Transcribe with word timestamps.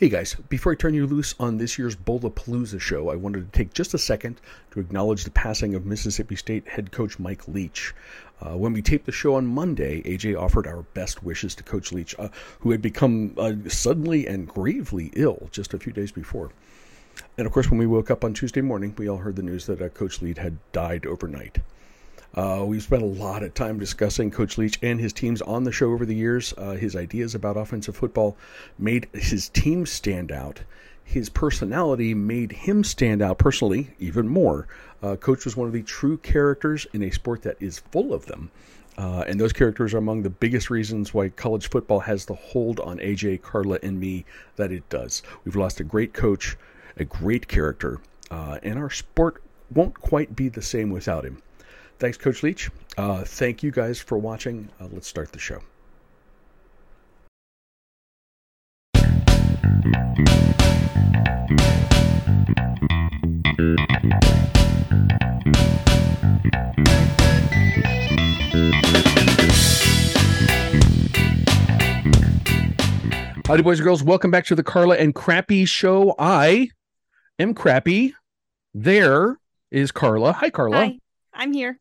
Hey 0.00 0.08
guys, 0.08 0.34
before 0.48 0.72
I 0.72 0.76
turn 0.76 0.94
you 0.94 1.06
loose 1.06 1.34
on 1.38 1.58
this 1.58 1.78
year's 1.78 1.94
Bowlapalooza 1.94 2.80
show, 2.80 3.10
I 3.10 3.16
wanted 3.16 3.44
to 3.44 3.58
take 3.58 3.74
just 3.74 3.92
a 3.92 3.98
second 3.98 4.40
to 4.70 4.80
acknowledge 4.80 5.24
the 5.24 5.30
passing 5.30 5.74
of 5.74 5.84
Mississippi 5.84 6.36
State 6.36 6.66
head 6.66 6.90
coach 6.90 7.18
Mike 7.18 7.46
Leach. 7.46 7.92
Uh, 8.40 8.56
when 8.56 8.72
we 8.72 8.80
taped 8.80 9.04
the 9.04 9.12
show 9.12 9.34
on 9.34 9.44
Monday, 9.44 10.00
AJ 10.04 10.40
offered 10.40 10.66
our 10.66 10.84
best 10.94 11.22
wishes 11.22 11.54
to 11.56 11.62
Coach 11.62 11.92
Leach, 11.92 12.14
uh, 12.18 12.30
who 12.60 12.70
had 12.70 12.80
become 12.80 13.34
uh, 13.36 13.52
suddenly 13.68 14.26
and 14.26 14.48
gravely 14.48 15.12
ill 15.16 15.50
just 15.52 15.74
a 15.74 15.78
few 15.78 15.92
days 15.92 16.12
before. 16.12 16.50
And 17.36 17.46
of 17.46 17.52
course, 17.52 17.70
when 17.70 17.78
we 17.78 17.86
woke 17.86 18.10
up 18.10 18.24
on 18.24 18.32
Tuesday 18.32 18.62
morning, 18.62 18.94
we 18.96 19.06
all 19.06 19.18
heard 19.18 19.36
the 19.36 19.42
news 19.42 19.66
that 19.66 19.82
uh, 19.82 19.90
Coach 19.90 20.22
Leach 20.22 20.38
had 20.38 20.56
died 20.72 21.04
overnight. 21.04 21.58
Uh, 22.34 22.64
we've 22.64 22.82
spent 22.82 23.02
a 23.02 23.06
lot 23.06 23.42
of 23.42 23.52
time 23.54 23.78
discussing 23.78 24.30
Coach 24.30 24.56
Leach 24.56 24.78
and 24.82 25.00
his 25.00 25.12
teams 25.12 25.42
on 25.42 25.64
the 25.64 25.72
show 25.72 25.90
over 25.92 26.06
the 26.06 26.14
years. 26.14 26.54
Uh, 26.56 26.72
his 26.72 26.94
ideas 26.94 27.34
about 27.34 27.56
offensive 27.56 27.96
football 27.96 28.36
made 28.78 29.08
his 29.12 29.48
team 29.48 29.84
stand 29.84 30.30
out. 30.30 30.60
His 31.02 31.28
personality 31.28 32.14
made 32.14 32.52
him 32.52 32.84
stand 32.84 33.20
out 33.20 33.38
personally 33.38 33.90
even 33.98 34.28
more. 34.28 34.68
Uh, 35.02 35.16
Coach 35.16 35.44
was 35.44 35.56
one 35.56 35.66
of 35.66 35.72
the 35.72 35.82
true 35.82 36.18
characters 36.18 36.86
in 36.92 37.02
a 37.02 37.10
sport 37.10 37.42
that 37.42 37.56
is 37.58 37.80
full 37.90 38.14
of 38.14 38.26
them. 38.26 38.50
Uh, 38.96 39.24
and 39.26 39.40
those 39.40 39.52
characters 39.52 39.92
are 39.92 39.98
among 39.98 40.22
the 40.22 40.30
biggest 40.30 40.70
reasons 40.70 41.12
why 41.12 41.28
college 41.30 41.68
football 41.68 42.00
has 42.00 42.26
the 42.26 42.34
hold 42.34 42.78
on 42.80 42.98
AJ, 42.98 43.42
Carla, 43.42 43.78
and 43.82 43.98
me 43.98 44.24
that 44.56 44.70
it 44.70 44.88
does. 44.88 45.22
We've 45.44 45.56
lost 45.56 45.80
a 45.80 45.84
great 45.84 46.12
coach, 46.12 46.56
a 46.96 47.04
great 47.04 47.48
character, 47.48 48.00
uh, 48.30 48.58
and 48.62 48.78
our 48.78 48.90
sport 48.90 49.42
won't 49.70 49.94
quite 49.94 50.36
be 50.36 50.48
the 50.48 50.62
same 50.62 50.90
without 50.90 51.24
him. 51.24 51.42
Thanks, 52.00 52.16
Coach 52.16 52.42
Leach. 52.42 52.70
Uh, 52.96 53.24
thank 53.24 53.62
you 53.62 53.70
guys 53.70 54.00
for 54.00 54.16
watching. 54.16 54.70
Uh, 54.80 54.88
let's 54.90 55.06
start 55.06 55.32
the 55.32 55.38
show. 55.38 55.60
Howdy, 73.46 73.62
boys 73.62 73.78
and 73.78 73.84
girls. 73.84 74.02
Welcome 74.02 74.30
back 74.30 74.46
to 74.46 74.54
the 74.54 74.62
Carla 74.62 74.96
and 74.96 75.14
Crappy 75.14 75.66
Show. 75.66 76.14
I 76.18 76.70
am 77.38 77.52
Crappy. 77.52 78.14
There 78.72 79.36
is 79.70 79.92
Carla. 79.92 80.32
Hi, 80.32 80.48
Carla. 80.48 80.76
Hi, 80.76 80.98
I'm 81.34 81.52
here. 81.52 81.79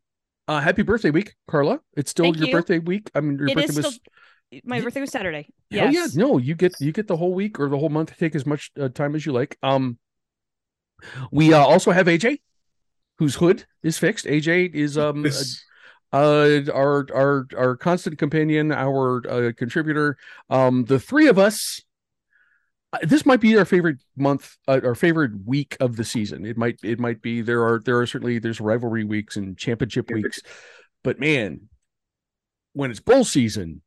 Uh, 0.49 0.59
happy 0.59 0.81
birthday 0.81 1.11
week, 1.11 1.35
Carla. 1.47 1.79
It's 1.95 2.09
still 2.09 2.25
Thank 2.25 2.37
your 2.37 2.47
you. 2.47 2.53
birthday 2.53 2.79
week. 2.79 3.11
I 3.13 3.21
mean, 3.21 3.37
your 3.37 3.49
It 3.49 3.53
birthday 3.55 3.69
is 3.69 3.77
was. 3.77 3.85
still 3.85 4.61
my 4.63 4.81
birthday 4.81 4.99
was 4.99 5.11
Saturday. 5.11 5.47
Hell 5.69 5.93
Yes. 5.93 6.15
yeah, 6.15 6.23
no, 6.23 6.39
you 6.39 6.55
get 6.55 6.73
you 6.81 6.91
get 6.91 7.05
the 7.07 7.15
whole 7.15 7.35
week 7.35 7.59
or 7.59 7.69
the 7.69 7.77
whole 7.77 7.89
month 7.89 8.17
take 8.17 8.33
as 8.33 8.47
much 8.47 8.71
uh, 8.81 8.89
time 8.89 9.13
as 9.13 9.27
you 9.27 9.31
like. 9.31 9.59
Um, 9.61 9.99
we 11.31 11.53
uh, 11.53 11.59
also 11.59 11.91
have 11.91 12.07
AJ, 12.07 12.39
whose 13.19 13.35
hood 13.35 13.65
is 13.83 13.99
fixed. 13.99 14.25
AJ 14.25 14.73
is 14.73 14.97
um 14.97 15.21
This- 15.29 15.63
uh 16.11 16.61
our 16.73 17.05
our 17.13 17.47
our 17.55 17.77
constant 17.77 18.17
companion, 18.17 18.71
our 18.71 19.21
uh, 19.29 19.51
contributor. 19.55 20.17
Um, 20.49 20.85
the 20.85 20.99
three 20.99 21.27
of 21.27 21.37
us. 21.37 21.83
Uh, 22.93 22.99
This 23.03 23.25
might 23.25 23.41
be 23.41 23.57
our 23.57 23.65
favorite 23.65 23.97
month, 24.17 24.57
uh, 24.67 24.81
our 24.83 24.95
favorite 24.95 25.31
week 25.45 25.77
of 25.79 25.95
the 25.95 26.03
season. 26.03 26.45
It 26.45 26.57
might, 26.57 26.79
it 26.83 26.99
might 26.99 27.21
be. 27.21 27.41
There 27.41 27.63
are, 27.63 27.79
there 27.83 27.99
are 27.99 28.07
certainly 28.07 28.39
there's 28.39 28.61
rivalry 28.61 29.03
weeks 29.03 29.37
and 29.37 29.57
championship 29.57 30.09
weeks, 30.11 30.41
but 31.03 31.19
man, 31.19 31.69
when 32.73 32.91
it's 32.91 32.99
bowl 32.99 33.23
season, 33.23 33.81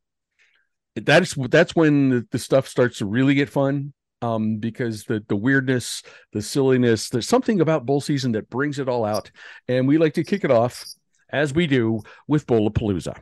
that's 0.95 1.35
that's 1.49 1.75
when 1.75 2.09
the, 2.09 2.27
the 2.31 2.39
stuff 2.39 2.67
starts 2.67 2.99
to 2.99 3.05
really 3.05 3.33
get 3.33 3.49
fun. 3.49 3.93
Um, 4.21 4.57
because 4.57 5.03
the 5.03 5.21
the 5.27 5.35
weirdness, 5.35 6.01
the 6.31 6.41
silliness, 6.41 7.09
there's 7.09 7.27
something 7.27 7.59
about 7.59 7.85
bowl 7.85 7.99
season 7.99 8.31
that 8.33 8.49
brings 8.49 8.79
it 8.79 8.87
all 8.87 9.03
out, 9.03 9.31
and 9.67 9.85
we 9.85 9.97
like 9.97 10.13
to 10.13 10.23
kick 10.23 10.45
it 10.45 10.51
off 10.51 10.85
as 11.29 11.53
we 11.53 11.67
do 11.67 12.01
with 12.27 12.47
Bowlapalooza. 12.47 13.17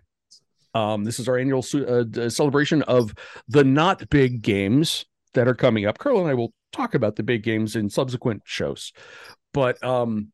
Um, 0.76 1.04
this 1.04 1.20
is 1.20 1.28
our 1.28 1.38
annual 1.38 1.66
uh, 1.74 2.30
celebration 2.30 2.84
of 2.84 3.16
the 3.48 3.64
not 3.64 4.10
big 4.10 4.44
games 4.44 5.06
that 5.34 5.48
are 5.48 5.56
coming 5.56 5.86
up. 5.86 5.98
Carl 5.98 6.20
and 6.20 6.30
I 6.30 6.34
will 6.34 6.54
talk 6.72 6.94
about 6.94 7.16
the 7.16 7.24
big 7.24 7.44
games 7.44 7.76
in 7.76 7.90
subsequent 7.90 8.44
shows, 8.46 8.92
but 9.54 9.82
um, 9.84 10.32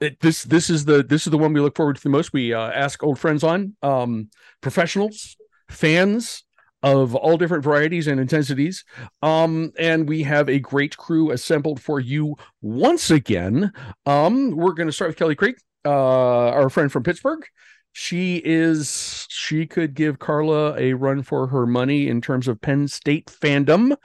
it, 0.00 0.20
this 0.20 0.44
this 0.44 0.70
is 0.70 0.84
the 0.84 1.02
this 1.02 1.26
is 1.26 1.30
the 1.30 1.38
one 1.38 1.52
we 1.52 1.60
look 1.60 1.76
forward 1.76 1.96
to 1.96 2.02
the 2.02 2.08
most. 2.08 2.32
We 2.32 2.54
uh, 2.54 2.70
ask 2.70 3.02
old 3.02 3.18
friends 3.18 3.44
on, 3.44 3.76
um, 3.82 4.30
professionals, 4.60 5.36
fans 5.68 6.44
of 6.82 7.14
all 7.14 7.36
different 7.36 7.62
varieties 7.62 8.06
and 8.06 8.18
intensities, 8.18 8.84
um, 9.22 9.70
and 9.78 10.08
we 10.08 10.22
have 10.22 10.48
a 10.48 10.58
great 10.58 10.96
crew 10.96 11.30
assembled 11.30 11.80
for 11.80 12.00
you 12.00 12.36
once 12.62 13.10
again. 13.10 13.72
Um, 14.06 14.52
we're 14.56 14.72
going 14.72 14.88
to 14.88 14.92
start 14.92 15.10
with 15.10 15.18
Kelly 15.18 15.34
Krieg, 15.34 15.56
uh, 15.84 15.90
our 15.90 16.70
friend 16.70 16.90
from 16.90 17.02
Pittsburgh. 17.02 17.44
She 17.92 18.40
is 18.44 19.26
she 19.28 19.66
could 19.66 19.94
give 19.94 20.18
Carla 20.18 20.76
a 20.78 20.92
run 20.92 21.22
for 21.22 21.48
her 21.48 21.66
money 21.66 22.08
in 22.08 22.20
terms 22.20 22.46
of 22.48 22.60
Penn 22.60 22.86
State 22.88 23.26
fandom. 23.26 23.96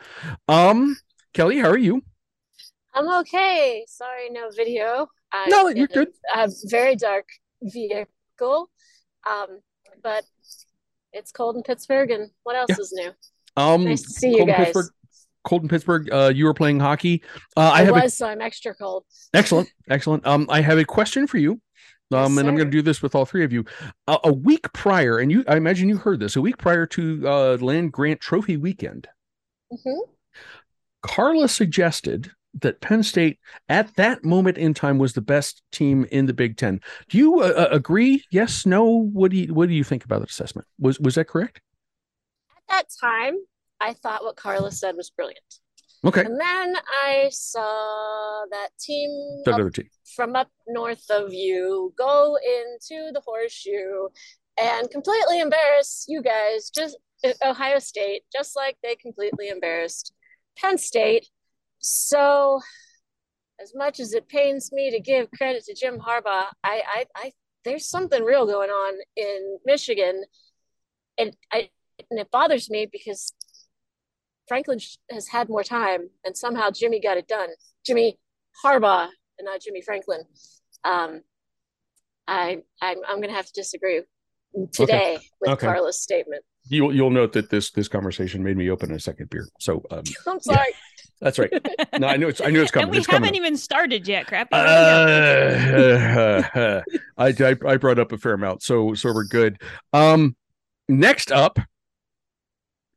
Um, 0.48 0.98
Kelly, 1.34 1.60
how 1.60 1.70
are 1.70 1.78
you? 1.78 2.02
I'm 2.94 3.10
okay. 3.20 3.86
Sorry, 3.88 4.30
no 4.32 4.50
video. 4.50 5.08
I'm 5.32 5.50
No, 5.50 5.68
you're 5.68 5.88
good. 5.88 6.10
A, 6.34 6.50
very 6.66 6.96
dark 6.96 7.28
vehicle, 7.62 8.72
um, 9.30 9.60
but 10.02 10.24
it's 11.12 11.32
cold 11.32 11.58
in 11.58 11.64
Pittsburgh. 11.64 12.10
And 12.12 12.32
what 12.44 12.56
else 12.56 12.70
Yeah. 12.70 12.80
is 12.80 12.94
new? 12.94 13.12
Um, 13.58 13.84
Nice 13.84 14.02
to 14.04 14.10
see 14.10 14.38
you 14.38 14.46
guys. 14.46 14.58
Pittsburgh, 14.68 14.92
Colton 15.44 15.70
Pittsburgh, 15.70 16.12
uh, 16.12 16.32
you 16.34 16.46
were 16.46 16.54
playing 16.54 16.80
hockey. 16.80 17.22
Uh, 17.56 17.62
I 17.62 17.82
I, 17.82 17.84
have 17.84 17.96
a 17.96 18.02
was, 18.02 18.18
so 18.18 18.28
I'm 18.28 18.42
extra 18.42 18.74
cold. 18.74 19.06
Excellent, 19.34 19.70
excellent. 19.90 20.26
Um, 20.26 20.48
I 20.50 20.62
have 20.62 20.78
a 20.78 20.86
question 20.86 21.28
for 21.28 21.38
you. 21.38 21.62
Yes, 22.16 22.26
Um, 22.26 22.38
and 22.38 22.48
I'm 22.48 22.56
going 22.56 22.68
to 22.68 22.72
do 22.72 22.82
this 22.82 23.02
with 23.02 23.16
all 23.16 23.26
three 23.26 23.44
of 23.44 23.52
you. 23.54 23.66
Uh, 24.08 24.20
a 24.24 24.34
week 24.34 24.72
prior, 24.74 25.18
and 25.20 25.32
you, 25.32 25.44
I 25.48 25.58
imagine 25.58 25.90
you 25.90 25.98
heard 25.98 26.20
this. 26.20 26.36
A 26.36 26.42
week 26.42 26.58
prior 26.58 26.86
to 26.88 27.28
uh, 27.28 27.58
Land 27.60 27.92
Grant 27.92 28.20
Trophy 28.22 28.58
weekend, 28.58 29.08
hmm 29.72 30.00
Carla 31.02 31.48
suggested 31.48 32.32
that 32.62 32.82
Penn 32.82 33.04
State, 33.04 33.40
at 33.70 33.96
that 33.96 34.24
moment 34.24 34.58
in 34.58 34.74
time, 34.74 34.98
was 34.98 35.14
the 35.14 35.22
best 35.22 35.62
team 35.72 36.06
in 36.12 36.26
the 36.26 36.34
Big 36.34 36.58
Ten. 36.58 36.80
Do 37.10 37.18
you 37.18 37.42
uh, 37.42 37.54
uh, 37.58 37.68
agree? 37.72 38.24
Yes, 38.32 38.66
no. 38.66 38.86
What 38.86 39.32
do 39.32 39.38
you 39.38 39.54
What 39.54 39.70
do 39.70 39.76
you 39.76 39.84
think 39.84 40.06
about 40.06 40.22
that 40.22 40.30
assessment? 40.30 40.68
Was 40.80 41.00
Was 41.00 41.16
that 41.16 41.28
correct? 41.28 41.62
At 42.58 42.64
that 42.70 42.88
time, 43.00 43.36
I 43.80 43.94
thought 43.94 44.24
what 44.24 44.36
Carla 44.36 44.72
said 44.72 44.96
was 44.96 45.10
brilliant. 45.10 45.60
Okay, 46.06 46.22
And 46.22 46.40
then 46.40 46.76
I 47.04 47.30
saw 47.32 48.46
that 48.52 48.70
team 48.80 49.10
up 49.48 49.74
team. 49.74 49.90
from 50.16 50.36
up 50.36 50.50
north 50.68 51.04
of 51.10 51.34
you 51.34 51.94
go 51.98 52.38
into 52.38 53.12
the 53.12 53.22
horseshoe 53.26 54.10
and 54.56 54.90
completely 54.92 55.40
embarrass 55.40 56.06
you 56.08 56.22
guys, 56.22 56.70
just 56.70 56.98
uh, 57.24 57.34
Ohio 57.44 57.80
State, 57.80 58.22
just 58.32 58.56
like 58.56 58.78
they 58.84 58.96
completely 58.96 59.50
embarrassed 59.50 60.14
Penn 60.58 60.78
State. 60.78 61.28
So, 61.80 62.62
as 63.60 63.74
much 63.74 64.00
as 64.00 64.14
it 64.14 64.28
pains 64.30 64.72
me 64.72 64.92
to 64.92 65.00
give 65.00 65.32
credit 65.32 65.66
to 65.66 65.74
Jim 65.74 66.00
Harbaugh, 66.00 66.46
I, 66.64 66.84
I, 66.88 67.06
I 67.16 67.32
there's 67.64 67.90
something 67.90 68.24
real 68.24 68.46
going 68.46 68.70
on 68.70 69.00
in 69.16 69.58
Michigan, 69.66 70.24
and 71.18 71.36
I, 71.52 71.70
and 72.12 72.20
it 72.20 72.30
bothers 72.30 72.70
me 72.70 72.88
because 72.92 73.34
Franklin 74.48 74.80
has 75.12 75.28
had 75.28 75.50
more 75.50 75.64
time, 75.64 76.10
and 76.24 76.36
somehow 76.38 76.70
Jimmy 76.72 77.00
got 77.00 77.18
it 77.18 77.28
done. 77.28 77.50
Jimmy 77.86 78.18
Harbaugh 78.64 79.08
and 79.38 79.46
not 79.46 79.62
Jimmy 79.62 79.82
Franklin. 79.82 80.22
Um, 80.84 81.22
I 82.28 82.62
I'm 82.82 82.98
I'm 83.08 83.22
gonna 83.22 83.34
have 83.34 83.48
to 83.48 83.54
disagree 83.54 84.02
today 84.72 85.18
with 85.42 85.52
Okay. 85.52 85.68
Carla's 85.68 86.02
statement. 86.02 86.44
You'll 86.68 86.94
You'll 86.96 87.10
note 87.12 87.34
that 87.34 87.50
this 87.50 87.72
this 87.72 87.88
conversation 87.88 88.44
made 88.44 88.58
me 88.58 88.70
open 88.70 88.92
a 88.92 89.00
second 89.00 89.30
beer. 89.30 89.48
So 89.60 89.84
um, 89.92 90.04
I'm 90.28 90.40
sorry. 90.40 90.74
that's 91.22 91.38
right. 91.40 91.52
No, 92.00 92.08
I 92.08 92.18
knew 92.18 92.28
it's 92.28 92.42
I 92.42 92.50
knew 92.50 92.62
it's 92.62 92.72
coming. 92.72 92.84
and 92.86 92.92
we 92.92 92.98
it's 92.98 93.08
haven't 93.08 93.36
even 93.36 93.56
started 93.56 94.06
yet, 94.08 94.28
crappy. 94.28 94.56
Hurry 94.56 96.44
up. 96.44 96.56
Uh, 96.56 96.82
I, 97.18 97.28
I 97.28 97.56
I 97.74 97.78
brought 97.78 98.00
up 98.00 98.12
a 98.12 98.18
fair 98.18 98.34
amount, 98.34 98.64
so 98.64 98.94
so 98.96 99.14
we're 99.14 99.24
good. 99.26 99.62
Um, 99.94 100.36
next 100.90 101.32
up, 101.32 101.58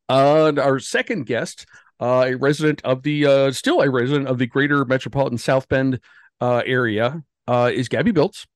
uh, 0.08 0.52
our 0.58 0.78
second 0.78 1.26
guest, 1.26 1.66
uh, 2.00 2.26
a 2.28 2.34
resident 2.34 2.80
of 2.84 3.02
the 3.02 3.26
uh, 3.26 3.52
still 3.52 3.80
a 3.80 3.90
resident 3.90 4.28
of 4.28 4.38
the 4.38 4.46
Greater 4.46 4.84
Metropolitan 4.84 5.38
South 5.38 5.68
Bend 5.68 6.00
uh, 6.40 6.62
area, 6.64 7.22
uh, 7.46 7.70
is 7.72 7.88
Gabby 7.88 8.12
Biltz. 8.12 8.46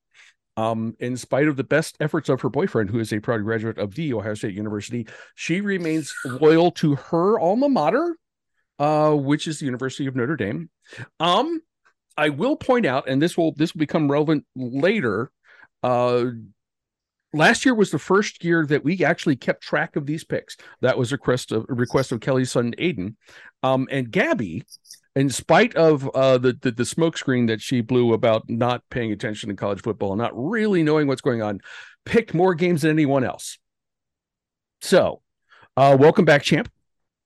Um, 0.55 0.95
in 0.99 1.17
spite 1.17 1.47
of 1.47 1.57
the 1.57 1.63
best 1.63 1.97
efforts 1.99 2.29
of 2.29 2.41
her 2.41 2.49
boyfriend, 2.49 2.91
who 2.91 2.99
is 2.99 3.11
a 3.11 3.19
proud 3.19 3.43
graduate 3.43 3.79
of 3.79 3.95
the 3.95 4.13
Ohio 4.13 4.35
State 4.35 4.53
University, 4.53 5.07
she 5.33 5.61
remains 5.61 6.13
loyal 6.25 6.69
to 6.73 6.93
her 6.93 7.39
alma 7.39 7.67
mater, 7.67 8.15
uh, 8.77 9.13
which 9.13 9.47
is 9.47 9.57
the 9.57 9.65
University 9.65 10.05
of 10.05 10.15
Notre 10.15 10.35
Dame. 10.35 10.69
Um, 11.19 11.59
I 12.15 12.29
will 12.29 12.55
point 12.55 12.85
out, 12.85 13.09
and 13.09 13.19
this 13.19 13.35
will 13.35 13.53
this 13.55 13.73
will 13.73 13.79
become 13.79 14.11
relevant 14.11 14.45
later. 14.55 15.31
Uh, 15.81 16.25
last 17.33 17.65
year 17.65 17.75
was 17.75 17.91
the 17.91 17.99
first 17.99 18.43
year 18.43 18.65
that 18.67 18.83
we 18.83 19.03
actually 19.03 19.35
kept 19.35 19.63
track 19.63 19.95
of 19.95 20.05
these 20.05 20.23
picks. 20.23 20.55
That 20.81 20.97
was 20.97 21.11
a 21.11 21.15
request 21.15 21.51
of, 21.51 21.65
a 21.69 21.73
request 21.73 22.11
of 22.11 22.21
Kelly's 22.21 22.51
son 22.51 22.73
Aiden, 22.77 23.15
um, 23.63 23.87
and 23.91 24.09
Gabby. 24.11 24.65
In 25.15 25.29
spite 25.29 25.75
of 25.75 26.09
uh, 26.15 26.39
the, 26.39 26.57
the 26.59 26.71
the 26.71 26.85
smoke 26.85 27.19
screen 27.19 27.45
that 27.45 27.61
she 27.61 27.81
blew 27.81 28.13
about 28.13 28.49
not 28.49 28.81
paying 28.89 29.11
attention 29.11 29.49
to 29.49 29.55
college 29.55 29.81
football, 29.81 30.13
and 30.13 30.19
not 30.19 30.31
really 30.33 30.81
knowing 30.81 31.07
what's 31.07 31.21
going 31.21 31.43
on, 31.43 31.61
picked 32.03 32.33
more 32.33 32.55
games 32.55 32.81
than 32.81 32.89
anyone 32.89 33.23
else. 33.23 33.59
So, 34.81 35.21
uh, 35.77 35.95
welcome 35.99 36.25
back, 36.25 36.41
champ. 36.41 36.67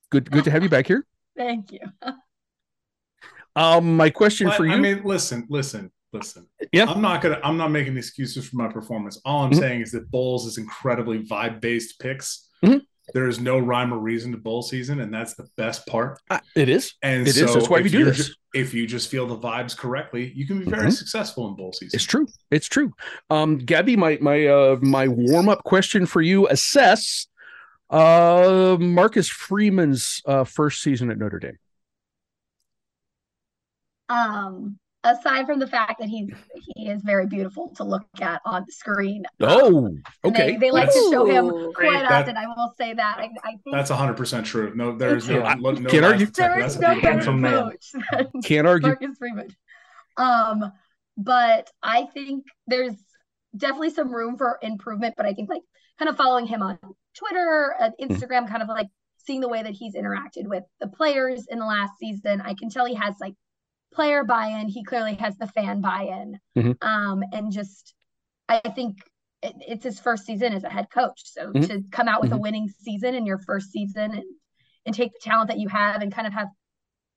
Good 0.10 0.30
good 0.30 0.44
to 0.44 0.52
have 0.52 0.64
you 0.64 0.70
back 0.70 0.86
here. 0.86 1.06
Thank 1.38 1.72
you. 1.72 1.80
Um, 3.56 3.96
my 3.96 4.10
question 4.10 4.48
But, 4.48 4.58
for 4.58 4.66
you. 4.66 4.74
I 4.74 4.80
mean, 4.80 5.02
listen, 5.04 5.48
listen, 5.50 5.90
listen. 6.14 6.48
Yeah. 6.72 6.86
I'm 6.86 7.02
not 7.02 7.22
gonna. 7.22 7.40
I'm 7.44 7.58
not 7.58 7.72
making 7.72 7.98
excuses 7.98 8.48
for 8.48 8.56
my 8.58 8.68
performance. 8.68 9.20
All 9.26 9.44
I'm 9.44 9.52
Mhm. 9.52 9.60
saying 9.60 9.82
is 9.82 9.92
that 9.92 10.10
bowls 10.12 10.46
is 10.46 10.58
incredibly 10.58 11.24
vibe 11.24 11.62
based 11.62 12.00
picks. 12.00 12.50
Mhm. 12.64 12.82
There 13.14 13.28
is 13.30 13.40
no 13.40 13.58
rhyme 13.58 13.94
or 13.94 14.00
reason 14.00 14.34
to 14.34 14.38
bowl 14.38 14.62
season, 14.62 15.00
and 15.00 15.14
that's 15.14 15.34
the 15.36 15.48
best 15.56 15.86
part. 15.88 16.20
Uh, 16.30 16.40
it 16.56 16.68
is. 16.68 16.94
And 17.02 17.22
It 17.22 17.30
is. 17.30 17.36
so 17.38 17.54
That's 17.54 17.70
why 17.70 17.80
we 17.82 17.90
do 17.90 18.00
you're 18.00 18.08
this. 18.12 18.28
ju- 18.28 18.34
if 18.54 18.74
you 18.74 18.86
just 18.86 19.10
feel 19.10 19.26
the 19.26 19.38
vibes 19.38 19.78
correctly, 19.78 20.34
you 20.36 20.46
can 20.46 20.60
be 20.60 20.66
very 20.66 20.88
Mhm. 20.88 20.94
successful 20.94 21.48
in 21.48 21.56
bowl 21.56 21.72
season. 21.72 21.96
It's 21.96 22.04
true. 22.04 22.28
It's 22.52 22.68
true. 22.68 22.92
Um, 23.30 23.60
Gabby, 23.60 23.96
my 23.96 24.18
my 24.22 24.46
uh 24.48 24.78
my 24.82 25.08
warm 25.08 25.48
up 25.48 25.64
question 25.64 26.06
for 26.06 26.22
you: 26.22 26.48
Assess 26.50 27.28
uh 27.90 28.76
Marcus 28.78 29.30
Freeman's 29.30 30.22
uh 30.26 30.44
first 30.44 30.82
season 30.82 31.10
at 31.10 31.18
Notre 31.18 31.40
Dame. 31.40 31.58
Um, 34.10 34.80
aside 35.04 35.46
from 35.46 35.60
the 35.60 35.68
fact 35.68 36.00
that 36.00 36.10
he's 36.10 36.30
he 36.76 36.90
is 36.90 37.02
very 37.04 37.26
beautiful 37.28 37.70
to 37.76 37.84
look 37.84 38.06
at 38.22 38.42
on 38.46 38.64
the 38.66 38.72
screen. 38.72 39.24
Oh, 39.40 39.90
okay. 40.26 40.52
They, 40.54 40.58
they 40.58 40.72
like 40.72 40.90
to 40.92 41.08
show 41.12 41.26
him 41.26 41.72
quite 41.74 42.02
That- 42.08 42.12
often. 42.24 42.36
I 42.38 42.48
will 42.48 42.74
say 42.78 42.94
that. 42.94 43.18
I, 43.20 43.30
I 43.44 43.52
think 43.52 43.62
That's 43.72 43.90
100 43.90 44.14
percent 44.16 44.46
true. 44.46 44.74
No, 44.76 44.96
there's 44.98 45.30
no, 45.30 45.44
I 45.44 45.54
no 45.56 45.74
can't 45.74 45.94
lies 46.04 46.04
argue. 46.04 46.26
detected. 46.26 46.36
there 46.44 46.60
That's 46.62 46.76
a 46.76 46.82
no 46.82 46.94
beautiful 46.94 47.20
better 47.20 47.32
man. 47.34 47.42
man. 47.42 47.64
coach 47.72 47.92
than 48.34 48.42
Can't 48.44 48.68
argue. 48.68 48.88
Marcus 48.90 49.18
Freeman. 49.18 49.50
Um, 50.18 50.72
but 51.18 51.70
I 51.82 52.08
think 52.14 52.46
there's 52.68 52.94
definitely 53.56 53.92
some 53.92 54.12
room 54.14 54.38
for 54.38 54.60
improvement. 54.62 55.16
But 55.18 55.26
I 55.26 55.34
think 55.34 55.50
like 55.50 55.62
kind 56.00 56.10
of 56.10 56.18
following 56.18 56.46
him 56.48 56.62
on 56.62 56.78
Twitter, 57.16 57.76
and 57.80 57.94
Mm-hmm. 58.00 58.14
Instagram, 58.14 58.48
kind 58.50 58.62
of 58.62 58.68
like 58.70 58.88
seeing 59.18 59.42
the 59.42 59.48
way 59.50 59.62
that 59.64 59.74
he's 59.74 59.96
interacted 59.96 60.46
with 60.48 60.64
the 60.80 60.88
players 60.88 61.46
in 61.50 61.60
the 61.60 61.66
last 61.66 61.92
season, 62.00 62.42
I 62.42 62.54
can 62.54 62.70
tell 62.70 62.86
he 62.86 62.94
has 62.96 63.16
like 63.20 63.34
player 63.94 64.24
buy-in. 64.24 64.68
He 64.68 64.84
clearly 64.84 65.16
has 65.16 65.38
the 65.38 65.48
fan 65.48 65.82
buy-in. 65.82 66.40
Mhm. 66.58 66.78
Um, 66.82 67.24
and 67.32 67.52
just 67.52 67.94
I 68.50 68.60
think 68.60 69.00
it, 69.42 69.54
it's 69.60 69.84
his 69.84 70.00
first 70.00 70.26
season 70.26 70.54
as 70.54 70.64
a 70.64 70.70
head 70.70 70.90
coach. 70.90 71.22
So 71.26 71.52
Mhm. 71.54 71.68
to 71.68 71.84
come 71.92 72.08
out 72.08 72.22
with 72.22 72.32
a 72.32 72.36
Mhm. 72.36 72.42
winning 72.42 72.70
season 72.70 73.14
in 73.16 73.26
your 73.26 73.38
first 73.40 73.72
season 73.72 74.12
and 74.14 74.24
and 74.86 74.96
take 74.96 75.12
the 75.12 75.20
talent 75.22 75.50
that 75.50 75.60
you 75.60 75.68
have 75.68 76.02
and 76.02 76.14
kind 76.14 76.26
of 76.28 76.32
have 76.34 76.48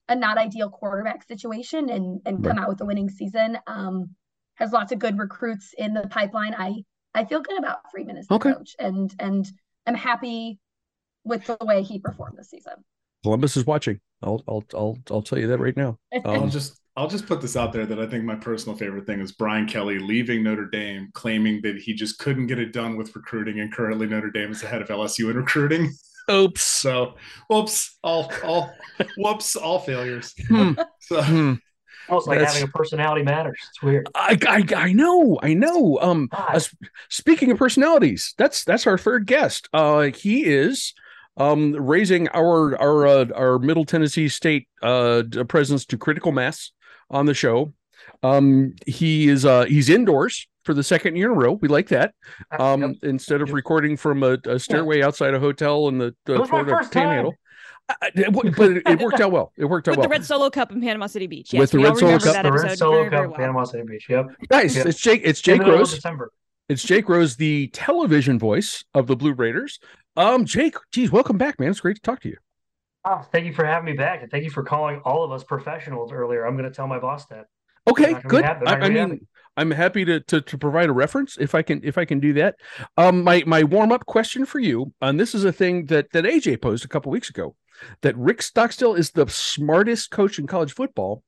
a 0.08 0.16
not 0.16 0.38
ideal 0.38 0.68
quarterback 0.70 1.22
situation 1.22 1.88
and 1.88 2.20
and 2.26 2.42
come 2.42 2.58
out 2.58 2.68
with 2.68 2.80
a 2.80 2.84
winning 2.84 3.08
season. 3.08 3.56
Um, 3.68 4.16
has 4.56 4.72
lots 4.72 4.90
of 4.92 4.98
good 4.98 5.16
recruits 5.18 5.72
in 5.78 5.94
the 5.94 6.06
pipeline. 6.08 6.54
I 6.54 6.84
I 7.14 7.24
feel 7.24 7.40
good 7.40 7.58
about 7.58 7.90
Freeman 7.92 8.16
as 8.16 8.26
the 8.26 8.34
Okay. 8.34 8.52
coach, 8.52 8.74
and 8.78 9.14
and 9.20 9.46
I'm 9.86 9.94
happy 9.94 10.58
with 11.24 11.46
the 11.46 11.56
way 11.62 11.82
he 11.82 11.98
performed 12.00 12.38
this 12.38 12.50
season. 12.50 12.84
Columbus 13.22 13.56
is 13.56 13.64
watching. 13.66 14.00
I'll 14.22 14.42
I'll 14.48 14.64
I'll 14.74 14.98
I'll 15.10 15.22
tell 15.22 15.38
you 15.38 15.46
that 15.48 15.58
right 15.58 15.76
now. 15.76 15.98
I'll 16.24 16.44
Um, 16.44 16.50
just 16.50 16.78
I'll 16.96 17.08
just 17.08 17.26
put 17.26 17.40
this 17.40 17.56
out 17.56 17.72
there 17.72 17.86
that 17.86 17.98
I 18.00 18.06
think 18.06 18.24
my 18.24 18.34
personal 18.36 18.76
favorite 18.76 19.06
thing 19.06 19.20
is 19.20 19.32
Brian 19.32 19.66
Kelly 19.66 19.98
leaving 19.98 20.42
Notre 20.42 20.66
Dame, 20.66 21.08
claiming 21.14 21.60
that 21.62 21.76
he 21.78 21.94
just 21.94 22.18
couldn't 22.18 22.46
get 22.48 22.58
it 22.58 22.72
done 22.72 22.96
with 22.96 23.14
recruiting, 23.16 23.60
and 23.60 23.72
currently 23.72 24.06
Notre 24.06 24.30
Dame 24.30 24.50
is 24.50 24.62
ahead 24.62 24.82
of 24.82 24.88
LSU 24.88 25.30
in 25.30 25.36
recruiting. 25.36 25.92
Oops. 26.30 26.60
So, 26.80 27.14
whoops, 27.48 27.98
all 28.04 28.30
all 28.44 28.72
whoops, 29.16 29.56
all 29.56 29.78
failures. 29.80 30.34
Hmm. 30.48 30.72
So, 31.00 31.22
Hmm. 31.22 31.54
Almost 32.08 32.26
like 32.28 32.38
That's- 32.38 32.54
having 32.54 32.68
a 32.68 32.72
personality 32.72 33.22
matters. 33.22 33.58
It's 33.68 33.82
weird. 33.82 34.08
I, 34.16 34.36
I 34.48 34.64
I 34.76 34.92
know. 34.92 35.38
I 35.42 35.54
know. 35.54 35.98
Um, 36.00 36.28
Uh, 36.32 36.60
speaking 37.08 37.50
of 37.52 37.58
personalities, 37.58 38.34
that's 38.36 38.64
that's 38.64 38.86
our 38.86 38.98
third 38.98 39.26
guest. 39.26 39.68
Uh, 39.72 40.02
he 40.14 40.44
is 40.44 40.92
um 41.40 41.72
raising 41.72 42.28
our 42.28 42.76
our 42.80 43.06
uh, 43.06 43.24
our 43.34 43.58
Middle 43.58 43.84
Tennessee 43.84 44.28
State 44.28 44.68
uh 44.82 45.22
presence 45.48 45.84
to 45.86 45.96
critical 45.98 46.30
mass 46.32 46.70
on 47.10 47.26
the 47.26 47.34
show. 47.34 47.72
Um, 48.22 48.74
he 48.86 49.28
is 49.28 49.44
uh 49.44 49.64
he's 49.64 49.88
indoors 49.88 50.46
for 50.64 50.74
the 50.74 50.82
second 50.82 51.16
year 51.16 51.32
in 51.32 51.36
a 51.36 51.40
row. 51.40 51.52
We 51.52 51.68
like 51.68 51.88
that. 51.88 52.14
Um, 52.58 52.82
Yep. 52.82 52.90
instead 53.04 53.40
of 53.40 53.48
Yep. 53.48 53.54
recording 53.56 53.96
from 53.96 54.22
a, 54.22 54.36
a 54.46 54.58
stairway 54.58 55.02
outside 55.02 55.32
a 55.34 55.40
hotel 55.40 55.88
in 55.88 55.96
the, 55.98 56.14
the 56.26 56.42
It 56.42 56.46
Florida. 56.48 56.78
Panhandle. 56.92 57.34
I- 57.88 57.94
I- 58.02 58.10
it 58.14 58.32
but 58.56 58.70
it, 58.70 58.82
it 58.86 59.00
worked 59.00 59.20
out 59.20 59.32
well. 59.32 59.52
It 59.56 59.64
worked 59.64 59.88
out 59.88 59.92
With 59.92 59.98
well. 60.00 60.08
the 60.08 60.10
Red 60.12 60.24
Solo 60.24 60.50
Cup 60.50 60.70
in 60.70 60.80
Panama 60.82 61.06
City 61.06 61.26
Beach. 61.26 61.50
With 61.52 61.60
Yes, 61.60 61.70
the 61.70 61.78
Red 61.78 61.96
Solo 61.96 62.18
Cup. 62.18 62.42
the 62.44 62.52
Red 62.52 62.78
Solo 62.78 62.92
very, 62.98 63.08
very 63.08 63.22
Cup, 63.22 63.30
well. 63.30 63.38
Panama 63.38 63.64
City 63.64 63.84
Beach. 63.88 64.06
Yep. 64.08 64.26
Guys, 64.48 64.76
Yeah. 64.76 64.82
it's 64.86 65.00
Jake. 65.00 65.22
It's 65.24 65.40
Jake 65.40 65.54
the 65.58 65.64
middle 65.64 65.74
of 65.74 65.80
Rose. 65.80 65.94
December. 65.94 66.30
It's 66.68 66.84
Jake 66.84 67.08
Rose, 67.08 67.34
the 67.36 67.66
television 67.68 68.38
voice 68.38 68.84
of 68.94 69.08
the 69.08 69.16
Blue 69.16 69.32
Raiders. 69.32 69.80
Um, 70.16 70.44
Jake, 70.44 70.74
geez, 70.92 71.10
welcome 71.10 71.38
back, 71.38 71.58
man. 71.60 71.70
It's 71.70 71.80
great 71.80 71.96
to 71.96 72.02
talk 72.02 72.20
to 72.22 72.28
you. 72.28 72.36
Oh, 73.04 73.22
thank 73.32 73.46
you 73.46 73.52
for 73.52 73.64
having 73.64 73.86
me 73.86 73.96
back, 73.96 74.22
and 74.22 74.30
thank 74.30 74.44
you 74.44 74.50
for 74.50 74.62
calling 74.62 75.00
all 75.04 75.24
of 75.24 75.32
us 75.32 75.42
professionals 75.44 76.12
earlier. 76.12 76.44
I'm 76.46 76.56
going 76.56 76.68
to 76.68 76.74
tell 76.74 76.86
my 76.86 76.98
boss 76.98 77.26
that. 77.26 77.46
Okay, 77.88 78.12
not 78.12 78.22
gonna 78.22 78.22
be 78.22 78.28
good. 78.28 78.44
happy- 78.44 78.66
I, 78.66 78.74
I 78.74 78.88
mean, 78.90 79.26
I'm 79.56 79.70
happy 79.70 80.04
to, 80.04 80.20
to 80.20 80.40
to 80.42 80.58
provide 80.58 80.90
a 80.90 80.92
reference 80.92 81.38
if 81.38 81.54
I 81.54 81.62
can 81.62 81.80
if 81.82 81.96
I 81.96 82.04
can 82.04 82.20
do 82.20 82.34
that. 82.34 82.56
Um, 82.96 83.24
my 83.24 83.42
my 83.46 83.62
warm 83.64 83.90
up 83.90 84.04
question 84.06 84.44
for 84.44 84.58
you, 84.58 84.92
and 85.00 85.18
this 85.18 85.34
is 85.34 85.44
a 85.44 85.52
thing 85.52 85.86
that 85.86 86.10
that 86.12 86.24
AJ 86.24 86.60
posed 86.60 86.84
a 86.84 86.88
couple 86.88 87.10
weeks 87.10 87.30
ago, 87.30 87.56
that 88.02 88.16
Rick 88.18 88.42
Stockstill 88.42 88.94
is 88.94 89.10
the 89.10 89.26
smartest 89.28 90.10
coach 90.10 90.38
in 90.38 90.46
college 90.46 90.72
football. 90.74 91.22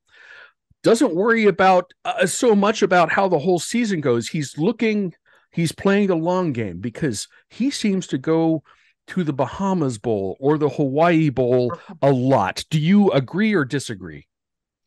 Doesn't 0.82 1.14
worry 1.14 1.46
about 1.46 1.92
uh, 2.04 2.26
so 2.26 2.54
much 2.54 2.82
about 2.82 3.10
how 3.12 3.28
the 3.28 3.38
whole 3.38 3.58
season 3.58 4.00
goes. 4.00 4.28
He's 4.28 4.58
looking, 4.58 5.14
he's 5.52 5.72
playing 5.72 6.08
the 6.08 6.16
long 6.16 6.52
game 6.52 6.78
because 6.80 7.28
he 7.48 7.70
seems 7.70 8.06
to 8.08 8.18
go 8.18 8.62
to 9.08 9.24
the 9.24 9.32
Bahamas 9.32 9.98
Bowl 9.98 10.36
or 10.40 10.58
the 10.58 10.68
Hawaii 10.68 11.28
Bowl 11.28 11.72
a 12.00 12.10
lot. 12.12 12.64
Do 12.70 12.78
you 12.80 13.10
agree 13.10 13.52
or 13.54 13.64
disagree? 13.64 14.26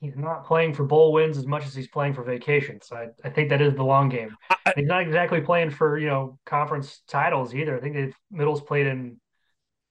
He's 0.02 0.16
not 0.16 0.46
playing 0.46 0.74
for 0.74 0.84
bowl 0.84 1.14
wins 1.14 1.38
as 1.38 1.48
much 1.48 1.66
as 1.66 1.74
he's 1.74 1.88
playing 1.88 2.14
for 2.14 2.24
vacations. 2.24 2.92
I, 2.92 3.08
I 3.24 3.30
think 3.30 3.50
that 3.50 3.62
is 3.62 3.74
the 3.76 3.84
long 3.84 4.10
game. 4.10 4.36
I- 4.50 4.74
He's 4.76 4.88
not 4.88 5.02
exactly 5.02 5.42
playing 5.42 5.70
for 5.72 5.98
you 5.98 6.08
know 6.08 6.38
conference 6.46 7.02
titles 7.08 7.54
either. 7.56 7.78
I 7.78 7.82
think 7.82 7.96
they've 7.96 8.16
Middle's 8.32 8.62
played 8.62 8.88
in 8.88 9.18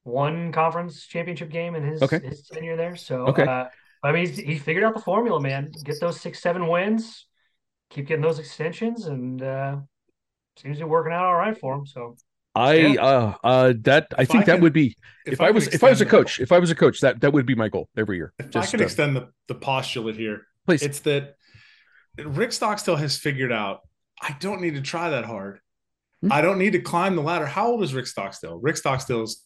one 0.03 0.53
conference 0.53 1.07
championship 1.07 1.49
game 1.51 1.75
in 1.75 1.83
his 1.83 2.03
Okay. 2.03 2.21
his 2.21 2.47
tenure 2.47 2.77
there. 2.77 2.97
So 2.97 3.27
Okay. 3.29 3.45
uh, 3.45 3.69
I 4.03 4.13
mean, 4.13 4.27
he's, 4.27 4.37
he 4.37 4.59
figured 4.59 4.85
out 4.85 4.95
the 4.95 5.01
formula, 5.01 5.41
man. 5.41 5.73
Get 5.85 6.01
those 6.01 6.21
six 6.21 6.41
seven 6.41 6.69
wins, 6.69 7.27
keep 7.91 8.07
getting 8.07 8.23
those 8.23 8.39
extensions, 8.39 9.07
and 9.07 9.43
uh, 9.43 9.77
seems 10.57 10.79
to 10.79 10.85
be 10.85 10.89
working 10.91 11.13
out 11.13 11.25
all 11.25 11.35
right 11.37 11.57
for 11.59 11.75
him. 11.75 11.87
So 11.87 12.17
I 12.55 12.75
Yeah. 12.75 13.03
uh 13.03 13.35
uh 13.45 13.73
that 13.83 14.09
I 14.17 14.23
If 14.23 14.29
think 14.29 14.43
I 14.45 14.47
that 14.47 14.53
can- 14.55 14.63
would 14.63 14.73
be 14.73 14.97
if, 15.27 15.41
I, 15.41 15.47
can 15.47 15.55
was 15.55 15.69
if 15.69 15.83
I 15.83 15.91
was 15.91 16.01
a 16.01 16.05
extend- 16.05 16.11
coach 16.25 16.41
if 16.41 16.53
I 16.53 16.59
was 16.59 16.71
a 16.71 16.75
coach 16.75 17.01
that 17.01 17.21
that 17.21 17.33
would 17.33 17.47
be 17.47 17.55
my 17.55 17.69
goal 17.69 17.89
every 17.97 18.17
year. 18.17 18.33
if 18.39 18.47
I 18.47 18.49
Just 18.51 18.71
can 18.73 18.81
uh, 18.81 18.85
extend 18.85 19.17
the, 19.17 19.29
the 19.49 19.55
postulate 19.55 20.17
here, 20.17 20.43
please. 20.67 20.83
it's 20.83 21.01
that 21.01 21.35
Rick 22.19 22.53
Stockstill 22.53 22.97
has 22.97 23.19
figured 23.19 23.51
out 23.53 23.81
I 24.23 24.37
don't 24.39 24.61
need 24.61 24.75
to 24.75 24.81
try 24.83 25.11
that 25.11 25.25
hard. 25.25 25.59
Hmm. 26.23 26.33
I 26.33 26.41
don't 26.41 26.59
need 26.59 26.73
to 26.75 26.81
climb 26.81 27.17
the 27.17 27.23
ladder. 27.23 27.47
How 27.47 27.67
old 27.67 27.83
is 27.83 27.93
Rick 27.93 28.07
Stockstill? 28.07 28.61
Rick 28.61 28.77
Stockstill's 28.77 29.43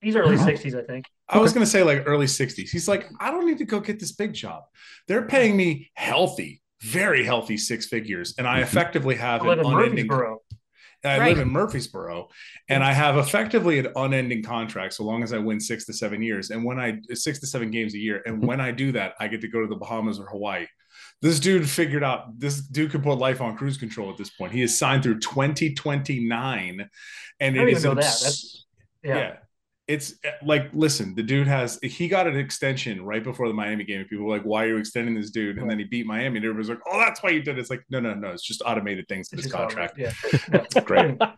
he's 0.00 0.16
early 0.16 0.36
Uh-huh. 0.36 0.46
sixties, 0.46 0.74
I 0.74 0.82
think. 0.82 1.04
I 1.28 1.38
was 1.38 1.52
going 1.52 1.64
to 1.64 1.70
say 1.70 1.82
like 1.82 2.02
early 2.06 2.26
60s. 2.26 2.68
He's 2.70 2.88
like, 2.88 3.08
I 3.20 3.30
don't 3.30 3.46
need 3.46 3.58
to 3.58 3.64
go 3.64 3.80
get 3.80 3.98
this 4.00 4.12
big 4.12 4.32
job. 4.34 4.64
They're 5.08 5.26
paying 5.26 5.56
me 5.56 5.90
healthy, 5.94 6.61
very 6.82 7.24
healthy 7.24 7.56
six 7.56 7.86
figures, 7.86 8.34
and 8.38 8.46
I 8.46 8.58
Mhm. 8.60 8.62
effectively 8.64 9.14
have 9.16 9.42
I 9.42 9.46
live 9.46 9.58
an 9.60 9.66
in 9.66 9.72
unending. 9.72 10.06
Murfreesboro. 10.08 10.38
I 11.04 11.18
Right. 11.18 11.28
live 11.30 11.38
in 11.40 11.48
Murfreesboro, 11.52 12.28
and 12.68 12.84
I 12.84 12.92
have 12.92 13.16
effectively 13.16 13.80
an 13.80 13.88
unending 13.96 14.42
contract 14.44 14.94
so 14.94 15.02
long 15.02 15.24
as 15.24 15.32
I 15.32 15.38
win 15.38 15.58
six 15.58 15.84
to 15.86 15.92
seven 15.92 16.22
years, 16.22 16.50
and 16.50 16.64
when 16.64 16.78
I 16.78 17.00
six 17.14 17.40
to 17.40 17.46
seven 17.46 17.70
games 17.72 17.94
a 17.94 17.98
year, 17.98 18.22
and 18.24 18.40
Mhm. 18.40 18.46
when 18.46 18.60
I 18.60 18.70
do 18.70 18.92
that, 18.92 19.14
I 19.18 19.26
get 19.26 19.40
to 19.40 19.48
go 19.48 19.60
to 19.62 19.66
the 19.66 19.74
Bahamas 19.74 20.20
or 20.20 20.26
Hawaii. 20.26 20.66
This 21.20 21.40
dude 21.40 21.68
figured 21.68 22.04
out 22.04 22.38
this 22.38 22.60
dude 22.60 22.90
could 22.92 23.02
put 23.02 23.18
life 23.18 23.40
on 23.40 23.56
cruise 23.56 23.78
control 23.78 24.10
at 24.10 24.16
this 24.16 24.30
point. 24.30 24.52
He 24.52 24.62
is 24.62 24.78
signed 24.78 25.02
through 25.02 25.18
2029, 25.20 26.88
and 27.40 27.56
it 27.56 27.58
is 27.58 27.62
it 27.62 27.64
don't 27.64 27.68
is 27.68 27.84
even 27.84 27.96
know 27.96 28.02
that. 28.02 28.20
That's 28.22 28.66
yeah. 29.02 29.16
yeah. 29.16 29.36
It's 29.88 30.14
uh, 30.24 30.30
like, 30.44 30.70
listen, 30.72 31.14
the 31.16 31.22
dude 31.24 31.48
has, 31.48 31.78
he 31.82 32.06
got 32.08 32.26
an 32.28 32.36
extension 32.36 33.04
right 33.04 33.22
before 33.22 33.48
the 33.48 33.54
Miami 33.54 33.82
game. 33.84 34.00
And 34.00 34.08
people 34.08 34.24
were 34.26 34.32
like, 34.36 34.44
why 34.44 34.64
are 34.64 34.68
you 34.68 34.76
extending 34.76 35.14
this 35.14 35.30
dude? 35.30 35.58
And 35.58 35.68
then 35.68 35.78
he 35.78 35.84
beat 35.84 36.06
Miami. 36.06 36.36
And 36.36 36.44
everybody's 36.46 36.68
like, 36.70 36.78
oh, 36.86 36.98
that's 37.00 37.22
why 37.22 37.30
you 37.30 37.42
did 37.42 37.58
it. 37.58 37.60
It's 37.60 37.68
like, 37.70 37.82
no, 37.90 37.98
no, 37.98 38.14
no. 38.14 38.28
It's 38.30 38.44
just 38.44 38.62
automated 38.64 39.08
things 39.08 39.32
in 39.32 39.38
his 39.38 39.50
contract. 39.50 39.98
right. 39.98 40.12
Yeah. 40.32 40.40
Yeah. 40.74 40.80
Great. 40.82 41.18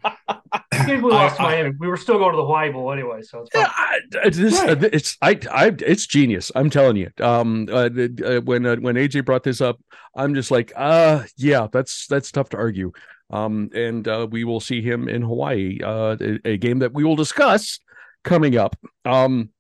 We 0.87 0.99
lost 1.01 1.37
to 1.37 1.43
I- 1.43 1.47
I- 1.47 1.53
Miami, 1.63 1.77
we 1.79 1.87
were 1.89 1.97
still 1.97 2.19
going 2.19 2.33
to 2.33 2.37
the 2.37 2.45
Hawaii 2.45 2.71
Bowl 2.71 2.93
anyway, 2.93 3.23
so 3.23 3.41
it's 3.41 3.51
Yeah, 3.55 3.67
fine. 3.69 4.01
I, 4.25 4.29
this, 4.29 4.61
Right. 4.61 4.85
uh, 4.85 4.89
it's 4.93 5.17
I, 5.23 5.39
I, 5.51 5.67
it's 5.79 6.07
genius. 6.07 6.53
I'm 6.55 6.69
telling 6.69 6.97
you. 6.97 7.11
Um, 7.21 7.69
uh, 7.71 7.89
uh, 8.25 8.41
when 8.41 8.67
uh, 8.67 8.77
when 8.77 8.97
AJ 8.97 9.25
brought 9.25 9.45
this 9.45 9.61
up, 9.61 9.79
I'm 10.15 10.35
just 10.35 10.51
like, 10.51 10.73
uh, 10.77 11.23
yeah, 11.39 11.69
that's 11.73 12.07
that's 12.09 12.31
tough 12.31 12.51
to 12.51 12.57
argue. 12.59 12.93
Um, 13.31 13.71
and 13.75 14.07
uh, 14.07 14.27
we 14.31 14.45
will 14.45 14.61
see 14.61 14.83
him 14.83 15.09
in 15.09 15.23
Hawaii, 15.23 15.79
uh, 15.83 16.17
a, 16.21 16.39
a 16.51 16.57
game 16.59 16.81
that 16.81 16.93
we 16.93 17.03
will 17.05 17.17
discuss 17.17 17.79
coming 18.25 18.57
up. 18.57 18.77
Um, 19.05 19.51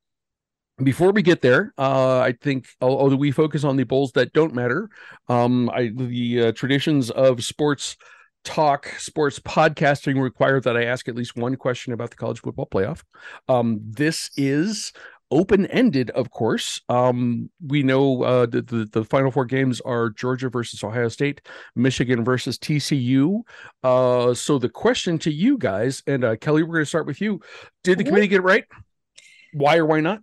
before 0.83 1.12
we 1.12 1.23
get 1.23 1.40
there, 1.40 1.73
uh, 1.78 2.18
I 2.18 2.33
think 2.33 2.66
although 2.80 3.16
we 3.16 3.30
focus 3.30 3.62
on 3.62 3.76
the 3.76 3.85
bowls 3.85 4.12
that 4.12 4.33
don't 4.33 4.54
matter, 4.54 4.88
um, 5.28 5.71
I 5.71 5.92
the 5.94 6.47
uh, 6.47 6.52
traditions 6.52 7.11
of 7.11 7.44
sports 7.44 7.97
talk, 8.44 8.88
sports 8.99 9.38
podcasting 9.38 10.21
require 10.21 10.61
that 10.61 10.76
I 10.76 10.85
ask 10.85 11.09
at 11.09 11.14
least 11.14 11.37
one 11.37 11.56
question 11.56 11.92
about 11.92 12.11
the 12.11 12.16
college 12.16 12.40
football 12.40 12.66
playoff. 12.66 13.02
Um, 13.49 13.80
this 13.85 14.30
is 14.37 14.92
open 15.35 15.67
ended, 15.67 16.11
of 16.11 16.31
course. 16.31 16.81
Um, 16.88 17.50
we 17.67 17.83
know 17.83 18.23
uh, 18.23 18.47
the, 18.47 18.62
the, 18.62 18.85
the 18.91 19.05
final 19.05 19.31
four 19.31 19.45
games 19.45 19.81
are 19.83 20.09
Georgia 20.11 20.49
versus 20.49 20.83
Ohio 20.83 21.09
State, 21.09 21.43
Michigan 21.75 22.25
versus 22.25 22.57
TCU. 22.57 23.43
Uh, 23.83 24.33
so 24.33 24.59
the 24.59 24.69
question 24.69 25.19
to 25.19 25.33
you 25.33 25.59
guys, 25.59 26.03
and 26.07 26.25
uh, 26.25 26.37
Kelly, 26.37 26.62
we're 26.62 26.75
going 26.75 26.83
to 26.85 26.88
start 26.88 27.07
with 27.07 27.21
you. 27.21 27.41
Did 27.83 27.99
the 27.99 28.05
committee 28.05 28.29
get 28.29 28.38
it 28.38 28.43
right? 28.43 28.64
Why 29.53 29.76
or 29.76 29.87
why 29.87 30.00
not? 30.00 30.21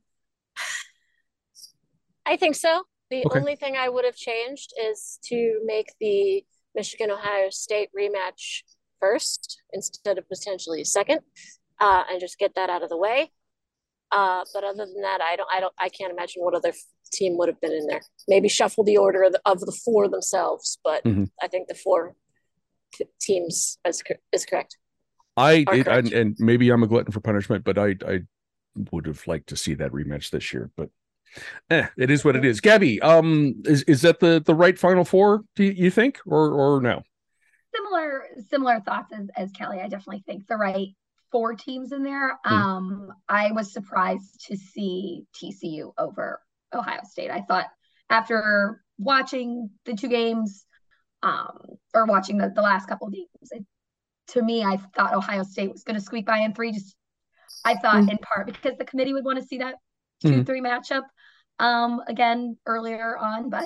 I 2.25 2.37
think 2.37 2.55
so. 2.55 2.83
The 3.09 3.25
Okay. 3.25 3.39
only 3.39 3.55
thing 3.57 3.75
I 3.75 3.89
would 3.89 4.05
have 4.05 4.15
changed 4.15 4.73
is 4.81 5.19
to 5.25 5.61
make 5.65 5.87
the 5.99 6.45
Michigan 6.73 7.11
Ohio 7.11 7.49
State 7.49 7.89
rematch 7.97 8.63
first 9.01 9.61
instead 9.73 10.17
of 10.17 10.27
potentially 10.29 10.83
second, 10.85 11.19
uh, 11.81 12.03
and 12.09 12.21
just 12.21 12.37
get 12.39 12.55
that 12.55 12.69
out 12.69 12.83
of 12.83 12.89
the 12.89 12.97
way. 12.97 13.31
Uh, 14.11 14.43
but 14.53 14.63
other 14.63 14.85
than 14.85 15.01
that, 15.01 15.21
I 15.21 15.35
don't, 15.35 15.47
I 15.51 15.59
don't, 15.59 15.73
I 15.79 15.89
can't 15.89 16.11
imagine 16.11 16.43
what 16.43 16.53
other 16.53 16.69
f- 16.69 16.75
team 17.13 17.37
would 17.37 17.47
have 17.47 17.61
been 17.61 17.71
in 17.71 17.87
there. 17.87 18.01
Maybe 18.27 18.49
shuffle 18.49 18.83
the 18.83 18.97
order 18.97 19.23
of 19.23 19.31
the, 19.33 19.41
of 19.45 19.61
the 19.61 19.71
four 19.71 20.07
themselves, 20.09 20.77
but 20.83 21.03
Mhm. 21.05 21.29
I 21.41 21.47
think 21.47 21.67
the 21.67 21.75
four 21.75 22.15
t- 22.93 23.05
teams 23.21 23.77
is 23.85 24.03
is 24.33 24.45
correct. 24.45 24.77
I 25.37 25.53
it, 25.53 25.67
and, 25.69 25.85
correct. 25.85 26.11
and 26.11 26.35
maybe 26.39 26.69
I'm 26.69 26.83
a 26.83 26.87
glutton 26.87 27.11
for 27.13 27.21
punishment, 27.21 27.63
but 27.63 27.77
I 27.77 27.95
I 28.05 28.21
would 28.91 29.05
have 29.05 29.25
liked 29.27 29.47
to 29.47 29.55
see 29.55 29.73
that 29.75 29.91
rematch 29.91 30.29
this 30.29 30.51
year. 30.53 30.71
But 30.75 30.89
eh, 31.69 31.87
it 31.97 32.09
is 32.11 32.25
what 32.25 32.35
it 32.35 32.43
is. 32.43 32.59
Gabby, 32.59 33.01
um, 33.01 33.61
is 33.65 33.83
is 33.83 34.01
that 34.01 34.19
the 34.19 34.41
the 34.45 34.55
right 34.55 34.77
final 34.77 35.05
four? 35.05 35.43
Do 35.55 35.63
you, 35.63 35.71
you 35.71 35.89
think, 35.91 36.19
or 36.25 36.51
or 36.51 36.81
no? 36.81 37.03
similar 37.73 38.23
similar 38.49 38.81
thoughts 38.81 39.13
as, 39.13 39.29
as 39.37 39.51
Kelly. 39.53 39.79
I 39.79 39.87
definitely 39.87 40.23
think 40.25 40.47
the 40.47 40.57
right 40.57 40.89
four 41.31 41.55
teams 41.55 41.91
in 41.91 42.03
there. 42.03 42.37
Hmm. 42.45 42.53
Um, 42.53 43.13
I 43.29 43.51
was 43.51 43.73
surprised 43.73 44.45
to 44.47 44.55
see 44.57 45.23
TCU 45.33 45.93
over 45.97 46.41
Ohio 46.73 47.01
State. 47.09 47.31
I 47.31 47.41
thought 47.41 47.67
after 48.09 48.83
watching 48.97 49.69
the 49.85 49.93
two 49.95 50.09
games, 50.09 50.65
um, 51.23 51.59
or 51.93 52.05
watching 52.05 52.37
the, 52.37 52.51
the 52.53 52.61
last 52.61 52.87
couple 52.87 53.07
of 53.07 53.13
games, 53.13 53.27
it, 53.51 53.63
to 54.27 54.41
me, 54.41 54.63
I 54.63 54.77
thought 54.95 55.13
Ohio 55.13 55.43
State 55.43 55.71
was 55.71 55.83
going 55.83 55.95
to 55.99 56.01
squeak 56.05 56.25
by 56.25 56.39
in 56.39 56.53
three. 56.53 56.71
Just 56.71 56.95
I 57.63 57.75
thought 57.75 58.03
Mm. 58.03 58.11
in 58.11 58.17
part 58.19 58.47
because 58.47 58.77
the 58.77 58.85
committee 58.85 59.13
would 59.13 59.25
want 59.25 59.39
to 59.39 59.45
see 59.45 59.59
that 59.59 59.75
2 60.21 60.29
Mhm. 60.29 60.45
three 60.45 60.61
matchup 60.61 61.03
um 61.59 62.01
again 62.07 62.57
earlier 62.65 63.17
on, 63.17 63.49
but 63.49 63.65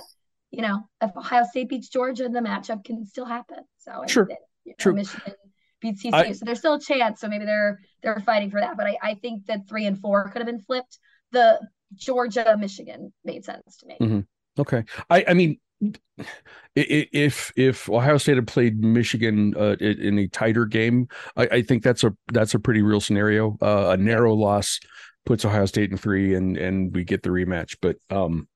you 0.51 0.61
know, 0.61 0.87
if 1.01 1.15
Ohio 1.17 1.43
State 1.43 1.69
beats 1.69 1.89
Georgia, 1.89 2.29
the 2.29 2.39
matchup 2.39 2.83
can 2.85 3.05
still 3.05 3.25
happen. 3.25 3.59
So 3.77 4.03
Sure. 4.07 4.27
you 4.63 4.71
know, 4.71 4.75
True. 4.77 4.93
Michigan 4.93 5.33
beats 5.85 6.03
TCU, 6.03 6.13
I- 6.13 6.31
so 6.33 6.45
there's 6.45 6.59
still 6.59 6.73
a 6.75 6.79
chance. 6.81 7.21
So 7.21 7.27
maybe 7.27 7.45
they're 7.45 7.79
they're 8.03 8.19
fighting 8.25 8.51
for 8.51 8.59
that. 8.59 8.77
But 8.77 8.87
I, 8.87 8.97
I 9.01 9.13
think 9.15 9.45
that 9.47 9.67
three 9.69 9.85
and 9.85 9.99
four 9.99 10.29
could 10.29 10.39
have 10.39 10.47
been 10.47 10.61
flipped. 10.61 10.99
The 11.31 11.59
Georgia 11.95 12.55
Michigan 12.59 13.13
made 13.23 13.45
sense 13.45 13.77
to 13.77 13.85
me. 13.87 13.97
Mhm. 14.01 14.25
Okay, 14.59 14.83
I 15.09 15.25
I 15.29 15.33
mean, 15.33 15.59
if 16.75 17.51
if 17.55 17.89
Ohio 17.89 18.17
State 18.17 18.35
had 18.37 18.47
played 18.47 18.79
Michigan 18.83 19.53
uh, 19.57 19.75
in 19.79 20.19
a 20.19 20.27
tighter 20.27 20.65
game, 20.65 21.07
I, 21.35 21.47
I 21.47 21.61
think 21.61 21.83
that's 21.83 22.03
a 22.03 22.13
that's 22.31 22.53
a 22.53 22.59
pretty 22.59 22.81
real 22.81 23.01
scenario. 23.01 23.57
Uh, 23.61 23.89
a 23.93 23.97
narrow 23.97 24.33
loss 24.33 24.79
puts 25.25 25.45
Ohio 25.45 25.65
State 25.65 25.91
in 25.91 25.97
three, 25.97 26.35
and 26.35 26.57
and 26.57 26.93
we 26.95 27.03
get 27.03 27.23
the 27.23 27.29
rematch. 27.29 27.75
But 27.81 27.97
um, 28.09 28.47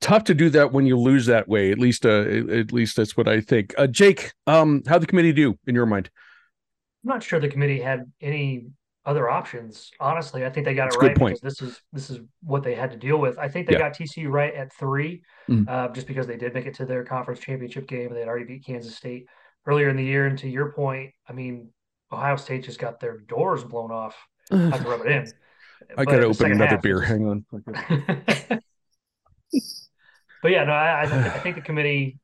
tough 0.00 0.24
to 0.24 0.34
do 0.34 0.50
that 0.50 0.72
when 0.72 0.86
you 0.86 0.96
lose 0.98 1.26
that 1.26 1.48
way. 1.48 1.70
At 1.72 1.78
least 1.78 2.06
uh, 2.06 2.22
at 2.22 2.48
at 2.50 2.72
least 2.72 2.96
that's 2.96 3.16
what 3.16 3.28
I 3.28 3.40
think. 3.40 3.74
Uh, 3.78 3.86
Jake, 3.86 4.32
um, 4.46 4.82
how 4.86 4.98
the 4.98 5.06
committee 5.06 5.32
do 5.32 5.58
in 5.66 5.74
your 5.74 5.86
mind? 5.86 6.10
I'm 7.04 7.08
not 7.08 7.22
sure 7.22 7.40
the 7.40 7.48
committee 7.48 7.80
had 7.80 8.10
any 8.20 8.66
other 9.04 9.28
options. 9.28 9.90
Honestly, 9.98 10.44
I 10.44 10.50
think 10.50 10.64
they 10.66 10.74
got 10.74 10.84
That's 10.86 10.96
it 10.96 11.06
right 11.06 11.16
point. 11.16 11.40
because 11.40 11.58
this 11.58 11.68
is 11.68 11.80
this 11.92 12.10
is 12.10 12.20
what 12.42 12.62
they 12.62 12.74
had 12.74 12.90
to 12.92 12.96
deal 12.96 13.18
with. 13.18 13.38
I 13.38 13.48
think 13.48 13.66
they 13.66 13.72
Yeah. 13.72 13.78
got 13.80 13.94
TCU 13.94 14.30
right 14.30 14.54
at 14.54 14.72
3 14.74 15.22
Mhm. 15.48 15.68
uh, 15.68 15.88
just 15.92 16.06
because 16.06 16.26
they 16.28 16.36
did 16.36 16.54
make 16.54 16.66
it 16.66 16.74
to 16.74 16.86
their 16.86 17.04
conference 17.04 17.40
championship 17.40 17.88
game 17.88 18.06
and 18.08 18.16
they 18.16 18.20
had 18.20 18.28
already 18.28 18.44
beat 18.44 18.64
Kansas 18.64 18.94
State 18.96 19.26
earlier 19.66 19.88
in 19.88 19.96
the 19.96 20.04
year. 20.04 20.26
And 20.26 20.38
to 20.38 20.48
your 20.48 20.72
point, 20.72 21.12
I 21.28 21.32
mean, 21.32 21.70
Ohio 22.12 22.36
State 22.36 22.62
just 22.64 22.78
got 22.78 23.00
their 23.00 23.18
doors 23.18 23.64
blown 23.64 23.90
off. 23.90 24.16
I 24.52 24.78
to 24.78 24.84
rub 24.88 25.00
it 25.00 25.10
in. 25.10 25.32
I 25.96 26.04
but 26.04 26.06
gotta 26.06 26.26
open 26.26 26.52
another 26.52 26.66
half, 26.68 26.82
beer. 26.82 27.00
Hang 27.00 27.26
on. 27.26 27.44
but 30.42 30.50
yeah, 30.50 30.64
no, 30.64 30.72
I, 30.72 31.02
I 31.02 31.38
think 31.42 31.56
the 31.56 31.62
committee 31.62 32.18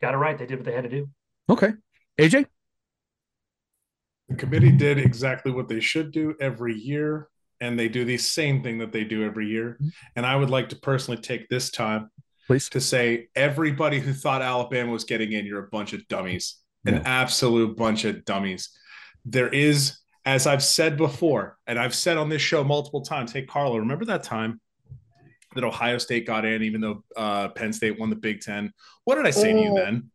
got 0.00 0.14
it 0.14 0.16
right. 0.16 0.36
They 0.36 0.46
did 0.46 0.58
what 0.58 0.64
they 0.64 0.72
had 0.72 0.84
to 0.84 0.90
do. 0.90 1.08
Okay, 1.48 1.72
AJ. 2.18 2.46
The 4.30 4.36
committee 4.36 4.70
did 4.70 4.98
exactly 4.98 5.50
what 5.52 5.68
they 5.68 5.80
should 5.80 6.12
do 6.12 6.34
every 6.40 6.74
year, 6.78 7.28
and 7.60 7.78
they 7.78 7.88
do 7.88 8.04
the 8.04 8.16
same 8.16 8.62
thing 8.62 8.78
that 8.78 8.92
they 8.92 9.02
do 9.04 9.24
every 9.24 9.48
year. 9.48 9.78
And 10.16 10.24
I 10.24 10.36
would 10.36 10.50
like 10.50 10.68
to 10.70 10.76
personally 10.76 11.20
take 11.20 11.48
this 11.48 11.70
time 11.70 12.10
Please. 12.46 12.68
to 12.70 12.80
say 12.80 13.28
everybody 13.34 13.98
who 13.98 14.12
thought 14.12 14.40
Alabama 14.40 14.92
was 14.92 15.02
getting 15.04 15.32
in, 15.32 15.44
you're 15.46 15.64
a 15.64 15.68
bunch 15.68 15.92
of 15.92 16.06
dummies, 16.08 16.56
No. 16.84 16.92
an 16.94 17.02
absolute 17.06 17.76
bunch 17.76 18.04
of 18.04 18.24
dummies. 18.24 18.70
There 19.24 19.48
is, 19.48 19.98
as 20.24 20.46
I've 20.46 20.62
said 20.62 20.96
before, 20.96 21.58
and 21.66 21.76
I've 21.78 21.94
said 21.94 22.16
on 22.16 22.28
this 22.28 22.40
show 22.40 22.62
multiple 22.62 23.02
times, 23.02 23.32
hey, 23.32 23.42
Carlo, 23.44 23.78
remember 23.78 24.04
that 24.06 24.22
time 24.22 24.60
that 25.56 25.64
Ohio 25.64 25.98
State 25.98 26.24
got 26.26 26.44
in, 26.44 26.62
even 26.62 26.80
though 26.80 27.02
uh, 27.16 27.48
Penn 27.48 27.72
State 27.72 27.98
won 27.98 28.10
the 28.10 28.16
Big 28.16 28.40
Ten? 28.40 28.72
What 29.04 29.16
did 29.16 29.26
I 29.26 29.30
say 29.30 29.52
to 29.52 29.58
you 29.58 29.74
Oh. 29.76 30.08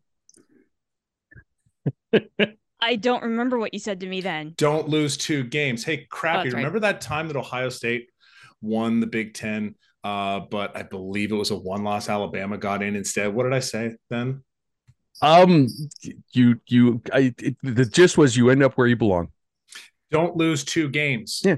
then? 2.14 2.58
I 2.82 2.96
don't 2.98 3.24
remember 3.24 3.58
what 3.58 3.74
you 3.74 3.80
said 3.80 4.00
to 4.02 4.08
me 4.08 4.22
then. 4.22 4.54
don't 4.58 4.90
lose 4.90 5.18
two 5.18 5.44
games. 5.44 5.84
Hey, 5.84 6.06
crappy. 6.10 6.44
that's 6.50 6.54
right. 6.54 6.60
Remember 6.60 6.80
that 6.82 7.02
time 7.02 7.28
that 7.28 7.36
Ohio 7.38 7.70
State 7.70 8.10
won 8.62 9.00
the 9.00 9.08
Big 9.08 9.34
Ten? 9.34 9.76
Uh, 10.04 10.42
but 10.52 10.76
I 10.78 10.84
believe 10.84 11.32
it 11.32 11.36
was 11.36 11.52
a 11.52 11.56
one 11.58 11.84
loss 11.84 12.10
Alabama 12.10 12.58
got 12.58 12.84
in 12.84 12.96
instead. 12.96 13.34
What 13.34 13.44
did 13.44 13.54
I 13.54 13.60
say 13.60 13.96
then? 14.10 14.44
Um, 15.22 15.68
you 16.34 16.60
you 16.68 17.02
I 17.14 17.34
it, 17.40 17.56
the 17.64 17.86
gist 17.86 18.18
was 18.18 18.36
you 18.36 18.50
end 18.50 18.62
up 18.62 18.74
where 18.74 18.86
you 18.88 18.96
belong. 18.98 19.30
Don't 20.12 20.36
lose 20.36 20.64
two 20.64 20.90
games. 20.90 21.42
Yeah. 21.44 21.56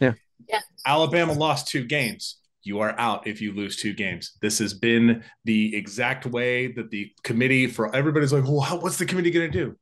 Yeah. 0.00 0.12
Yeah. 0.48 0.60
Alabama 0.84 1.32
lost 1.32 1.68
two 1.68 1.84
games. 1.84 2.38
You 2.62 2.80
are 2.80 2.98
out 2.98 3.26
if 3.28 3.40
you 3.40 3.52
lose 3.54 3.76
two 3.76 3.94
games. 3.94 4.32
This 4.42 4.58
has 4.58 4.74
been 4.74 5.22
the 5.44 5.74
exact 5.76 6.26
way 6.26 6.72
that 6.72 6.90
the 6.90 7.12
committee 7.22 7.68
for 7.68 7.94
everybody's 7.94 8.32
like, 8.32 8.44
well, 8.44 8.60
how- 8.60 8.78
what's 8.80 8.98
the 8.98 9.06
committee 9.06 9.30
going 9.30 9.50
to 9.50 9.58
do? 9.66 9.76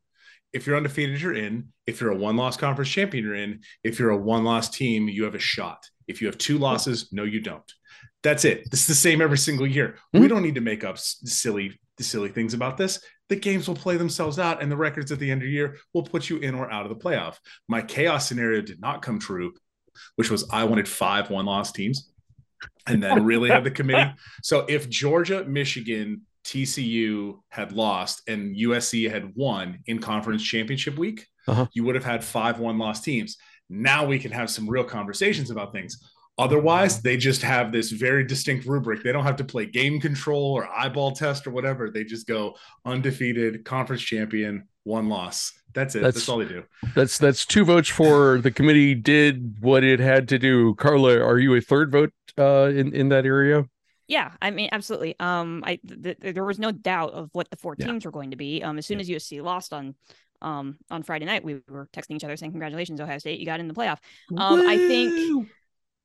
If 0.55 0.67
you're 0.67 0.77
undefeated, 0.77 1.21
you're 1.21 1.35
in. 1.35 1.69
If 1.87 2.01
you're 2.01 2.13
a 2.13 2.17
one 2.17 2.37
loss 2.37 2.57
conference 2.57 2.89
champion, 2.89 3.25
you're 3.25 3.35
in. 3.35 3.61
If 3.83 3.99
you're 3.99 4.11
a 4.11 4.17
one 4.17 4.45
loss 4.45 4.71
team, 4.71 5.09
you 5.09 5.25
have 5.25 5.35
a 5.35 5.39
shot. 5.41 5.85
If 6.07 6.21
you 6.21 6.29
have 6.29 6.39
two 6.39 6.59
losses, 6.59 7.13
no, 7.13 7.25
you 7.25 7.41
don't. 7.41 7.71
That's 8.23 8.45
it. 8.45 8.71
This 8.71 8.81
is 8.83 8.87
the 8.87 8.95
same 8.95 9.21
every 9.21 9.37
single 9.37 9.67
year. 9.67 9.99
We 10.13 10.21
Mhm. 10.21 10.29
don't 10.29 10.43
need 10.43 10.55
to 10.55 10.61
make 10.61 10.85
up 10.85 10.97
silly, 10.99 11.79
silly 11.99 12.29
things 12.31 12.55
about 12.55 12.77
this. 12.77 13.05
The 13.29 13.37
games 13.37 13.67
will 13.67 13.75
play 13.75 13.97
themselves 13.97 14.39
out, 14.39 14.63
and 14.63 14.71
the 14.71 14.77
records 14.77 15.11
at 15.11 15.19
the 15.19 15.31
end 15.31 15.43
of 15.43 15.47
the 15.47 15.53
year 15.53 15.77
will 15.93 16.05
put 16.05 16.31
you 16.31 16.39
in 16.39 16.55
or 16.55 16.71
out 16.71 16.85
of 16.87 16.89
the 16.91 17.03
playoff. 17.05 17.37
My 17.69 17.83
chaos 17.83 18.29
scenario 18.29 18.61
did 18.63 18.81
not 18.81 19.03
come 19.03 19.19
true, 19.19 19.55
which 20.15 20.31
was 20.31 20.49
I 20.51 20.65
wanted 20.65 20.87
five 20.89 21.31
one 21.31 21.47
loss 21.47 21.73
teams 21.73 22.11
and 22.87 23.03
then 23.03 23.25
really 23.25 23.51
have 23.51 23.65
the 23.65 23.71
committee. 23.73 24.13
So 24.43 24.67
if 24.69 24.89
Georgia, 24.89 25.45
Michigan, 25.45 26.23
TCU 26.45 27.39
had 27.49 27.73
lost 27.73 28.23
and 28.29 28.57
USC 28.57 29.11
had 29.11 29.35
won 29.35 29.79
in 29.87 29.99
conference 29.99 30.43
championship 30.43 30.97
week, 30.99 31.27
Uh-huh. 31.49 31.67
you 31.73 31.85
would 31.85 31.95
have 31.95 32.05
had 32.05 32.23
five 32.25 32.59
one 32.59 32.79
loss 32.79 33.01
teams. 33.01 33.37
Now 33.71 34.05
we 34.07 34.19
can 34.19 34.31
have 34.31 34.51
some 34.51 34.69
real 34.69 34.85
conversations 34.85 35.51
about 35.51 35.73
things. 35.73 35.99
Otherwise, 36.37 37.01
they 37.01 37.17
just 37.17 37.43
have 37.43 37.71
this 37.71 37.93
very 37.93 38.25
distinct 38.25 38.67
rubric. 38.67 39.03
They 39.05 39.13
don't 39.13 39.23
have 39.25 39.37
to 39.37 39.45
play 39.45 39.67
game 39.67 40.01
control 40.01 40.53
or 40.53 40.67
eyeball 40.69 41.13
test 41.13 41.47
or 41.47 41.51
whatever. 41.51 41.91
They 41.91 42.03
just 42.03 42.27
go 42.27 42.57
undefeated, 42.85 43.65
conference 43.65 44.03
champion, 44.03 44.67
one 44.83 45.09
loss. 45.09 45.53
That's 45.75 45.95
it. 45.95 46.03
That's, 46.03 46.17
That's- 46.17 46.29
all 46.29 46.39
they 46.39 46.45
do. 46.47 46.65
That's 46.95 47.19
that's 47.19 47.47
two 47.47 47.65
votes 47.65 47.89
for 47.89 48.39
the 48.39 48.51
committee 48.51 48.95
did 48.95 49.57
what 49.61 49.85
it 49.85 50.01
had 50.01 50.29
to 50.29 50.39
do. 50.39 50.75
Carla, 50.75 51.21
are 51.21 51.39
you 51.39 51.55
a 51.55 51.61
third 51.61 51.91
vote 51.93 52.13
uh 52.39 52.67
in 52.75 52.93
in 52.95 53.09
that 53.11 53.25
area? 53.27 53.65
Yeah, 54.07 54.33
I 54.43 54.51
mean, 54.51 54.69
absolutely. 54.73 55.15
Um, 55.19 55.63
I 55.67 55.77
th- 55.77 56.19
th- 56.21 56.35
there 56.35 56.45
was 56.45 56.59
no 56.59 56.71
doubt 56.73 57.13
of 57.15 57.31
what 57.33 57.51
the 57.51 57.57
four 57.57 57.75
Yeah. 57.79 57.87
teams 57.87 58.05
were 58.05 58.11
going 58.11 58.31
to 58.33 58.37
be. 58.37 58.63
Um, 58.63 58.77
as 58.79 58.87
soon 58.87 59.01
as 59.01 59.09
USC 59.09 59.41
lost 59.43 59.73
on, 59.73 59.95
um, 60.43 60.77
on 60.91 61.03
Friday 61.03 61.25
night, 61.25 61.43
we 61.43 61.61
were 61.69 61.89
texting 61.93 62.17
each 62.17 62.25
other 62.25 62.37
saying, 62.37 62.53
"Congratulations, 62.53 63.01
Ohio 63.01 63.19
State, 63.19 63.41
you 63.41 63.47
got 63.47 63.61
in 63.61 63.69
the 63.69 63.75
playoff." 63.75 63.99
Um, 64.37 64.61
I 64.67 64.77
think 64.77 65.49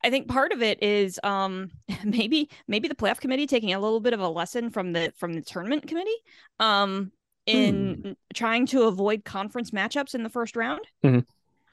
I 0.02 0.10
think 0.10 0.30
part 0.30 0.54
of 0.54 0.62
it 0.62 0.82
is 0.82 1.20
um 1.24 1.72
maybe 2.06 2.50
maybe 2.70 2.88
the 2.88 2.96
playoff 2.96 3.20
committee 3.20 3.46
taking 3.48 3.74
a 3.74 3.80
little 3.80 4.00
bit 4.00 4.14
of 4.14 4.22
a 4.22 4.30
lesson 4.30 4.70
from 4.70 4.94
the 4.94 5.12
from 5.18 5.34
the 5.34 5.42
tournament 5.42 5.88
committee. 5.88 6.16
Um 6.60 7.12
in 7.46 8.16
trying 8.34 8.66
to 8.68 8.84
avoid 8.84 9.26
conference 9.26 9.72
matchups 9.72 10.14
in 10.16 10.24
the 10.24 10.30
first 10.30 10.56
round. 10.56 10.82
Mhm. 11.04 11.26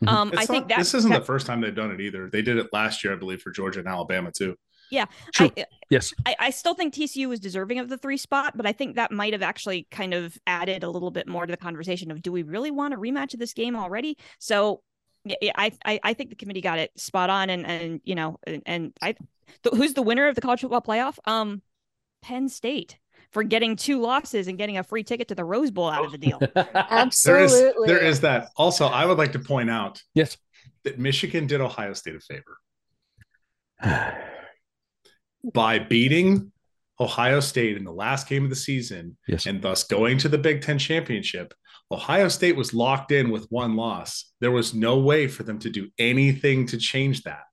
Mhm. 0.03 0.09
Um, 0.09 0.29
It's 0.33 0.39
I 0.43 0.47
think 0.47 0.69
that 0.69 0.79
this 0.79 0.95
isn't 0.95 1.11
that- 1.13 1.21
the 1.21 1.25
first 1.25 1.47
time 1.47 1.61
they've 1.61 1.75
done 1.75 1.91
it 1.93 2.01
either. 2.01 2.29
They 2.31 2.41
did 2.43 2.57
it 2.57 2.73
last 2.73 3.05
year, 3.05 3.13
I 3.13 3.17
believe, 3.17 3.43
for 3.43 3.51
Georgia 3.51 3.79
and 3.81 3.89
Alabama 3.89 4.33
too. 4.33 4.57
True. 5.33 5.51
I, 5.57 5.67
Yes. 5.89 6.13
I, 6.25 6.37
I 6.39 6.51
still 6.51 6.75
think 6.75 6.95
TCU 6.95 7.29
was 7.29 7.41
deserving 7.41 7.79
of 7.79 7.89
the 7.89 7.99
three 7.99 8.17
spot, 8.17 8.57
but 8.57 8.67
I 8.67 8.73
think 8.73 8.97
that 8.97 9.13
might 9.13 9.33
have 9.33 9.43
actually 9.43 9.87
kind 9.91 10.15
of 10.15 10.37
added 10.47 10.83
a 10.83 10.91
little 10.91 11.11
bit 11.11 11.29
more 11.29 11.47
to 11.47 11.51
the 11.51 11.57
conversation 11.57 12.11
of 12.11 12.23
do 12.23 12.33
we 12.33 12.43
really 12.43 12.71
want 12.71 12.95
a 12.95 12.97
rematch 12.97 13.35
of 13.35 13.41
this 13.41 13.53
game 13.53 13.77
already? 13.77 14.19
So 14.39 14.83
yeah, 15.25 15.37
yeah, 15.41 15.53
I, 15.57 15.73
I 15.85 16.01
I 16.03 16.15
think 16.15 16.31
the 16.31 16.37
committee 16.37 16.61
got 16.61 16.79
it 16.79 16.99
spot 16.99 17.31
on, 17.31 17.51
and 17.51 17.67
and 17.67 18.01
you 18.05 18.15
know, 18.15 18.39
and, 18.47 18.63
and 18.67 18.93
I, 19.03 19.13
th- 19.63 19.75
who's 19.75 19.95
the 19.95 20.03
winner 20.03 20.29
of 20.29 20.35
the 20.35 20.41
college 20.41 20.61
football 20.61 20.83
playoff? 20.83 21.19
Um, 21.25 21.63
Penn 22.23 22.49
State 22.49 22.99
for 23.31 23.43
getting 23.43 23.77
two 23.77 24.01
losses 24.01 24.47
and 24.47 24.57
getting 24.57 24.79
a 24.79 24.85
free 24.85 25.03
ticket 25.03 25.29
to 25.29 25.35
the 25.35 25.45
Rose 25.45 25.71
Bowl 25.71 25.89
out 25.89 26.05
of 26.05 26.13
the 26.13 26.19
deal. 26.19 26.41
Absolutely. 26.75 27.83
is 27.83 27.87
there 27.87 27.99
is 27.99 28.21
that. 28.21 28.51
Also, 28.57 28.87
I 28.87 29.05
would 29.05 29.19
like 29.19 29.33
to 29.33 29.41
point 29.41 29.69
out 29.69 30.03
yes. 30.15 30.37
that 30.85 30.99
Michigan 30.99 31.47
did 31.47 31.61
Ohio 31.61 31.93
State 31.93 32.15
a 32.17 32.21
favor 32.21 32.59
by 35.53 35.79
beating 35.79 36.53
Ohio 36.99 37.41
State 37.41 37.77
in 37.77 37.85
the 37.85 37.93
last 37.93 38.29
game 38.29 38.45
of 38.45 38.51
the 38.51 38.57
season 38.57 39.17
Yes. 39.29 39.47
and 39.47 39.61
thus 39.61 39.85
going 39.85 40.19
to 40.19 40.29
the 40.29 40.39
Big 40.39 40.63
Ten 40.63 40.79
championship. 40.79 41.53
Ohio 41.91 42.29
State 42.29 42.57
was 42.57 42.75
locked 42.75 43.13
in 43.13 43.31
with 43.31 43.47
one 43.51 43.77
loss. 43.77 44.33
There 44.41 44.51
was 44.51 44.75
no 44.75 44.99
way 44.99 45.29
for 45.29 45.43
them 45.45 45.59
to 45.61 45.71
do 45.71 45.89
anything 45.99 46.67
to 46.69 46.79
change 46.79 47.23
that. 47.23 47.45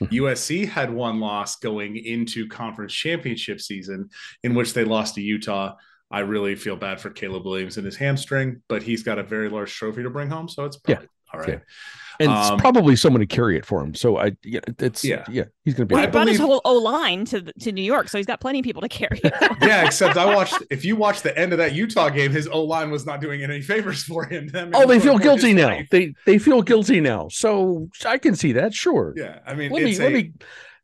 Mhm. 0.00 0.12
USC 0.12 0.64
had 0.66 0.90
one 0.92 1.20
loss 1.20 1.56
going 1.56 1.96
into 1.96 2.48
conference 2.48 2.92
championship 2.92 3.60
season, 3.60 4.10
in 4.42 4.54
which 4.54 4.72
they 4.74 4.84
lost 4.84 5.14
to 5.14 5.22
Utah. 5.22 5.74
I 6.10 6.20
really 6.20 6.54
feel 6.54 6.76
bad 6.76 7.00
for 7.00 7.10
Caleb 7.10 7.44
Williams 7.44 7.76
and 7.76 7.86
his 7.86 7.96
hamstring, 7.96 8.62
but 8.68 8.82
he's 8.82 9.02
got 9.02 9.18
a 9.18 9.22
very 9.22 9.48
large 9.48 9.72
trophy 9.74 10.02
to 10.02 10.10
bring 10.10 10.30
home, 10.30 10.48
so 10.48 10.64
it's 10.64 10.76
probably 10.76 11.08
all 11.32 11.40
right. 11.40 11.48
Yeah. 11.48 11.58
And 12.20 12.30
Um, 12.30 12.54
it's 12.54 12.60
probably 12.60 12.96
someone 12.96 13.20
to 13.20 13.26
carry 13.26 13.56
it 13.56 13.64
for 13.64 13.82
him. 13.82 13.94
So 13.94 14.18
I, 14.18 14.32
yeah, 14.42 14.60
it's 14.78 15.04
yeah, 15.04 15.24
Yeah. 15.28 15.44
he's 15.64 15.74
gonna 15.74 15.86
be. 15.86 15.94
Well, 15.94 16.02
he 16.02 16.08
I 16.08 16.10
fine. 16.10 16.12
brought 16.12 16.28
his 16.28 16.38
whole 16.38 16.60
O 16.64 16.74
line 16.78 17.24
to 17.26 17.42
to 17.42 17.72
New 17.72 17.82
York, 17.82 18.08
so 18.08 18.18
he's 18.18 18.26
got 18.26 18.40
plenty 18.40 18.60
of 18.60 18.64
people 18.64 18.82
to 18.82 18.88
carry. 18.88 19.20
yeah, 19.62 19.84
except 19.86 20.16
I 20.16 20.34
watched. 20.34 20.56
If 20.70 20.84
you 20.84 20.96
watch 20.96 21.22
the 21.22 21.36
end 21.38 21.52
of 21.52 21.58
that 21.58 21.74
Utah 21.74 22.08
game, 22.08 22.30
his 22.32 22.48
O 22.48 22.62
line 22.62 22.90
was 22.90 23.06
not 23.06 23.20
doing 23.20 23.42
any 23.42 23.60
favors 23.62 24.02
for 24.02 24.24
him. 24.24 24.48
That 24.52 24.70
Oh, 24.74 24.86
they 24.86 25.00
feel 25.00 25.18
guilty 25.18 25.52
now. 25.52 25.68
life. 25.68 25.88
They 25.90 26.14
they 26.24 26.38
feel 26.38 26.62
guilty 26.62 27.00
now. 27.00 27.28
So 27.30 27.88
I 28.04 28.18
can 28.18 28.34
see 28.34 28.52
that. 28.52 28.74
Sure. 28.74 29.12
Yeah, 29.16 29.38
I 29.46 29.54
mean, 29.54 29.70
let 29.72 29.82
me 29.82 29.90
it's 29.90 29.98
let 30.00 30.12
me 30.12 30.32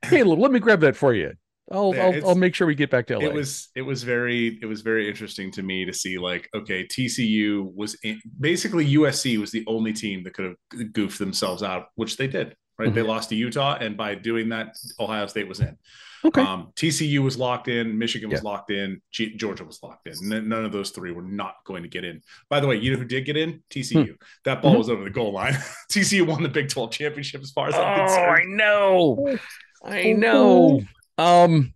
Hey, 0.04 0.22
let 0.24 0.50
me 0.50 0.58
grab 0.58 0.80
that 0.80 0.96
for 0.96 1.14
you. 1.14 1.32
I'll 1.72 1.94
Yeah, 1.94 2.06
I'll, 2.22 2.28
I'll 2.30 2.34
make 2.34 2.54
sure 2.54 2.66
we 2.66 2.74
get 2.74 2.90
back 2.90 3.06
to 3.08 3.18
LA. 3.18 3.26
it 3.26 3.34
was 3.34 3.70
it 3.74 3.82
was 3.82 4.02
very 4.02 4.58
it 4.62 4.66
was 4.66 4.82
very 4.82 5.08
interesting 5.08 5.50
to 5.52 5.62
me 5.62 5.84
to 5.84 5.92
see 5.92 6.18
like 6.18 6.48
okay 6.54 6.86
TCU 6.86 7.72
was 7.74 7.96
in, 8.02 8.20
basically 8.40 8.94
USC 8.94 9.38
was 9.38 9.50
the 9.50 9.64
only 9.66 9.92
team 9.92 10.22
that 10.24 10.34
could 10.34 10.44
have 10.44 10.92
goofed 10.92 11.18
themselves 11.18 11.62
out 11.62 11.86
which 11.96 12.16
they 12.16 12.26
did 12.26 12.54
right 12.78 12.92
they 12.94 13.02
lost 13.02 13.28
to 13.30 13.36
Utah 13.36 13.76
and 13.80 13.96
by 13.96 14.14
doing 14.14 14.48
that 14.50 14.74
Ohio 14.98 15.26
State 15.26 15.46
was 15.46 15.60
in 15.60 15.76
okay. 16.24 16.40
um, 16.40 16.72
TCU 16.74 17.18
was 17.18 17.36
locked 17.38 17.68
in 17.68 17.96
Michigan 17.98 18.30
was 18.30 18.42
locked 18.42 18.70
in 18.70 19.00
G- 19.12 19.36
Georgia 19.36 19.64
was 19.64 19.78
locked 19.82 20.08
in 20.08 20.32
N- 20.32 20.48
none 20.48 20.64
of 20.64 20.72
those 20.72 20.90
three 20.90 21.12
were 21.12 21.22
not 21.22 21.54
going 21.64 21.82
to 21.82 21.88
get 21.88 22.04
in 22.04 22.20
by 22.48 22.60
the 22.60 22.66
way 22.66 22.76
you 22.76 22.90
know 22.92 22.98
who 22.98 23.04
did 23.04 23.24
get 23.26 23.36
in 23.36 23.62
TCU 23.70 24.14
that 24.44 24.62
ball 24.62 24.74
Mhm. 24.74 24.78
was 24.78 24.88
over 24.90 25.04
the 25.04 25.10
goal 25.10 25.32
line 25.32 25.52
TCU 25.92 26.26
won 26.26 26.42
the 26.42 26.48
Big 26.48 26.68
12 26.70 26.90
championship 26.90 27.42
as 27.42 27.50
far 27.50 27.68
as 27.68 27.74
I'm 27.74 27.98
concerned. 28.06 28.60
oh, 28.62 29.16
concerned 29.16 29.30
I 29.34 29.34
know. 29.34 29.38
I 29.84 30.12
know. 30.12 30.80
Um 31.18 31.74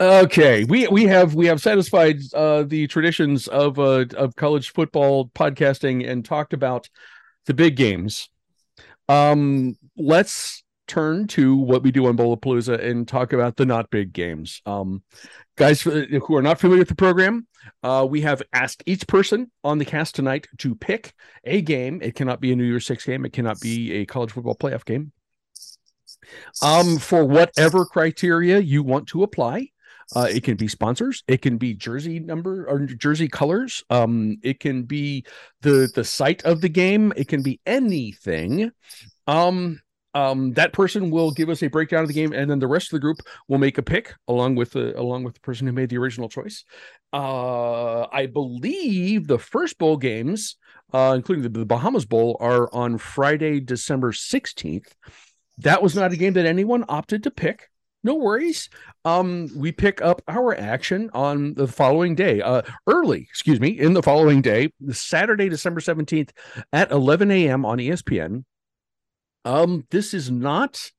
okay, 0.00 0.64
we 0.64 0.88
we 0.88 1.04
have 1.04 1.34
we 1.34 1.46
have 1.46 1.60
satisfied 1.60 2.18
uh 2.34 2.64
the 2.64 2.86
traditions 2.86 3.48
of 3.48 3.78
uh 3.78 4.06
of 4.16 4.36
college 4.36 4.72
football 4.72 5.28
podcasting 5.28 6.08
and 6.08 6.24
talked 6.24 6.52
about 6.52 6.88
the 7.46 7.54
big 7.54 7.76
games. 7.76 8.28
Um 9.08 9.76
let's 9.96 10.62
turn 10.86 11.26
to 11.26 11.54
what 11.54 11.82
we 11.82 11.90
do 11.90 12.06
on 12.06 12.16
Bowlapalooza 12.16 12.82
and 12.82 13.06
talk 13.06 13.34
about 13.34 13.56
the 13.56 13.66
not 13.66 13.90
big 13.90 14.12
games. 14.12 14.62
Um 14.66 15.02
guys 15.56 15.82
who 15.82 16.34
are 16.34 16.42
not 16.42 16.58
familiar 16.60 16.80
with 16.80 16.88
the 16.88 16.94
program, 16.94 17.46
uh 17.82 18.06
we 18.08 18.22
have 18.22 18.42
asked 18.52 18.82
each 18.86 19.06
person 19.06 19.50
on 19.62 19.78
the 19.78 19.84
cast 19.84 20.14
tonight 20.14 20.46
to 20.58 20.74
pick 20.74 21.12
a 21.44 21.60
game. 21.62 22.00
It 22.02 22.14
cannot 22.14 22.40
be 22.40 22.52
a 22.52 22.56
New 22.56 22.64
Year's 22.64 22.86
Six 22.86 23.04
game, 23.04 23.24
it 23.24 23.32
cannot 23.32 23.60
be 23.60 23.92
a 23.92 24.06
college 24.06 24.32
football 24.32 24.56
playoff 24.56 24.84
game 24.84 25.12
um 26.62 26.98
for 26.98 27.24
whatever 27.24 27.84
criteria 27.84 28.58
you 28.58 28.82
want 28.82 29.06
to 29.08 29.22
apply 29.22 29.68
uh, 30.16 30.26
it 30.30 30.42
can 30.42 30.56
be 30.56 30.68
sponsors 30.68 31.22
it 31.28 31.42
can 31.42 31.58
be 31.58 31.74
jersey 31.74 32.18
number 32.18 32.66
or 32.66 32.80
jersey 32.86 33.28
colors 33.28 33.84
um 33.90 34.38
it 34.42 34.58
can 34.58 34.82
be 34.84 35.24
the 35.60 35.90
the 35.94 36.04
site 36.04 36.42
of 36.44 36.60
the 36.60 36.68
game 36.68 37.12
it 37.16 37.28
can 37.28 37.42
be 37.42 37.60
anything. 37.66 38.70
Um 39.26 39.80
um 40.14 40.52
that 40.54 40.72
person 40.72 41.10
will 41.10 41.30
give 41.30 41.50
us 41.50 41.62
a 41.62 41.68
breakdown 41.68 42.02
of 42.02 42.08
the 42.08 42.14
game 42.14 42.32
and 42.32 42.50
then 42.50 42.58
the 42.58 42.66
rest 42.66 42.88
of 42.88 42.92
the 42.92 43.00
group 43.00 43.18
will 43.48 43.58
make 43.58 43.76
a 43.76 43.82
pick 43.82 44.14
along 44.26 44.54
with 44.54 44.70
the 44.70 44.98
along 44.98 45.24
with 45.24 45.34
the 45.34 45.40
person 45.40 45.66
who 45.66 45.72
made 45.74 45.90
the 45.90 45.98
original 45.98 46.28
choice. 46.28 46.64
Uh 47.12 48.06
i 48.12 48.26
believe 48.26 49.26
the 49.26 49.38
first 49.38 49.76
bowl 49.78 49.96
games 49.98 50.56
uh 50.94 51.12
including 51.14 51.42
the, 51.42 51.58
the 51.58 51.66
bahamas 51.66 52.06
bowl 52.06 52.36
are 52.40 52.72
on 52.74 52.96
friday 52.98 53.60
december 53.60 54.12
16th 54.12 54.92
that 55.58 55.82
was 55.82 55.94
not 55.94 56.12
a 56.12 56.16
game 56.16 56.32
that 56.34 56.46
anyone 56.46 56.84
opted 56.88 57.22
to 57.24 57.30
pick. 57.30 57.68
No 58.04 58.14
worries. 58.14 58.68
Um 59.04 59.48
we 59.56 59.72
pick 59.72 60.00
up 60.02 60.22
our 60.28 60.56
action 60.56 61.10
on 61.12 61.54
the 61.54 61.66
following 61.66 62.14
day 62.14 62.40
uh 62.40 62.62
early 62.86 63.20
excuse 63.20 63.58
me 63.60 63.68
in 63.68 63.92
the 63.92 64.02
following 64.02 64.40
day 64.42 64.72
saturday 64.90 65.48
december 65.48 65.80
17th 65.80 66.30
at 66.72 66.90
11 66.90 67.30
a.m 67.30 67.64
on 67.64 67.78
espn 67.78 68.44
um 69.44 69.84
this 69.90 70.12
is 70.14 70.30
not 70.30 70.90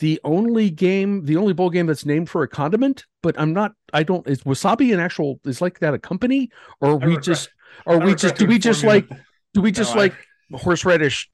the 0.00 0.20
only 0.24 0.70
game 0.70 1.24
the 1.24 1.36
only 1.36 1.52
bowl 1.52 1.70
game 1.70 1.86
that's 1.86 2.04
named 2.06 2.28
for 2.28 2.42
a 2.42 2.48
condiment 2.48 3.04
but 3.22 3.38
i'm 3.38 3.52
not 3.52 3.72
i 3.92 4.02
don't 4.02 4.26
is 4.26 4.42
wasabi 4.42 4.92
an 4.92 5.00
actual 5.00 5.38
is 5.44 5.60
like 5.60 5.78
that 5.80 5.94
a 5.94 5.98
company? 5.98 6.50
Or 6.80 6.90
I 6.92 6.94
we 6.94 7.04
regret- 7.06 7.22
just 7.24 7.48
I 7.86 7.96
we 7.96 8.14
just 8.14 8.36
do 8.36 8.46
we 8.46 8.58
just 8.58 8.82
like 8.84 9.08
do 9.52 9.60
we 9.60 9.70
just 9.70 9.94
No, 9.94 10.00
I- 10.00 10.04
like 10.04 10.14
horseradish 10.52 11.30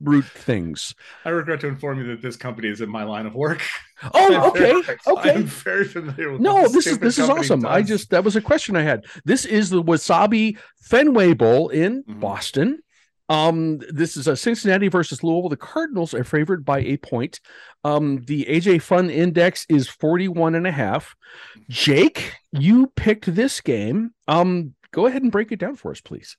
root 0.00 0.24
things 0.24 0.94
I 1.24 1.28
regret 1.30 1.60
to 1.60 1.66
inform 1.68 1.98
you 1.98 2.06
that 2.08 2.22
this 2.22 2.36
company 2.36 2.68
is 2.68 2.80
in 2.80 2.88
my 2.88 3.04
line 3.04 3.26
of 3.26 3.34
work. 3.34 3.62
oh 4.14 4.48
okay 4.50 4.80
very- 4.82 4.98
okay 5.06 5.34
I'm 5.34 5.44
very 5.44 5.84
familiar 5.84 6.32
with 6.32 6.40
No, 6.40 6.54
what 6.54 6.72
this 6.72 6.86
is 6.86 6.98
this 6.98 7.18
is 7.18 7.28
awesome. 7.28 7.66
I 7.66 7.82
just 7.82 8.10
that 8.10 8.24
was 8.24 8.36
a 8.36 8.40
question 8.40 8.76
I 8.76 8.82
had. 8.82 9.04
This 9.24 9.44
is 9.44 9.68
the 9.70 9.82
Wasabi 9.82 10.56
Fenway 10.82 11.34
Bowl 11.34 11.68
in 11.68 12.02
Mhm. 12.04 12.20
Boston. 12.20 12.78
Um, 13.28 13.78
this 13.92 14.16
is 14.16 14.26
a 14.26 14.34
Cincinnati 14.36 14.88
versus 14.88 15.22
Louisville. 15.22 15.50
The 15.50 15.56
Cardinals 15.56 16.14
are 16.14 16.24
favored 16.24 16.64
by 16.64 16.80
a 16.80 16.96
point. 16.96 17.38
Um, 17.84 18.24
the 18.26 18.44
AJ 18.48 18.82
Fun 18.82 19.08
Index 19.08 19.66
is 19.68 19.86
41 19.88 20.56
and 20.56 20.66
a 20.66 20.72
half. 20.72 21.14
Jake, 21.68 22.34
you 22.50 22.88
picked 22.96 23.32
this 23.32 23.60
game. 23.60 24.14
Um, 24.26 24.74
go 24.90 25.06
ahead 25.06 25.22
and 25.22 25.30
break 25.30 25.52
it 25.52 25.60
down 25.60 25.76
for 25.76 25.92
us, 25.92 26.00
please. 26.00 26.36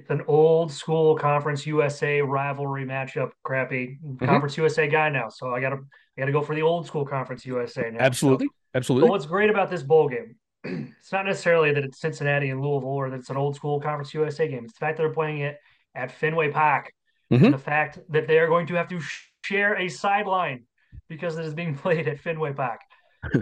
It's 0.00 0.10
an 0.10 0.22
old 0.26 0.72
school 0.72 1.14
Conference 1.16 1.66
USA 1.66 2.20
rivalry 2.22 2.84
matchup. 2.86 3.30
Crappy 3.44 3.98
Conference 4.18 4.56
USA 4.56 4.88
guy 4.88 5.08
now, 5.10 5.28
so 5.28 5.52
I 5.54 5.60
gotta 5.60 5.76
I 5.76 6.20
gotta 6.20 6.32
go 6.32 6.40
for 6.42 6.54
the 6.54 6.62
old 6.62 6.86
school 6.86 7.04
Conference 7.04 7.44
USA 7.46 7.90
now. 7.90 7.98
Absolutely, 8.00 8.46
So, 8.46 8.52
absolutely. 8.74 9.08
but 9.08 9.12
what's 9.12 9.26
great 9.26 9.50
about 9.50 9.70
this 9.70 9.82
bowl 9.82 10.08
game? 10.08 10.36
it's 10.64 11.12
not 11.12 11.26
necessarily 11.26 11.72
that 11.72 11.84
it's 11.84 12.00
Cincinnati 12.00 12.50
and 12.50 12.60
Louisville 12.62 12.88
or 12.88 13.10
that 13.10 13.20
it's 13.20 13.30
an 13.30 13.36
old 13.36 13.56
school 13.56 13.80
Conference 13.80 14.12
USA 14.14 14.48
game. 14.48 14.64
It's 14.64 14.74
the 14.74 14.78
fact 14.80 14.96
that 14.96 15.02
they're 15.02 15.12
playing 15.12 15.38
it 15.40 15.58
at 15.94 16.10
Fenway 16.12 16.50
Park, 16.50 16.92
Mhm. 17.30 17.44
and 17.46 17.54
the 17.54 17.58
fact 17.58 17.98
that 18.08 18.26
they 18.26 18.38
are 18.38 18.46
going 18.48 18.66
to 18.68 18.74
have 18.74 18.88
to 18.88 19.00
share 19.44 19.74
a 19.78 19.88
sideline 19.88 20.64
because 21.08 21.36
it 21.36 21.44
is 21.44 21.54
being 21.54 21.74
played 21.84 22.08
at 22.08 22.20
Fenway 22.20 22.52
Park. 22.54 22.80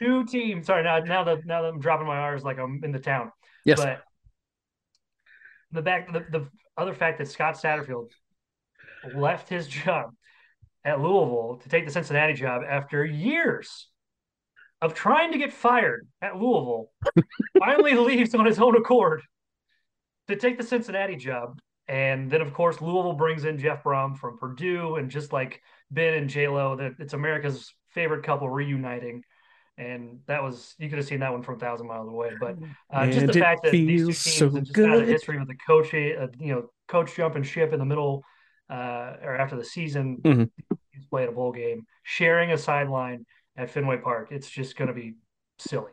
Two 0.00 0.24
teams. 0.26 0.66
Sorry, 0.66 0.82
now 0.82 0.98
now 0.98 1.22
that 1.24 1.46
now 1.46 1.62
that 1.62 1.68
I'm 1.68 1.78
dropping 1.80 2.06
my 2.06 2.16
R's 2.16 2.42
like 2.42 2.58
I'm 2.58 2.80
in 2.82 2.90
the 2.90 2.98
town. 2.98 3.30
Yes. 3.64 3.78
But 3.80 4.02
the 5.72 5.82
back 5.82 6.12
the, 6.12 6.24
the 6.30 6.48
other 6.76 6.94
fact 6.94 7.18
that 7.18 7.28
Scott 7.28 7.54
Satterfield 7.54 8.10
left 9.14 9.48
his 9.48 9.66
job 9.66 10.10
at 10.84 11.00
Louisville 11.00 11.60
to 11.62 11.68
take 11.68 11.84
the 11.84 11.92
Cincinnati 11.92 12.32
job 12.32 12.62
after 12.66 13.04
years 13.04 13.88
of 14.82 14.94
trying 14.94 15.32
to 15.32 15.38
get 15.38 15.52
fired 15.52 16.08
at 16.22 16.36
Louisville, 16.36 16.90
finally 17.58 17.94
leaves 17.94 18.34
on 18.34 18.46
his 18.46 18.58
own 18.58 18.76
accord 18.76 19.22
to 20.28 20.36
take 20.36 20.56
the 20.56 20.64
Cincinnati 20.64 21.16
job. 21.16 21.58
And 21.86 22.30
then, 22.30 22.40
of 22.40 22.54
course, 22.54 22.80
Louisville 22.80 23.14
brings 23.14 23.44
in 23.44 23.58
Jeff 23.58 23.82
Brohm 23.82 24.16
from 24.16 24.38
Purdue, 24.38 24.96
and 24.96 25.10
just 25.10 25.32
like 25.32 25.60
Ben 25.90 26.14
and 26.14 26.30
J 26.30 26.46
Lo, 26.48 26.76
that 26.76 26.92
it's 26.98 27.14
America's 27.14 27.74
favorite 27.88 28.22
couple 28.22 28.48
reuniting. 28.48 29.24
And 29.80 30.20
that 30.26 30.42
was 30.42 30.74
you 30.78 30.90
could 30.90 30.98
have 30.98 31.06
seen 31.06 31.20
that 31.20 31.32
one 31.32 31.42
from 31.42 31.54
a 31.56 31.58
thousand 31.58 31.86
miles 31.86 32.08
away. 32.08 32.30
But 32.38 32.56
uh, 32.92 33.06
just 33.06 33.26
the 33.26 33.32
fact 33.32 33.62
that 33.64 33.72
these 33.72 34.02
two 34.02 34.06
teams 34.08 34.24
so 34.24 34.48
just 34.50 34.72
good. 34.74 35.06
the 35.06 35.12
history 35.12 35.38
with 35.38 35.48
the 35.48 35.56
coach, 35.66 35.94
uh, 35.94 36.28
you 36.38 36.52
know, 36.52 36.70
coach 36.86 37.16
jumping 37.16 37.42
ship 37.42 37.72
in 37.72 37.78
the 37.78 37.84
middle 37.86 38.22
uh, 38.68 39.16
or 39.22 39.36
after 39.36 39.56
the 39.56 39.64
season, 39.64 40.18
Mhm. 40.18 40.50
he's 40.92 41.06
played 41.06 41.28
a 41.28 41.32
bowl 41.32 41.50
game, 41.52 41.86
sharing 42.02 42.52
a 42.52 42.58
sideline 42.58 43.24
at 43.56 43.70
Fenway 43.70 43.98
Park. 43.98 44.28
It's 44.30 44.48
just 44.50 44.76
going 44.76 44.88
to 44.88 44.94
be 44.94 45.14
silly. 45.58 45.92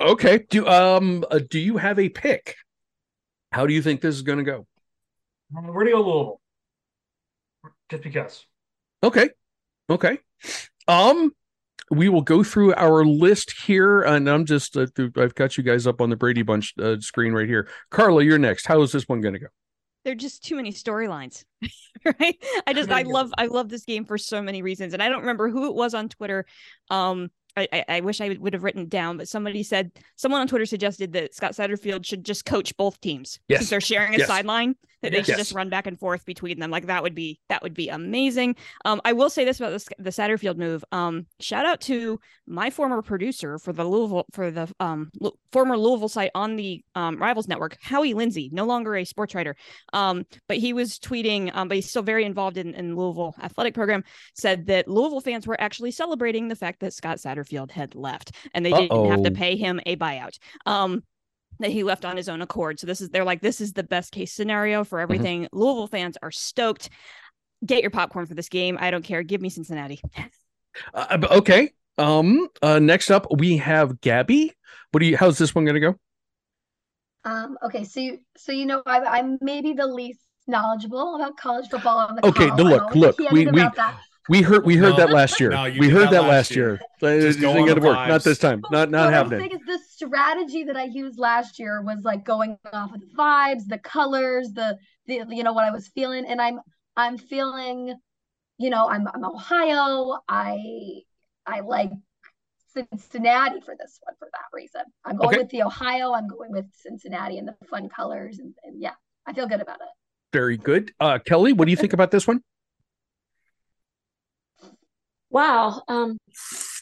Okay. 0.00 0.46
Do 0.48 0.66
um 0.66 1.24
uh, 1.30 1.40
do 1.50 1.58
you 1.58 1.76
have 1.76 1.98
a 1.98 2.08
pick? 2.08 2.56
How 3.52 3.66
do 3.66 3.74
you 3.74 3.82
think 3.82 4.00
this 4.00 4.14
is 4.14 4.22
going 4.22 4.38
to 4.38 4.44
go? 4.44 4.66
Uh, 5.54 5.60
We're 5.66 5.84
gonna 5.84 5.90
go 5.96 6.02
Louisville, 6.02 6.40
just 7.90 8.02
because. 8.02 8.46
Okay. 9.02 9.30
Okay. 9.90 10.18
Um 10.88 11.32
we 11.92 12.08
will 12.08 12.22
go 12.22 12.42
through 12.42 12.74
our 12.74 13.04
list 13.04 13.52
here 13.66 14.00
and 14.00 14.28
I'm 14.28 14.46
just 14.46 14.76
uh, 14.76 14.86
I've 15.16 15.34
got 15.34 15.58
you 15.58 15.62
guys 15.62 15.86
up 15.86 16.00
on 16.00 16.08
the 16.08 16.16
Brady 16.16 16.42
Bunch 16.42 16.72
uh, 16.80 16.98
screen 17.00 17.34
right 17.34 17.46
here. 17.46 17.68
Carla, 17.90 18.24
you're 18.24 18.38
next. 18.38 18.66
How 18.66 18.80
is 18.80 18.92
this 18.92 19.06
one 19.06 19.20
going 19.20 19.34
to 19.34 19.40
go? 19.40 19.48
There 20.04 20.12
are 20.12 20.16
just 20.16 20.42
too 20.42 20.56
many 20.56 20.72
storylines. 20.72 21.44
right? 22.18 22.42
I 22.66 22.72
just 22.72 22.90
I 22.90 23.02
love 23.02 23.30
I 23.36 23.46
love 23.46 23.68
this 23.68 23.84
game 23.84 24.06
for 24.06 24.16
so 24.16 24.40
many 24.40 24.62
reasons. 24.62 24.94
And 24.94 25.02
I 25.02 25.10
don't 25.10 25.20
remember 25.20 25.50
who 25.50 25.66
it 25.66 25.74
was 25.74 25.92
on 25.92 26.08
Twitter. 26.08 26.46
Um 26.90 27.30
I, 27.54 27.84
I, 27.86 28.00
wish 28.00 28.22
I 28.22 28.30
would, 28.30 28.54
have 28.54 28.64
written 28.64 28.84
it 28.84 28.88
down, 28.88 29.18
but 29.18 29.28
somebody 29.28 29.62
said 29.62 29.92
someone 30.16 30.40
on 30.40 30.48
Twitter 30.48 30.64
suggested 30.64 31.12
that 31.12 31.34
Scott 31.34 31.52
Satterfield 31.52 32.06
should 32.06 32.24
just 32.24 32.46
coach 32.46 32.74
both 32.78 32.98
teams 33.02 33.40
Yes. 33.46 33.58
since 33.60 33.68
they're 33.68 33.80
sharing 33.82 34.14
a 34.14 34.18
Yes. 34.20 34.26
sideline 34.26 34.74
that 35.02 35.10
they 35.12 35.18
Yes. 35.18 35.26
should 35.26 35.36
just 35.36 35.52
run 35.54 35.68
back 35.68 35.86
and 35.86 35.98
forth 35.98 36.24
between 36.24 36.58
them. 36.58 36.70
Like 36.70 36.86
that 36.86 37.02
would 37.02 37.14
be 37.14 37.38
that 37.48 37.62
would 37.62 37.74
be 37.74 37.88
amazing. 37.88 38.56
Um, 38.84 39.00
I 39.04 39.12
will 39.12 39.30
say 39.30 39.44
this 39.44 39.60
about 39.60 39.72
the, 39.78 39.94
the 39.98 40.10
Satterfield 40.10 40.56
move. 40.56 40.84
Um, 40.92 41.26
shout 41.40 41.66
out 41.66 41.80
to 41.82 42.18
my 42.46 42.70
former 42.70 43.02
producer 43.02 43.58
for 43.58 43.72
the 43.72 43.84
Louisville 43.84 44.26
for 44.32 44.50
the 44.50 44.68
um 44.80 45.10
Lu- 45.20 45.32
former 45.52 45.76
Louisville 45.76 46.08
site 46.08 46.30
on 46.34 46.56
the 46.56 46.82
um, 46.94 47.18
Rivals 47.20 47.48
Network, 47.48 47.76
Howie 47.82 48.14
Lindsay, 48.14 48.48
no 48.52 48.64
longer 48.64 48.96
a 48.96 49.04
sports 49.04 49.34
writer. 49.34 49.54
Um, 49.92 50.24
but 50.48 50.56
he 50.56 50.72
was 50.72 50.98
tweeting, 50.98 51.54
um, 51.54 51.68
but 51.68 51.76
he's 51.76 51.90
still 51.90 52.02
very 52.02 52.24
involved 52.24 52.56
in, 52.56 52.74
in 52.74 52.96
Louisville 52.96 53.34
athletic 53.42 53.74
program. 53.74 54.04
Said 54.34 54.66
that 54.66 54.88
Louisville 54.88 55.20
fans 55.20 55.46
were 55.46 55.60
actually 55.60 55.90
celebrating 55.90 56.48
the 56.48 56.56
fact 56.56 56.80
that 56.80 56.92
Scott 56.92 57.18
Satterfield 57.18 57.70
had 57.70 57.94
left, 57.94 58.34
and 58.54 58.64
they 58.64 58.72
didn't 58.72 59.10
have 59.10 59.22
to 59.24 59.30
pay 59.30 59.56
him 59.56 59.80
a 59.86 59.96
buyout. 59.96 60.38
Um, 60.66 61.02
that 61.62 61.70
he 61.72 61.82
left 61.82 62.04
on 62.04 62.16
his 62.16 62.28
own 62.28 62.42
accord. 62.42 62.78
So 62.78 62.86
this 62.86 63.00
is 63.00 63.08
they're 63.10 63.24
like 63.24 63.40
this 63.40 63.60
is 63.60 63.72
the 63.72 63.82
best 63.82 64.12
case 64.12 64.32
scenario 64.32 64.84
for 64.84 65.00
everything. 65.00 65.48
Louisville 65.52 65.86
fans 65.86 66.16
are 66.22 66.30
stoked. 66.30 66.90
Get 67.64 67.80
your 67.82 67.90
popcorn 67.90 68.26
for 68.26 68.34
this 68.34 68.48
game. 68.48 68.76
I 68.80 68.90
don't 68.90 69.04
care. 69.04 69.22
Give 69.22 69.40
me 69.40 69.48
Cincinnati. 69.48 70.00
Uh, 70.94 71.18
okay. 71.30 71.70
Um 71.98 72.48
uh 72.62 72.78
next 72.78 73.10
up 73.10 73.26
we 73.36 73.56
have 73.58 74.00
Gabby. 74.00 74.52
What 74.90 75.00
do 75.00 75.06
you 75.06 75.16
how's 75.16 75.38
this 75.38 75.54
one 75.54 75.64
going 75.64 75.74
to 75.74 75.80
go? 75.80 75.94
Um, 77.24 77.56
okay, 77.62 77.84
so 77.84 78.00
you 78.00 78.18
so 78.36 78.50
you 78.52 78.66
know 78.66 78.82
I, 78.84 78.98
I'm 79.00 79.38
maybe 79.40 79.74
the 79.74 79.86
least 79.86 80.20
knowledgeable 80.48 81.14
about 81.14 81.36
college 81.36 81.68
football 81.70 81.98
on 81.98 82.16
the 82.16 82.26
Okay, 82.26 82.48
call. 82.48 82.56
the 82.56 82.64
look, 82.64 82.82
always 82.82 82.96
look, 82.96 83.18
we- 83.18 83.46
we- 83.46 83.60
about 83.60 83.76
that. 83.76 84.00
We 84.28 84.40
heard 84.42 84.64
we 84.64 84.76
heard 84.76 84.90
No, 84.90 84.96
that 84.98 85.10
last 85.10 85.40
year. 85.40 85.50
no, 85.50 85.64
we 85.64 85.88
heard 85.88 86.04
that 86.06 86.10
that 86.12 86.20
last 86.22 86.28
last 86.30 86.50
year. 86.56 86.80
year. 87.00 87.20
Just 87.20 87.38
it 87.38 87.42
go 87.42 87.48
ain't 87.50 87.60
on 87.62 87.66
gonna 87.68 87.80
the 87.80 87.86
work. 87.86 88.08
Not 88.08 88.22
this 88.22 88.38
time. 88.38 88.62
Not 88.70 88.90
not 88.90 89.06
what 89.06 89.14
happening. 89.14 89.50
I'm 89.52 89.58
is 89.60 89.66
the 89.66 89.78
strategy 89.78 90.64
that 90.64 90.76
I 90.76 90.84
used 90.84 91.18
last 91.18 91.58
year 91.58 91.82
was 91.82 92.04
like 92.04 92.24
going 92.24 92.56
off 92.72 92.94
of 92.94 93.00
the 93.00 93.06
vibes, 93.18 93.66
the 93.66 93.78
colors, 93.78 94.52
the 94.52 94.78
the 95.06 95.24
you 95.30 95.42
know 95.42 95.52
what 95.52 95.64
I 95.64 95.72
was 95.72 95.88
feeling, 95.88 96.24
and 96.24 96.40
I'm 96.40 96.60
I'm 96.96 97.18
feeling, 97.18 97.94
you 98.58 98.70
know, 98.70 98.88
I'm 98.88 99.08
I'm 99.12 99.24
Ohio. 99.24 100.18
I 100.28 101.00
I 101.44 101.60
like 101.60 101.90
Cincinnati 102.74 103.60
for 103.60 103.74
this 103.78 103.98
one 104.02 104.14
for 104.18 104.28
that 104.32 104.44
reason. 104.56 104.82
I'm 105.04 105.16
going 105.16 105.30
Okay. 105.30 105.38
with 105.38 105.50
the 105.50 105.62
Ohio. 105.64 106.12
I'm 106.12 106.28
going 106.28 106.52
with 106.52 106.66
Cincinnati 106.74 107.38
and 107.38 107.48
the 107.48 107.56
fun 107.68 107.88
colors, 107.88 108.38
and, 108.38 108.54
and 108.62 108.80
yeah, 108.80 108.92
I 109.26 109.32
feel 109.32 109.46
good 109.48 109.60
about 109.60 109.80
it. 109.80 109.88
Very 110.32 110.56
good. 110.56 110.92
Uh 111.00 111.18
Kelly, 111.18 111.52
what 111.52 111.64
do 111.66 111.70
you 111.72 111.76
think 111.76 111.92
about 111.92 112.10
this 112.12 112.26
one? 112.26 112.40
Wow. 115.32 115.82
Um, 115.88 116.18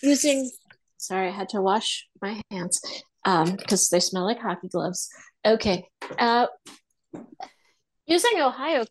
using, 0.02 0.50
sorry, 0.98 1.28
I 1.28 1.30
had 1.30 1.48
to 1.50 1.62
wash 1.62 2.06
my 2.20 2.42
hands 2.50 2.80
um, 3.24 3.54
because 3.56 3.88
they 3.88 4.00
smell 4.00 4.24
like 4.24 4.40
hockey 4.40 4.68
gloves. 4.68 5.08
Okay. 5.46 5.88
Uh, 6.18 6.46
using 8.06 8.40
Ohio 8.40 8.84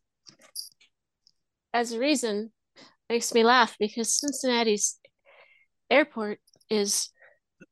as 1.74 1.92
a 1.92 2.00
reason 2.00 2.52
makes 3.10 3.34
me 3.34 3.44
laugh 3.44 3.76
because 3.80 4.18
Cincinnati's 4.18 4.98
airport 5.92 6.40
is 6.70 7.10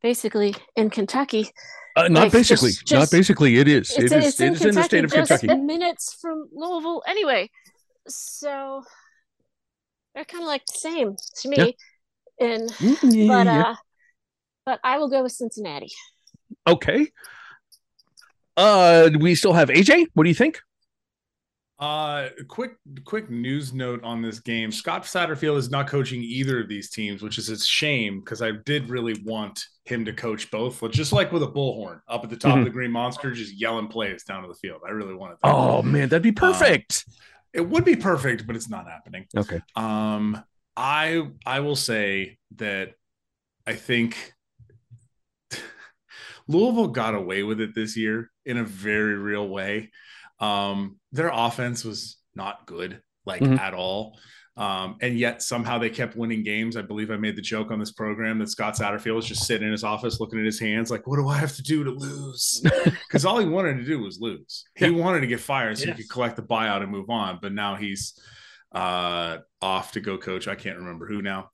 basically 0.02 0.56
in 0.76 0.89
Kentucky. 0.89 1.50
Uh, 1.95 2.10
not 2.10 2.23
Like, 2.23 2.32
basically. 2.34 2.71
just- 2.71 2.91
not 2.91 3.10
basically. 3.12 3.58
It 3.58 3.67
is. 3.67 3.89
It's, 3.91 4.12
it 4.12 4.17
is. 4.17 4.26
it's 4.28 4.39
it 4.41 4.45
in 4.47 4.54
is 4.54 4.62
in 4.65 4.76
the 4.76 4.84
state 4.84 5.04
of 5.06 5.12
just 5.12 5.39
Kentucky. 5.39 5.62
minutes 5.62 6.17
from 6.21 6.50
Louisville 6.54 7.02
anyway. 7.08 7.50
So 8.08 8.84
they're 10.17 10.25
kind 10.25 10.43
of 10.43 10.47
like 10.47 10.65
the 10.65 10.80
same 10.80 11.15
to 11.41 11.47
me. 11.49 11.77
And 12.41 12.69
Mm, 12.71 12.97
yeah, 13.03 13.27
but 13.27 13.45
yeah. 13.47 13.62
uh 13.62 13.75
but 14.65 14.80
I 14.84 14.97
will 14.97 15.10
go 15.10 15.21
with 15.23 15.32
Cincinnati. 15.32 15.91
Okay. 16.67 17.08
Uh, 18.58 19.12
we 19.19 19.36
still 19.36 19.53
have 19.53 19.69
AJ. 19.69 20.08
What 20.15 20.23
do 20.23 20.30
you 20.30 20.36
think? 20.36 20.60
Uh, 21.80 22.30
quick, 22.47 22.71
quick 23.06 23.30
news 23.30 23.71
note 23.71 24.03
on 24.03 24.21
this 24.23 24.39
game: 24.39 24.71
Scott 24.71 25.03
Satterfield 25.03 25.58
is 25.58 25.69
not 25.69 25.88
coaching 25.88 26.21
either 26.23 26.60
of 26.60 26.67
these 26.67 26.89
teams, 26.89 27.21
which 27.21 27.38
is 27.38 27.49
a 27.49 27.60
shame 27.60 28.19
because 28.19 28.41
I 28.41 28.51
did 28.65 28.89
really 28.89 29.13
want 29.23 29.63
him 29.86 30.03
to 30.06 30.12
coach 30.12 30.49
both. 30.49 30.82
But 30.82 30.91
just 30.91 31.13
like 31.13 31.32
with 31.32 31.43
a 31.43 31.47
bullhorn 31.47 32.01
up 32.08 32.23
at 32.23 32.32
the 32.32 32.36
top 32.36 32.56
Mhm. 32.56 32.60
of 32.60 32.65
the 32.65 32.71
Green 32.71 32.91
Monster, 32.91 33.32
just 33.32 33.53
yelling 33.53 33.88
plays 33.88 34.23
down 34.23 34.41
to 34.41 34.47
the 34.47 34.56
field. 34.56 34.82
I 34.86 34.89
really 34.89 35.13
wanted 35.13 35.38
that. 35.43 35.53
Oh 35.53 35.84
man, 35.84 36.10
that'd 36.10 36.23
be 36.23 36.32
perfect. 36.32 37.06
It 37.53 37.62
would 37.62 37.86
be 37.86 37.95
perfect, 37.95 38.45
but 38.47 38.55
it's 38.55 38.69
not 38.69 38.88
happening. 38.88 39.25
okay. 39.36 39.62
Um, 39.75 40.43
I 40.75 41.27
I 41.45 41.60
will 41.62 41.75
say 41.75 42.38
that 42.57 42.93
I 43.65 43.73
think 43.73 44.33
Louisville 46.47 46.88
got 46.89 47.15
away 47.15 47.43
with 47.43 47.60
it 47.60 47.75
this 47.75 47.97
year 47.97 48.31
in 48.45 48.57
a 48.57 48.63
very 48.63 49.15
real 49.15 49.47
way. 49.47 49.91
Um, 50.39 50.97
their 51.12 51.29
offense 51.33 51.83
was 51.83 52.17
not 52.36 52.65
good, 52.67 53.01
like 53.25 53.41
Mhm. 53.41 53.60
at 53.60 53.73
all. 53.73 54.19
Um, 54.58 54.98
and 55.02 55.17
yet 55.20 55.43
somehow 55.43 55.78
they 55.78 55.89
kept 55.91 56.15
winning 56.15 56.41
games. 56.43 56.76
I 56.78 56.82
believe 56.82 57.12
I 57.12 57.17
made 57.17 57.36
the 57.36 57.41
joke 57.43 57.70
on 57.70 57.80
this 57.80 57.91
program 57.91 58.39
that 58.39 58.50
Scott 58.50 58.76
Satterfield 58.76 59.15
was 59.15 59.26
just 59.28 59.46
sitting 59.46 59.65
in 59.67 59.72
his 59.72 59.84
office 59.84 60.20
looking 60.20 60.39
at 60.39 60.46
his 60.46 60.60
hands, 60.60 60.89
like, 60.89 61.06
what 61.06 61.17
do 61.17 61.28
I 61.28 61.38
have 61.38 61.56
to 61.58 61.62
do 61.63 61.84
to 61.84 61.91
lose? 61.91 62.63
Because 63.08 63.24
all 63.26 63.38
he 63.38 63.46
wanted 63.46 63.78
to 63.78 63.84
do 63.86 64.00
was 64.00 64.20
lose. 64.20 64.65
He 64.76 64.86
Yeah. 64.88 64.91
wanted 64.91 65.22
to 65.22 65.28
get 65.28 65.39
fired 65.39 65.78
so 65.78 65.86
Yes. 65.86 65.96
he 65.98 66.04
could 66.04 66.12
collect 66.12 66.36
the 66.38 66.41
buyout 66.41 66.82
and 66.82 66.91
move 66.91 67.10
on. 67.10 67.39
But 67.41 67.54
now 67.54 67.76
he's 67.76 68.20
uh 68.74 69.38
off 69.62 69.91
to 69.93 70.00
go 70.02 70.17
coach. 70.17 70.48
I 70.48 70.56
can't 70.56 70.78
remember 70.78 71.06
who 71.08 71.22
now. 71.22 71.52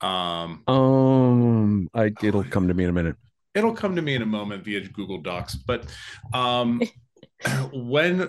Um 0.00 0.62
Um, 0.66 1.90
I 1.94 2.12
it'll 2.22 2.42
come 2.44 2.68
to 2.68 2.74
me 2.74 2.84
in 2.84 2.90
a 2.90 2.92
minute. 2.92 3.16
it'll 3.54 3.74
come 3.74 3.96
to 3.96 4.02
me 4.02 4.14
in 4.14 4.22
a 4.22 4.26
moment 4.26 4.64
via 4.64 4.80
Google 4.88 5.20
Docs. 5.20 5.54
But 5.56 5.84
um 6.32 6.80
when 7.72 8.28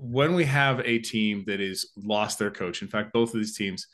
when 0.00 0.34
we 0.34 0.44
have 0.44 0.80
a 0.84 0.98
team 0.98 1.44
that 1.46 1.60
is 1.60 1.90
lost 1.96 2.38
their 2.38 2.50
coach, 2.50 2.82
in 2.82 2.88
fact, 2.88 3.12
both 3.12 3.30
of 3.34 3.40
these 3.40 3.56
teams 3.56 3.86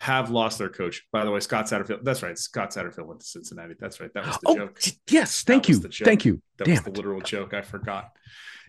have 0.00 0.30
lost 0.30 0.58
their 0.58 0.68
coach. 0.68 1.02
By 1.10 1.24
the 1.24 1.30
way, 1.30 1.40
Scott 1.40 1.64
Satterfield. 1.66 2.04
That's 2.04 2.22
right. 2.22 2.38
Scott 2.38 2.70
Satterfield 2.70 3.06
went 3.06 3.20
to 3.20 3.26
Cincinnati. 3.26 3.74
That's 3.80 3.98
right. 4.00 4.12
That 4.12 4.26
was 4.26 4.36
the 4.42 4.48
Oh 4.50 4.56
joke. 4.56 4.80
yes, 5.08 5.42
thank 5.42 5.68
you, 5.68 5.76
thank 5.78 6.24
you. 6.26 6.42
That 6.58 6.64
Damn 6.66 6.74
was 6.74 6.84
the 6.84 6.90
it. 6.90 6.96
literal 6.98 7.20
joke. 7.22 7.54
I 7.54 7.62
forgot 7.62 8.10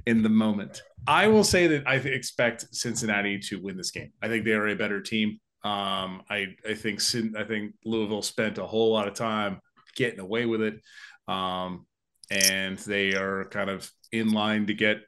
in 0.06 0.24
the 0.24 0.30
moment. 0.30 0.82
I 1.06 1.28
will 1.28 1.44
say 1.44 1.68
that 1.68 1.88
I 1.88 1.96
expect 1.96 2.74
Cincinnati 2.74 3.40
to 3.40 3.60
win 3.62 3.76
this 3.76 3.92
game. 3.92 4.14
I 4.22 4.30
think 4.30 4.46
they 4.46 4.54
are 4.54 4.68
a 4.70 4.76
better 4.76 5.02
team. 5.02 5.40
Um, 5.64 6.22
I 6.30 6.56
I 6.68 6.76
think 6.76 7.02
I 7.38 7.44
think 7.44 7.74
Louisville 7.84 8.22
spent 8.22 8.58
a 8.58 8.66
whole 8.66 8.94
lot 8.94 9.08
of 9.10 9.14
time 9.14 9.60
getting 9.98 10.20
away 10.22 10.46
with 10.46 10.62
it, 10.62 10.80
um, 11.28 11.86
and 12.32 12.78
they 12.80 13.16
are 13.16 13.46
kind 13.50 13.70
of 13.70 13.92
in 14.14 14.32
line 14.32 14.68
to 14.68 14.74
get 14.74 15.00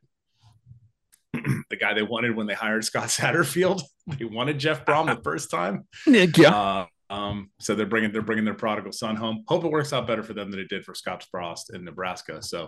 the 1.69 1.75
guy 1.79 1.93
they 1.93 2.01
wanted 2.01 2.35
when 2.35 2.47
they 2.47 2.53
hired 2.53 2.83
Scott 2.85 3.07
Satterfield. 3.09 3.81
They 4.07 4.25
wanted 4.25 4.57
Jeff 4.59 4.85
Brohm 4.85 5.13
the 5.15 5.21
first 5.21 5.49
time. 5.51 5.87
Yeah. 6.07 6.49
Uh, 6.55 6.85
um, 7.11 7.49
so 7.59 7.73
they're 7.73 7.87
bringing 7.87 8.11
they're 8.11 8.21
bringing 8.21 8.45
their 8.45 8.53
prodigal 8.53 8.91
son 8.91 9.15
home. 9.15 9.43
Hope 9.47 9.63
it 9.63 9.71
works 9.71 9.93
out 9.93 10.05
better 10.05 10.21
for 10.21 10.33
them 10.33 10.51
than 10.51 10.59
it 10.59 10.69
did 10.69 10.85
for 10.85 10.93
Scott 10.93 11.25
Frost 11.31 11.73
in 11.73 11.83
Nebraska. 11.83 12.39
So 12.43 12.65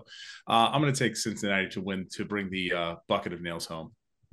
uh, 0.47 0.69
I'm 0.71 0.81
going 0.81 0.91
to 0.91 0.97
take 0.97 1.15
Cincinnati 1.15 1.69
to 1.69 1.81
win 1.81 2.07
to 2.13 2.25
bring 2.25 2.49
the 2.49 2.73
uh, 2.73 2.95
bucket 3.07 3.33
of 3.33 3.41
nails 3.41 3.67
home. 3.67 3.91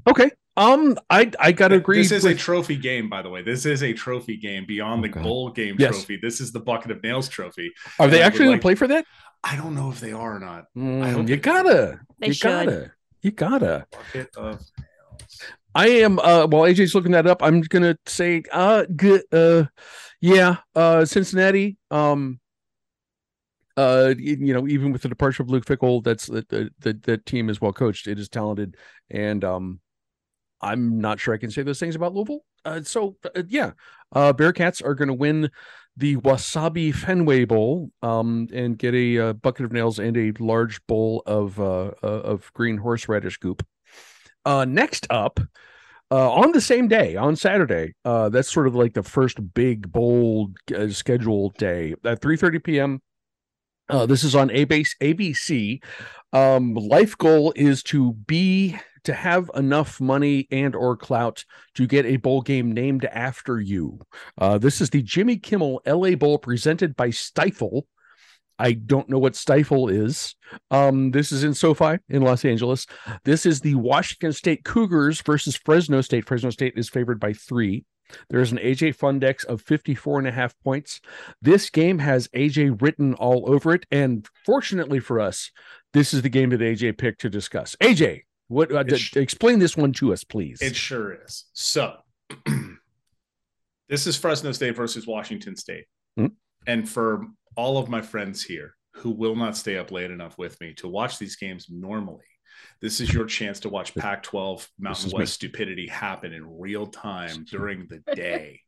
Okay. 0.08 0.30
Um, 0.56 0.96
I 1.10 1.30
I 1.38 1.52
gotta 1.52 1.74
agree. 1.76 1.98
This 1.98 2.10
is 2.10 2.24
a 2.24 2.34
trophy 2.34 2.76
game, 2.76 3.08
by 3.10 3.20
the 3.22 3.28
way. 3.28 3.42
This 3.42 3.64
is 3.66 3.82
a 3.82 3.92
trophy 3.92 4.36
game 4.38 4.64
beyond 4.66 5.04
the 5.04 5.08
Okay. 5.10 5.20
bowl 5.22 5.50
game 5.50 5.76
Yes. 5.78 5.90
trophy. 5.98 6.18
This 6.20 6.40
is 6.40 6.50
the 6.52 6.60
bucket 6.60 6.90
of 6.90 7.02
nails 7.02 7.28
trophy. 7.28 7.70
Are 8.00 8.08
they 8.08 8.22
I 8.22 8.24
would 8.24 8.26
actually 8.32 8.46
gonna 8.46 8.58
play 8.58 8.74
for 8.74 8.88
that? 8.88 9.04
I 9.44 9.54
don't 9.56 9.74
know 9.76 9.90
if 9.90 10.00
they 10.00 10.12
are 10.12 10.36
or 10.36 10.40
not. 10.40 10.64
Mm, 10.76 11.04
hope 11.12 11.18
you 11.18 11.22
they 11.26 11.34
do. 11.36 11.40
gotta. 11.42 12.00
They 12.18 12.26
you 12.28 12.32
should. 12.32 12.42
gotta. 12.66 12.92
You 13.22 13.30
gotta. 13.32 13.86
Bucket 13.90 14.36
of 14.36 14.44
nails. 14.44 15.42
I 15.74 15.88
am 15.88 16.18
uh 16.18 16.46
while 16.46 16.62
AJ's 16.62 16.94
looking 16.94 17.12
that 17.12 17.26
up, 17.26 17.42
I'm 17.42 17.60
gonna 17.60 17.96
say 18.06 18.42
uh 18.52 18.84
good 18.94 19.22
uh 19.32 19.64
yeah, 20.20 20.56
uh 20.74 21.04
Cincinnati. 21.04 21.76
Um 21.90 22.40
uh 23.76 24.14
you 24.18 24.54
know, 24.54 24.66
even 24.66 24.92
with 24.92 25.02
the 25.02 25.08
departure 25.08 25.42
of 25.42 25.50
Luke 25.50 25.64
Fickell, 25.64 26.02
that's 26.02 26.26
that 26.26 26.48
the, 26.48 26.70
the 26.80 26.94
the 26.94 27.18
team 27.18 27.48
is 27.48 27.60
well 27.60 27.72
coached. 27.72 28.06
It 28.06 28.18
is 28.18 28.28
talented 28.28 28.76
and 29.10 29.44
um 29.44 29.80
I'm 30.60 31.00
not 31.00 31.20
sure 31.20 31.34
I 31.34 31.38
can 31.38 31.50
say 31.50 31.62
those 31.62 31.78
things 31.78 31.94
about 31.94 32.14
Louisville. 32.14 32.44
Uh, 32.64 32.82
so 32.82 33.16
uh, 33.36 33.42
yeah, 33.48 33.72
uh 34.12 34.32
Bearcats 34.32 34.84
are 34.84 34.94
gonna 34.94 35.14
win 35.14 35.50
the 35.98 36.16
Wasabi 36.16 36.94
Fenway 36.94 37.44
Bowl 37.44 37.90
um 38.02 38.48
and 38.52 38.78
get 38.78 38.94
a 38.94 39.18
uh, 39.18 39.32
bucket 39.34 39.66
of 39.66 39.72
nails 39.72 39.98
and 39.98 40.16
a 40.16 40.32
large 40.38 40.84
bowl 40.86 41.22
of 41.26 41.60
uh 41.60 41.90
uh, 42.02 42.06
of 42.06 42.50
green 42.54 42.78
horseradish 42.78 43.36
goop. 43.38 43.66
Uh, 44.44 44.64
next 44.64 45.06
up, 45.10 45.40
uh, 46.10 46.32
on 46.32 46.52
the 46.52 46.60
same 46.60 46.88
day, 46.88 47.16
on 47.16 47.36
Saturday, 47.36 47.94
uh, 48.04 48.28
that's 48.30 48.50
sort 48.50 48.66
of 48.66 48.74
like 48.74 48.94
the 48.94 49.02
first 49.02 49.52
big 49.52 49.92
bold 49.92 50.56
uh, 50.74 50.88
scheduled 50.88 51.54
day 51.56 51.94
at 52.04 52.20
3:30 52.20 52.64
p.m. 52.64 53.02
This 54.06 54.22
is 54.22 54.34
on 54.34 54.48
ABC. 54.50 54.94
ABC. 55.02 55.82
Um, 56.32 56.74
life 56.74 57.16
goal 57.18 57.52
is 57.56 57.82
to 57.84 58.12
be 58.12 58.78
to 59.08 59.14
have 59.14 59.50
enough 59.54 60.02
money 60.02 60.46
and 60.50 60.76
or 60.76 60.94
clout 60.94 61.46
to 61.74 61.86
get 61.86 62.04
a 62.04 62.18
bowl 62.18 62.42
game 62.42 62.72
named 62.72 63.06
after 63.06 63.58
you. 63.58 63.98
Uh, 64.36 64.58
this 64.58 64.82
is 64.82 64.90
the 64.90 65.00
Jimmy 65.00 65.38
Kimmel 65.38 65.80
LA 65.86 66.10
Bowl 66.10 66.36
presented 66.36 66.94
by 66.94 67.08
Stifel. 67.08 67.84
I 68.58 68.72
don't 68.72 69.08
know 69.08 69.18
what 69.18 69.32
Stifel 69.32 69.90
is. 69.90 70.34
Um, 70.70 71.10
this 71.10 71.32
is 71.32 71.42
in 71.42 71.54
SoFi 71.54 72.00
in 72.10 72.20
Los 72.20 72.44
Angeles. 72.44 72.86
This 73.24 73.46
is 73.46 73.62
the 73.62 73.76
Washington 73.76 74.34
State 74.34 74.62
Cougars 74.62 75.22
versus 75.22 75.56
Fresno 75.56 76.02
State. 76.02 76.26
Fresno 76.26 76.50
State 76.50 76.74
is 76.76 76.90
favored 76.90 77.18
by 77.18 77.32
three. 77.32 77.86
There's 78.28 78.52
an 78.52 78.58
AJ 78.58 78.98
Fundex 78.98 79.42
of 79.46 79.62
54 79.62 80.18
and 80.18 80.28
a 80.28 80.32
half 80.32 80.54
points. 80.62 81.00
This 81.40 81.70
game 81.70 81.98
has 82.00 82.28
AJ 82.28 82.82
written 82.82 83.14
all 83.14 83.50
over 83.50 83.72
it. 83.72 83.86
And 83.90 84.26
fortunately 84.44 85.00
for 85.00 85.18
us, 85.18 85.50
this 85.94 86.12
is 86.12 86.20
the 86.20 86.28
game 86.28 86.50
that 86.50 86.60
AJ 86.60 86.98
picked 86.98 87.22
to 87.22 87.30
discuss. 87.30 87.74
AJ, 87.82 88.22
what 88.48 88.72
uh, 88.72 88.96
sh- 88.96 89.16
explain 89.16 89.58
this 89.58 89.76
one 89.76 89.92
to 89.94 90.12
us, 90.12 90.24
please? 90.24 90.60
It 90.60 90.74
sure 90.74 91.16
is. 91.24 91.44
So, 91.52 91.96
this 93.88 94.06
is 94.06 94.16
Fresno 94.16 94.52
State 94.52 94.76
versus 94.76 95.06
Washington 95.06 95.56
State. 95.56 95.84
Hmm. 96.16 96.26
And 96.66 96.88
for 96.88 97.26
all 97.56 97.78
of 97.78 97.88
my 97.88 98.00
friends 98.00 98.42
here 98.42 98.74
who 98.94 99.10
will 99.10 99.36
not 99.36 99.56
stay 99.56 99.76
up 99.76 99.92
late 99.92 100.10
enough 100.10 100.36
with 100.38 100.60
me 100.60 100.74
to 100.74 100.88
watch 100.88 101.18
these 101.18 101.36
games 101.36 101.66
normally, 101.70 102.24
this 102.80 103.00
is 103.00 103.12
your 103.12 103.26
chance 103.26 103.60
to 103.60 103.68
watch 103.68 103.94
Pac 103.94 104.22
12 104.22 104.68
Mountain 104.78 105.06
is 105.06 105.12
me. 105.12 105.18
West 105.18 105.34
stupidity 105.34 105.86
happen 105.86 106.32
in 106.32 106.58
real 106.58 106.86
time 106.86 107.44
during 107.50 107.86
the 107.86 108.02
day. 108.14 108.60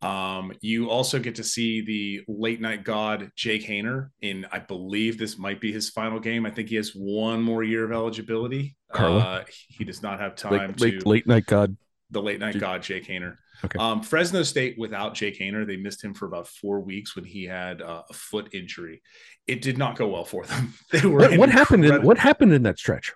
Um, 0.00 0.52
you 0.60 0.90
also 0.90 1.18
get 1.18 1.34
to 1.36 1.44
see 1.44 1.80
the 1.80 2.22
late 2.28 2.60
night 2.60 2.84
god 2.84 3.32
Jake 3.34 3.66
Haener 3.66 4.10
in, 4.20 4.46
I 4.52 4.60
believe 4.60 5.18
this 5.18 5.38
might 5.38 5.60
be 5.60 5.72
his 5.72 5.90
final 5.90 6.20
game. 6.20 6.46
I 6.46 6.50
think 6.50 6.68
he 6.68 6.76
has 6.76 6.92
one 6.94 7.42
more 7.42 7.64
year 7.64 7.84
of 7.84 7.92
eligibility. 7.92 8.76
Carla? 8.92 9.18
Uh, 9.18 9.44
he 9.68 9.84
does 9.84 10.02
not 10.02 10.20
have 10.20 10.36
time 10.36 10.74
late, 10.78 10.78
to 10.78 10.84
late, 10.84 11.06
late 11.06 11.26
night 11.26 11.46
God. 11.46 11.76
the 12.10 12.22
late 12.22 12.38
night 12.38 12.58
god 12.58 12.82
Jake 12.82 13.06
Haener. 13.06 13.36
Okay. 13.64 13.78
Um, 13.78 14.02
Fresno 14.02 14.44
State 14.44 14.78
without 14.78 15.14
Jake 15.14 15.38
Haener, 15.40 15.66
they 15.66 15.76
missed 15.76 16.02
him 16.02 16.14
for 16.14 16.26
about 16.26 16.46
four 16.46 16.80
weeks 16.80 17.16
when 17.16 17.24
he 17.24 17.44
had 17.44 17.82
uh, 17.82 18.02
a 18.08 18.12
foot 18.12 18.54
injury. 18.54 19.02
It 19.48 19.62
did 19.62 19.78
not 19.78 19.96
go 19.96 20.06
well 20.08 20.24
for 20.24 20.44
them. 20.44 20.74
They 20.92 21.04
were 21.04 21.20
What, 21.20 21.38
what 21.38 21.48
happened? 21.50 21.84
In, 21.84 22.02
what 22.02 22.18
happened 22.18 22.52
in 22.52 22.62
that 22.62 22.78
stretch? 22.78 23.12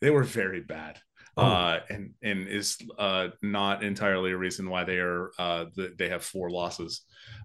They 0.00 0.10
were 0.10 0.22
very 0.22 0.60
bad. 0.60 1.00
Oh. 1.36 1.42
Uh, 1.42 1.80
and 1.88 2.14
and 2.22 2.48
is 2.48 2.76
uh, 2.98 3.28
not 3.42 3.82
entirely 3.82 4.32
a 4.32 4.36
reason 4.36 4.68
why 4.68 4.84
they 4.84 4.98
are 4.98 5.30
uh, 5.38 5.66
the, 5.74 5.94
they 5.96 6.08
have 6.08 6.24
four 6.24 6.50
losses 6.50 7.02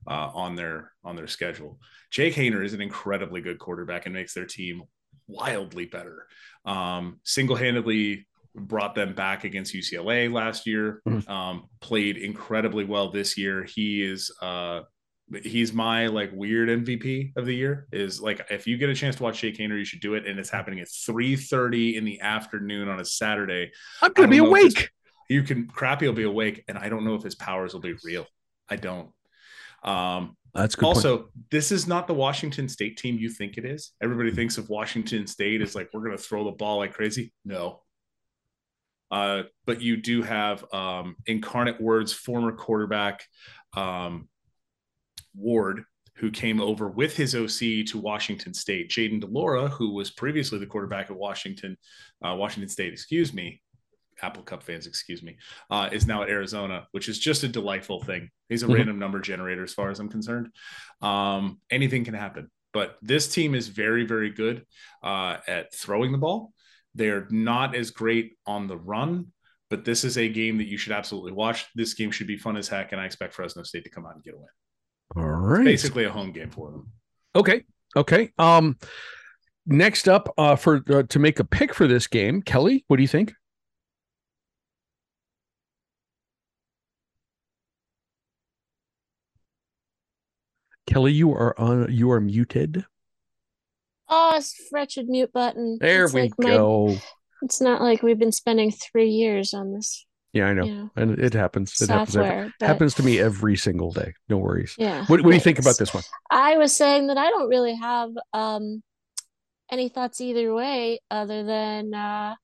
uh, 0.08 0.30
on 0.34 0.56
their 0.56 0.92
on 1.04 1.16
their 1.16 1.28
schedule. 1.28 1.80
Jake 2.12 2.34
Haener 2.34 2.64
is 2.64 2.74
an 2.74 2.82
incredibly 2.82 3.42
good 3.42 3.60
quarterback 3.60 4.06
and 4.06 4.16
makes 4.16 4.34
their 4.34 4.46
team 4.46 4.84
wildly 5.28 5.86
better. 5.86 6.28
Um, 6.66 7.20
Single 7.24 7.56
handedly 7.56 8.28
brought 8.56 8.96
them 8.96 9.14
back 9.14 9.44
against 9.44 9.74
UCLA 9.74 10.32
last 10.32 10.66
year. 10.66 11.02
Mhm. 11.08 11.28
Um, 11.30 11.70
played 11.82 12.18
incredibly 12.18 12.86
well 12.86 13.12
this 13.12 13.38
year. 13.38 13.64
He 13.64 14.02
is 14.02 14.32
uh, 14.42 14.82
he's 15.44 15.74
my 15.74 16.08
like 16.08 16.32
weird 16.34 16.70
MVP 16.70 17.36
of 17.36 17.46
the 17.46 17.56
year. 17.56 17.88
Is 17.92 18.22
like 18.22 18.46
if 18.50 18.68
you 18.68 18.78
get 18.78 18.90
a 18.90 18.96
chance 18.96 19.16
to 19.18 19.24
watch 19.24 19.42
Jake 19.42 19.58
Haener, 19.58 19.78
you 19.78 19.86
should 19.86 20.02
do 20.02 20.14
it. 20.14 20.26
And 20.26 20.40
it's 20.40 20.50
happening 20.50 20.80
at 20.80 20.88
three 20.90 21.36
thirty 21.36 21.98
in 21.98 22.06
the 22.06 22.22
afternoon 22.22 22.88
on 22.88 23.00
a 23.00 23.06
Saturday. 23.06 23.72
I'm 24.02 24.14
gonna 24.14 24.28
be 24.28 24.38
don't 24.38 24.50
know 24.50 24.56
if 24.56 24.66
awake. 24.66 24.90
You 25.30 25.44
can 25.44 25.68
Crappy 25.68 26.06
will 26.08 26.14
be 26.14 26.24
awake, 26.24 26.64
and 26.68 26.78
I 26.78 26.90
don't 26.90 27.04
know 27.04 27.16
if 27.16 27.24
his 27.24 27.36
powers 27.36 27.74
will 27.74 27.82
be 27.82 27.96
real. 28.04 28.28
I 28.70 28.76
don't. 28.76 29.10
Um, 29.84 30.36
That's 30.54 30.76
good. 30.76 30.86
point. 30.86 30.98
also, 30.98 31.30
this 31.52 31.72
is 31.72 31.88
not 31.88 32.08
the 32.08 32.14
Washington 32.14 32.70
State 32.70 32.98
team 32.98 33.18
you 33.18 33.30
think 33.30 33.58
it 33.58 33.66
is. 33.66 33.92
Everybody 34.02 34.32
thinks 34.32 34.58
of 34.58 34.70
Washington 34.70 35.28
State 35.28 35.62
as 35.62 35.76
like 35.76 35.90
we're 35.94 36.02
going 36.02 36.18
to 36.18 36.22
throw 36.22 36.44
the 36.44 36.52
ball 36.52 36.78
like 36.78 36.94
crazy. 36.94 37.34
No. 37.44 37.82
Uh, 39.12 39.44
but 39.66 39.82
you 39.82 39.98
do 39.98 40.24
have 40.24 40.66
um, 40.74 41.16
Incarnate 41.28 41.80
Word's 41.80 42.12
former 42.12 42.52
quarterback 42.52 43.24
um, 43.76 44.28
Ward, 45.36 45.84
who 46.16 46.32
came 46.32 46.62
over 46.62 46.88
with 46.88 47.16
his 47.16 47.36
OC 47.36 47.86
to 47.88 48.00
Washington 48.00 48.54
State. 48.54 48.90
Jayden 48.90 49.20
de 49.20 49.28
Laura, 49.28 49.68
who 49.68 49.94
was 49.94 50.12
previously 50.12 50.60
the 50.60 50.66
quarterback 50.66 51.10
at 51.12 51.18
Washington, 51.18 51.78
uh, 52.26 52.34
Washington 52.36 52.70
State, 52.70 52.94
excuse 52.94 53.34
me, 53.34 53.62
Apple 54.22 54.44
Cup 54.44 54.64
fans, 54.64 54.88
excuse 54.88 55.22
me, 55.22 55.38
uh, 55.70 55.90
is 55.92 56.08
now 56.08 56.24
at 56.24 56.30
Arizona, 56.30 56.88
which 56.92 57.10
is 57.10 57.20
just 57.20 57.44
a 57.44 57.50
delightful 57.50 58.02
thing. 58.02 58.30
He's 58.48 58.64
a 58.64 58.68
Mhm. 58.68 58.76
random 58.76 59.00
number 59.00 59.20
generator, 59.20 59.64
as 59.64 59.74
far 59.74 59.90
as 59.90 60.00
I'm 60.00 60.08
concerned. 60.08 60.52
Um, 61.02 61.60
anything 61.70 62.06
can 62.06 62.14
happen, 62.14 62.50
but 62.72 62.98
this 63.02 63.28
team 63.28 63.54
is 63.54 63.68
very, 63.68 64.06
very 64.06 64.30
good 64.30 64.66
uh, 65.04 65.38
at 65.48 65.74
throwing 65.76 66.14
the 66.14 66.18
ball. 66.18 66.54
They're 66.94 67.28
not 67.30 67.76
as 67.76 67.92
great 67.92 68.38
on 68.46 68.68
the 68.68 68.78
run, 68.78 69.34
but 69.70 69.84
this 69.84 70.06
is 70.06 70.18
a 70.18 70.30
game 70.30 70.60
that 70.60 70.68
you 70.68 70.78
should 70.78 70.94
absolutely 70.94 71.34
watch. 71.34 71.66
This 71.76 71.94
game 71.94 72.10
should 72.10 72.28
be 72.28 72.38
fun 72.38 72.56
as 72.56 72.70
heck, 72.70 72.94
and 72.94 73.02
I 73.02 73.06
expect 73.06 73.34
Fresno 73.34 73.64
State 73.64 73.84
to 73.84 73.90
come 73.90 74.06
out 74.06 74.16
and 74.16 74.24
get 74.24 74.34
a 74.34 74.38
win. 74.38 74.48
All 75.16 75.24
right. 75.24 75.64
Basically, 75.66 76.04
a 76.06 76.12
home 76.12 76.32
game 76.32 76.50
for 76.50 76.72
them. 76.72 76.92
Okay. 77.36 77.64
Okay. 77.96 78.32
Um, 78.38 78.78
next 79.66 80.08
up, 80.10 80.34
uh, 80.38 80.56
for 80.56 80.84
uh, 80.90 81.04
to 81.04 81.20
make 81.20 81.40
a 81.40 81.44
pick 81.44 81.74
for 81.74 81.88
this 81.88 82.08
game, 82.08 82.42
Kelly, 82.42 82.84
what 82.88 82.98
do 82.98 83.04
you 83.04 83.08
think? 83.08 83.34
Kelly, 90.88 91.14
you 91.14 91.32
are 91.32 91.60
on. 91.60 91.92
You 91.92 92.12
are 92.12 92.22
muted. 92.22 92.86
Oh, 94.08 94.34
it's 94.36 94.56
wretched 94.72 95.08
mute 95.10 95.34
button. 95.34 95.78
There 95.82 96.06
It's 96.06 96.14
we 96.14 96.22
like 96.22 96.34
my- 96.38 96.52
go. 96.52 96.96
it's 97.42 97.60
not 97.60 97.82
like 97.82 98.04
we've 98.04 98.20
been 98.20 98.32
spending 98.32 98.72
three 98.72 99.10
years 99.10 99.54
on 99.54 99.74
this, 99.74 100.05
Yeah, 100.36 100.48
I 100.48 100.54
know, 100.54 100.66
you 100.66 100.76
know, 100.76 100.90
and 100.98 101.18
it 101.18 101.34
happens. 101.34 101.82
It 101.82 101.90
happens. 101.90 102.18
Every, 102.18 102.52
but- 102.60 102.68
happens 102.68 102.94
to 102.96 103.04
me 103.04 103.20
every 103.20 103.56
single 103.56 103.94
day. 103.94 104.14
No 104.28 104.38
worries. 104.38 104.76
Yeah. 104.78 105.06
What, 105.06 105.22
what 105.22 105.32
do 105.32 105.36
you 105.36 105.42
think 105.42 105.60
about 105.60 105.78
this 105.78 105.94
one? 105.94 106.04
I 106.30 106.58
was 106.58 106.76
saying 106.76 107.08
that 107.08 107.18
I 107.18 107.30
don't 107.30 107.48
really 107.48 107.74
have 107.76 108.10
um 108.34 108.84
any 109.72 109.88
thoughts 109.88 110.20
either 110.20 110.54
way 110.54 111.00
other 111.10 111.44
than 111.46 111.94
uh 111.94 112.36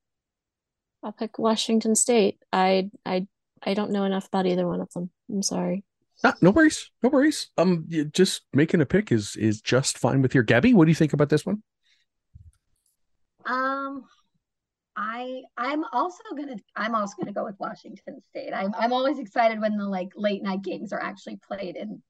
I'll 1.04 1.12
pick 1.12 1.38
Washington 1.38 1.94
State. 1.96 2.38
I 2.54 2.90
I 3.06 3.28
I 3.62 3.74
don't 3.74 3.92
know 3.92 4.06
enough 4.06 4.28
about 4.28 4.46
either 4.46 4.66
one 4.66 4.80
of 4.80 4.90
them. 4.94 5.10
I'm 5.30 5.44
sorry. 5.44 5.84
Ah, 6.24 6.36
no 6.42 6.52
worries. 6.52 6.90
No 7.04 7.10
worries. 7.10 7.50
Um, 7.58 7.90
just 8.14 8.44
making 8.54 8.80
a 8.80 8.86
pick 8.86 9.12
is 9.12 9.36
is 9.36 9.60
just 9.60 9.98
fine 9.98 10.22
with 10.22 10.34
your 10.34 10.46
Gabby. 10.46 10.74
What 10.74 10.86
do 10.86 10.92
you 10.92 10.96
think 10.96 11.12
about 11.12 11.28
this 11.28 11.46
one? 11.46 11.62
Um, 13.46 14.06
I 14.96 15.44
I'm 15.58 15.84
also 15.92 16.24
gonna 16.36 16.58
I'm 16.76 16.96
also 16.96 17.16
gonna 17.20 17.34
go 17.34 17.46
with 17.46 17.56
Washington 17.60 18.22
State. 18.30 18.52
I'm 18.54 18.74
I'm 18.78 18.94
always 18.94 19.20
excited 19.20 19.62
when 19.62 19.78
the 19.78 19.88
like 19.88 20.10
late 20.16 20.44
night 20.44 20.62
games 20.64 20.92
are 20.92 21.02
actually 21.02 21.40
played 21.48 21.76
in 21.76 22.02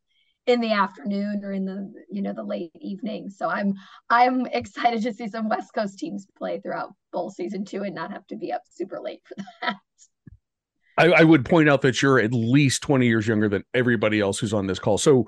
in 0.48 0.60
the 0.60 0.72
afternoon 0.72 1.41
or 1.44 1.52
in 1.52 1.65
the 1.65 1.94
you 2.10 2.22
know 2.22 2.34
the 2.34 2.44
late 2.44 2.72
evening. 2.80 3.30
So 3.30 3.48
I'm 3.50 3.76
I'm 4.10 4.46
excited 4.52 5.04
to 5.04 5.13
see 5.13 5.28
some 5.28 5.50
West 5.50 5.74
Coast 5.74 6.00
teams 6.00 6.26
play 6.38 6.60
throughout 6.60 6.94
bowl 7.12 7.30
season 7.30 7.65
two 7.65 7.84
and 7.84 7.96
not 7.96 8.12
have 8.12 8.26
to 8.28 8.36
be 8.36 8.52
up 8.52 8.63
super 8.72 9.00
late 9.00 9.22
for 9.26 9.36
that. 9.62 9.76
I, 10.98 11.12
I 11.12 11.24
would 11.24 11.46
point 11.46 11.70
out 11.70 11.82
that 11.82 12.02
you're 12.02 12.20
at 12.20 12.34
least 12.34 12.84
20 12.84 13.08
years 13.08 13.28
younger 13.28 13.48
than 13.48 13.63
everybody 13.74 14.20
else 14.20 14.39
who's 14.39 14.54
on 14.54 14.67
this 14.67 14.78
call. 14.78 14.98
So 14.98 15.26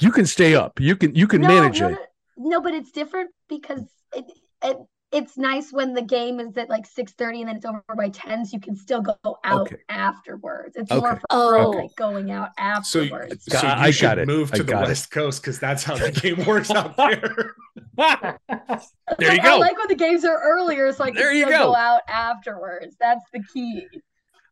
you 0.00 0.12
can 0.12 0.24
stay 0.24 0.54
up. 0.54 0.80
You 0.80 0.96
can 0.96 1.14
you 1.14 1.26
can 1.26 1.40
no, 1.40 1.48
manage 1.48 1.80
no, 1.80 1.88
it. 1.88 1.98
no, 2.36 2.60
but 2.60 2.74
it's 2.74 2.90
different 2.90 3.30
because 3.48 3.84
it, 4.14 4.24
it 4.62 4.76
it's 5.10 5.38
nice 5.38 5.72
when 5.72 5.94
the 5.94 6.02
game 6.02 6.38
is 6.38 6.56
at 6.58 6.68
like 6.68 6.84
six 6.86 7.12
thirty 7.12 7.40
and 7.40 7.48
then 7.48 7.56
it's 7.56 7.64
over 7.64 7.82
by 7.96 8.08
ten, 8.10 8.44
so 8.44 8.54
you 8.54 8.60
can 8.60 8.76
still 8.76 9.00
go 9.00 9.16
out 9.44 9.62
Okay. 9.68 9.76
afterwards. 9.88 10.76
It's 10.76 10.90
Okay. 10.90 11.00
more 11.00 11.16
for 11.16 11.26
Oh. 11.30 11.70
like 11.70 11.94
going 11.96 12.30
out 12.30 12.50
So, 12.84 13.02
afterwards. 13.02 13.44
so 13.48 13.58
you 13.62 13.68
I- 13.68 13.82
I 13.84 13.90
should 13.90 14.02
got 14.02 14.18
it. 14.18 14.26
move 14.26 14.50
I 14.52 14.58
to 14.58 14.62
the 14.64 14.72
got 14.72 14.84
it. 14.84 14.88
West 14.88 15.10
Coast 15.10 15.40
because 15.42 15.58
that's 15.58 15.82
how 15.82 15.96
the 15.96 16.10
game 16.10 16.44
works 16.44 16.70
out 16.70 16.94
there. 16.96 17.54
There 17.96 18.38
you 18.46 19.28
I 19.30 19.38
go. 19.38 19.58
like 19.58 19.78
when 19.78 19.88
the 19.88 19.94
games 19.96 20.24
are 20.24 20.40
earlier, 20.42 20.92
so 20.92 21.04
I 21.04 21.08
can 21.08 21.16
There 21.16 21.32
you 21.32 21.46
still 21.46 21.58
go. 21.58 21.64
go 21.72 21.76
out 21.76 22.02
afterwards. 22.08 22.96
That's 23.00 23.24
the 23.32 23.42
key. 23.52 23.86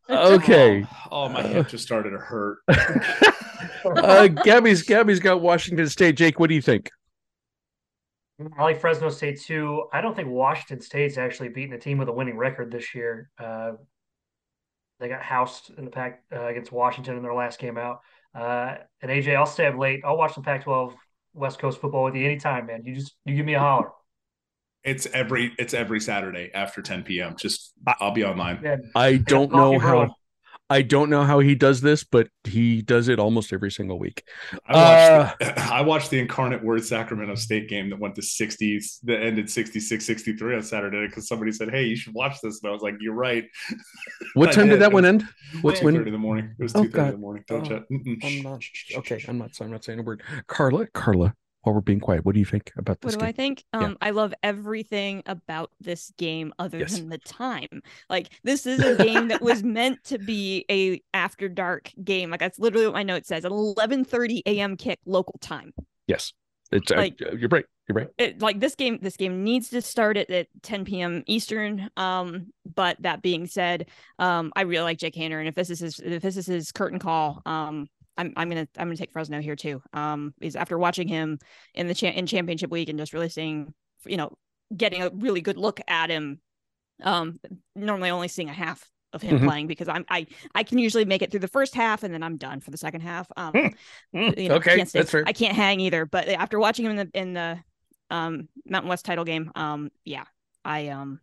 Okay. 0.09 0.87
Oh, 1.11 1.25
oh, 1.25 1.29
my 1.29 1.41
Uh, 1.41 1.47
hip 1.49 1.67
just 1.67 1.83
started 1.83 2.11
to 2.11 2.17
hurt. 2.17 2.59
uh, 3.85 4.27
Gabby's 4.27 4.83
Gabby's 4.83 5.19
got 5.19 5.41
Washington 5.41 5.87
State. 5.89 6.15
Jake, 6.15 6.39
what 6.39 6.47
do 6.49 6.55
you 6.55 6.61
think? 6.61 6.89
I 8.39 8.63
like 8.63 8.79
Fresno 8.79 9.09
State 9.09 9.41
too. 9.41 9.85
I 9.91 10.01
don't 10.01 10.15
think 10.15 10.29
Washington 10.29 10.79
State's 10.79 11.17
actually 11.17 11.49
beaten 11.49 11.73
a 11.73 11.79
team 11.79 11.97
with 11.97 12.07
a 12.07 12.13
winning 12.13 12.37
record 12.37 12.71
this 12.71 12.93
year. 12.93 13.31
Uh, 13.39 13.73
they 14.99 15.09
got 15.09 15.21
housed 15.21 15.71
in 15.77 15.85
the 15.85 15.91
pack 15.91 16.23
uh, 16.31 16.45
against 16.45 16.71
Washington 16.71 17.17
in 17.17 17.23
their 17.23 17.33
last 17.33 17.59
game 17.59 17.77
out. 17.77 18.01
Uh, 18.35 18.75
and 19.01 19.11
AJ, 19.11 19.35
I'll 19.35 19.45
stay 19.45 19.65
up 19.65 19.77
late. 19.77 20.01
I'll 20.05 20.17
watch 20.17 20.35
the 20.35 20.41
Pac-12 20.41 20.93
West 21.33 21.59
Coast 21.59 21.81
football 21.81 22.03
with 22.03 22.15
you 22.15 22.25
anytime, 22.25 22.67
man. 22.67 22.83
You 22.83 22.95
just 22.95 23.15
you 23.25 23.35
give 23.35 23.45
me 23.45 23.55
a 23.55 23.59
holler. 23.59 23.89
It's 24.83 25.07
every 25.07 25.53
it's 25.57 25.73
every 25.73 25.99
Saturday 25.99 26.51
after 26.53 26.81
10 26.81 27.03
p.m. 27.03 27.35
Just 27.37 27.73
I'll 27.99 28.11
be 28.11 28.23
online. 28.23 28.59
Yeah, 28.63 28.77
I 28.95 29.17
don't 29.17 29.51
know 29.51 29.73
Coffee 29.73 29.85
Bro. 29.85 30.05
how. 30.05 30.15
I 30.69 30.81
don't 30.81 31.09
know 31.09 31.23
how 31.23 31.39
he 31.39 31.55
does 31.55 31.79
this, 31.79 32.03
but 32.03 32.27
he 32.43 32.81
does 32.81 33.07
it 33.07 33.19
almost 33.19 33.53
every 33.53 33.71
single 33.71 33.97
week. 33.97 34.23
I 34.65 34.73
watched 34.75 35.39
the, 35.39 35.61
uh, 35.61 35.69
I 35.73 35.81
watched 35.81 36.09
the 36.09 36.19
incarnate 36.19 36.61
word 36.63 36.83
Sacramento 36.83 37.35
State 37.35 37.69
game 37.69 37.89
that 37.89 37.99
went 37.99 38.15
to 38.15 38.21
60s 38.21 38.99
that 39.03 39.21
ended 39.21 39.49
66 39.49 40.05
63 40.05 40.55
on 40.55 40.63
Saturday 40.63 41.07
because 41.07 41.27
somebody 41.27 41.53
said, 41.53 41.69
Hey, 41.69 41.85
you 41.85 41.95
should 41.95 42.13
watch 42.13 42.41
this. 42.41 42.61
And 42.61 42.69
I 42.69 42.73
was 42.73 42.81
like, 42.81 42.95
You're 42.99 43.13
right. 43.13 43.45
What 44.33 44.51
time 44.51 44.65
did 44.65 44.73
did. 44.73 44.81
that 44.81 44.91
one 44.91 45.05
end? 45.05 45.25
What's 45.61 45.79
2:30 45.79 45.83
when? 45.83 45.95
in 45.95 46.11
the 46.11 46.17
morning. 46.17 46.55
It 46.59 46.63
was 46.63 46.75
Oh, 46.75 46.83
2 46.83 46.97
in 46.97 47.11
the 47.11 47.17
morning. 47.17 47.43
Don't 47.47 47.71
Oh. 47.71 47.83
I'm 48.23 48.41
not 48.41 48.63
okay. 48.97 49.23
I'm 49.27 49.37
not. 49.37 49.51
I'm 49.61 49.71
not 49.71 49.83
saying 49.83 49.99
a 49.99 50.03
word. 50.03 50.21
Carla, 50.47 50.87
Carla. 50.87 51.33
While 51.67 51.73
we're 51.73 51.81
being 51.81 51.99
quiet, 51.99 52.23
what 52.23 52.31
do 52.33 52.39
you 52.39 52.45
think 52.45 52.71
about 52.77 53.01
this? 53.01 53.11
What 53.11 53.19
do 53.19 53.25
I 53.25 53.33
think? 53.33 53.65
Yeah. 53.73 53.81
Um, 53.81 53.97
I 53.99 54.11
love 54.11 54.33
everything 54.41 55.21
about 55.25 55.69
this 55.81 56.13
game 56.17 56.53
other 56.57 56.79
Yes. 56.79 56.97
than 56.97 57.09
the 57.09 57.17
time. 57.17 57.81
Like 58.09 58.29
this 58.45 58.65
is 58.65 58.79
a 58.79 58.95
game 59.03 59.27
that 59.27 59.41
was 59.41 59.63
meant 59.63 60.01
to 60.05 60.17
be 60.17 60.63
a 60.71 61.01
after 61.13 61.49
dark 61.49 61.91
game. 62.01 62.29
Like 62.31 62.39
that's 62.39 62.57
literally 62.57 62.85
what 62.87 62.93
my 62.93 63.03
note 63.03 63.25
says. 63.25 63.43
An 63.43 63.51
11:30 63.51 64.43
a.m. 64.45 64.77
kick 64.77 64.99
local 65.05 65.37
time. 65.41 65.73
Yes, 66.07 66.31
it's 66.71 66.89
uh, 66.89 66.95
Like- 66.95 67.19
you're 67.19 67.49
right. 67.49 67.65
You're 67.89 67.95
right. 67.95 68.07
It, 68.17 68.41
like 68.41 68.61
this 68.61 68.75
game, 68.75 68.99
this 69.01 69.15
game 69.17 69.43
needs 69.45 69.69
to 69.71 69.81
start 69.81 70.15
at, 70.17 70.29
at 70.29 70.47
10 70.61 70.83
p.m. 70.85 71.23
Eastern. 71.25 71.89
Um, 71.97 72.53
but 72.75 72.95
that 73.01 73.21
being 73.21 73.45
said, 73.47 73.87
um, 74.19 74.51
I 74.57 74.61
really 74.63 74.83
like 74.83 74.97
Jake 74.99 75.15
Haener, 75.15 75.39
and 75.39 75.47
if 75.47 75.55
this 75.55 75.69
is 75.69 75.79
his, 75.79 75.99
if 75.99 76.21
this 76.21 76.35
is 76.35 76.45
his 76.45 76.71
curtain 76.73 76.99
call, 76.99 77.41
um, 77.45 77.87
I'm 78.17 78.33
I'm 78.35 78.49
gonna 78.49 78.67
I'm 78.77 78.87
gonna 78.87 78.97
take 78.97 79.11
Fresno 79.11 79.41
here 79.41 79.55
too. 79.55 79.81
Um, 79.93 80.33
is 80.41 80.55
after 80.55 80.77
watching 80.77 81.07
him 81.07 81.39
in 81.73 81.87
the 81.87 81.93
cha- 81.93 82.07
in 82.07 82.25
championship 82.27 82.71
week 82.71 82.89
and 82.89 82.97
just 82.99 83.13
really 83.13 83.29
seeing, 83.29 83.73
you 84.05 84.17
know, 84.17 84.37
getting 84.75 85.01
a 85.03 85.09
really 85.13 85.41
good 85.41 85.57
look 85.57 85.79
at 85.87 86.09
him. 86.09 86.39
Um, 87.03 87.39
normally 87.75 88.09
only 88.09 88.27
seeing 88.27 88.49
a 88.49 88.53
half 88.53 88.89
of 89.13 89.21
him 89.21 89.39
Mhm. 89.39 89.45
playing 89.45 89.67
because 89.67 89.87
I'm 89.87 90.03
I 90.09 90.27
I 90.55 90.63
can 90.63 90.79
usually 90.79 91.05
make 91.05 91.21
it 91.21 91.31
through 91.31 91.39
the 91.41 91.47
first 91.47 91.75
half 91.75 92.03
and 92.03 92.13
then 92.13 92.23
I'm 92.23 92.37
done 92.37 92.59
for 92.59 92.71
the 92.71 92.77
second 92.77 93.01
half. 93.01 93.27
Um, 93.37 93.53
Mm, 94.13 94.37
you 94.37 94.49
know, 94.49 94.55
okay, 94.55 94.77
can't 94.77 94.89
stay- 94.89 94.99
that's 94.99 95.11
fair. 95.11 95.23
I 95.25 95.33
can't 95.33 95.55
hang 95.55 95.79
either. 95.79 96.05
But 96.05 96.27
after 96.27 96.59
watching 96.59 96.85
him 96.85 96.91
in 96.91 96.97
the 96.97 97.19
in 97.19 97.33
the 97.33 97.59
um 98.09 98.49
Mountain 98.65 98.89
West 98.89 99.05
title 99.05 99.25
game, 99.25 99.51
um, 99.55 99.91
yeah, 100.05 100.25
I 100.65 100.87
um, 100.89 101.19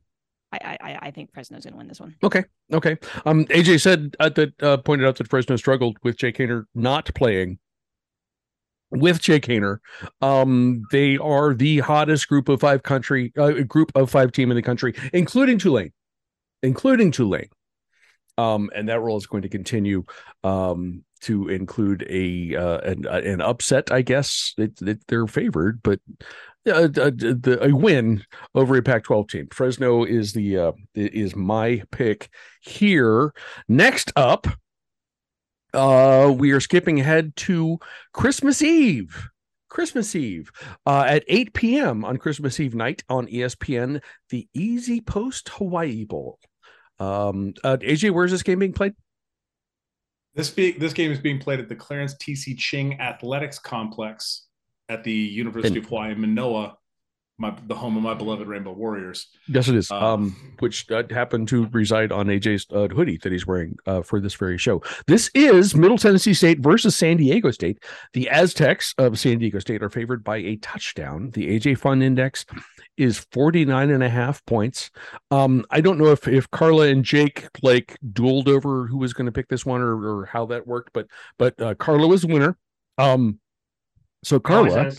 I 0.62 0.78
I 0.80 0.98
I 1.02 1.10
think 1.10 1.32
Fresno's 1.32 1.64
gonna 1.64 1.76
win 1.76 1.88
this 1.88 2.00
one. 2.00 2.14
Okay. 2.22 2.44
Okay. 2.72 2.96
Um, 3.26 3.44
AJ 3.46 3.80
said 3.80 4.16
uh, 4.20 4.28
that 4.30 4.62
uh, 4.62 4.76
pointed 4.78 5.06
out 5.06 5.16
that 5.16 5.28
Fresno 5.28 5.56
struggled 5.56 5.98
with 6.02 6.16
Jake 6.16 6.38
Haener 6.38 6.64
not 6.74 7.12
playing. 7.14 7.58
With 8.90 9.20
Jake 9.20 9.46
Haener, 9.46 9.78
um, 10.20 10.84
they 10.92 11.16
are 11.16 11.52
the 11.52 11.80
hottest 11.80 12.28
group 12.28 12.48
of 12.48 12.60
five 12.60 12.84
country 12.84 13.32
uh, 13.36 13.50
group 13.66 13.90
of 13.96 14.08
five 14.10 14.30
team 14.30 14.52
in 14.52 14.56
the 14.56 14.62
country, 14.62 14.94
including 15.12 15.58
Tulane, 15.58 15.92
including 16.62 17.10
Tulane. 17.10 17.48
Um, 18.38 18.70
and 18.74 18.88
that 18.88 19.00
role 19.00 19.16
is 19.16 19.26
going 19.26 19.42
to 19.42 19.48
continue 19.48 20.04
um, 20.42 21.04
to 21.22 21.48
include 21.48 22.06
a 22.08 22.54
uh, 22.54 22.78
an, 22.78 23.06
an 23.06 23.40
upset, 23.40 23.90
I 23.90 24.02
guess. 24.02 24.54
It, 24.58 24.80
it, 24.82 25.00
they're 25.08 25.26
favored, 25.26 25.80
but 25.82 26.00
uh, 26.66 26.72
uh, 26.72 27.11
the, 27.11 27.59
a 27.62 27.74
win 27.74 28.24
over 28.55 28.77
a 28.77 28.83
Pac-12 28.83 29.29
team. 29.29 29.48
Fresno 29.50 30.05
is 30.05 30.33
the 30.33 30.59
uh, 30.59 30.72
is 30.94 31.37
my 31.37 31.83
pick 31.90 32.31
here. 32.62 33.33
Next 33.68 34.12
up, 34.16 34.46
uh, 35.74 36.33
we 36.37 36.53
are 36.53 36.61
skipping 36.61 37.00
ahead 37.00 37.37
to 37.37 37.79
Christmas 38.12 38.62
Eve. 38.62 39.29
Christmas 39.68 40.14
Eve 40.14 40.53
uh, 40.87 41.05
at 41.07 41.24
8 41.27 41.53
p.m. 41.53 42.05
on 42.05 42.16
Christmas 42.16 42.61
Eve 42.61 42.77
night 42.77 43.03
on 43.09 43.27
ESPN, 43.27 44.00
the 44.31 44.48
EasyPost 44.57 45.48
Hawaii 45.48 46.05
Bowl. 46.05 46.38
Um, 47.00 47.55
uh, 47.64 47.79
AJ, 47.79 48.12
where's 48.12 48.31
this 48.31 48.44
game 48.44 48.61
being 48.61 48.72
played? 48.72 48.94
This 50.37 50.48
be, 50.50 50.72
this 50.72 50.92
game 50.92 51.11
is 51.11 51.18
being 51.18 51.40
played 51.40 51.59
at 51.59 51.68
the 51.68 51.74
Clarence 51.74 52.14
TC 52.14 52.57
Ching 52.57 53.00
Athletics 53.00 53.59
Complex 53.59 54.46
at 54.88 55.04
the 55.04 55.12
University 55.12 55.76
And- 55.76 55.84
of 55.84 55.88
Hawaii, 55.88 56.14
Manoa, 56.14 56.76
my 57.36 57.52
the 57.66 57.74
home 57.74 57.96
of 57.96 58.02
my 58.04 58.14
beloved 58.14 58.46
Rainbow 58.46 58.72
Warriors. 58.72 59.26
Yes, 59.48 59.66
it 59.66 59.74
is. 59.74 59.90
Uh, 59.90 60.14
um, 60.14 60.54
which 60.60 60.88
uh, 60.90 61.02
happened 61.10 61.48
to 61.48 61.66
reside 61.72 62.12
on 62.12 62.26
AJ's 62.28 62.64
uh, 62.70 62.86
hoodie 62.86 63.18
that 63.24 63.32
he's 63.32 63.44
wearing 63.44 63.76
uh, 63.86 64.02
for 64.02 64.20
this 64.20 64.34
very 64.34 64.56
show. 64.56 64.82
This 65.08 65.30
is 65.34 65.74
Middle 65.74 65.98
Tennessee 65.98 66.32
State 66.32 66.60
versus 66.60 66.94
San 66.94 67.16
Diego 67.16 67.50
State. 67.50 67.82
The 68.12 68.30
Aztecs 68.30 68.94
of 68.98 69.18
San 69.18 69.38
Diego 69.38 69.58
State 69.58 69.82
are 69.82 69.90
favored 69.90 70.22
by 70.22 70.36
a 70.36 70.56
touchdown. 70.56 71.30
The 71.30 71.58
AJ 71.58 71.78
Fun 71.78 72.02
Index 72.02 72.46
is 72.96 73.26
49 73.32 73.90
and 73.90 74.04
a 74.04 74.08
half 74.08 74.44
points. 74.46 74.92
Um, 75.32 75.64
I 75.70 75.80
don't 75.80 75.98
know 75.98 76.12
if 76.12 76.28
if 76.28 76.48
Carla 76.52 76.86
and 76.86 77.04
Jake 77.04 77.48
like 77.62 77.98
dueled 78.12 78.46
over 78.46 78.86
who 78.86 78.98
was 78.98 79.12
going 79.12 79.26
to 79.26 79.32
pick 79.32 79.48
this 79.48 79.66
one 79.66 79.80
or, 79.80 80.20
or 80.20 80.26
how 80.26 80.46
that 80.46 80.68
worked, 80.68 80.92
but 80.92 81.08
but 81.36 81.60
uh, 81.60 81.74
Carla 81.74 82.06
was 82.06 82.22
the 82.22 82.28
winner. 82.28 82.56
Um, 82.96 83.40
so 84.24 84.40
Carla. 84.40 84.92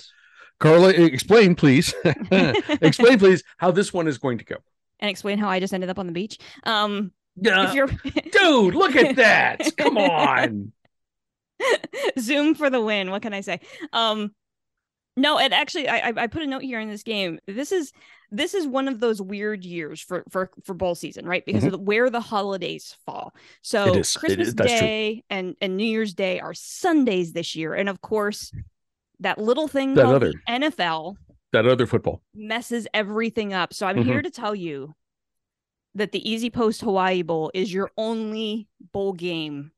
Carla, 0.60 0.90
explain 0.90 1.54
please, 1.56 1.94
explain 2.82 3.20
please 3.20 3.44
how 3.58 3.72
this 3.72 3.92
one 3.94 4.08
is 4.08 4.18
going 4.18 4.38
to 4.38 4.46
go. 4.46 4.56
and 5.00 5.10
explain 5.10 5.38
how 5.38 5.50
I 5.50 5.60
just 5.60 5.74
ended 5.74 5.90
up 5.90 6.00
on 6.00 6.06
the 6.08 6.14
beach. 6.14 6.38
Um, 6.64 7.12
Yeah, 7.36 7.68
if 7.68 7.74
you're 7.76 7.88
dude, 8.32 8.74
look 8.76 8.96
at 8.96 9.18
that! 9.18 9.76
Come 9.78 9.98
on. 9.98 10.72
Zoom 12.20 12.56
for 12.56 12.70
the 12.70 12.82
win. 12.82 13.12
What 13.12 13.22
can 13.22 13.34
I 13.34 13.42
say? 13.42 13.60
Um, 13.94 14.34
no, 15.18 15.38
and 15.38 15.54
actually, 15.54 15.88
I 15.88 16.10
I- 16.10 16.14
I 16.24 16.28
put 16.28 16.42
a 16.44 16.48
note 16.48 16.62
here 16.64 16.80
in 16.80 16.90
this 16.90 17.04
game. 17.04 17.40
This 17.48 17.72
is 17.72 17.92
this 18.32 18.54
is 18.54 18.68
one 18.68 18.88
of 18.88 19.00
those 19.00 19.22
weird 19.22 19.64
years 19.64 20.02
for 20.02 20.24
for 20.30 20.50
for 20.64 20.74
bowl 20.74 20.96
season, 20.96 21.26
right? 21.26 21.46
Because 21.46 21.64
of 21.64 21.72
the, 21.72 21.78
where 21.78 22.10
the 22.10 22.20
holidays 22.20 22.96
fall. 23.06 23.34
So 23.62 23.88
Mm-hmm. 23.88 23.98
It 23.98 24.00
is. 24.02 24.16
It 24.16 24.20
Christmas 24.20 24.48
is. 24.50 24.56
That's 24.56 24.72
true. 24.72 24.80
Day 24.80 25.24
and 25.30 25.56
and 25.62 25.78
New 25.78 25.86
Year's 25.86 26.14
Day 26.14 26.40
are 26.40 26.54
Sundays 26.54 27.32
this 27.34 27.56
year, 27.56 27.74
and 27.74 27.88
of 27.88 28.02
course, 28.02 28.52
that 29.20 29.38
little 29.38 29.68
thing 29.68 29.94
That 29.96 30.04
called 30.04 30.16
other- 30.16 30.32
the 30.34 30.52
NFL 30.52 31.16
That 31.54 31.66
other 31.68 31.86
football. 31.86 32.22
messes 32.34 32.88
everything 32.94 33.54
up. 33.54 33.74
So 33.74 33.88
I'm 33.88 33.98
Mhm. 33.98 34.06
here 34.06 34.22
to 34.22 34.30
tell 34.30 34.54
you 34.56 34.94
that 35.96 36.12
the 36.12 36.22
EasyPost 36.22 36.82
Hawaii 36.84 37.22
Bowl 37.22 37.52
is 37.54 37.74
your 37.74 37.90
only 37.98 38.68
bowl 38.92 39.14
game 39.14 39.72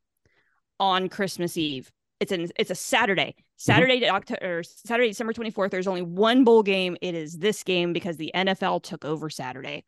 on 0.79 1.09
Christmas 1.09 1.57
Eve. 1.57 1.91
It's 2.19 2.31
an 2.31 2.47
it's 2.57 2.71
a 2.71 2.75
Saturday. 2.75 3.35
Saturday 3.57 3.99
to 3.99 4.07
October 4.09 4.59
or 4.59 4.63
Saturday, 4.63 5.09
December 5.09 5.33
24th. 5.33 5.71
There's 5.71 5.87
only 5.87 6.03
one 6.03 6.43
bowl 6.43 6.61
game. 6.63 6.95
It 7.01 7.15
is 7.15 7.37
this 7.39 7.63
game 7.63 7.91
because 7.93 8.17
the 8.17 8.31
NFL 8.35 8.79
took 8.81 9.03
over 9.05 9.29
Saturday. 9.29 9.83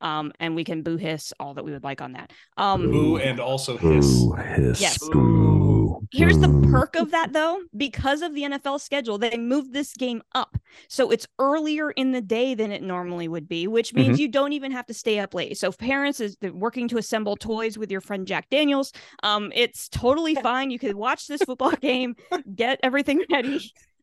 Um, 0.00 0.32
and 0.40 0.56
we 0.56 0.64
can 0.64 0.82
boo 0.82 0.96
hiss 0.96 1.32
all 1.38 1.54
that 1.54 1.64
we 1.64 1.70
would 1.70 1.84
like 1.84 2.00
on 2.02 2.14
that. 2.14 2.32
Um, 2.56 2.90
Boo 2.90 3.18
and 3.18 3.38
also 3.38 3.76
hiss. 3.76 4.24
hiss, 4.56 4.80
Yes. 4.80 4.98
boo. 5.08 5.71
Here's 6.12 6.38
the 6.38 6.48
perk 6.70 6.96
of 6.96 7.10
that 7.10 7.32
though, 7.32 7.60
because 7.76 8.22
of 8.22 8.34
the 8.34 8.42
NFL 8.42 8.80
schedule, 8.80 9.18
they 9.18 9.36
moved 9.36 9.72
this 9.72 9.92
game 9.94 10.22
up. 10.34 10.56
So 10.88 11.10
it's 11.10 11.26
earlier 11.38 11.90
in 11.92 12.12
the 12.12 12.20
day 12.20 12.54
than 12.54 12.72
it 12.72 12.82
normally 12.82 13.28
would 13.28 13.48
be, 13.48 13.66
which 13.66 13.94
means 13.94 14.20
you 14.20 14.28
don't 14.28 14.52
even 14.52 14.72
have 14.72 14.86
to 14.86 14.94
stay 14.94 15.18
up 15.18 15.34
late. 15.34 15.58
So 15.58 15.68
if 15.68 15.78
parents 15.78 16.20
is 16.20 16.36
they're 16.40 16.52
working 16.52 16.88
to 16.88 16.98
assemble 16.98 17.36
toys 17.36 17.76
with 17.78 17.90
your 17.90 18.00
friend 18.00 18.26
Jack 18.26 18.48
Daniels, 18.50 18.92
um, 19.22 19.52
it's 19.54 19.88
totally 19.88 20.34
fine. 20.48 20.70
You 20.70 20.78
could 20.78 20.94
watch 20.94 21.26
this 21.26 21.42
football 21.42 21.72
game, 21.72 22.16
get 22.54 22.80
everything 22.82 23.22
ready. 23.30 23.60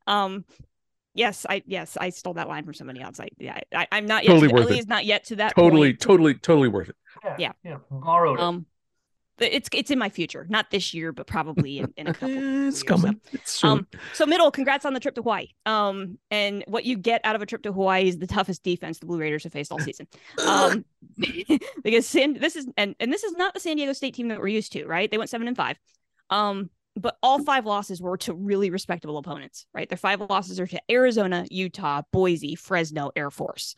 Um 0.07 0.45
Yes, 1.15 1.45
I 1.49 1.63
yes, 1.65 1.97
I 1.99 2.11
stole 2.11 2.35
that 2.35 2.47
line 2.47 2.63
from 2.63 2.75
somebody 2.75 3.01
else. 3.01 3.19
I 3.19 3.29
yeah, 3.39 3.59
I, 3.73 3.87
I'm 3.91 4.05
not 4.05 4.23
yet 4.23 4.29
Totally 4.29 4.47
to, 4.49 4.53
worth 4.53 4.65
at 4.65 4.71
it. 4.71 4.75
least 4.75 4.87
not 4.87 5.05
yet 5.05 5.23
to 5.25 5.35
that 5.37 5.55
Totally, 5.55 5.89
point. 5.89 5.99
totally, 5.99 6.33
totally 6.35 6.67
worth 6.69 6.89
it. 6.89 6.95
Yeah. 7.25 7.35
Yeah. 7.39 7.51
Yeah. 7.65 7.77
Borrowed. 7.89 8.39
Um 8.39 8.59
but 8.59 8.65
it's 9.41 9.69
it's 9.73 9.91
in 9.91 9.99
my 9.99 10.09
future, 10.09 10.45
not 10.49 10.71
this 10.71 10.93
year, 10.93 11.11
but 11.11 11.27
probably 11.27 11.79
in, 11.79 11.93
in 11.97 12.07
a 12.07 12.13
couple. 12.13 12.29
it's 12.29 12.39
years, 12.39 12.79
so. 12.79 12.85
coming. 12.85 13.21
It's 13.31 13.51
soon. 13.53 13.69
Um, 13.69 13.87
so 14.13 14.25
middle, 14.25 14.51
congrats 14.51 14.85
on 14.85 14.93
the 14.93 14.99
trip 14.99 15.15
to 15.15 15.21
Hawaii. 15.21 15.47
Um, 15.65 16.17
and 16.31 16.63
what 16.67 16.85
you 16.85 16.97
get 16.97 17.21
out 17.23 17.35
of 17.35 17.41
a 17.41 17.45
trip 17.45 17.63
to 17.63 17.71
Hawaii 17.71 18.07
is 18.07 18.17
the 18.17 18.27
toughest 18.27 18.63
defense 18.63 18.99
the 18.99 19.05
Blue 19.05 19.19
Raiders 19.19 19.43
have 19.43 19.53
faced 19.53 19.71
all 19.71 19.79
season. 19.79 20.07
Um, 20.45 20.85
because 21.83 22.07
San, 22.07 22.33
this 22.33 22.55
is 22.55 22.67
and 22.77 22.95
and 22.99 23.11
this 23.11 23.23
is 23.23 23.33
not 23.33 23.53
the 23.53 23.59
San 23.59 23.77
Diego 23.77 23.93
State 23.93 24.15
team 24.15 24.29
that 24.29 24.39
we're 24.39 24.47
used 24.47 24.71
to, 24.73 24.85
right? 24.85 25.09
They 25.09 25.17
went 25.17 25.29
seven 25.29 25.47
and 25.47 25.57
five. 25.57 25.77
Um, 26.29 26.69
but 26.95 27.17
all 27.23 27.41
five 27.43 27.65
losses 27.65 28.01
were 28.01 28.17
to 28.17 28.33
really 28.33 28.69
respectable 28.69 29.17
opponents, 29.17 29.65
right? 29.73 29.87
Their 29.87 29.97
five 29.97 30.21
losses 30.21 30.59
are 30.59 30.67
to 30.67 30.81
Arizona, 30.91 31.45
Utah, 31.49 32.01
Boise, 32.11 32.55
Fresno, 32.55 33.11
Air 33.15 33.31
Force. 33.31 33.75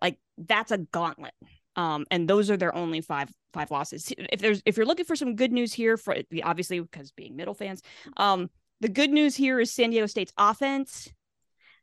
Like 0.00 0.18
that's 0.38 0.70
a 0.70 0.78
gauntlet. 0.78 1.34
Um, 1.76 2.04
and 2.10 2.28
those 2.28 2.50
are 2.50 2.56
their 2.56 2.74
only 2.74 3.00
five 3.00 3.30
five 3.52 3.70
losses. 3.70 4.12
If 4.16 4.40
there's 4.40 4.62
if 4.66 4.76
you're 4.76 4.86
looking 4.86 5.04
for 5.04 5.16
some 5.16 5.36
good 5.36 5.52
news 5.52 5.72
here, 5.72 5.96
for 5.96 6.16
obviously 6.42 6.80
because 6.80 7.12
being 7.12 7.36
middle 7.36 7.54
fans, 7.54 7.82
um, 8.16 8.50
the 8.80 8.88
good 8.88 9.10
news 9.10 9.36
here 9.36 9.60
is 9.60 9.72
San 9.72 9.90
Diego 9.90 10.06
State's 10.06 10.32
offense, 10.36 11.12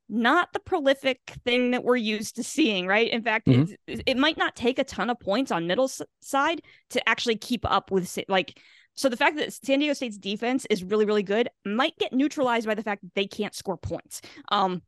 not 0.10 0.52
the 0.54 0.60
prolific 0.60 1.20
thing 1.46 1.72
that 1.72 1.84
we're 1.84 1.96
used 1.96 2.36
to 2.36 2.44
seeing, 2.44 2.88
right? 2.88 3.10
In 3.10 3.22
fact, 3.22 3.48
Mhm. 3.48 3.76
it, 3.88 4.04
it 4.06 4.18
might 4.18 4.38
not 4.38 4.56
take 4.56 4.80
a 4.80 4.84
ton 4.84 5.10
of 5.10 5.20
points 5.20 5.52
on 5.52 5.68
middle 5.68 5.86
s- 5.86 6.02
side 6.22 6.62
to 6.92 7.10
actually 7.10 7.38
keep 7.38 7.70
up 7.70 7.92
with 7.92 8.18
like. 8.28 8.60
So 8.96 9.10
the 9.10 9.18
fact 9.18 9.38
that 9.38 9.54
San 9.54 9.80
Diego 9.80 9.94
State's 9.94 10.18
defense 10.18 10.66
is 10.70 10.84
really 10.84 11.06
really 11.06 11.24
good 11.24 11.50
might 11.66 11.98
get 11.98 12.14
neutralized 12.14 12.66
by 12.68 12.74
the 12.76 12.84
fact 12.84 13.04
that 13.04 13.14
they 13.16 13.28
can't 13.28 13.54
score 13.56 13.78
points. 13.78 14.22
Um, 14.50 14.82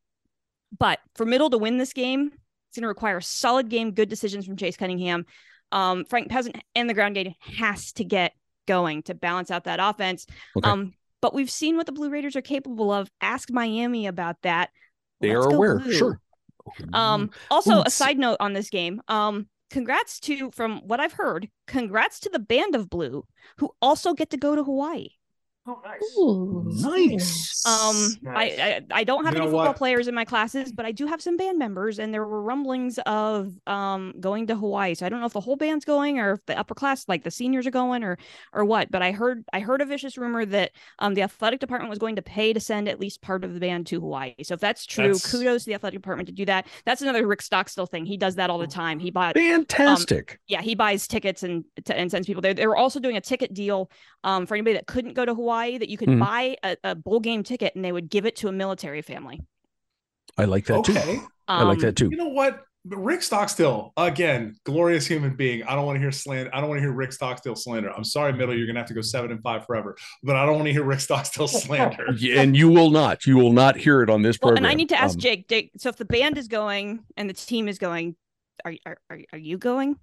but 0.77 0.99
for 1.15 1.25
middle 1.25 1.49
to 1.51 1.57
win 1.57 1.77
this 1.77 1.93
game, 1.93 2.31
It's 2.69 2.77
going 2.77 2.83
to 2.83 2.87
require 2.87 3.17
a 3.17 3.23
solid 3.23 3.69
game, 3.69 3.91
good 3.91 4.09
decisions 4.09 4.45
from 4.45 4.55
Chase 4.55 4.77
Cunningham. 4.77 5.25
Um, 5.71 6.05
Frank 6.05 6.29
Peasant 6.29 6.57
and 6.75 6.89
the 6.89 6.93
ground 6.93 7.15
game 7.15 7.33
has 7.39 7.91
to 7.93 8.03
get 8.03 8.33
going 8.67 9.03
to 9.03 9.15
balance 9.15 9.51
out 9.51 9.63
that 9.65 9.79
offense. 9.81 10.25
Okay. 10.55 10.69
Um, 10.69 10.93
but 11.21 11.33
we've 11.33 11.49
seen 11.49 11.75
what 11.75 11.85
the 11.85 11.91
Blue 11.91 12.09
Raiders 12.09 12.35
are 12.35 12.41
capable 12.41 12.91
of. 12.91 13.11
Ask 13.21 13.51
Miami 13.51 14.07
about 14.07 14.37
that. 14.43 14.69
They 15.19 15.35
Let's 15.35 15.47
are 15.47 15.55
aware. 15.55 15.79
Blue. 15.79 15.93
Sure. 15.93 16.21
Um, 16.93 17.31
also, 17.49 17.79
Ooh, 17.79 17.83
a 17.85 17.89
side 17.89 18.17
note 18.17 18.37
on 18.39 18.53
this 18.53 18.69
game. 18.69 19.01
Um, 19.07 19.47
congrats 19.69 20.19
to, 20.21 20.51
from 20.51 20.81
what 20.85 20.99
I've 20.99 21.13
heard, 21.13 21.49
congrats 21.67 22.19
to 22.21 22.29
the 22.29 22.39
Band 22.39 22.75
of 22.75 22.89
Blue, 22.89 23.25
who 23.57 23.71
also 23.81 24.13
get 24.13 24.29
to 24.29 24.37
go 24.37 24.55
to 24.55 24.63
Hawaii. 24.63 25.09
Oh, 25.69 25.81
nice. 25.85 26.17
Ooh, 26.17 26.63
Nice. 26.89 27.65
Um, 27.65 28.15
Nice. 28.21 28.59
I, 28.59 28.63
I 28.63 28.81
I 28.99 29.03
don't 29.03 29.25
have 29.25 29.33
You 29.35 29.41
any 29.41 29.47
football 29.47 29.67
what? 29.67 29.77
players 29.77 30.07
in 30.07 30.15
my 30.15 30.25
classes, 30.25 30.71
but 30.71 30.85
I 30.85 30.91
do 30.91 31.05
have 31.07 31.21
some 31.21 31.37
band 31.37 31.59
members, 31.59 31.99
and 31.99 32.13
there 32.13 32.25
were 32.25 32.41
rumblings 32.41 32.97
of 33.05 33.53
um 33.67 34.13
going 34.19 34.47
to 34.47 34.55
Hawaii. 34.55 34.95
So 34.95 35.05
I 35.05 35.09
don't 35.09 35.19
know 35.19 35.25
if 35.25 35.33
the 35.33 35.41
whole 35.41 35.55
band's 35.55 35.85
going, 35.85 36.19
or 36.19 36.33
if 36.33 36.45
the 36.45 36.57
upper 36.57 36.73
class, 36.73 37.05
like 37.07 37.23
the 37.23 37.31
seniors, 37.31 37.67
are 37.67 37.71
going, 37.71 38.03
or 38.03 38.17
or 38.53 38.65
what. 38.65 38.89
But 38.91 39.01
I 39.01 39.11
heard 39.11 39.43
I 39.53 39.59
heard 39.59 39.81
a 39.81 39.85
vicious 39.85 40.17
rumor 40.17 40.45
that 40.45 40.71
um 40.99 41.13
the 41.13 41.21
athletic 41.23 41.59
department 41.59 41.89
was 41.89 41.99
going 41.99 42.15
to 42.15 42.21
pay 42.21 42.53
to 42.53 42.59
send 42.59 42.87
at 42.87 42.99
least 42.99 43.21
part 43.21 43.43
of 43.43 43.53
the 43.53 43.59
band 43.59 43.87
to 43.87 43.99
Hawaii. 43.99 44.33
So 44.43 44.53
if 44.53 44.59
that's 44.59 44.85
true, 44.85 45.03
That's- 45.13 45.31
kudos 45.31 45.63
to 45.63 45.69
the 45.71 45.75
athletic 45.75 45.99
department 46.01 46.27
to 46.27 46.33
do 46.33 46.45
that. 46.45 46.67
That's 46.85 47.01
another 47.01 47.27
Rick 47.27 47.41
Stockstill 47.41 47.85
thing. 47.85 48.05
He 48.05 48.17
does 48.17 48.35
that 48.35 48.49
all 48.49 48.57
the 48.57 48.67
time. 48.67 48.99
He 48.99 49.11
bought 49.11 49.35
Fantastic. 49.35 50.39
yeah, 50.47 50.61
he 50.61 50.75
buys 50.75 51.07
tickets 51.07 51.43
and 51.43 51.63
t- 51.83 51.93
and 51.93 52.09
sends 52.09 52.27
people 52.27 52.41
there. 52.41 52.53
They 52.53 52.67
were 52.67 52.77
also 52.77 52.99
doing 52.99 53.17
a 53.17 53.21
ticket 53.21 53.53
deal 53.53 53.89
um, 54.23 54.45
for 54.45 54.55
anybody 54.55 54.73
that 54.75 54.87
couldn't 54.87 55.13
go 55.13 55.25
to 55.25 55.33
Hawaii 55.33 55.77
that 55.77 55.89
you 55.89 55.97
could 55.97 56.09
Mhm. 56.09 56.19
buy 56.19 56.57
a, 56.63 56.77
a 56.83 56.95
bowl 56.95 57.19
game 57.19 57.43
ticket 57.43 57.75
and 57.75 57.83
they 57.85 57.91
would 57.91 58.09
give 58.09 58.25
it 58.25 58.35
to 58.37 58.47
a 58.47 58.51
military 58.51 59.01
family. 59.01 59.41
I 60.37 60.45
like 60.45 60.65
that 60.65 60.83
too. 60.83 60.91
okay. 60.93 61.19
I 61.47 61.63
like 61.63 61.77
Um, 61.77 61.81
that 61.81 61.95
too. 61.95 62.09
You 62.11 62.17
know 62.17 62.27
what? 62.29 62.61
Rick 62.85 63.23
Stockstill, 63.23 63.91
again, 63.97 64.55
glorious 64.63 65.05
human 65.05 65.35
being. 65.35 65.63
I 65.63 65.75
don't 65.75 65.85
want 65.85 65.97
to 65.97 65.99
hear 65.99 66.11
slander. 66.13 66.49
I 66.53 66.61
don't 66.61 66.69
want 66.69 66.77
to 66.79 66.81
hear 66.81 66.93
Rick 66.93 67.11
Stockstill 67.11 67.55
slander. 67.55 67.91
I'm 67.91 68.05
sorry, 68.05 68.31
middle. 68.31 68.55
You're 68.57 68.67
gonna 68.67 68.79
have 68.79 68.87
to 68.87 68.93
go 68.93 69.01
seven 69.01 69.31
and 69.31 69.41
five 69.43 69.65
forever. 69.65 69.97
But 70.23 70.37
I 70.37 70.45
don't 70.45 70.55
want 70.55 70.67
to 70.67 70.71
hear 70.71 70.83
Rick 70.83 71.01
Stockstill 71.01 71.47
slander. 71.47 72.05
And 72.37 72.55
you 72.55 72.69
will 72.69 72.89
not. 72.89 73.25
You 73.25 73.35
will 73.37 73.51
not 73.51 73.75
hear 73.75 74.01
it 74.01 74.09
on 74.09 74.21
this 74.21 74.37
Well, 74.41 74.51
program. 74.51 74.65
and 74.65 74.71
I 74.71 74.75
need 74.75 74.89
to 74.89 74.99
ask 74.99 75.15
Um, 75.15 75.19
Jake. 75.19 75.49
Jake, 75.49 75.71
so 75.77 75.89
if 75.89 75.97
the 75.97 76.05
band 76.05 76.37
is 76.37 76.47
going 76.47 77.03
and 77.17 77.29
the 77.29 77.33
team 77.33 77.67
is 77.67 77.79
going, 77.79 78.15
are 78.63 78.73
are 78.85 78.97
are, 79.09 79.19
are 79.33 79.39
you 79.39 79.57
going? 79.57 79.97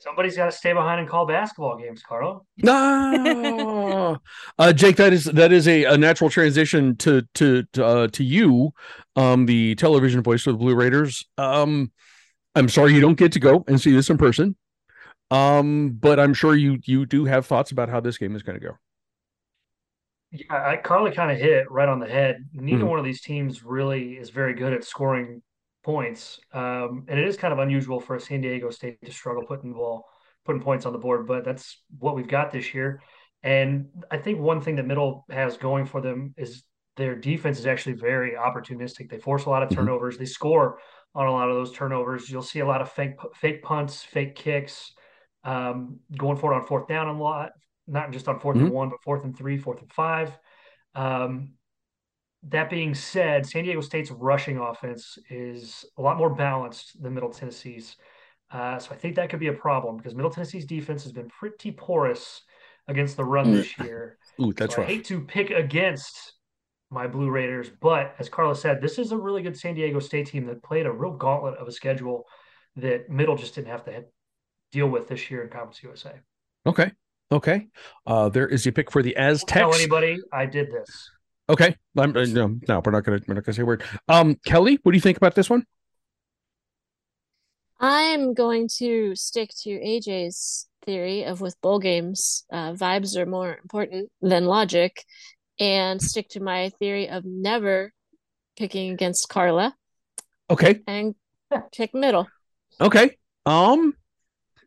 Somebody's 0.00 0.34
got 0.34 0.46
to 0.46 0.52
stay 0.52 0.72
behind 0.72 0.98
and 0.98 1.08
call 1.08 1.26
basketball 1.26 1.76
games, 1.76 2.02
Carlo. 2.02 2.46
No, 2.62 4.18
uh, 4.58 4.72
Jake, 4.72 4.96
that 4.96 5.12
is 5.12 5.24
that 5.24 5.52
is 5.52 5.68
a, 5.68 5.84
a 5.84 5.98
natural 5.98 6.30
transition 6.30 6.96
to 6.96 7.22
to 7.34 7.64
to, 7.74 7.84
uh, 7.86 8.08
to 8.08 8.24
you, 8.24 8.72
um, 9.16 9.44
the 9.46 9.74
television 9.74 10.22
voice 10.22 10.46
of 10.46 10.54
the 10.54 10.58
Blue 10.58 10.74
Raiders. 10.74 11.26
Um, 11.36 11.92
I'm 12.54 12.68
sorry 12.70 12.94
you 12.94 13.00
don't 13.00 13.14
get 13.18 13.32
to 13.32 13.40
go 13.40 13.62
and 13.68 13.80
see 13.80 13.92
this 13.92 14.08
in 14.08 14.16
person, 14.16 14.56
um, 15.30 15.90
but 16.00 16.18
I'm 16.18 16.32
sure 16.34 16.54
you 16.56 16.78
you 16.84 17.04
do 17.04 17.26
have 17.26 17.44
thoughts 17.46 17.70
about 17.70 17.90
how 17.90 18.00
this 18.00 18.16
game 18.16 18.34
is 18.34 18.42
going 18.42 18.58
to 18.58 18.66
go. 18.66 18.78
Yeah, 20.32 20.54
I, 20.54 20.76
Carly 20.76 21.10
kind 21.10 21.30
of 21.30 21.38
hit 21.38 21.70
right 21.70 21.88
on 21.88 21.98
the 22.00 22.06
head. 22.08 22.48
Neither 22.54 22.84
Mhm. 22.84 22.88
one 22.88 22.98
of 22.98 23.04
these 23.04 23.20
teams 23.20 23.62
really 23.64 24.12
is 24.12 24.30
very 24.30 24.54
good 24.54 24.72
at 24.72 24.84
scoring 24.84 25.42
points, 25.90 26.40
um, 26.52 27.04
and 27.08 27.18
it 27.18 27.26
is 27.26 27.36
kind 27.36 27.52
of 27.52 27.58
unusual 27.58 28.00
for 28.00 28.16
a 28.16 28.20
San 28.20 28.40
Diego 28.40 28.70
State 28.70 28.98
to 29.04 29.12
struggle 29.12 29.44
putting 29.44 29.70
the 29.70 29.76
ball, 29.76 30.06
putting 30.44 30.62
points 30.62 30.86
on 30.86 30.92
the 30.92 30.98
board. 30.98 31.26
But 31.26 31.44
that's 31.44 31.82
what 31.98 32.14
we've 32.16 32.28
got 32.28 32.52
this 32.52 32.74
year. 32.74 33.02
And 33.42 33.88
I 34.10 34.18
think 34.18 34.38
one 34.38 34.60
thing 34.60 34.76
that 34.76 34.86
Middle 34.86 35.24
has 35.30 35.56
going 35.56 35.86
for 35.86 36.00
them 36.00 36.34
is 36.36 36.62
their 36.96 37.16
defense 37.16 37.58
is 37.58 37.66
actually 37.66 37.94
very 37.94 38.32
opportunistic. 38.32 39.08
They 39.08 39.18
force 39.18 39.46
a 39.46 39.50
lot 39.50 39.62
of 39.62 39.70
Mhm. 39.70 39.76
turnovers. 39.76 40.18
They 40.18 40.26
score 40.26 40.78
on 41.14 41.26
a 41.26 41.32
lot 41.32 41.48
of 41.48 41.56
those 41.56 41.72
turnovers. 41.72 42.30
You'll 42.30 42.42
see 42.42 42.60
a 42.60 42.66
lot 42.66 42.82
of 42.82 42.90
fake 42.92 43.14
fake 43.34 43.62
punts, 43.62 44.02
fake 44.02 44.34
kicks, 44.34 44.92
um, 45.44 46.00
going 46.16 46.36
for 46.36 46.52
it 46.52 46.56
on 46.56 46.66
fourth 46.66 46.86
down 46.86 47.08
a 47.08 47.18
lot, 47.18 47.52
not 47.86 48.10
just 48.12 48.28
on 48.28 48.38
4th 48.38 48.58
Mhm. 48.58 48.64
and 48.66 48.72
one, 48.72 48.88
but 48.90 49.02
fourth 49.02 49.24
and 49.24 49.36
three, 49.36 49.56
fourth 49.58 49.80
and 49.80 49.92
five. 49.92 50.38
Um, 50.94 51.54
that 52.48 52.70
being 52.70 52.94
said, 52.94 53.44
San 53.46 53.64
Diego 53.64 53.80
State's 53.80 54.10
rushing 54.10 54.58
offense 54.58 55.18
is 55.28 55.84
a 55.98 56.02
lot 56.02 56.16
more 56.16 56.30
balanced 56.34 57.00
than 57.02 57.14
Middle 57.14 57.30
Tennessee's. 57.30 57.96
Uh, 58.50 58.78
so 58.78 58.92
I 58.92 58.96
think 58.96 59.16
that 59.16 59.30
could 59.30 59.40
be 59.40 59.48
a 59.48 59.52
problem 59.52 59.96
because 59.96 60.14
Middle 60.14 60.30
Tennessee's 60.30 60.64
defense 60.64 61.02
has 61.04 61.12
been 61.12 61.28
pretty 61.28 61.70
porous 61.70 62.42
against 62.88 63.16
the 63.16 63.24
run 63.24 63.52
this 63.52 63.78
year. 63.78 64.18
Ooh, 64.40 64.52
that's 64.52 64.74
so 64.74 64.82
I 64.82 64.86
hate 64.86 65.04
to 65.06 65.20
pick 65.20 65.50
against 65.50 66.34
my 66.90 67.06
Blue 67.06 67.30
Raiders, 67.30 67.70
but 67.80 68.14
as 68.18 68.28
Carlos 68.28 68.60
said, 68.60 68.80
this 68.80 68.98
is 68.98 69.12
a 69.12 69.16
really 69.16 69.42
good 69.42 69.56
San 69.56 69.74
Diego 69.74 70.00
State 70.00 70.26
team 70.26 70.46
that 70.46 70.62
played 70.62 70.86
a 70.86 70.92
real 70.92 71.12
gauntlet 71.12 71.54
of 71.54 71.68
a 71.68 71.72
schedule 71.72 72.26
that 72.76 73.08
Middle 73.08 73.36
just 73.36 73.54
didn't 73.54 73.68
have 73.68 73.84
to 73.84 74.04
deal 74.72 74.88
with 74.88 75.06
this 75.06 75.30
year 75.30 75.44
in 75.44 75.50
Conference 75.50 75.82
USA. 75.84 76.14
Okay, 76.66 76.90
okay. 77.30 77.68
Uh, 78.06 78.28
there 78.28 78.48
is 78.48 78.66
a 78.66 78.72
pick 78.72 78.90
for 78.90 79.02
the 79.02 79.14
Don't 79.14 79.38
tell 79.46 79.68
Aztecs. 79.68 79.78
anybody 79.78 80.18
I 80.32 80.46
did 80.46 80.72
this. 80.72 81.10
Okay, 81.50 81.74
I'm, 81.98 82.16
uh, 82.16 82.24
no, 82.26 82.60
no, 82.68 82.80
we're 82.84 82.92
not 82.92 83.02
gonna 83.02 83.18
we're 83.26 83.34
not 83.34 83.44
gonna 83.44 83.54
say 83.54 83.62
a 83.62 83.66
word. 83.66 83.82
Um, 84.06 84.36
Kelly, 84.46 84.78
what 84.84 84.92
do 84.92 84.96
you 84.96 85.02
think 85.02 85.16
about 85.16 85.34
this 85.34 85.50
one? 85.50 85.66
I'm 87.80 88.34
going 88.34 88.68
to 88.78 89.16
stick 89.16 89.50
to 89.62 89.70
AJ's 89.70 90.68
theory 90.84 91.24
of 91.24 91.40
with 91.40 91.60
bowl 91.60 91.80
games, 91.80 92.44
uh, 92.52 92.72
vibes 92.74 93.16
are 93.16 93.26
more 93.26 93.58
important 93.62 94.10
than 94.22 94.44
logic, 94.44 95.04
and 95.58 96.00
stick 96.00 96.28
to 96.30 96.40
my 96.40 96.68
theory 96.78 97.08
of 97.08 97.24
never 97.24 97.92
picking 98.56 98.92
against 98.92 99.28
Carla 99.28 99.74
Okay, 100.50 100.80
and 100.86 101.16
pick 101.72 101.94
middle. 101.94 102.28
okay. 102.80 103.16
Um, 103.44 103.94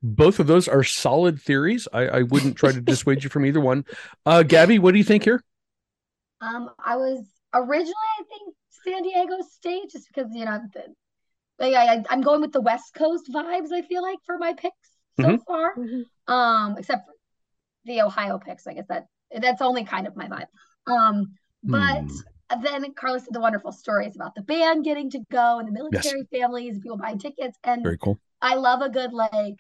both 0.02 0.40
of 0.40 0.48
those 0.48 0.68
are 0.68 0.84
solid 0.84 1.42
theories. 1.42 1.88
I, 1.94 2.08
I 2.08 2.22
wouldn't 2.24 2.58
try 2.58 2.74
to 2.74 2.82
dissuade 2.92 3.24
you 3.24 3.30
from 3.30 3.46
either 3.46 3.62
one. 3.62 3.86
Uh, 4.26 4.44
Gabby, 4.44 4.80
what 4.80 4.92
do 4.92 4.98
you 4.98 5.04
think 5.06 5.24
here? 5.24 5.42
Um, 6.44 6.70
I 6.84 6.96
was 6.98 7.24
originally, 7.54 7.94
I 8.20 8.24
think, 8.30 8.56
San 8.86 9.04
Diego 9.04 9.38
State, 9.50 9.90
just 9.92 10.08
because 10.08 10.30
you 10.34 10.46
know, 10.46 10.60
the, 10.74 10.84
like 11.60 11.74
I, 11.74 11.96
I- 11.96 12.04
I'm 12.10 12.22
going 12.22 12.42
with 12.42 12.52
the 12.52 12.62
West 12.62 12.94
Coast 12.96 13.30
vibes. 13.34 13.72
I 13.72 13.82
feel 13.84 14.02
like 14.02 14.20
for 14.26 14.38
my 14.38 14.54
picks 14.54 14.90
so 15.22 15.28
Mhm. 15.30 15.46
far, 15.48 15.74
um, 16.28 16.78
except 16.78 17.06
for 17.06 17.14
the 17.86 18.02
Ohio 18.02 18.40
picks. 18.40 18.68
I 18.68 18.74
guess 18.74 18.88
that 18.90 19.06
that's 19.40 19.62
only 19.62 19.84
kind 19.84 20.08
of 20.08 20.16
my 20.16 20.28
vibe. 20.28 20.48
Um, 20.92 21.34
but 21.64 22.02
Hmm. 22.02 22.62
then 22.62 22.94
Carlos 22.94 23.24
did 23.24 23.34
the 23.34 23.40
wonderful 23.40 23.72
stories 23.72 24.16
about 24.16 24.36
the 24.36 24.42
band 24.42 24.84
getting 24.84 25.10
to 25.12 25.20
go 25.32 25.60
and 25.60 25.68
the 25.68 25.72
military 25.72 26.24
families, 26.32 26.80
people 26.80 26.98
buying 26.98 27.20
tickets, 27.20 27.58
and 27.64 27.84
Very 27.84 27.98
cool. 27.98 28.20
I 28.42 28.56
love 28.56 28.82
a 28.82 28.90
good 28.90 29.14
like 29.14 29.56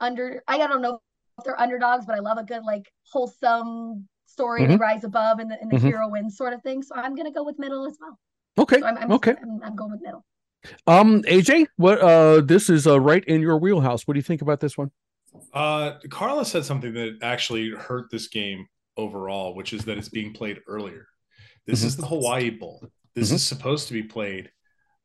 under. 0.00 0.42
I 0.48 0.58
don't 0.58 0.82
know 0.82 1.00
if 1.38 1.44
they're 1.44 1.60
underdogs, 1.60 2.06
but 2.06 2.14
I 2.16 2.20
love 2.20 2.38
a 2.38 2.44
good 2.44 2.62
like 2.64 2.90
wholesome 3.12 4.08
story. 4.30 4.66
They 4.66 4.76
rise 4.76 5.04
above 5.04 5.38
and 5.40 5.50
the, 5.50 5.60
and 5.60 5.70
the 5.70 5.76
Mhm. 5.76 5.82
hero 5.82 6.08
wins 6.08 6.36
sort 6.36 6.52
of 6.52 6.62
thing. 6.62 6.82
So 6.82 6.94
I'm 6.94 7.14
gonna 7.16 7.32
go 7.32 7.42
with 7.42 7.58
middle 7.58 7.86
as 7.86 7.96
well. 8.00 8.18
Okay, 8.58 8.80
So 8.80 8.86
I'm, 8.86 8.96
I'm 8.98 9.12
okay. 9.12 9.34
I'm, 9.42 9.60
I'm 9.62 9.76
going 9.76 9.90
with 9.92 10.02
middle. 10.02 10.24
Um, 10.86 11.22
AJ, 11.22 11.66
what? 11.76 12.00
Uh, 12.00 12.40
this 12.42 12.68
is 12.70 12.86
uh 12.86 13.00
right 13.00 13.24
in 13.24 13.40
your 13.40 13.58
wheelhouse. 13.58 14.06
What 14.06 14.14
do 14.14 14.18
you 14.18 14.22
think 14.24 14.42
about 14.42 14.60
this 14.60 14.76
one? 14.78 14.90
Uh, 15.54 15.92
Carla 16.10 16.44
said 16.44 16.64
something 16.64 16.92
that 16.94 17.18
actually 17.22 17.70
hurt 17.70 18.10
this 18.10 18.28
game 18.28 18.66
overall, 18.96 19.54
which 19.54 19.72
is 19.72 19.84
that 19.86 19.96
it's 19.98 20.08
being 20.08 20.32
played 20.32 20.58
earlier. 20.66 21.06
This 21.66 21.82
Mhm. 21.82 21.86
is 21.86 21.96
the 21.96 22.06
Hawaii 22.06 22.50
Bowl. 22.50 22.84
This 23.14 23.30
is 23.30 23.42
supposed 23.44 23.88
to 23.88 23.94
be 23.94 24.02
played 24.02 24.50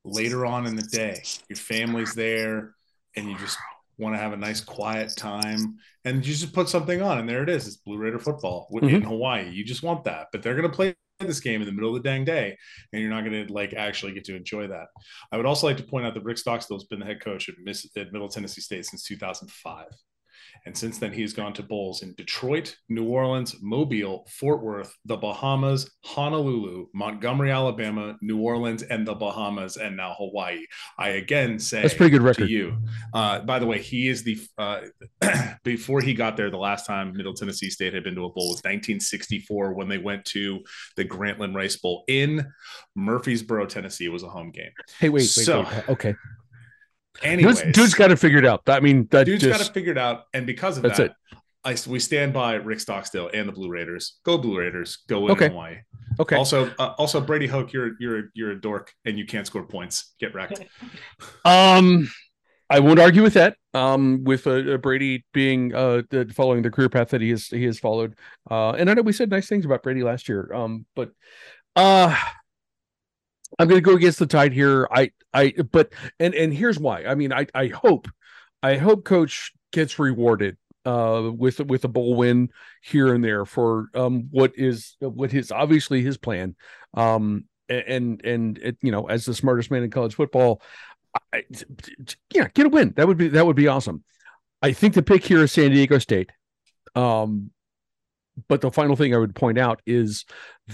later 0.03 0.45
on 0.45 0.65
in 0.67 0.75
the 0.75 0.81
day. 0.83 1.21
Your 1.49 1.57
family's 1.57 2.13
there, 2.15 2.75
and 3.15 3.29
you 3.29 3.37
just 3.37 3.57
want 3.97 4.15
to 4.15 4.19
have 4.19 4.33
a 4.33 4.37
nice 4.37 4.61
quiet 4.61 5.13
time, 5.15 5.77
and 6.03 6.25
you 6.25 6.33
just 6.33 6.53
put 6.53 6.69
something 6.69 7.01
on, 7.01 7.17
and 7.19 7.27
there 7.29 7.43
it 7.43 7.49
is. 7.49 7.67
It's 7.67 7.77
Blue 7.77 7.97
Raider 7.97 8.19
football 8.19 8.67
in 8.71 8.89
Mhm. 8.89 9.03
Hawaii. 9.03 9.49
You 9.49 9.63
just 9.63 9.83
want 9.83 10.03
that, 10.05 10.27
but 10.31 10.41
they're 10.43 10.55
going 10.55 10.69
to 10.69 10.75
play 10.75 10.95
this 11.19 11.39
game 11.39 11.61
in 11.61 11.65
the 11.65 11.71
middle 11.71 11.95
of 11.95 12.03
the 12.03 12.09
dang 12.09 12.25
day, 12.25 12.57
and 12.91 13.01
you're 13.01 13.09
not 13.09 13.23
going 13.23 13.47
to 13.47 13.53
like 13.53 13.73
actually 13.73 14.11
get 14.13 14.25
to 14.25 14.35
enjoy 14.35 14.67
that. 14.67 14.87
I 15.31 15.37
would 15.37 15.45
also 15.45 15.67
like 15.67 15.77
to 15.77 15.83
point 15.83 16.05
out 16.05 16.13
that 16.13 16.23
Rick 16.23 16.37
Stockstill 16.37 16.77
has 16.77 16.83
been 16.83 16.99
the 16.99 17.05
head 17.05 17.21
coach 17.21 17.47
at, 17.47 17.55
Miss, 17.63 17.87
at 17.95 18.11
Middle 18.11 18.27
Tennessee 18.29 18.61
State 18.61 18.85
since 18.85 19.03
2005. 19.03 19.87
And 20.65 20.75
since 20.75 20.97
then, 20.97 21.13
he 21.13 21.21
has 21.21 21.31
gone 21.31 21.53
to 21.53 21.63
bowls 21.63 22.01
in 22.01 22.13
Detroit, 22.15 22.75
New 22.89 23.05
Orleans, 23.05 23.55
Mobile, 23.61 24.27
Fort 24.31 24.63
Worth, 24.63 24.95
the 25.05 25.15
Bahamas, 25.15 25.89
Honolulu, 26.03 26.87
Montgomery, 26.93 27.51
Alabama, 27.51 28.17
New 28.21 28.39
Orleans, 28.39 28.81
and 28.81 29.05
the 29.07 29.13
Bahamas, 29.13 29.77
and 29.77 29.95
now 29.95 30.15
Hawaii. 30.17 30.65
I 30.97 31.09
again 31.09 31.59
say 31.59 31.83
That's 31.83 31.93
pretty 31.93 32.11
good 32.11 32.23
record. 32.23 32.47
to 32.47 32.51
you. 32.51 32.77
Uh, 33.13 33.39
by 33.41 33.59
the 33.59 33.67
way, 33.67 33.79
he 33.79 34.07
is 34.07 34.23
the 34.23 34.39
uh, 34.57 34.81
before 35.63 36.01
he 36.01 36.13
got 36.15 36.35
there. 36.35 36.49
The 36.49 36.57
last 36.57 36.87
time 36.87 37.15
Middle 37.15 37.33
Tennessee 37.35 37.69
State 37.69 37.93
had 37.93 38.03
been 38.03 38.15
to 38.15 38.21
a 38.25 38.29
bowl 38.29 38.49
was 38.49 38.61
1964 38.63 39.73
when 39.73 39.87
they 39.87 39.99
went 39.99 40.25
to 40.25 40.61
the 40.95 41.05
Grantland 41.05 41.55
Rice 41.55 41.75
Bowl 41.77 42.03
in 42.07 42.45
Murfreesboro, 42.95 43.67
Tennessee. 43.67 44.05
It 44.05 44.11
was 44.11 44.23
a 44.23 44.29
home 44.29 44.49
game. 44.51 44.71
Hey, 44.99 45.09
wait, 45.09 45.21
wait, 45.21 45.25
So- 45.27 45.61
wait. 45.63 45.89
Okay, 45.89 46.15
Anyways, 47.23 47.61
dude's, 47.61 47.77
dude's 47.77 47.93
got 47.93 48.11
it 48.11 48.19
figured 48.19 48.45
out. 48.45 48.61
I 48.67 48.79
mean, 48.79 49.07
that 49.11 49.25
dude's 49.25 49.43
just 49.43 49.59
got 49.59 49.67
it 49.69 49.73
figured 49.73 49.97
out, 49.97 50.25
and 50.33 50.45
because 50.45 50.77
of 50.77 50.83
That's 50.83 50.97
that, 50.97 51.11
it. 51.11 51.37
I 51.63 51.75
we 51.89 51.99
stand 51.99 52.31
by 52.31 52.53
Rick 52.55 52.79
Stockstill 52.79 53.31
and 53.33 53.47
the 53.47 53.51
Blue 53.51 53.69
Raiders. 53.69 54.19
Go 54.23 54.37
Blue 54.37 54.59
Raiders. 54.59 54.99
Go 55.07 55.29
Okay. 55.29 55.49
Hawaii. 55.49 55.77
Okay. 56.19 56.35
Also, 56.35 56.71
uh, 56.77 56.93
also 56.97 57.19
Brady 57.19 57.47
Hoke, 57.47 57.73
you're 57.73 57.93
you're 57.99 58.29
you're 58.35 58.51
a 58.51 58.61
dork 58.61 58.93
and 59.03 59.17
you 59.17 59.25
can't 59.25 59.47
score 59.47 59.63
points. 59.65 60.13
Get 60.19 60.33
wrecked. 60.33 60.63
Um, 61.45 62.09
I 62.69 62.79
won't 62.79 62.99
argue 62.99 63.21
with 63.23 63.33
that. 63.33 63.57
Um, 63.73 64.23
with 64.23 64.47
uh, 64.47 64.77
Brady 64.77 65.25
being 65.33 65.73
uh 65.73 66.03
following 66.33 66.61
the 66.61 66.71
career 66.71 66.89
path 66.89 67.09
that 67.09 67.21
he 67.21 67.31
has 67.31 67.47
he 67.47 67.65
has 67.65 67.79
followed. 67.79 68.15
Uh, 68.49 68.71
and 68.71 68.89
I 68.89 68.93
know 68.93 69.01
we 69.01 69.11
said 69.13 69.29
nice 69.29 69.47
things 69.47 69.65
about 69.65 69.83
Brady 69.83 70.03
last 70.03 70.29
year. 70.29 70.51
Um, 70.53 70.85
but 70.95 71.11
uh, 71.75 72.15
I'm 73.57 73.67
going 73.67 73.81
to 73.81 73.89
go 73.89 73.95
against 73.95 74.19
the 74.19 74.25
tide 74.25 74.53
here. 74.53 74.87
I 74.91 75.11
I 75.33 75.53
but 75.71 75.93
and 76.19 76.33
and 76.33 76.53
here's 76.53 76.79
why. 76.79 77.05
I 77.05 77.15
mean, 77.15 77.31
I 77.33 77.47
I 77.53 77.67
hope 77.67 78.07
I 78.61 78.77
hope 78.77 79.05
Coach 79.05 79.53
gets 79.71 79.99
rewarded 79.99 80.57
uh 80.85 81.31
with 81.35 81.59
with 81.61 81.83
a 81.83 81.87
bowl 81.87 82.15
win 82.15 82.49
here 82.83 83.13
and 83.13 83.23
there 83.23 83.43
for 83.45 83.89
um 83.95 84.27
what 84.29 84.53
is 84.55 84.95
what 84.99 85.33
is 85.33 85.51
obviously 85.51 86.03
his 86.03 86.15
plan 86.15 86.55
um 86.93 87.45
and 87.67 88.23
and 88.23 88.59
it, 88.59 88.77
you 88.81 88.91
know 88.91 89.09
as 89.09 89.25
the 89.25 89.33
smartest 89.33 89.71
man 89.71 89.81
in 89.81 89.89
college 89.89 90.13
football 90.13 90.61
I, 91.33 91.43
yeah, 92.33 92.47
get 92.53 92.65
a 92.65 92.69
win. 92.69 92.93
That 92.95 93.07
would 93.07 93.17
be 93.17 93.29
that 93.29 93.45
would 93.45 93.55
be 93.55 93.67
awesome. 93.67 94.03
I 94.61 94.73
think 94.73 94.93
the 94.93 95.03
pick 95.03 95.23
here 95.23 95.43
is 95.43 95.51
San 95.51 95.71
Diego 95.71 95.99
State. 95.99 96.31
Um, 96.95 97.51
but 98.47 98.61
the 98.61 98.71
final 98.71 98.95
thing 98.95 99.13
I 99.13 99.17
would 99.17 99.35
point 99.35 99.57
out 99.57 99.81
is 99.85 100.25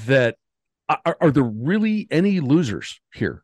that 0.06 0.38
are, 1.06 1.18
are 1.22 1.32
there 1.32 1.44
really 1.44 2.08
any 2.12 2.40
losers 2.40 3.00
here? 3.14 3.44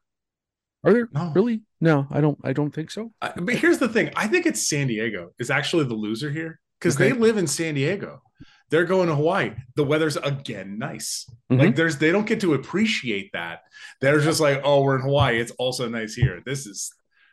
Are 0.84 0.94
there 0.94 1.10
No. 1.14 1.32
really? 1.36 1.62
No, 1.82 2.08
I 2.12 2.22
don't. 2.22 2.38
I 2.44 2.54
don't 2.54 2.74
think 2.74 2.92
so. 2.92 3.12
But 3.20 3.56
here's 3.56 3.78
the 3.80 3.90
thing. 3.90 4.12
I 4.16 4.28
think 4.28 4.46
it's 4.46 4.68
San 4.68 4.88
Diego 4.88 5.32
is 5.40 5.50
actually 5.52 5.86
the 5.86 5.94
loser 5.96 6.32
here 6.32 6.60
because 6.80 6.96
Okay. 6.96 7.12
they 7.12 7.18
live 7.18 7.38
in 7.38 7.48
San 7.48 7.76
Diego. 7.76 8.22
They're 8.70 8.86
going 8.86 9.08
to 9.08 9.16
Hawaii. 9.16 9.52
The 9.76 9.84
weather's 9.84 10.18
again 10.18 10.78
nice. 10.78 11.26
Mhm. 11.52 11.60
Like 11.60 11.76
there's 11.76 11.98
they 11.98 12.12
don't 12.12 12.26
get 12.28 12.42
to 12.42 12.54
appreciate 12.54 13.32
that. 13.34 13.62
They're 14.02 14.20
just 14.20 14.40
like, 14.40 14.62
oh, 14.64 14.82
we're 14.84 14.96
in 14.98 15.04
Hawaii. 15.04 15.40
It's 15.40 15.52
also 15.52 15.88
nice 15.88 16.14
here. 16.16 16.42
This 16.46 16.66
is 16.66 16.92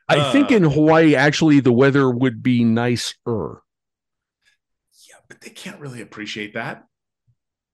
I 0.09 0.31
think 0.33 0.53
Uh, 0.53 0.57
in 0.57 0.63
Hawaii, 0.65 1.15
actually, 1.15 1.61
the 1.61 1.73
weather 1.73 2.11
would 2.11 2.43
be 2.43 2.63
nicer. 2.65 3.63
yeah, 5.09 5.17
but 5.29 5.41
they 5.41 5.51
can't 5.51 5.81
really 5.81 6.01
appreciate 6.03 6.55
that. 6.55 6.85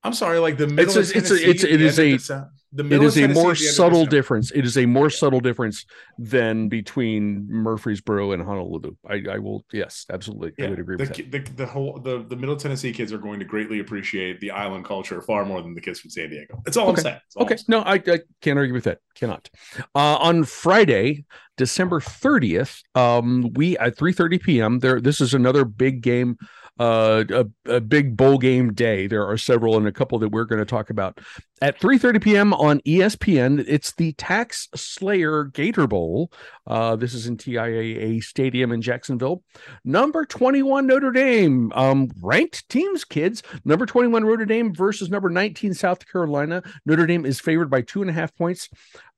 I'm 0.03 0.15
sorry, 0.15 0.39
like 0.39 0.57
the 0.57 0.67
middle 0.67 0.85
It's 0.85 0.97
a- 0.97 1.01
of 1.01 1.17
it's 1.17 1.31
a- 1.31 1.49
it's- 1.51 1.65
it 1.65 1.81
is 1.81 1.99
a- 1.99 2.17
the 2.17 2.49
the 2.73 2.95
It 2.95 3.03
is 3.03 3.19
a 3.19 3.27
more 3.27 3.53
the 3.53 3.65
end 3.65 3.69
of 3.69 3.75
subtle 3.75 4.07
difference. 4.07 4.53
It 4.53 4.65
is 4.65 4.79
a 4.79 4.87
more 4.87 5.11
subtle 5.11 5.41
difference 5.41 5.85
than 6.19 6.69
between 6.69 7.49
Murfreesboro 7.51 8.31
and 8.31 8.41
Honolulu. 8.41 8.95
I, 9.09 9.25
I 9.29 9.39
will, 9.39 9.65
yes, 9.73 10.07
absolutely, 10.09 10.53
I 10.65 10.71
would 10.71 10.79
agree 10.79 10.97
the, 10.97 11.03
with 11.03 11.17
that. 11.17 11.31
the 11.33 11.65
the 11.65 11.67
whole 11.67 11.99
the, 11.99 12.25
the 12.29 12.37
middle 12.37 12.55
Tennessee 12.55 12.93
kids 12.93 13.13
are 13.13 13.19
going 13.19 13.41
to 13.41 13.45
greatly 13.45 13.81
appreciate 13.81 14.39
the 14.39 14.53
island 14.53 14.85
culture 14.85 15.21
far 15.21 15.45
more 15.45 15.61
than 15.63 15.75
the 15.75 15.81
kids 15.81 15.99
from 15.99 16.11
San 16.11 16.31
Diego. 16.31 16.63
That's 16.65 16.77
all 16.77 16.89
Okay. 16.91 16.99
I'm 16.99 17.03
saying. 17.03 17.21
All 17.37 17.43
Okay, 17.43 17.55
I'm 17.55 17.59
saying. 17.59 17.67
no, 17.69 17.81
I, 17.81 17.95
I 17.95 18.21
can't 18.41 18.57
argue 18.57 18.75
with 18.75 18.85
that. 18.85 18.99
Cannot. 19.17 19.51
Uh, 19.95 20.17
on 20.19 20.45
Friday, 20.45 21.25
December 21.57 22.01
thirtieth, 22.01 22.83
um, 22.95 23.51
we 23.55 23.77
at 23.79 23.99
three 23.99 24.13
thirty 24.13 24.39
p.m. 24.39 24.79
There, 24.79 25.01
this 25.01 25.21
is 25.21 25.35
another 25.35 25.65
big 25.65 26.03
game, 26.03 26.37
uh, 26.81 27.25
a, 27.29 27.47
a 27.67 27.81
big 27.81 28.17
bowl 28.17 28.39
game 28.39 28.73
day. 28.73 29.07
There 29.07 29.27
are 29.29 29.37
several 29.37 29.77
and 29.77 29.87
a 29.87 29.93
couple 29.93 30.19
that 30.19 30.31
we're 30.31 30.47
going 30.47 30.61
to 30.61 30.65
talk 30.65 30.89
about 30.89 31.21
at 31.61 31.79
three 31.79 31.99
thirty 31.99 32.19
p.m. 32.19 32.55
on 32.55 32.81
ESPN. 32.81 33.63
It's 33.69 33.93
the 33.93 34.15
TaxSlayer 34.15 35.53
Gator 35.53 35.87
Bowl. 35.87 36.33
Uh, 36.67 36.97
this 36.97 37.13
is 37.13 37.27
in 37.27 37.37
TIAA 37.37 38.25
Stadium 38.25 38.73
in 38.73 38.81
Jacksonville. 38.81 39.45
Number 39.85 40.25
twenty-one 40.25 40.87
Notre 40.87 41.13
Dame, 41.13 41.71
um, 41.75 42.11
ranked 42.23 42.67
teams, 42.71 43.05
kids. 43.05 43.43
Number 43.67 43.85
twenty-one 43.85 44.23
Notre 44.23 44.47
Dame 44.47 44.75
versus 44.75 45.11
number 45.11 45.29
nineteen 45.29 45.75
South 45.75 46.11
Carolina. 46.11 46.63
Notre 46.87 47.07
Dame 47.07 47.27
is 47.27 47.41
favored 47.41 47.69
by 47.69 47.83
two 47.83 48.01
and 48.01 48.11
a 48.11 48.15
half 48.15 48.35
points. 48.35 48.71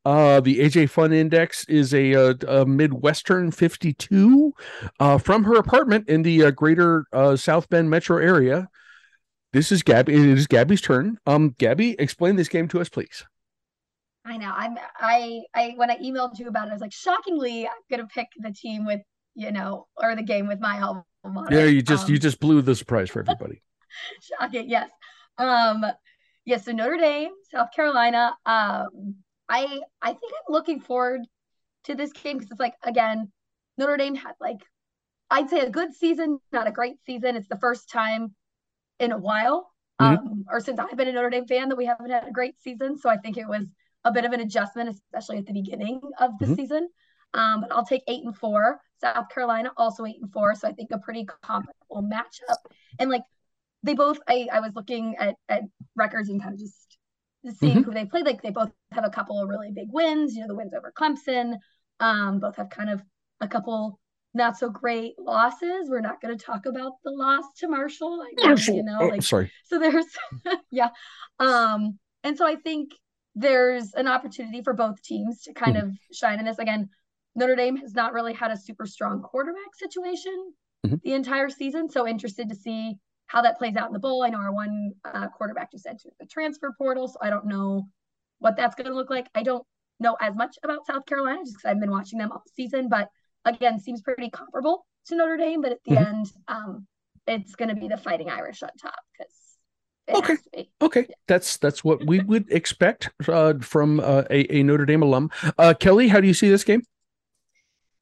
Uh, 0.04 0.40
the 0.40 0.58
AJ 0.58 0.90
Fun 0.90 1.12
Index 1.12 1.64
is 1.68 1.94
a, 1.94 2.14
uh 2.14 2.34
a 2.48 2.66
Midwestern 2.66 3.50
52 3.52 4.52
uh, 4.98 5.18
from 5.18 5.44
her 5.44 5.54
apartment 5.54 6.08
in 6.08 6.22
the 6.22 6.44
uh, 6.46 6.50
greater 6.50 7.04
uh, 7.12 7.36
South 7.36 7.68
Bend 7.68 7.88
metro 7.88 8.16
area. 8.18 8.68
This 9.52 9.70
is 9.70 9.82
Gabby. 9.82 10.14
It 10.14 10.20
is 10.38 10.46
Gabby's 10.46 10.80
turn. 10.80 11.18
Um, 11.26 11.54
Gabby, 11.58 11.94
explain 12.00 12.36
this 12.36 12.48
game 12.48 12.66
to 12.68 12.80
us, 12.80 12.88
please. 12.88 13.24
I 14.24 14.36
know. 14.38 14.52
I'm 14.54 14.76
I 14.98 15.42
I 15.54 15.74
when 15.76 15.90
I 15.90 15.98
emailed 15.98 16.38
you 16.38 16.48
about 16.48 16.68
it, 16.68 16.70
I 16.70 16.74
was 16.74 16.80
like, 16.80 16.92
shockingly, 16.92 17.66
I'm 17.66 17.72
gonna 17.90 18.06
pick 18.06 18.28
the 18.38 18.52
team 18.52 18.86
with 18.86 19.00
you 19.34 19.50
know, 19.52 19.86
or 19.96 20.14
the 20.16 20.22
game 20.22 20.46
with 20.46 20.60
my 20.60 20.80
alma 20.80 21.04
mater. 21.24 21.54
Yeah, 21.56 21.64
you 21.66 21.82
just 21.82 22.08
you 22.08 22.16
Um, 22.16 22.20
just 22.20 22.40
blew 22.40 22.62
the 22.62 22.74
surprise 22.74 23.10
for 23.10 23.20
everybody. 23.28 23.62
shocking. 24.22 24.68
Yes. 24.68 24.90
Um. 25.38 25.84
Yes. 26.44 26.64
so 26.64 26.72
Notre 26.72 26.96
Dame, 26.96 27.30
South 27.50 27.68
Carolina. 27.74 28.34
Um. 28.46 29.16
I 29.52 29.82
I 30.00 30.08
think 30.14 30.32
I'm 30.32 30.52
looking 30.52 30.80
forward 30.80 31.20
to 31.84 31.94
this 31.94 32.12
game 32.12 32.38
because 32.38 32.50
it's 32.50 32.60
like 32.60 32.74
again, 32.82 33.30
Notre 33.76 33.96
Dame 33.96 34.14
had 34.14 34.34
like 34.40 34.58
I'd 35.30 35.50
say 35.50 35.60
a 35.60 35.70
good 35.70 35.94
season, 35.94 36.38
not 36.52 36.66
a 36.66 36.72
great 36.72 36.96
season. 37.04 37.36
It's 37.36 37.48
the 37.48 37.58
first 37.58 37.88
time 37.90 38.34
in 38.98 39.12
a 39.12 39.18
while, 39.18 39.72
Mhm. 40.00 40.18
um, 40.18 40.44
or 40.50 40.60
since 40.60 40.78
I've 40.78 40.96
been 40.96 41.08
a 41.08 41.12
Notre 41.12 41.30
Dame 41.30 41.46
fan 41.46 41.68
that 41.68 41.76
we 41.76 41.86
haven't 41.86 42.10
had 42.10 42.26
a 42.26 42.32
great 42.32 42.58
season. 42.60 42.98
So 42.98 43.08
I 43.10 43.18
think 43.18 43.36
it 43.36 43.46
was 43.46 43.66
a 44.04 44.12
bit 44.12 44.24
of 44.24 44.32
an 44.32 44.40
adjustment, 44.40 44.88
especially 44.90 45.38
at 45.38 45.46
the 45.46 45.52
beginning 45.52 46.00
of 46.18 46.38
the 46.38 46.46
Mhm. 46.46 46.56
season. 46.56 46.88
Um, 47.34 47.62
but 47.62 47.72
I'll 47.72 47.86
take 47.86 48.02
eight 48.08 48.24
and 48.24 48.36
four. 48.36 48.80
South 49.00 49.28
Carolina 49.30 49.72
also 49.76 50.04
eight 50.04 50.20
and 50.20 50.32
four. 50.32 50.54
So 50.54 50.68
I 50.68 50.72
think 50.72 50.90
a 50.92 50.98
pretty 50.98 51.24
comparable 51.24 52.02
matchup. 52.02 52.58
And 52.98 53.10
like 53.10 53.24
they 53.82 53.94
both, 53.94 54.18
I, 54.28 54.48
I 54.52 54.60
was 54.60 54.74
looking 54.74 55.16
at, 55.16 55.36
at 55.48 55.62
records 55.96 56.28
and 56.28 56.40
kind 56.40 56.54
of 56.54 56.60
just 56.60 56.81
seeing 57.50 57.78
Mhm. 57.78 57.84
who 57.84 57.92
they 57.92 58.04
played. 58.04 58.24
Like 58.26 58.42
they 58.42 58.50
both 58.50 58.70
have 58.92 59.04
a 59.04 59.10
couple 59.10 59.40
of 59.42 59.48
really 59.48 59.72
big 59.72 59.88
wins. 59.90 60.34
You 60.34 60.42
know, 60.42 60.48
the 60.48 60.54
wins 60.54 60.74
over 60.74 60.92
Clemson. 60.96 61.58
Um, 62.00 62.38
both 62.40 62.56
have 62.56 62.70
kind 62.70 62.90
of 62.90 63.02
a 63.40 63.48
couple 63.48 63.98
not 64.34 64.56
so 64.56 64.70
great 64.70 65.18
losses. 65.18 65.90
We're 65.90 66.00
not 66.00 66.20
going 66.20 66.36
to 66.36 66.42
talk 66.44 66.64
about 66.66 66.92
the 67.04 67.10
loss 67.10 67.44
to 67.58 67.68
Marshall. 67.68 68.22
I 68.22 68.32
know, 68.48 68.54
you 68.74 68.82
know, 68.82 68.98
Oh, 69.02 69.06
like 69.08 69.22
sorry. 69.22 69.52
so 69.64 69.78
there's 69.78 70.06
yeah. 70.70 70.88
Um 71.38 71.98
and 72.24 72.36
so 72.38 72.46
I 72.46 72.56
think 72.56 72.92
there's 73.34 73.94
an 73.94 74.06
opportunity 74.08 74.62
for 74.62 74.72
both 74.74 75.02
teams 75.02 75.42
to 75.42 75.52
kind 75.54 75.76
of 75.76 75.90
shine 76.12 76.38
in 76.38 76.44
this 76.44 76.58
again. 76.58 76.88
Notre 77.34 77.56
Dame 77.56 77.76
has 77.78 77.94
not 77.94 78.12
really 78.12 78.32
had 78.34 78.50
a 78.50 78.56
super 78.56 78.86
strong 78.86 79.22
quarterback 79.22 79.74
situation 79.74 80.52
Mhm. 80.86 81.00
the 81.02 81.12
entire 81.14 81.48
season, 81.48 81.88
so 81.90 82.06
interested 82.06 82.48
to 82.48 82.54
see 82.54 82.98
how 83.32 83.40
that 83.40 83.56
plays 83.56 83.76
out 83.76 83.86
in 83.86 83.94
the 83.94 83.98
bowl. 83.98 84.22
I 84.22 84.28
know 84.28 84.38
our 84.38 84.52
one 84.52 84.92
uh, 85.06 85.26
quarterback 85.28 85.72
just 85.72 85.86
entered 85.86 86.12
the 86.20 86.26
transfer 86.26 86.74
portal, 86.76 87.08
so 87.08 87.16
I 87.22 87.30
don't 87.30 87.46
know 87.46 87.88
what 88.40 88.56
that's 88.58 88.74
going 88.74 88.88
to 88.88 88.94
look 88.94 89.08
like. 89.08 89.26
I 89.34 89.42
don't 89.42 89.64
know 90.00 90.18
as 90.20 90.36
much 90.36 90.58
about 90.62 90.84
South 90.86 91.06
Carolina 91.06 91.38
just 91.42 91.56
because 91.56 91.70
I've 91.70 91.80
been 91.80 91.90
watching 91.90 92.18
them 92.18 92.30
all 92.30 92.42
season, 92.54 92.90
but 92.90 93.08
again, 93.46 93.80
seems 93.80 94.02
pretty 94.02 94.28
comparable 94.28 94.84
to 95.06 95.16
Notre 95.16 95.38
Dame. 95.38 95.62
But 95.62 95.72
at 95.72 95.78
the 95.84 95.92
Mhm. 95.92 96.06
end, 96.08 96.26
um, 96.46 96.86
it's 97.26 97.54
going 97.54 97.70
to 97.70 97.74
be 97.74 97.88
the 97.88 97.96
Fighting 97.96 98.28
Irish 98.28 98.62
on 98.62 98.68
top 98.78 99.00
because 99.16 99.32
it 100.08 100.16
Okay. 100.16 100.32
has. 100.54 100.66
Okay, 100.82 101.06
that's 101.26 101.56
that's 101.56 101.82
what 101.82 102.04
we 102.04 102.20
would 102.20 102.52
expect 102.52 103.08
uh, 103.28 103.54
from 103.60 104.00
uh, 104.00 104.24
a, 104.28 104.56
a 104.58 104.62
Notre 104.62 104.84
Dame 104.84 105.02
alum. 105.02 105.30
Uh, 105.56 105.72
Kelly, 105.72 106.08
how 106.08 106.20
do 106.20 106.26
you 106.26 106.34
see 106.34 106.50
this 106.50 106.64
game? 106.64 106.82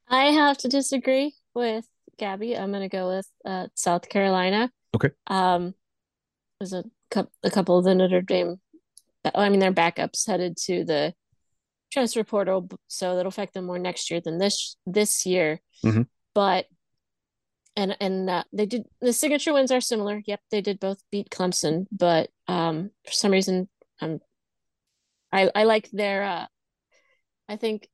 I 0.09 0.25
have 0.33 0.59
to 0.59 0.69
disagree 0.69 1.35
with 1.55 1.87
Gabby. 2.19 2.57
I'm 2.57 2.73
going 2.73 2.83
to 2.83 2.89
go 2.89 3.17
with 3.17 3.29
uh, 3.45 3.69
South 3.75 4.09
Carolina. 4.09 4.73
Okay. 4.95 5.11
Um, 5.27 5.75
there's 6.59 6.73
a, 6.73 6.85
cou- 7.11 7.31
a 7.43 7.51
couple 7.51 7.79
of 7.79 7.85
the 7.85 7.95
Notre 7.95 8.23
Dame, 8.23 8.61
I 9.35 9.49
mean, 9.49 9.61
their 9.61 9.73
backups 9.73 10.27
headed 10.27 10.57
to 10.65 10.85
the 10.85 11.15
transfer 11.93 12.25
portal, 12.25 12.69
so 12.89 13.17
that'll 13.17 13.29
affect 13.29 13.55
them 13.55 13.67
more 13.67 13.79
next 13.79 14.11
year 14.11 14.21
than 14.21 14.39
this 14.39 14.77
this 14.87 15.27
year. 15.27 15.61
Mhm. 15.85 16.07
But 16.35 16.67
and 17.77 17.97
and 18.01 18.31
uh, 18.31 18.45
they 18.53 18.67
did 18.67 18.85
the 19.01 19.13
signature 19.13 19.53
wins 19.53 19.73
are 19.73 19.81
similar. 19.81 20.23
Yep, 20.27 20.41
they 20.51 20.61
did 20.61 20.81
both 20.81 21.03
beat 21.11 21.31
Clemson, 21.31 21.87
but 21.93 22.31
um, 22.49 22.91
for 23.05 23.13
some 23.13 23.33
reason, 23.33 23.69
um, 24.01 24.21
I 25.33 25.51
I 25.55 25.65
like 25.65 25.91
their 25.91 26.23
uh, 26.23 26.47
I 27.49 27.57
think 27.57 27.89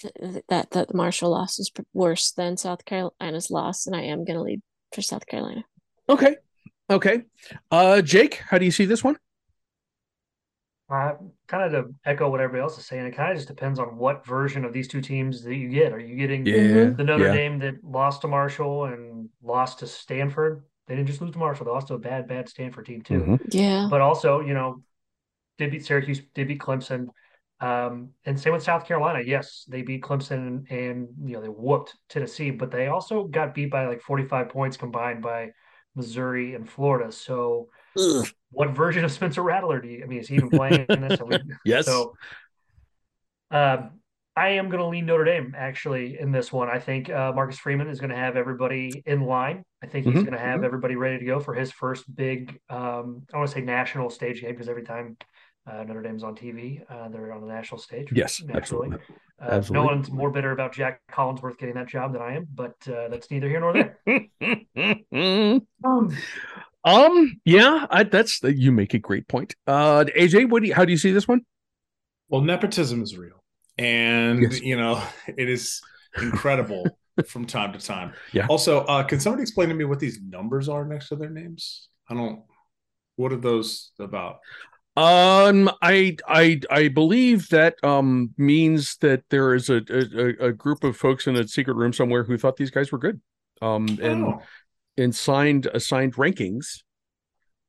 th- 0.00 0.42
that 0.48 0.70
that 0.70 0.88
the 0.88 0.96
Marshall 0.96 1.30
loss 1.30 1.58
is 1.58 1.70
worse 1.92 2.32
than 2.32 2.56
South 2.56 2.84
Carolina's 2.84 3.50
loss, 3.50 3.86
and 3.86 3.96
I 3.96 4.02
am 4.02 4.24
going 4.24 4.36
to 4.36 4.42
lead 4.42 4.62
for 4.92 5.02
South 5.02 5.26
Carolina. 5.26 5.64
Okay, 6.08 6.36
okay. 6.90 7.22
Uh, 7.70 8.02
Jake, 8.02 8.42
how 8.48 8.58
do 8.58 8.64
you 8.64 8.70
see 8.70 8.84
this 8.84 9.02
one? 9.02 9.16
Uh, 10.90 11.14
kind 11.48 11.74
of 11.74 11.86
to 11.86 11.94
echo 12.04 12.28
what 12.28 12.40
everybody 12.40 12.60
else 12.60 12.78
is 12.78 12.84
saying, 12.84 13.06
it 13.06 13.16
kind 13.16 13.30
of 13.30 13.36
just 13.38 13.48
depends 13.48 13.78
on 13.78 13.96
what 13.96 14.24
version 14.26 14.64
of 14.66 14.72
these 14.72 14.86
two 14.86 15.00
teams 15.00 15.42
that 15.42 15.54
you 15.54 15.70
get. 15.70 15.92
Are 15.92 15.98
you 15.98 16.14
getting 16.14 16.44
Yeah, 16.44 16.90
the 16.90 17.04
Notre 17.04 17.24
yeah. 17.24 17.32
Dame 17.32 17.58
that 17.60 17.82
lost 17.82 18.20
to 18.20 18.28
Marshall 18.28 18.84
and 18.84 19.28
lost 19.42 19.78
to 19.78 19.86
Stanford? 19.86 20.62
They 20.86 20.94
didn't 20.94 21.08
just 21.08 21.22
lose 21.22 21.30
to 21.32 21.38
Marshall; 21.38 21.64
they 21.64 21.72
lost 21.72 21.88
to 21.88 21.94
a 21.94 21.98
bad, 21.98 22.28
bad 22.28 22.50
Stanford 22.50 22.84
team 22.84 23.00
too. 23.00 23.20
Mhm. 23.20 23.54
Yeah. 23.54 23.88
But 23.90 24.02
also, 24.02 24.40
you 24.40 24.52
know, 24.52 24.82
did 25.56 25.70
beat 25.70 25.86
Syracuse, 25.86 26.20
did 26.34 26.48
beat 26.48 26.60
Clemson, 26.60 27.08
um, 27.60 28.10
and 28.26 28.38
same 28.38 28.52
with 28.52 28.62
South 28.62 28.86
Carolina. 28.86 29.22
Yes, 29.24 29.64
they 29.66 29.80
beat 29.80 30.02
Clemson 30.02 30.46
and, 30.46 30.70
and 30.70 31.08
you 31.24 31.32
know 31.34 31.40
they 31.40 31.48
whooped 31.48 31.96
Tennessee, 32.10 32.50
but 32.50 32.70
they 32.70 32.88
also 32.88 33.24
got 33.24 33.54
beat 33.54 33.70
by 33.70 33.86
like 33.86 34.02
forty 34.02 34.26
five 34.26 34.50
points 34.50 34.76
combined 34.76 35.22
by 35.22 35.50
Missouri, 35.94 36.54
and 36.54 36.68
Florida. 36.68 37.12
So, 37.12 37.68
Ugh. 37.98 38.26
what 38.50 38.70
version 38.70 39.04
of 39.04 39.12
Spencer 39.12 39.42
Rattler 39.42 39.80
do 39.80 39.88
you? 39.88 40.02
I 40.02 40.06
mean, 40.06 40.18
is 40.18 40.28
he 40.28 40.36
even 40.36 40.50
playing 40.50 40.86
in 40.88 41.00
this? 41.00 41.20
yes. 41.64 41.86
So, 41.86 42.14
uh, 43.50 43.88
I 44.36 44.48
am 44.50 44.68
going 44.68 44.80
to 44.80 44.86
lean 44.86 45.06
Notre 45.06 45.24
Dame 45.24 45.54
actually 45.56 46.18
in 46.18 46.32
this 46.32 46.52
one. 46.52 46.68
I 46.68 46.80
think 46.80 47.08
uh, 47.08 47.32
Marcus 47.32 47.56
Freeman 47.56 47.88
is 47.88 48.00
going 48.00 48.10
to 48.10 48.16
have 48.16 48.36
everybody 48.36 49.02
in 49.06 49.22
line. 49.22 49.64
I 49.82 49.86
think 49.86 50.06
he's 50.06 50.14
mm-hmm. 50.14 50.24
going 50.24 50.32
to 50.32 50.40
have 50.40 50.56
mm-hmm. 50.56 50.64
everybody 50.64 50.96
ready 50.96 51.18
to 51.20 51.24
go 51.24 51.38
for 51.38 51.54
his 51.54 51.70
first 51.70 52.12
big, 52.14 52.58
um, 52.68 53.22
I 53.32 53.38
want 53.38 53.48
to 53.48 53.54
say 53.54 53.60
national 53.60 54.10
stage 54.10 54.40
game 54.40 54.50
because 54.50 54.68
every 54.68 54.82
time 54.82 55.16
uh, 55.70 55.84
Notre 55.84 56.02
Dame's 56.02 56.24
on 56.24 56.34
TV, 56.34 56.82
uh, 56.90 57.08
they're 57.10 57.32
on 57.32 57.42
the 57.42 57.46
national 57.46 57.78
stage. 57.78 58.10
Yes, 58.12 58.42
absolutely. 58.52 58.98
Uh. 59.40 59.62
No 59.70 59.84
one's 59.84 60.10
more 60.10 60.30
bitter 60.30 60.52
about 60.52 60.72
Jac 60.72 61.00
Collinsworth 61.10 61.58
getting 61.58 61.74
that 61.74 61.88
job 61.88 62.12
than 62.12 62.22
I 62.22 62.36
am, 62.36 62.46
but 62.54 62.76
uh, 62.88 63.08
that's 63.08 63.30
neither 63.30 63.48
here 63.48 63.60
nor 63.60 63.72
there. 63.72 63.98
um, 65.84 66.16
um, 66.84 67.40
yeah, 67.44 67.86
I, 67.90 68.04
that's 68.04 68.42
you 68.42 68.72
make 68.72 68.94
a 68.94 68.98
great 68.98 69.28
point. 69.28 69.54
Uh, 69.66 70.04
AJ, 70.16 70.50
what 70.50 70.62
do 70.62 70.68
you, 70.68 70.74
how 70.74 70.84
do 70.84 70.92
you 70.92 70.98
see 70.98 71.12
this 71.12 71.26
one? 71.26 71.42
Well, 72.28 72.40
nepotism 72.40 73.02
is 73.02 73.18
real 73.18 73.44
and 73.78 74.42
yes. 74.42 74.60
you 74.60 74.76
know 74.76 75.02
it 75.26 75.48
is 75.48 75.80
incredible 76.20 76.86
from 77.26 77.46
time 77.46 77.72
to 77.72 77.78
time. 77.78 78.12
Yeah. 78.32 78.46
Also, 78.48 78.80
uh, 78.80 79.02
can 79.02 79.20
somebody 79.20 79.42
explain 79.42 79.68
to 79.68 79.74
me 79.74 79.84
what 79.84 80.00
these 80.00 80.20
numbers 80.20 80.68
are 80.68 80.84
next 80.84 81.08
to 81.08 81.16
their 81.16 81.30
names? 81.30 81.88
I 82.08 82.14
don't. 82.14 82.42
What 83.16 83.32
are 83.32 83.36
those 83.36 83.92
about? 84.00 84.40
Um, 84.96 85.70
I 85.82 86.16
I 86.28 86.60
I 86.70 86.88
believe 86.88 87.48
that 87.48 87.82
um 87.82 88.32
means 88.38 88.96
that 88.98 89.24
there 89.28 89.54
is 89.54 89.68
a 89.68 89.82
a, 89.90 90.48
a 90.48 90.52
group 90.52 90.84
of 90.84 90.96
folks 90.96 91.26
in 91.26 91.34
a 91.34 91.48
secret 91.48 91.74
room 91.74 91.92
somewhere 91.92 92.22
who 92.22 92.38
thought 92.38 92.56
these 92.56 92.70
guys 92.70 92.92
were 92.92 92.98
good, 92.98 93.20
um, 93.60 93.86
and 94.00 94.24
oh. 94.24 94.42
and 94.96 95.14
signed 95.14 95.66
assigned 95.66 96.14
rankings. 96.14 96.82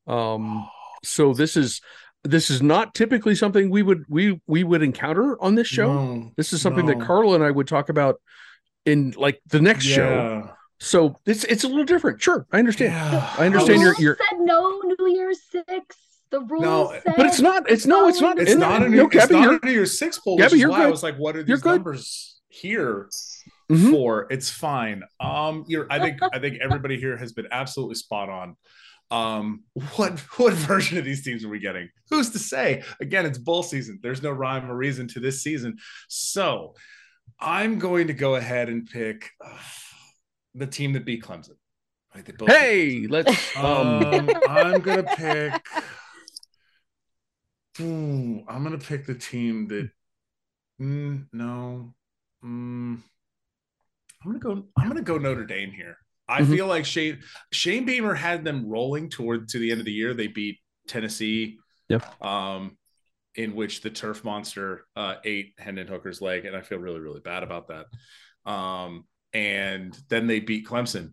Um, 0.05 0.69
so 1.03 1.33
this 1.33 1.57
is 1.57 1.81
this 2.23 2.51
is 2.51 2.61
not 2.61 2.93
typically 2.93 3.33
something 3.33 3.71
we 3.71 3.81
would 3.81 4.03
we 4.07 4.39
we 4.45 4.63
would 4.63 4.83
encounter 4.83 5.41
on 5.41 5.55
this 5.55 5.67
show. 5.67 5.91
No, 5.93 6.31
this 6.37 6.53
is 6.53 6.61
something 6.61 6.85
no. 6.85 6.93
that 6.93 7.05
Carla 7.05 7.35
and 7.35 7.43
I 7.43 7.49
would 7.49 7.67
talk 7.67 7.89
about 7.89 8.21
in 8.85 9.15
like 9.17 9.41
the 9.47 9.61
next 9.61 9.85
yeah. 9.87 9.95
show. 9.95 10.49
So 10.79 11.19
it's 11.25 11.43
it's 11.45 11.63
a 11.63 11.67
little 11.67 11.85
different. 11.85 12.21
Sure, 12.21 12.45
I 12.51 12.59
understand. 12.59 12.93
Yeah. 12.93 13.33
I 13.37 13.45
understand. 13.45 13.81
You're, 13.81 13.95
you're 13.97 14.17
said 14.29 14.39
no 14.41 14.81
New 14.99 15.07
Year's 15.07 15.39
Six. 15.49 15.95
The 16.31 16.41
rules 16.41 16.63
no, 16.63 16.99
but 17.05 17.25
it's 17.25 17.39
not. 17.39 17.69
It's 17.69 17.85
no. 17.85 18.07
It's 18.07 18.19
not. 18.19 18.39
It's 18.39 18.55
not 18.55 18.83
a 18.83 18.89
New, 18.89 18.97
no, 18.97 19.07
Gabby, 19.07 19.23
it's 19.23 19.31
not 19.31 19.63
a 19.63 19.65
New 19.65 19.71
Year's 19.71 19.97
Six 19.99 20.19
poll. 20.19 20.37
Gabby, 20.37 20.57
you're 20.57 20.69
why 20.69 20.79
good. 20.79 20.87
I 20.87 20.91
was 20.91 21.03
like, 21.03 21.17
what 21.17 21.35
are 21.35 21.43
these 21.43 21.63
numbers 21.63 22.39
here 22.49 23.09
mm-hmm. 23.71 23.91
for? 23.91 24.27
It's 24.31 24.49
fine. 24.49 25.03
Um, 25.19 25.65
you're. 25.67 25.87
I 25.89 25.99
think. 25.99 26.19
I 26.21 26.39
think 26.39 26.59
everybody 26.61 26.99
here 26.99 27.15
has 27.15 27.33
been 27.33 27.47
absolutely 27.51 27.95
spot 27.95 28.29
on. 28.29 28.57
Um, 29.11 29.63
what 29.95 30.19
what 30.37 30.53
version 30.53 30.97
of 30.97 31.05
these 31.05 31.23
teams 31.23 31.45
are 31.45 31.49
we 31.49 31.59
getting? 31.59 31.89
Who's 32.09 32.31
to 32.31 32.39
say? 32.39 32.83
Again, 32.99 33.25
it's 33.25 33.37
bull 33.37 33.63
season. 33.63 33.99
There's 34.01 34.23
no 34.23 34.31
rhyme 34.31 34.69
or 34.69 34.75
reason 34.75 35.07
to 35.09 35.19
this 35.19 35.43
season. 35.43 35.77
So 36.07 36.73
I'm 37.39 37.79
going 37.79 38.07
to 38.07 38.13
go 38.13 38.35
ahead 38.35 38.69
and 38.69 38.89
pick 38.89 39.29
uh, 39.43 39.57
the 40.55 40.67
team 40.67 40.93
that 40.93 41.05
beat 41.05 41.23
Clemson. 41.23 41.51
Right, 42.15 42.31
hey, 42.47 43.07
let's. 43.07 43.55
Um, 43.57 44.29
I'm 44.49 44.79
gonna 44.79 45.03
pick. 45.03 45.61
I'm 47.79 48.45
gonna 48.45 48.77
pick 48.77 49.05
the 49.05 49.15
team 49.15 49.67
that. 49.67 49.89
Mm, 50.81 51.27
no. 51.31 51.93
Mm, 52.43 53.01
I'm 54.23 54.31
gonna 54.31 54.39
go. 54.39 54.65
I'm 54.77 54.87
gonna 54.87 55.01
go 55.01 55.17
Notre 55.17 55.45
Dame 55.45 55.71
here. 55.71 55.97
I 56.27 56.41
mm-hmm. 56.41 56.53
feel 56.53 56.67
like 56.67 56.85
Shane 56.85 57.19
Shane 57.51 57.85
Beamer 57.85 58.15
had 58.15 58.43
them 58.43 58.67
rolling 58.67 59.09
toward 59.09 59.49
to 59.49 59.59
the 59.59 59.71
end 59.71 59.79
of 59.79 59.85
the 59.85 59.91
year. 59.91 60.13
They 60.13 60.27
beat 60.27 60.59
Tennessee. 60.87 61.57
Yep. 61.89 62.23
Um, 62.23 62.77
in 63.35 63.53
which 63.53 63.81
the 63.81 63.89
turf 63.89 64.23
monster 64.23 64.85
uh, 64.95 65.15
ate 65.25 65.53
Hendon 65.57 65.87
Hooker's 65.87 66.21
leg, 66.21 66.45
and 66.45 66.55
I 66.55 66.61
feel 66.61 66.79
really 66.79 66.99
really 66.99 67.19
bad 67.19 67.43
about 67.43 67.67
that. 67.67 67.85
Um, 68.49 69.05
and 69.33 69.97
then 70.09 70.27
they 70.27 70.39
beat 70.39 70.65
Clemson. 70.65 71.11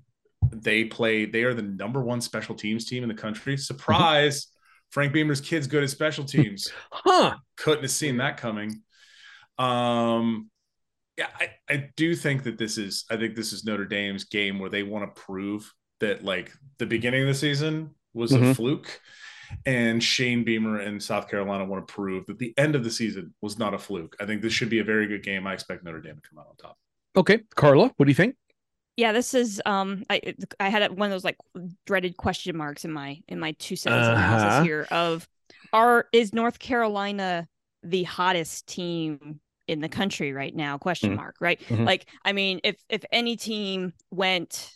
They 0.50 0.84
play. 0.84 1.24
They 1.24 1.42
are 1.42 1.54
the 1.54 1.62
number 1.62 2.02
one 2.02 2.20
special 2.20 2.54
teams 2.54 2.84
team 2.84 3.02
in 3.02 3.08
the 3.08 3.14
country. 3.14 3.56
Surprise! 3.56 4.51
Frank 4.92 5.12
Beamer's 5.12 5.40
kid's 5.40 5.66
good 5.66 5.82
at 5.82 5.90
special 5.90 6.24
teams. 6.36 6.70
huh? 6.92 7.34
Couldn't 7.56 7.82
have 7.82 7.90
seen 7.90 8.18
that 8.18 8.36
coming. 8.36 8.82
Um, 9.58 10.50
yeah, 11.16 11.28
I, 11.38 11.50
I 11.68 11.90
do 11.96 12.14
think 12.14 12.44
that 12.44 12.58
this 12.58 12.78
is 12.78 13.04
I 13.10 13.16
think 13.16 13.34
this 13.34 13.52
is 13.52 13.64
Notre 13.64 13.84
Dame's 13.84 14.24
game 14.24 14.58
where 14.58 14.70
they 14.70 14.82
want 14.82 15.14
to 15.14 15.20
prove 15.20 15.72
that 16.00 16.24
like 16.24 16.52
the 16.78 16.86
beginning 16.86 17.22
of 17.22 17.28
the 17.28 17.34
season 17.34 17.90
was 18.14 18.32
mm-hmm. 18.32 18.44
a 18.44 18.54
fluke. 18.54 19.00
And 19.66 20.02
Shane 20.02 20.44
Beamer 20.44 20.78
and 20.80 21.02
South 21.02 21.28
Carolina 21.28 21.66
want 21.66 21.86
to 21.86 21.92
prove 21.92 22.24
that 22.26 22.38
the 22.38 22.54
end 22.56 22.74
of 22.74 22.84
the 22.84 22.90
season 22.90 23.34
was 23.42 23.58
not 23.58 23.74
a 23.74 23.78
fluke. 23.78 24.16
I 24.18 24.24
think 24.24 24.40
this 24.40 24.54
should 24.54 24.70
be 24.70 24.78
a 24.78 24.84
very 24.84 25.06
good 25.06 25.22
game. 25.22 25.46
I 25.46 25.52
expect 25.52 25.84
Notre 25.84 26.00
Dame 26.00 26.14
to 26.14 26.28
come 26.28 26.38
out 26.38 26.46
on 26.48 26.56
top. 26.56 26.78
Okay. 27.16 27.40
Carla, 27.54 27.92
what 27.96 28.06
do 28.06 28.10
you 28.10 28.14
think? 28.14 28.34
Yeah, 28.96 29.12
this 29.12 29.34
is 29.34 29.60
um 29.64 30.04
I 30.10 30.34
I 30.60 30.68
had 30.68 30.96
one 30.96 31.06
of 31.06 31.12
those 31.12 31.24
like 31.24 31.38
dreaded 31.86 32.16
question 32.16 32.56
marks 32.56 32.84
in 32.84 32.92
my 32.92 33.20
in 33.28 33.38
my 33.38 33.52
two 33.52 33.76
cents 33.76 33.94
uh-huh. 33.94 34.12
analysis 34.12 34.64
here 34.64 34.86
of 34.90 35.28
are 35.72 36.06
is 36.12 36.32
North 36.32 36.58
Carolina 36.58 37.48
the 37.82 38.04
hottest 38.04 38.66
team 38.66 39.40
in 39.68 39.80
the 39.80 39.88
country 39.88 40.32
right 40.32 40.54
now 40.54 40.78
question 40.78 41.10
mm-hmm. 41.10 41.18
mark 41.18 41.36
right 41.40 41.60
mm-hmm. 41.68 41.84
like 41.84 42.06
i 42.24 42.32
mean 42.32 42.60
if 42.64 42.76
if 42.88 43.04
any 43.12 43.36
team 43.36 43.92
went 44.10 44.72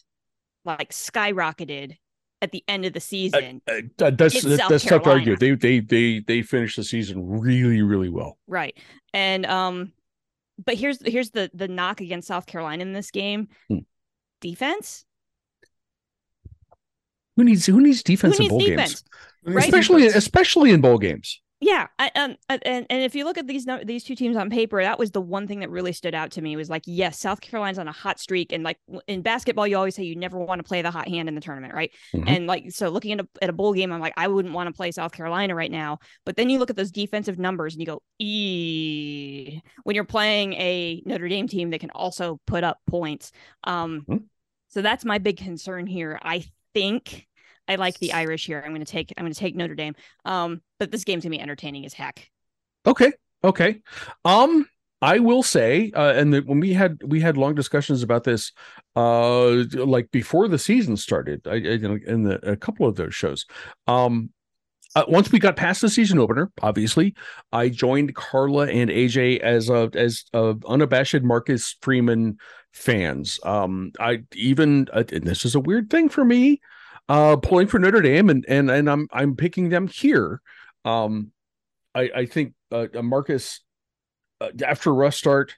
like 0.64 0.90
skyrocketed 0.90 1.96
at 2.42 2.52
the 2.52 2.62
end 2.68 2.84
of 2.84 2.92
the 2.92 3.00
season 3.00 3.60
uh, 3.68 4.04
uh, 4.04 4.10
that's 4.10 4.42
that's 4.42 4.84
tough 4.84 5.02
to 5.02 5.10
argue 5.10 5.36
they 5.36 5.54
they 5.54 5.80
they 5.80 6.20
they 6.20 6.42
finished 6.42 6.76
the 6.76 6.84
season 6.84 7.26
really 7.26 7.82
really 7.82 8.08
well 8.08 8.38
right 8.46 8.76
and 9.12 9.44
um 9.46 9.92
but 10.64 10.74
here's 10.74 11.04
here's 11.04 11.30
the 11.30 11.50
the 11.52 11.68
knock 11.68 12.00
against 12.00 12.28
south 12.28 12.46
carolina 12.46 12.82
in 12.82 12.92
this 12.92 13.10
game 13.10 13.48
hmm. 13.68 13.78
Defense 14.50 15.04
who 17.36 17.44
needs 17.44 17.66
who 17.66 17.80
needs 17.80 18.02
defense 18.02 18.36
who 18.36 18.44
needs 18.44 18.52
in 18.52 18.58
bowl 18.58 18.66
defense? 18.66 19.02
games 19.02 19.54
right? 19.54 19.64
especially 19.64 20.06
especially 20.06 20.70
in 20.70 20.80
bowl 20.80 20.98
games 20.98 21.40
yeah, 21.58 21.86
I, 21.98 22.10
um, 22.16 22.36
and 22.50 22.86
and 22.90 23.02
if 23.02 23.14
you 23.14 23.24
look 23.24 23.38
at 23.38 23.46
these 23.46 23.66
these 23.84 24.04
two 24.04 24.14
teams 24.14 24.36
on 24.36 24.50
paper, 24.50 24.82
that 24.82 24.98
was 24.98 25.12
the 25.12 25.22
one 25.22 25.46
thing 25.46 25.60
that 25.60 25.70
really 25.70 25.94
stood 25.94 26.14
out 26.14 26.32
to 26.32 26.42
me 26.42 26.54
was 26.54 26.68
like, 26.68 26.82
yes, 26.84 27.18
South 27.18 27.40
Carolina's 27.40 27.78
on 27.78 27.88
a 27.88 27.92
hot 27.92 28.20
streak, 28.20 28.52
and 28.52 28.62
like 28.62 28.76
in 29.06 29.22
basketball, 29.22 29.66
you 29.66 29.78
always 29.78 29.94
say 29.94 30.02
you 30.02 30.16
never 30.16 30.38
want 30.38 30.58
to 30.58 30.64
play 30.64 30.82
the 30.82 30.90
hot 30.90 31.08
hand 31.08 31.30
in 31.30 31.34
the 31.34 31.40
tournament, 31.40 31.72
right? 31.72 31.90
Mm-hmm. 32.14 32.28
And 32.28 32.46
like 32.46 32.72
so, 32.72 32.90
looking 32.90 33.12
at 33.12 33.20
a 33.20 33.28
at 33.40 33.48
a 33.48 33.54
bowl 33.54 33.72
game, 33.72 33.90
I'm 33.90 34.00
like, 34.00 34.12
I 34.18 34.28
wouldn't 34.28 34.52
want 34.52 34.66
to 34.68 34.76
play 34.76 34.92
South 34.92 35.12
Carolina 35.12 35.54
right 35.54 35.70
now. 35.70 35.98
But 36.26 36.36
then 36.36 36.50
you 36.50 36.58
look 36.58 36.68
at 36.68 36.76
those 36.76 36.90
defensive 36.90 37.38
numbers, 37.38 37.72
and 37.72 37.80
you 37.80 37.86
go, 37.86 38.02
e 38.18 39.62
when 39.84 39.96
you're 39.96 40.04
playing 40.04 40.52
a 40.54 41.02
Notre 41.06 41.28
Dame 41.28 41.48
team 41.48 41.70
that 41.70 41.80
can 41.80 41.90
also 41.90 42.38
put 42.46 42.64
up 42.64 42.80
points. 42.86 43.32
Um, 43.64 44.04
mm-hmm. 44.06 44.16
So 44.76 44.82
that's 44.82 45.06
my 45.06 45.16
big 45.16 45.38
concern 45.38 45.86
here. 45.86 46.18
I 46.20 46.44
think 46.74 47.26
I 47.66 47.76
like 47.76 47.98
the 47.98 48.12
Irish 48.12 48.44
here. 48.44 48.62
I'm 48.62 48.72
going 48.72 48.84
to 48.84 48.92
take 48.92 49.10
I'm 49.16 49.24
going 49.24 49.32
to 49.32 49.40
take 49.40 49.56
Notre 49.56 49.74
Dame. 49.74 49.94
Um, 50.26 50.60
but 50.78 50.90
this 50.90 51.02
game's 51.02 51.24
going 51.24 51.32
to 51.32 51.38
be 51.38 51.40
entertaining 51.40 51.86
as 51.86 51.94
heck. 51.94 52.30
Okay. 52.86 53.14
Okay. 53.42 53.80
Um, 54.26 54.68
I 55.00 55.20
will 55.20 55.42
say, 55.42 55.92
uh, 55.94 56.12
and 56.12 56.30
the, 56.30 56.40
when 56.40 56.60
we 56.60 56.74
had 56.74 57.00
we 57.02 57.20
had 57.20 57.38
long 57.38 57.54
discussions 57.54 58.02
about 58.02 58.24
this, 58.24 58.52
uh, 58.96 59.64
like 59.72 60.10
before 60.10 60.46
the 60.46 60.58
season 60.58 60.98
started, 60.98 61.48
I, 61.48 61.54
I 61.54 61.78
in 62.06 62.24
the, 62.24 62.38
a 62.46 62.54
couple 62.54 62.86
of 62.86 62.96
those 62.96 63.14
shows, 63.14 63.46
um, 63.86 64.28
uh, 64.94 65.04
once 65.08 65.32
we 65.32 65.38
got 65.38 65.56
past 65.56 65.80
the 65.80 65.88
season 65.88 66.18
opener, 66.18 66.50
obviously, 66.60 67.14
I 67.50 67.70
joined 67.70 68.14
Carla 68.14 68.66
and 68.66 68.90
AJ 68.90 69.40
as 69.40 69.70
a 69.70 69.90
as 69.94 70.24
a 70.34 70.54
unabashed 70.66 71.22
Marcus 71.22 71.76
Freeman 71.80 72.36
fans. 72.76 73.40
Um, 73.42 73.92
I 73.98 74.22
even 74.34 74.88
uh, 74.92 75.04
and 75.10 75.26
this 75.26 75.44
is 75.44 75.54
a 75.54 75.60
weird 75.60 75.90
thing 75.90 76.08
for 76.08 76.24
me 76.24 76.60
uh, 77.08 77.36
pulling 77.36 77.66
for 77.66 77.78
Notre 77.78 78.02
Dame, 78.02 78.30
and 78.30 78.44
and 78.48 78.70
and 78.70 78.88
I'm 78.88 79.08
I'm 79.12 79.36
picking 79.36 79.70
them 79.70 79.88
here. 79.88 80.40
Um, 80.84 81.32
I 81.94 82.10
I 82.14 82.26
think 82.26 82.54
uh, 82.70 82.86
Marcus 83.02 83.60
uh, 84.40 84.50
after 84.64 84.92
rough 84.92 85.14
start 85.14 85.56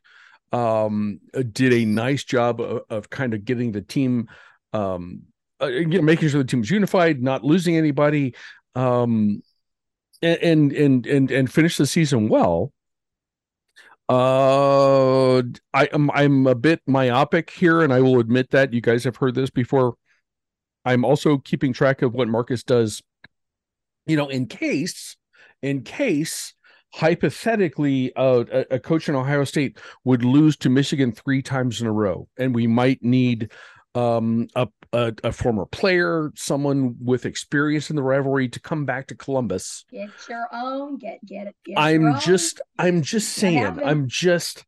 um, 0.52 1.20
did 1.52 1.72
a 1.72 1.84
nice 1.84 2.24
job 2.24 2.60
of, 2.60 2.82
of 2.88 3.10
kind 3.10 3.34
of 3.34 3.44
getting 3.44 3.72
the 3.72 3.82
team, 3.82 4.28
um, 4.72 5.22
uh, 5.60 5.66
you 5.66 5.86
know, 5.86 6.02
making 6.02 6.28
sure 6.28 6.42
the 6.42 6.48
team 6.48 6.60
was 6.60 6.70
unified, 6.70 7.22
not 7.22 7.44
losing 7.44 7.76
anybody, 7.76 8.34
um, 8.74 9.42
and 10.22 10.72
and 10.72 11.06
and 11.06 11.30
and 11.30 11.52
finish 11.52 11.76
the 11.76 11.86
season 11.86 12.28
well. 12.28 12.72
Uh, 14.08 15.42
I 15.74 15.88
am 15.92 16.10
I'm 16.12 16.46
a 16.46 16.54
bit 16.54 16.80
myopic 16.86 17.50
here, 17.50 17.82
and 17.82 17.92
I 17.92 18.00
will 18.00 18.18
admit 18.18 18.50
that 18.50 18.72
you 18.72 18.80
guys 18.80 19.04
have 19.04 19.16
heard 19.16 19.34
this 19.34 19.50
before. 19.50 19.94
I'm 20.84 21.04
also 21.04 21.38
keeping 21.38 21.72
track 21.72 22.00
of 22.00 22.14
what 22.14 22.28
Marcus 22.28 22.62
does, 22.62 23.02
you 24.06 24.16
know, 24.16 24.28
in 24.28 24.46
case, 24.46 25.16
in 25.60 25.82
case 25.82 26.54
hypothetically 26.94 28.14
uh, 28.16 28.44
a, 28.50 28.76
a 28.76 28.78
coach 28.78 29.10
in 29.10 29.14
Ohio 29.14 29.44
State 29.44 29.78
would 30.04 30.24
lose 30.24 30.56
to 30.56 30.70
Michigan 30.70 31.12
three 31.12 31.42
times 31.42 31.82
in 31.82 31.86
a 31.86 31.92
row, 31.92 32.28
and 32.38 32.54
we 32.54 32.66
might 32.66 33.02
need 33.02 33.52
um, 33.94 34.48
a 34.54 34.68
a, 34.92 35.12
a 35.24 35.32
former 35.32 35.66
player, 35.66 36.30
someone 36.36 36.96
with 37.02 37.26
experience 37.26 37.90
in 37.90 37.96
the 37.96 38.02
rivalry 38.02 38.48
to 38.48 38.60
come 38.60 38.84
back 38.84 39.06
to 39.08 39.14
Columbus. 39.14 39.84
Get 39.90 40.10
your 40.28 40.46
own. 40.52 40.98
Get 40.98 41.24
get 41.24 41.46
it. 41.48 41.56
Get 41.64 41.78
I'm 41.78 42.02
your 42.02 42.10
own. 42.14 42.20
just 42.20 42.60
I'm 42.78 43.02
just 43.02 43.30
saying. 43.34 43.80
I'm 43.84 44.08
just 44.08 44.64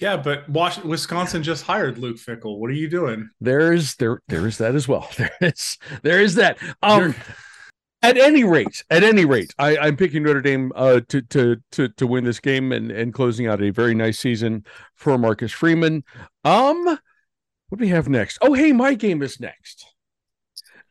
Yeah, 0.00 0.16
but 0.16 0.48
Wash- 0.48 0.82
Wisconsin 0.82 1.42
just 1.42 1.64
hired 1.64 1.98
Luke 1.98 2.16
Fickell. 2.16 2.58
What 2.58 2.70
are 2.70 2.74
you 2.74 2.88
doing? 2.88 3.30
there's 3.40 3.94
there 3.96 4.20
there 4.28 4.46
is 4.46 4.58
that 4.58 4.74
as 4.74 4.86
well. 4.88 5.08
There 5.16 5.30
is 5.40 5.78
there 6.02 6.20
is 6.20 6.34
that. 6.36 6.58
Um 6.82 7.00
You're- 7.00 7.14
at 8.04 8.18
any 8.18 8.42
rate, 8.42 8.82
at 8.90 9.04
any 9.04 9.24
rate, 9.24 9.54
I, 9.60 9.78
I'm 9.78 9.96
picking 9.96 10.24
Notre 10.24 10.40
Dame 10.40 10.72
uh, 10.74 11.02
to 11.08 11.22
to 11.22 11.56
to 11.70 11.86
to 11.88 12.04
win 12.04 12.24
this 12.24 12.40
game 12.40 12.72
and 12.72 12.90
and 12.90 13.14
closing 13.14 13.46
out 13.46 13.62
a 13.62 13.70
very 13.70 13.94
nice 13.94 14.18
season 14.18 14.64
for 14.96 15.16
Marcus 15.18 15.52
Freeman. 15.52 16.02
Um, 16.44 16.98
what 17.72 17.78
do 17.78 17.86
we 17.86 17.90
have 17.90 18.06
next? 18.06 18.36
Oh, 18.42 18.52
hey, 18.52 18.70
my 18.72 18.92
game 18.92 19.22
is 19.22 19.40
next, 19.40 19.86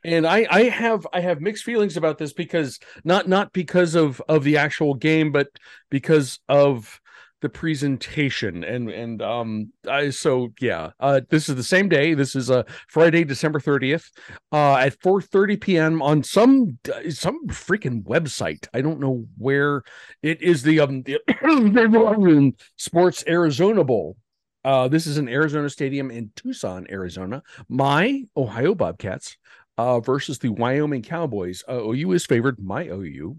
and 0.04 0.26
I 0.26 0.48
I 0.50 0.64
have 0.64 1.06
I 1.14 1.20
have 1.20 1.40
mixed 1.40 1.64
feelings 1.64 1.96
about 1.96 2.18
this 2.18 2.34
because 2.34 2.80
not 3.04 3.28
not 3.28 3.54
because 3.54 3.94
of 3.94 4.20
of 4.28 4.44
the 4.44 4.58
actual 4.58 4.96
game, 4.96 5.32
but 5.32 5.50
because 5.92 6.40
of 6.50 7.00
the 7.42 7.50
presentation. 7.50 8.64
And 8.64 8.90
and 8.90 9.22
um 9.22 9.72
I 9.88 10.10
so 10.10 10.54
yeah 10.60 10.90
uh 11.00 11.22
this 11.30 11.50
is 11.50 11.56
the 11.56 11.62
same 11.62 11.88
day. 11.88 12.16
This 12.16 12.36
is 12.36 12.50
uh 12.50 12.64
Friday 12.88 13.26
December 13.26 13.60
30th 13.60 14.10
uh 14.52 14.78
at 14.78 15.00
4:30 15.02 15.62
p.m. 15.62 16.02
on 16.02 16.24
some 16.24 16.80
some 17.10 17.48
freaking 17.50 18.04
website. 18.06 18.68
I 18.74 18.82
don't 18.82 19.00
know 19.00 19.28
where 19.38 19.84
it 20.24 20.42
is. 20.42 20.64
The 20.64 20.80
um 20.80 21.04
the 21.04 22.56
Sports 22.76 23.24
Arizona 23.28 23.84
Bowl 23.84 24.18
uh 24.64 24.88
this 24.88 25.08
is 25.08 25.18
an 25.18 25.30
Arizona 25.30 25.70
Stadium 25.70 26.12
in 26.12 26.32
Tucson 26.36 26.88
Arizona 26.90 27.44
my 27.70 28.24
Ohio 28.36 28.76
Bobcats 28.76 29.38
uh 29.78 30.00
versus 30.00 30.40
the 30.40 30.50
Wyoming 30.50 31.02
Cowboys 31.02 31.64
uh, 31.68 31.82
OU 31.82 32.14
is 32.14 32.26
favored 32.26 32.60
my 32.60 32.88
OU 32.88 33.38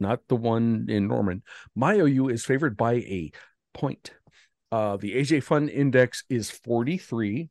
not 0.00 0.20
the 0.28 0.36
one 0.36 0.86
in 0.88 1.08
Norman 1.08 1.42
my 1.74 1.94
OU 1.94 2.28
is 2.28 2.44
favored 2.44 2.76
by 2.76 2.94
a 2.94 3.32
point. 3.72 4.12
Uh, 4.70 4.96
the 4.96 5.14
AJ 5.14 5.42
Fun 5.42 5.68
Index 5.68 6.24
is 6.28 6.50
43. 6.50 7.50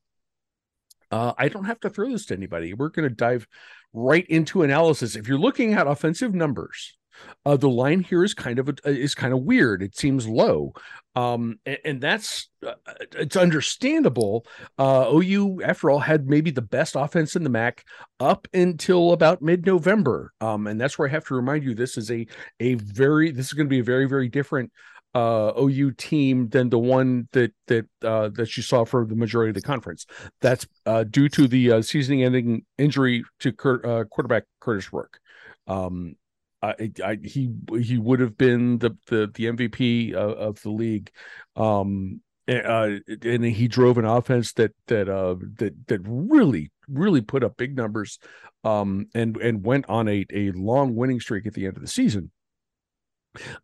Uh, 1.12 1.34
I 1.38 1.50
don't 1.50 1.66
have 1.66 1.80
to 1.82 1.90
throw 1.90 2.10
this 2.10 2.26
to 2.28 2.36
anybody. 2.36 2.74
We're 2.74 2.90
going 2.90 3.08
to 3.08 3.14
dive 3.14 3.48
right 3.94 4.26
into 4.28 4.64
analysis. 4.64 5.16
If 5.16 5.28
you're 5.28 5.38
looking 5.38 5.74
at 5.74 5.88
offensive 5.88 6.34
numbers, 6.34 6.98
uh, 7.46 7.58
the 7.58 7.70
line 7.70 8.02
here 8.02 8.24
is 8.24 8.34
kind 8.34 8.60
of 8.60 8.70
a, 8.70 8.76
is 8.86 9.16
kind 9.16 9.34
of 9.34 9.42
weird. 9.42 9.84
It 9.84 9.98
seems 9.98 10.28
low, 10.28 10.74
um, 11.16 11.60
and, 11.66 11.78
and 11.84 12.02
that's 12.02 12.50
uh, 12.66 12.74
it's 13.14 13.36
understandable. 13.36 14.46
Uh, 14.78 15.12
OU, 15.14 15.62
after 15.64 15.90
all, 15.90 16.00
had 16.00 16.28
maybe 16.28 16.52
the 16.52 16.62
best 16.62 16.96
offense 16.96 17.36
in 17.36 17.44
the 17.44 17.50
MAC 17.50 17.84
up 18.20 18.48
until 18.54 19.14
about 19.14 19.42
mid 19.42 19.66
November, 19.66 20.34
um, 20.42 20.68
and 20.68 20.80
that's 20.80 20.98
where 20.98 21.08
I 21.08 21.12
have 21.12 21.26
to 21.28 21.36
remind 21.36 21.64
you 21.64 21.74
this 21.74 21.98
is 21.98 22.12
a 22.12 22.26
a 22.60 22.76
very 22.76 23.32
this 23.32 23.48
is 23.48 23.54
going 23.54 23.68
to 23.68 23.70
be 23.70 23.80
a 23.80 23.84
very 23.84 24.08
very 24.08 24.30
different 24.30 24.72
uh 25.14 25.52
OU 25.60 25.92
team 25.92 26.48
than 26.50 26.70
the 26.70 26.80
one 26.80 27.28
that 27.34 27.52
that 27.68 27.86
uh 28.04 28.30
that 28.30 28.56
you 28.56 28.64
saw 28.64 28.86
for 28.86 29.06
the 29.06 29.16
majority 29.16 29.50
of 29.50 29.56
the 29.56 29.62
conference. 29.62 30.06
That's 30.40 30.66
uh 30.86 31.04
due 31.04 31.28
to 31.30 31.48
the 31.48 31.72
uh, 31.72 31.82
season 31.82 32.22
ending 32.22 32.66
injury 32.78 33.24
to 33.40 33.52
Cur- 33.52 33.82
uh, 33.84 34.04
quarterback 34.06 34.44
Curtis 34.62 34.94
Rourke. 34.94 35.20
Um 35.68 36.16
I, 36.62 36.92
I 37.04 37.18
he 37.24 37.54
he 37.80 37.98
would 37.98 38.20
have 38.20 38.38
been 38.38 38.78
the 38.78 38.92
the 39.08 39.32
the 39.34 39.46
MVP 39.46 40.14
of, 40.14 40.32
of 40.32 40.62
the 40.62 40.70
league. 40.70 41.12
Um 41.56 42.22
uh, 42.48 42.98
and 43.24 43.46
he 43.46 43.68
drove 43.68 43.98
an 43.98 44.04
offense 44.04 44.54
that 44.54 44.72
that 44.88 45.08
uh 45.08 45.36
that 45.58 45.74
that 45.88 46.02
really 46.04 46.72
really 46.90 47.22
put 47.22 47.44
up 47.44 47.56
big 47.56 47.78
numbers 47.78 48.20
um 48.64 49.06
and 49.14 49.38
and 49.38 49.64
went 49.64 49.88
on 49.88 50.08
a 50.10 50.26
a 50.34 50.52
long 50.52 50.96
winning 50.96 51.20
streak 51.20 51.46
at 51.46 51.54
the 51.54 51.66
end 51.66 51.78
of 51.78 51.82
the 51.82 51.88
season 51.88 52.32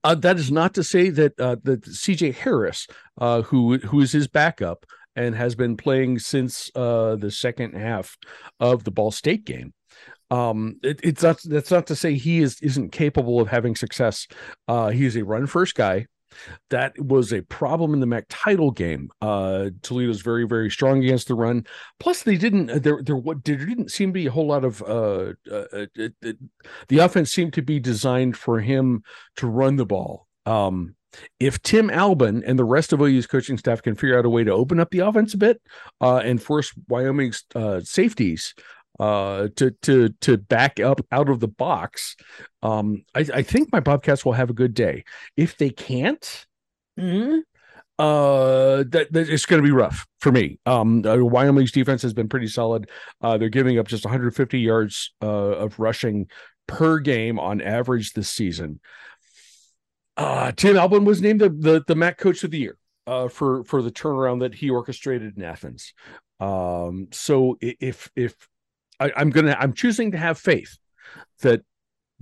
uh, 0.04 0.16
that 0.16 0.38
is 0.38 0.52
not 0.52 0.74
to 0.76 0.84
say 0.84 1.10
that 1.10 1.39
uh, 1.39 1.58
that 1.64 1.82
CJ 1.82 2.36
Harris, 2.36 2.88
uh, 3.20 3.41
who 3.43 3.78
who 3.80 4.00
is 4.00 4.12
his 4.12 4.28
backup 4.28 4.86
and 5.16 5.36
has 5.36 5.56
been 5.56 5.76
playing 5.76 6.20
since 6.20 6.72
uh, 6.76 7.16
the 7.16 7.32
second 7.32 7.74
half 7.74 8.18
of 8.60 8.84
the 8.84 8.91
Ball 8.91 9.12
State 9.12 9.45
game, 9.45 9.74
um, 10.30 10.80
it, 10.84 11.00
it's 11.04 11.24
not 11.24 11.40
that's 11.44 11.72
not 11.72 11.88
to 11.88 11.96
say 11.96 12.16
he 12.16 12.40
is 12.40 12.60
isn't 12.62 12.92
capable 12.92 13.40
of 13.40 13.48
having 13.48 13.76
success. 13.76 14.28
Uh, 14.68 14.90
he 14.90 15.06
is 15.06 15.16
a 15.16 15.24
run 15.24 15.48
first 15.48 15.76
guy. 15.76 16.08
That 16.70 17.00
was 17.00 17.34
a 17.34 17.42
problem 17.42 17.94
in 17.94 18.00
the 18.00 18.06
MAC 18.06 18.26
title 18.30 18.72
game. 18.72 19.10
Uh, 19.22 19.70
Toledo's 19.82 20.22
very, 20.22 20.46
very 20.46 20.70
strong 20.70 21.04
against 21.04 21.28
the 21.28 21.36
run. 21.36 21.66
Plus, 22.00 22.24
they 22.24 22.36
didn't. 22.36 22.70
uh, 22.70 22.80
There, 22.80 23.02
there, 23.02 23.16
what 23.16 23.44
there 23.44 23.56
didn't 23.56 23.92
seem 23.92 24.10
to 24.10 24.14
be 24.14 24.28
a 24.28 24.32
whole 24.32 24.48
lot 24.48 24.66
of. 24.66 24.82
Uh, 24.82 25.34
uh, 25.52 25.86
it, 25.96 26.14
it, 26.22 26.38
the 26.90 27.00
offense 27.00 27.32
seemed 27.32 27.54
to 27.54 27.62
be 27.62 27.80
designed 27.80 28.38
for 28.38 28.60
him 28.60 29.04
to 29.38 29.48
run 29.48 29.78
the 29.78 29.86
ball. 29.86 30.28
Um, 30.46 30.96
if 31.40 31.62
Tim 31.62 31.90
Albin 31.90 32.44
and 32.46 32.60
the 32.60 32.66
rest 32.66 32.94
of 32.94 33.02
OU's 33.02 33.28
coaching 33.28 33.58
staff 33.58 33.82
can 33.82 33.96
figure 33.96 34.18
out 34.20 34.26
a 34.26 34.30
way 34.30 34.44
to 34.44 34.52
open 34.52 34.80
up 34.80 34.92
the 34.92 35.00
offense 35.00 35.34
a 35.34 35.38
bit 35.38 35.62
uh, 36.02 36.18
and 36.18 36.42
force 36.42 36.74
Wyoming's 36.88 37.44
uh, 37.56 37.82
safeties 37.82 38.54
uh, 39.00 39.48
to 39.56 39.72
to 39.84 40.10
to 40.22 40.38
back 40.38 40.80
up 40.80 41.02
out 41.12 41.30
of 41.30 41.39
the 41.39 41.48
box, 41.48 42.16
um, 42.64 43.04
I, 43.14 43.26
I 43.34 43.41
think 43.41 43.72
my 43.72 43.80
Bobcats 43.80 44.26
will 44.26 44.34
have 44.34 44.50
a 44.50 44.54
good 44.54 44.74
day. 44.74 45.04
If 45.36 45.58
they 45.58 45.70
can't, 45.70 46.45
mm, 47.00 47.41
uh, 48.00 48.84
that, 48.89 49.08
that 49.12 49.30
it's 49.30 49.45
going 49.45 49.62
to 49.62 49.68
be 49.68 49.72
rough 49.72 50.06
for 50.20 50.32
me. 50.32 50.60
Um, 50.66 51.06
uh, 51.06 51.18
Wyoming's 51.18 51.72
defense 51.72 52.02
has 52.04 52.14
been 52.14 52.30
pretty 52.30 52.48
solid. 52.48 52.89
Uh, 53.22 53.38
they're 53.38 53.50
giving 53.50 53.80
up 53.80 53.88
just 53.88 54.06
150 54.06 54.60
yards 54.60 55.14
uh, 55.22 55.26
of 55.26 55.80
rushing 55.80 56.28
per 56.68 57.00
game 57.00 57.39
on 57.39 57.62
average 57.62 58.14
this 58.14 58.30
season. 58.30 58.80
Uh, 60.16 60.52
Tim 60.52 60.78
Albin 60.78 61.06
was 61.06 61.22
named 61.22 61.41
the, 61.41 61.50
the 61.50 61.84
the 61.88 61.95
MAC 61.95 62.18
Coach 62.18 62.43
of 62.43 62.50
the 62.50 62.58
Year 62.58 62.78
uh, 63.06 63.28
for 63.28 63.64
for 63.64 63.82
the 63.82 63.91
turnaround 63.91 64.39
that 64.39 64.56
he 64.56 64.70
orchestrated 64.70 65.38
in 65.38 65.43
Athens. 65.43 65.93
Um, 66.39 67.08
so 67.12 67.58
if 67.62 68.10
if 68.16 68.36
I, 69.00 69.12
I'm 69.16 69.30
gonna 69.30 69.56
I'm 69.60 69.74
choosing 69.74 70.12
to 70.12 70.18
have 70.18 70.38
faith 70.38 70.78
that 71.41 71.62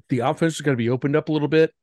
the 0.10 0.20
offense 0.20 0.56
is 0.56 0.62
going 0.62 0.76
to 0.76 0.84
be 0.84 0.90
opened 0.90 1.16
up 1.16 1.30
a 1.30 1.32
little 1.32 1.48
bit. 1.48 1.74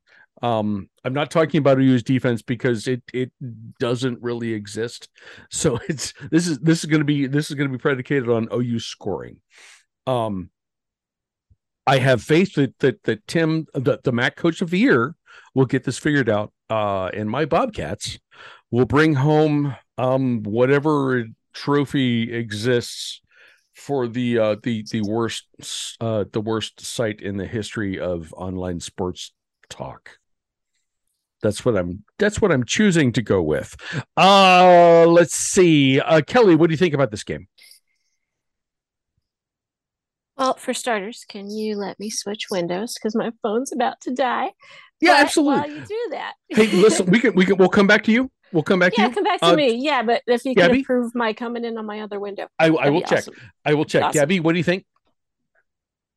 Um, 0.43 0.88
I'm 1.05 1.14
not 1.14 1.30
talking 1.30 1.59
about 1.59 1.78
OU's 1.78 2.03
defense 2.03 2.43
because 2.43 2.88
it 2.88 3.03
it 3.12 3.32
doesn't 3.78 4.22
really 4.22 4.53
exist. 4.53 5.09
So 5.51 5.78
it's 5.88 6.12
this 6.30 6.47
is 6.47 6.59
this 6.59 6.80
is 6.80 6.90
going 6.90 7.01
to 7.01 7.07
be 7.07 7.26
this 7.26 7.51
is 7.51 7.57
going 7.57 7.70
to 7.70 7.76
be 7.76 7.80
predicated 7.80 8.28
on 8.28 8.49
OU 8.53 8.80
scoring. 8.80 9.38
Um, 10.07 10.51
I 11.86 11.99
have 11.99 12.22
faith 12.22 12.55
that 12.55 12.78
that 12.80 13.03
that 13.05 13.26
Tim, 13.26 13.66
the 13.74 13.99
the 14.03 14.12
MAC 14.12 14.36
Coach 14.36 14.62
of 14.62 14.70
the 14.70 14.78
Year, 14.78 15.14
will 15.55 15.66
get 15.66 15.84
this 15.84 15.99
figured 15.99 16.28
out. 16.28 16.53
Uh, 16.70 17.07
and 17.09 17.28
my 17.28 17.45
Bobcats 17.45 18.18
will 18.70 18.86
bring 18.86 19.14
home 19.14 19.76
um 19.99 20.43
whatever 20.43 21.26
trophy 21.53 22.32
exists 22.32 23.22
for 23.83 24.07
the 24.07 24.39
uh 24.39 24.57
the 24.62 24.85
the 24.93 25.03
worst 25.03 25.47
uh 26.01 26.24
the 26.33 26.41
worst 26.41 26.80
site 26.80 27.20
in 27.20 27.37
the 27.37 27.47
history 27.47 27.99
of 27.99 28.33
online 28.35 28.78
sports 28.78 29.33
talk. 29.68 30.18
That's 31.43 31.64
what 31.64 31.76
i'm 31.76 32.05
that's 32.16 32.41
what 32.41 32.53
i'm 32.53 32.64
choosing 32.64 33.11
to 33.12 33.22
go 33.22 33.43
with. 33.43 33.74
Uh 34.16 35.05
let's 35.09 35.35
see. 35.35 36.01
Uh 36.01 36.20
kelly 36.20 36.55
what 36.55 36.68
do 36.68 36.74
you 36.74 36.78
think 36.78 36.95
about 36.95 37.11
this 37.11 37.24
game? 37.24 37.49
Well, 40.37 40.55
for 40.55 40.72
starters, 40.74 41.24
can 41.28 41.51
you 41.51 41.76
let 41.76 42.01
me 42.01 42.09
switch 42.11 42.47
windows? 42.51 42.95
Because 42.95 43.14
my 43.14 43.33
phone's 43.43 43.72
about 43.72 44.01
to 44.03 44.12
die? 44.12 44.53
yeah 45.01 45.11
But 45.12 45.20
absolutely. 45.22 45.61
While 45.61 45.70
you 45.70 45.85
do 45.87 46.07
that, 46.11 46.35
hey 46.51 46.68
listen 46.70 47.07
we 47.07 47.18
can 47.18 47.35
we 47.35 47.45
can 47.45 47.57
we'll 47.57 47.68
come 47.68 47.87
back 47.89 48.05
to 48.05 48.12
you 48.12 48.30
we'll 48.53 48.62
come 48.62 48.78
back 48.78 48.92
yeah, 48.96 48.96
to 48.96 49.03
you 49.03 49.09
Yeah, 49.09 49.14
come 49.14 49.24
back 49.24 49.40
to 49.40 49.46
Uh, 49.46 49.55
me. 49.57 49.74
Yeah, 49.76 50.03
but 50.03 50.22
if 50.26 50.44
you 50.44 50.55
can 50.55 50.68
Gabby? 50.68 50.80
approve 50.82 51.14
my 51.14 51.32
coming 51.32 51.64
in 51.64 51.76
on 51.78 51.86
my 51.86 52.00
other 52.00 52.18
window, 52.20 52.48
i, 52.59 52.66
I 52.68 52.90
will 52.90 53.00
check 53.03 53.18
awesome. 53.20 53.34
i 53.64 53.74
will 53.74 53.84
check 53.84 54.03
Awesome. 54.05 54.20
gabby 54.20 54.40
what 54.40 54.53
do 54.53 54.59
you 54.59 54.64
think 54.64 54.84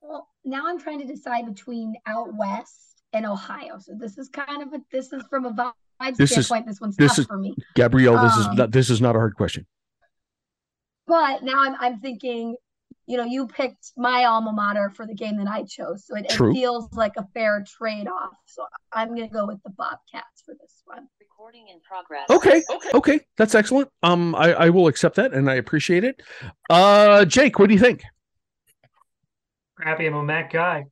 Well, 0.01 0.27
now 0.43 0.67
I'm 0.67 0.79
trying 0.79 0.99
to 0.99 1.05
decide 1.05 1.45
between 1.45 1.95
out 2.05 2.33
west 2.35 2.81
and 3.13 3.25
Ohio. 3.25 3.79
So 3.79 3.93
this 3.97 4.17
is 4.17 4.27
kind 4.29 4.61
of 4.61 4.73
a 4.73 4.81
this 4.91 5.13
is 5.13 5.23
from 5.29 5.45
a 5.45 5.51
vibe 5.53 6.17
This 6.17 6.31
is- 6.37 6.45
standpoint. 6.47 6.67
This 6.67 6.81
one's 6.81 6.97
this 6.97 7.11
tough 7.11 7.19
is- 7.19 7.25
for 7.27 7.37
me. 7.37 7.55
gabrielle 7.75 8.21
this 8.21 8.35
is 8.37 8.45
Um, 8.47 8.55
not 8.57 8.71
this 8.71 8.89
is 8.89 8.99
not 9.01 9.15
a 9.15 9.19
hard 9.19 9.35
question 9.35 9.65
But 11.07 11.43
now 11.43 11.61
I'm 11.63 11.75
I'm 11.79 11.99
thinking, 11.99 12.55
you 13.07 13.17
know, 13.17 13.23
you 13.23 13.47
picked 13.47 13.91
my 13.95 14.25
alma 14.25 14.51
mater 14.51 14.89
for 14.89 15.05
the 15.07 15.13
game 15.13 15.37
that 15.37 15.47
I 15.47 15.63
chose, 15.63 16.05
so 16.05 16.15
it, 16.17 16.25
it 16.29 16.37
feels 16.37 16.91
like 16.93 17.13
a 17.17 17.25
fair 17.33 17.63
trade 17.77 18.07
off. 18.07 18.35
So 18.45 18.65
I'm 18.91 19.09
gonna 19.09 19.29
go 19.29 19.45
with 19.45 19.61
the 19.63 19.69
Bobcats 19.69 20.41
for 20.45 20.53
this 20.59 20.81
one. 20.85 21.07
Recording 21.45 21.67
in 21.67 21.79
progress. 21.81 22.25
okay 22.31 22.63
okay 22.71 22.89
Okay. 22.95 23.19
that's 23.37 23.53
excellent 23.53 23.87
um 24.01 24.33
i 24.33 24.51
i 24.53 24.69
will 24.71 24.87
accept 24.87 25.15
that 25.17 25.31
and 25.31 25.47
i 25.47 25.53
appreciate 25.55 26.03
it 26.03 26.19
uh 26.71 27.23
jake 27.25 27.59
what 27.59 27.67
do 27.67 27.75
you 27.75 27.79
think 27.79 28.01
Crappy, 29.79 30.07
I'm 30.07 30.15
a 30.15 30.23
Mac 30.23 30.51
guy. 30.51 30.85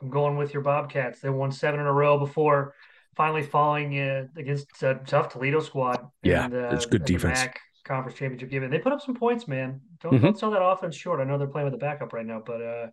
I'm 0.00 0.08
going 0.08 0.36
with 0.38 0.54
your 0.54 0.62
Bobcats. 0.62 1.20
They 1.20 1.28
won 1.28 1.52
seven 1.52 1.78
in 1.80 1.84
a 1.86 1.92
row 1.92 2.18
before 2.18 2.72
finally 3.16 3.42
falling 3.42 3.98
uh, 3.98 4.28
against 4.38 4.82
a 4.82 4.94
tough 5.06 5.28
Toledo 5.30 5.58
squad. 5.60 6.06
Yeah, 6.22 6.44
and, 6.46 6.54
uh, 6.54 6.70
it's 6.72 6.86
good 6.86 7.04
defense. 7.04 7.40
MAC. 7.40 7.58
conference 7.84 8.16
championship 8.18 8.48
game. 8.48 8.62
And 8.62 8.72
they 8.72 8.78
put 8.78 8.92
up 8.94 9.00
some 9.02 9.14
points, 9.16 9.46
man. 9.48 9.80
Don't 10.00 10.14
Mhm. 10.14 10.22
don't 10.22 10.38
sell 10.38 10.52
that 10.52 10.62
offense 10.62 10.94
short. 10.96 11.20
I 11.20 11.24
know 11.24 11.36
they're 11.36 11.48
playing 11.48 11.64
with 11.66 11.74
a 11.74 11.78
backup 11.78 12.12
right 12.14 12.24
now, 12.24 12.40
but 12.46 12.62
uh, 12.62 12.86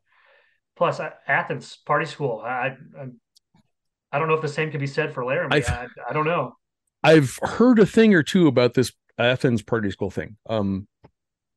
plus 0.75 0.99
uh, 0.99 1.11
Athens 1.27 1.77
party 1.85 2.05
school. 2.07 2.41
I, 2.43 2.75
I 2.99 3.05
I 4.11 4.17
don't 4.19 4.27
know 4.27 4.33
if 4.33 4.41
the 4.41 4.47
same 4.47 4.71
can 4.71 4.79
be 4.81 4.87
said 4.87 5.13
for 5.13 5.23
Laramie. 5.23 5.55
I've- 5.57 5.67
I, 5.71 5.87
I 6.09 6.13
don't 6.13 6.25
know. 6.25 6.57
I've 7.05 7.39
heard 7.41 7.79
a 7.79 7.85
thing 7.85 8.13
or 8.13 8.23
two 8.23 8.47
about 8.47 8.73
this 8.73 8.91
Athens 9.17 9.61
party 9.61 9.91
school 9.91 10.09
thing. 10.09 10.37
Um, 10.49 10.87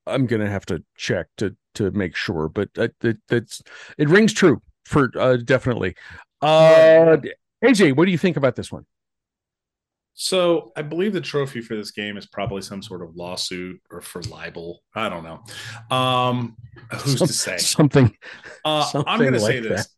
I'm 0.07 0.26
gonna 0.26 0.49
have 0.49 0.66
to 0.66 0.82
check 0.96 1.26
to 1.38 1.57
to 1.74 1.90
make 1.90 2.16
sure, 2.16 2.49
but 2.49 2.72
that, 2.74 2.92
that 3.01 3.18
that's 3.28 3.62
it 3.96 4.09
rings 4.09 4.32
true 4.32 4.62
for 4.84 5.11
uh, 5.18 5.36
definitely. 5.36 5.94
Uh, 6.40 7.18
AJ, 7.64 7.96
what 7.96 8.05
do 8.05 8.11
you 8.11 8.18
think 8.18 8.36
about 8.36 8.57
this 8.57 8.70
one? 8.70 8.86
So 10.20 10.72
I 10.74 10.82
believe 10.82 11.12
the 11.12 11.20
trophy 11.20 11.61
for 11.61 11.76
this 11.76 11.92
game 11.92 12.16
is 12.16 12.26
probably 12.26 12.61
some 12.61 12.82
sort 12.82 13.03
of 13.03 13.14
lawsuit 13.14 13.80
or 13.88 14.01
for 14.01 14.20
libel. 14.22 14.82
I 14.92 15.09
don't 15.09 15.22
know. 15.22 15.96
Um, 15.96 16.57
who's 16.90 17.18
Some- 17.18 17.28
to 17.28 17.32
say? 17.32 17.59
something? 17.59 18.16
Uh, 18.64 18.78
I'm 18.94 19.05
something 19.05 19.18
going 19.18 19.32
to 19.34 19.40
say 19.40 19.61
this. 19.61 19.88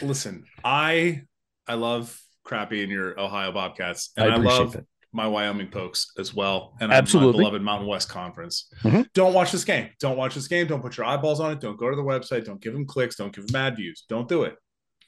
Listen, 0.00 0.44
I 0.64 1.22
I 1.68 1.74
love 1.74 2.18
Crappy 2.44 2.82
and 2.82 2.90
your 2.90 3.20
Ohio 3.20 3.52
Bobcats, 3.52 4.12
and 4.16 4.32
I 4.32 4.34
I, 4.34 4.38
love 4.38 4.72
that. 4.72 4.86
My 5.16 5.26
Wyoming 5.26 5.68
Pokes 5.68 6.12
as 6.18 6.34
well, 6.34 6.74
and 6.80 6.92
Absolutely. 6.92 7.42
my 7.42 7.48
beloved 7.48 7.62
Mountain 7.62 7.88
West 7.88 8.08
Conference. 8.08 8.70
Mhm. 8.84 9.06
Don't 9.14 9.32
watch 9.32 9.50
this 9.50 9.64
game. 9.64 9.88
Don't 9.98 10.16
watch 10.16 10.34
this 10.34 10.46
game. 10.46 10.66
Don't 10.66 10.82
put 10.82 10.96
your 10.96 11.06
eyeballs 11.06 11.40
on 11.40 11.50
it. 11.52 11.60
Don't 11.60 11.78
go 11.78 11.90
to 11.90 11.96
the 11.96 12.02
website. 12.02 12.44
Don't 12.44 12.60
give 12.60 12.74
them 12.74 12.86
clicks. 12.86 13.16
Don't 13.16 13.34
give 13.34 13.46
them 13.46 13.56
ad 13.56 13.76
views. 13.76 14.04
Don't 14.08 14.28
do 14.28 14.42
it. 14.44 14.56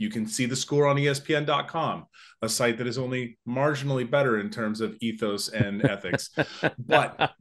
You 0.00 0.10
can 0.10 0.28
see 0.28 0.46
the 0.46 0.54
score 0.54 0.86
on 0.86 0.94
ESPN.com, 0.96 2.06
a 2.40 2.48
site 2.48 2.78
that 2.78 2.86
is 2.86 2.98
only 2.98 3.36
marginally 3.48 4.08
better 4.08 4.38
in 4.38 4.48
terms 4.48 4.80
of 4.80 4.96
ethos 5.00 5.48
and 5.48 5.84
ethics. 5.90 6.30
But 6.86 7.32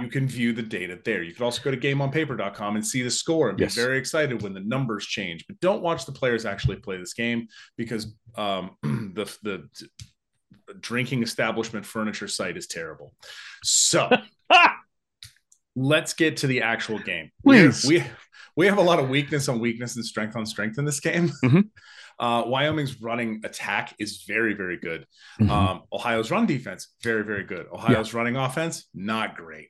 you 0.00 0.08
can 0.08 0.26
view 0.26 0.54
the 0.54 0.62
data 0.62 0.98
there. 1.04 1.22
You 1.22 1.34
can 1.34 1.44
also 1.44 1.62
go 1.62 1.70
to 1.70 1.76
gameonpaper.com 1.76 2.76
and 2.76 2.86
see 2.86 3.02
the 3.02 3.10
score 3.10 3.50
and 3.50 3.58
be 3.58 3.66
very 3.66 3.98
excited 3.98 4.42
when 4.42 4.54
the 4.54 4.60
numbers 4.60 5.04
change. 5.04 5.44
But 5.46 5.60
don't 5.60 5.82
watch 5.82 6.06
the 6.06 6.12
players 6.12 6.46
actually 6.46 6.76
play 6.76 6.96
this 6.96 7.12
game 7.12 7.48
because 7.76 8.14
um, 8.36 8.70
the 8.82 9.30
the 9.42 9.68
drinking 10.80 11.22
establishment 11.22 11.86
furniture 11.86 12.28
site 12.28 12.56
is 12.56 12.66
terrible. 12.66 13.14
So 13.62 14.10
let's 15.76 16.14
get 16.14 16.38
to 16.38 16.46
the 16.46 16.62
actual 16.62 16.98
game. 16.98 17.30
Please. 17.44 17.84
We 17.84 18.02
we 18.56 18.66
have 18.66 18.78
a 18.78 18.82
lot 18.82 18.98
of 18.98 19.08
weakness 19.08 19.48
on 19.48 19.60
weakness 19.60 19.96
and 19.96 20.04
strength 20.04 20.34
on 20.36 20.46
strength 20.46 20.78
in 20.78 20.84
this 20.84 21.00
game. 21.00 21.30
Mhm. 21.44 21.68
Uh, 22.18 22.44
Wyoming's 22.46 23.02
running 23.02 23.42
attack 23.44 23.94
is 23.98 24.24
very, 24.26 24.54
very 24.54 24.78
good. 24.78 25.06
Mhm. 25.38 25.50
Um, 25.50 25.82
Ohio's 25.92 26.30
run 26.30 26.46
defense, 26.46 26.94
very, 27.02 27.22
very 27.22 27.44
good. 27.44 27.66
Ohio's 27.70 28.14
running 28.14 28.36
offense, 28.36 28.88
not 28.94 29.36
great. 29.36 29.68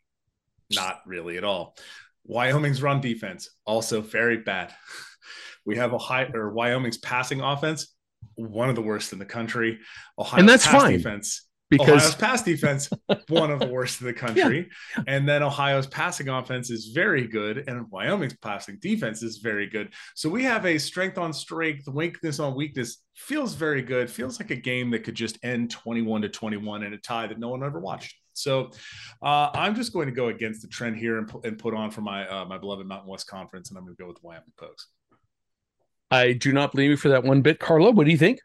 Not 0.72 1.00
really 1.06 1.38
at 1.38 1.42
all. 1.42 1.76
Wyoming's 2.22 2.80
run 2.82 3.00
defense, 3.00 3.50
also 3.64 4.00
very 4.00 4.36
bad. 4.38 4.72
We 5.64 5.74
have 5.74 5.92
Ohio 5.92 6.30
or 6.34 6.50
Wyoming's 6.50 6.98
passing 6.98 7.40
offense, 7.40 7.95
one 8.34 8.68
of 8.68 8.74
the 8.74 8.82
worst 8.82 9.12
in 9.12 9.18
the 9.18 9.24
country. 9.24 9.78
Ohio's 10.18 10.46
that's 10.46 10.66
pass 10.66 10.82
fine, 10.82 10.92
defense, 10.92 11.46
because 11.70 11.88
Ohio's 11.88 12.14
pass 12.14 12.42
defense, 12.42 12.90
one 13.28 13.50
of 13.50 13.58
the 13.58 13.66
worst 13.66 14.00
in 14.00 14.06
the 14.06 14.12
country. 14.12 14.68
And 15.06 15.28
then 15.28 15.42
Ohio's 15.42 15.86
passing 15.86 16.28
offense 16.28 16.70
is 16.70 16.92
very 16.94 17.26
good, 17.26 17.64
and 17.68 17.90
Wyoming's 17.90 18.36
passing 18.36 18.78
defense 18.80 19.22
is 19.22 19.38
very 19.38 19.66
good. 19.66 19.92
So 20.14 20.28
we 20.28 20.44
have 20.44 20.64
a 20.66 20.78
strength 20.78 21.18
on 21.18 21.32
strength, 21.32 21.88
weakness 21.88 22.38
on 22.38 22.54
weakness. 22.54 22.98
Feels 23.14 23.54
very 23.54 23.82
good. 23.82 24.10
Feels 24.10 24.38
like 24.38 24.50
a 24.50 24.56
game 24.56 24.90
that 24.90 25.04
could 25.04 25.14
just 25.14 25.38
end 25.42 25.70
21 25.70 26.22
to 26.22 26.28
21 26.28 26.82
in 26.82 26.92
a 26.92 26.98
tie 26.98 27.26
that 27.26 27.38
no 27.38 27.48
one 27.48 27.64
ever 27.64 27.80
watched. 27.80 28.14
So 28.36 28.70
uh, 29.22 29.50
I'm 29.54 29.74
just 29.74 29.92
going 29.92 30.06
to 30.06 30.14
go 30.14 30.28
against 30.28 30.62
the 30.62 30.68
trend 30.68 30.96
here 30.96 31.18
and, 31.18 31.26
pu- 31.26 31.40
and 31.44 31.58
put 31.58 31.74
on 31.74 31.90
for 31.90 32.02
my 32.02 32.28
uh, 32.28 32.44
my 32.44 32.58
beloved 32.58 32.86
Mountain 32.86 33.08
West 33.08 33.26
Conference, 33.26 33.70
and 33.70 33.78
I'm 33.78 33.84
going 33.84 33.96
to 33.96 34.02
go 34.02 34.08
with 34.08 34.20
the 34.20 34.26
Wyoming 34.26 34.52
Pokes. 34.58 34.88
I 36.10 36.32
do 36.32 36.52
not 36.52 36.72
blame 36.72 36.90
you 36.90 36.96
for 36.96 37.08
that 37.08 37.24
one 37.24 37.42
bit. 37.42 37.58
Carla, 37.58 37.90
what 37.90 38.04
do 38.04 38.10
you 38.12 38.18
think? 38.18 38.38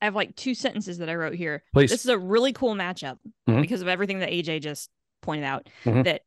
I 0.00 0.04
have 0.04 0.14
like 0.14 0.36
two 0.36 0.54
sentences 0.54 0.98
that 0.98 1.08
I 1.08 1.14
wrote 1.16 1.34
here. 1.34 1.62
Please. 1.72 1.90
This 1.90 2.04
is 2.04 2.10
a 2.10 2.18
really 2.18 2.52
cool 2.52 2.74
matchup 2.74 3.18
Mhm. 3.48 3.60
because 3.62 3.80
of 3.82 3.88
everything 3.88 4.20
that 4.20 4.30
AJ 4.30 4.60
just 4.60 4.90
pointed 5.22 5.44
out 5.44 5.68
Mhm. 5.84 6.04
that 6.04 6.22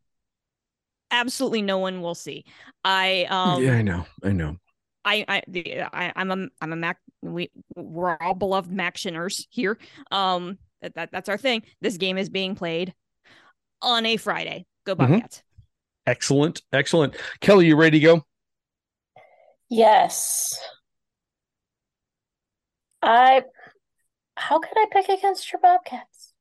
absolutely 1.11 1.61
no 1.61 1.77
one 1.77 2.01
will 2.01 2.15
see. 2.15 2.45
I 2.84 3.25
um 3.29 3.63
yeah, 3.63 3.73
I 3.73 3.82
know, 3.82 4.05
I 4.23 4.32
know. 4.32 4.57
I 5.05 5.25
I, 5.27 5.43
the, 5.47 5.82
I 5.84 6.11
I'm 6.15 6.32
a 6.32 6.47
I'm 6.61 6.73
a 6.73 6.75
Mac 6.75 6.97
we 7.21 7.49
we're 7.75 8.17
all 8.19 8.34
beloved 8.34 8.71
Mactioners 8.71 9.45
here. 9.49 9.77
Um 10.11 10.57
that, 10.82 10.95
that 10.95 11.11
that's 11.11 11.29
our 11.29 11.38
thing. 11.38 11.63
This 11.82 11.97
game 11.97 12.17
is 12.17 12.29
being 12.29 12.55
played 12.55 12.93
on 13.82 14.05
a 14.05 14.17
Friday. 14.17 14.65
Go 14.86 14.95
Mhm. 14.95 15.41
Excellent, 16.07 16.61
excellent. 16.73 17.15
Kelly, 17.41 17.67
you 17.67 17.75
ready 17.75 17.99
to 17.99 18.03
go? 18.05 18.25
Yes. 19.72 20.59
I 23.01 23.43
how 24.36 24.59
could 24.59 24.78
I 24.78 24.86
pick 24.91 25.07
against 25.09 25.51
your 25.51 25.61
Bobcats? 25.61 26.34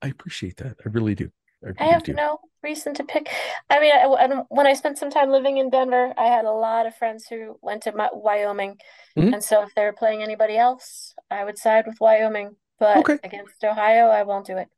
I 0.00 0.08
appreciate 0.08 0.56
that. 0.58 0.76
I 0.84 0.88
really 0.90 1.14
do. 1.16 1.30
I, 1.66 1.84
I 1.84 1.86
have 1.88 2.04
do. 2.04 2.12
no 2.12 2.38
reason 2.62 2.94
to 2.94 3.04
pick. 3.04 3.28
I 3.68 3.80
mean, 3.80 3.92
I, 3.92 4.02
I- 4.04 4.42
when 4.48 4.66
I 4.68 4.74
spent 4.74 4.98
some 4.98 5.10
time 5.10 5.30
living 5.30 5.56
in 5.58 5.68
Denver, 5.68 6.14
I 6.16 6.26
had 6.26 6.44
a 6.44 6.52
lot 6.52 6.86
of 6.86 6.94
friends 6.94 7.26
who 7.28 7.58
went 7.60 7.82
to 7.84 7.92
my, 7.92 8.08
Wyoming, 8.12 8.76
Mhm. 9.18 9.32
and 9.34 9.42
so 9.42 9.62
if 9.62 9.74
they 9.74 9.84
were 9.84 9.92
playing 9.92 10.22
anybody 10.22 10.56
else, 10.56 11.14
I 11.30 11.44
would 11.44 11.58
side 11.58 11.86
with 11.86 11.96
Wyoming. 12.00 12.54
But 12.78 12.98
Okay. 12.98 13.18
against 13.24 13.64
Ohio, 13.64 14.06
I 14.06 14.22
won't 14.22 14.46
do 14.46 14.58
it. 14.58 14.68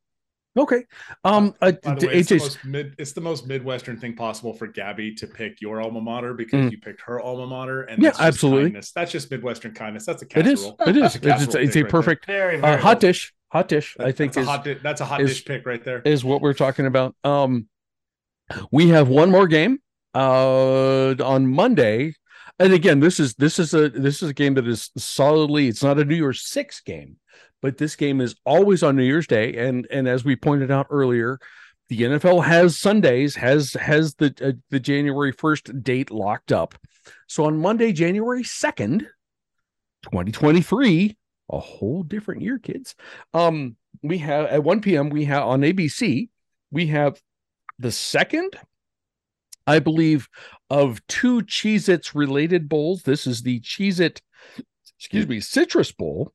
Okay. 0.57 0.83
Um, 1.23 1.53
uh, 1.61 1.71
By 1.83 1.93
the 1.95 2.07
way, 2.07 2.13
it's 2.15 2.29
the, 2.29 2.35
AJ's 2.35 2.41
most 2.41 2.65
mid, 2.65 2.95
it's 2.97 3.11
the 3.13 3.21
most 3.21 3.47
Midwestern 3.47 3.97
thing 3.99 4.15
possible 4.15 4.53
for 4.53 4.67
Gabby 4.67 5.13
to 5.15 5.27
pick 5.27 5.61
your 5.61 5.79
alma 5.81 6.01
mater 6.01 6.33
because 6.33 6.65
Mm. 6.65 6.71
you 6.71 6.77
picked 6.79 7.01
her 7.01 7.21
alma 7.21 7.45
mater, 7.47 7.83
and 7.83 8.01
Yeah, 8.01 8.09
that's 8.09 8.19
absolutely. 8.19 8.63
kindness. 8.63 8.91
That's 8.91 9.11
just 9.11 9.29
Midwestern 9.31 9.73
kindness. 9.73 10.05
That's 10.05 10.23
a 10.23 10.39
it 10.39 10.47
is. 10.47 10.61
casserole. 10.61 10.75
It 10.87 10.97
is. 10.97 11.13
That's 11.13 11.15
a 11.15 11.29
It's, 11.29 11.43
it's, 11.43 11.55
it's 11.55 11.75
a 11.75 11.81
right 11.83 11.91
perfect 11.91 12.25
Very, 12.25 12.59
uh, 12.61 12.77
hot 12.77 12.99
dish. 12.99 13.33
Hot 13.51 13.67
dish. 13.67 13.95
I 13.99 14.11
think 14.11 14.33
that's 14.33 14.37
is 14.43 14.47
a 14.47 14.51
hot. 14.51 14.63
Di- 14.63 14.73
that's 14.75 15.01
a 15.01 15.05
hot 15.05 15.21
is- 15.21 15.29
dish 15.29 15.45
pick 15.45 15.65
right 15.65 15.83
there. 15.83 16.01
is 16.03 16.25
what 16.25 16.41
we're 16.41 16.53
talking 16.53 16.85
about. 16.87 17.15
Um, 17.23 17.67
we 18.71 18.89
have 18.89 19.07
one 19.07 19.29
more 19.31 19.47
game 19.47 19.79
uh 20.15 21.13
on 21.23 21.45
Monday, 21.47 22.15
and 22.57 22.73
again, 22.73 22.99
this 22.99 23.19
is 23.19 23.35
this 23.35 23.59
is 23.59 23.73
a 23.75 23.89
this 23.89 24.21
is 24.23 24.29
a 24.29 24.33
game 24.33 24.55
that 24.55 24.67
is 24.67 24.89
solidly. 24.97 25.67
It's 25.67 25.83
not 25.83 25.99
a 25.99 26.05
New 26.05 26.15
Year's 26.15 26.41
Six 26.41 26.81
game, 26.81 27.17
but 27.61 27.77
this 27.77 27.95
game 27.95 28.21
is 28.21 28.35
always 28.45 28.83
on 28.83 28.95
New 28.95 29.03
Year's 29.03 29.27
Day, 29.27 29.55
and 29.57 29.87
and 29.91 30.07
as 30.07 30.23
we 30.23 30.35
pointed 30.35 30.71
out 30.71 30.87
earlier, 30.89 31.39
the 31.89 32.01
NFL 32.01 32.43
has 32.45 32.77
Sundays 32.77 33.35
has 33.35 33.73
has 33.73 34.15
the 34.15 34.33
uh, 34.41 34.51
the 34.69 34.79
January 34.79 35.31
first 35.31 35.83
date 35.83 36.11
locked 36.11 36.51
up. 36.51 36.75
So 37.27 37.45
on 37.45 37.57
Monday, 37.57 37.91
January 37.91 38.43
second, 38.43 39.07
twenty 40.01 40.31
twenty 40.31 40.61
three, 40.61 41.17
a 41.49 41.59
whole 41.59 42.03
different 42.03 42.41
year, 42.41 42.59
kids. 42.59 42.95
Um, 43.33 43.75
we 44.03 44.19
have 44.19 44.45
at 44.45 44.63
1 44.63 44.81
p.m. 44.81 45.09
we 45.09 45.25
have 45.25 45.43
on 45.43 45.61
ABC 45.61 46.29
we 46.71 46.87
have 46.87 47.19
the 47.77 47.91
second, 47.91 48.55
I 49.65 49.79
believe, 49.79 50.27
of 50.69 51.05
two 51.07 51.41
Cheez-Its 51.41 52.13
related 52.13 52.69
bowls. 52.69 53.03
This 53.03 53.25
is 53.25 53.41
the 53.41 53.59
Cheez-It, 53.61 54.21
excuse 54.97 55.27
me, 55.27 55.39
Citrus 55.39 55.91
Bowl 55.91 56.33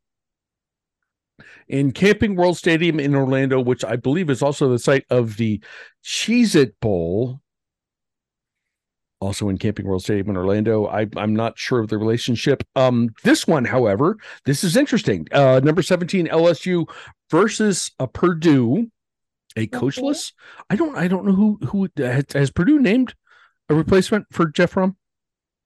in 1.68 1.92
Camping 1.92 2.36
World 2.36 2.56
Stadium 2.56 3.00
in 3.00 3.14
Orlando, 3.14 3.60
which 3.60 3.84
I 3.84 3.96
believe 3.96 4.30
is 4.30 4.42
also 4.42 4.68
the 4.68 4.78
site 4.78 5.04
of 5.10 5.36
the 5.36 5.62
Cheez-It 6.04 6.78
Bowl. 6.80 7.40
Also 9.20 9.48
in 9.48 9.56
Camping 9.56 9.86
World 9.86 10.02
Stadium 10.02 10.30
in 10.30 10.36
Orlando. 10.36 10.86
I, 10.86 11.06
I'm 11.16 11.34
not 11.34 11.58
sure 11.58 11.80
of 11.80 11.88
the 11.88 11.96
relationship. 11.96 12.62
Um, 12.76 13.08
this 13.22 13.46
one, 13.46 13.64
however, 13.64 14.18
this 14.44 14.64
is 14.64 14.76
interesting. 14.76 15.26
Uh, 15.32 15.60
number 15.64 15.82
17 15.82 16.26
LSU 16.26 16.86
versus 17.30 17.90
a 17.98 18.06
Purdue 18.06 18.90
a 19.56 19.66
coachless. 19.66 20.32
I 20.68 20.76
don't. 20.76 20.96
I 20.96 21.08
don't 21.08 21.24
know 21.24 21.32
who 21.32 21.58
who 21.66 21.88
has, 21.96 22.24
has 22.32 22.50
Purdue 22.50 22.80
named 22.80 23.14
a 23.68 23.74
replacement 23.74 24.26
for 24.32 24.46
Jeff 24.46 24.74
Brohm. 24.74 24.96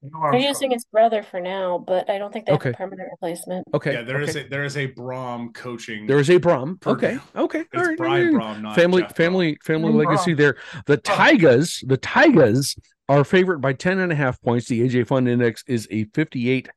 No 0.00 0.30
They're 0.30 0.40
using 0.40 0.70
his 0.70 0.84
brother 0.84 1.24
for 1.24 1.40
now, 1.40 1.78
but 1.84 2.08
I 2.08 2.18
don't 2.18 2.32
think 2.32 2.46
they 2.46 2.52
have 2.52 2.60
Okay. 2.60 2.70
a 2.70 2.74
permanent 2.74 3.08
replacement. 3.10 3.66
Okay. 3.74 3.94
yeah, 3.94 4.02
there 4.02 4.20
is 4.20 4.30
okay. 4.30 4.46
a 4.46 4.48
there 4.48 4.64
is 4.64 4.76
a 4.76 4.86
Brohm 4.92 5.52
coaching. 5.52 6.06
there 6.06 6.20
is 6.20 6.30
a 6.30 6.38
Brohm. 6.38 6.80
Purdue. 6.80 6.96
Okay. 7.06 7.18
Okay. 7.34 7.58
it's 7.60 7.68
All 7.76 7.84
right. 7.84 7.98
Brian 7.98 8.34
Brohm, 8.34 8.62
not 8.62 8.76
family 8.76 9.02
Jeff 9.02 9.12
Brohm. 9.12 9.16
family 9.16 9.58
family 9.64 9.92
Brohm. 9.92 10.06
legacy 10.06 10.34
there. 10.34 10.56
The 10.86 10.98
Tigers. 10.98 11.82
The 11.86 11.96
Tigers 11.96 12.76
are 13.08 13.24
favored 13.24 13.60
by 13.60 13.72
10 13.72 13.98
and 13.98 14.12
a 14.12 14.14
half 14.14 14.40
points. 14.40 14.68
The 14.68 14.82
AJ 14.82 15.08
Fun 15.08 15.26
Index 15.26 15.64
is 15.66 15.88
a 15.90 16.04
58 16.14 16.68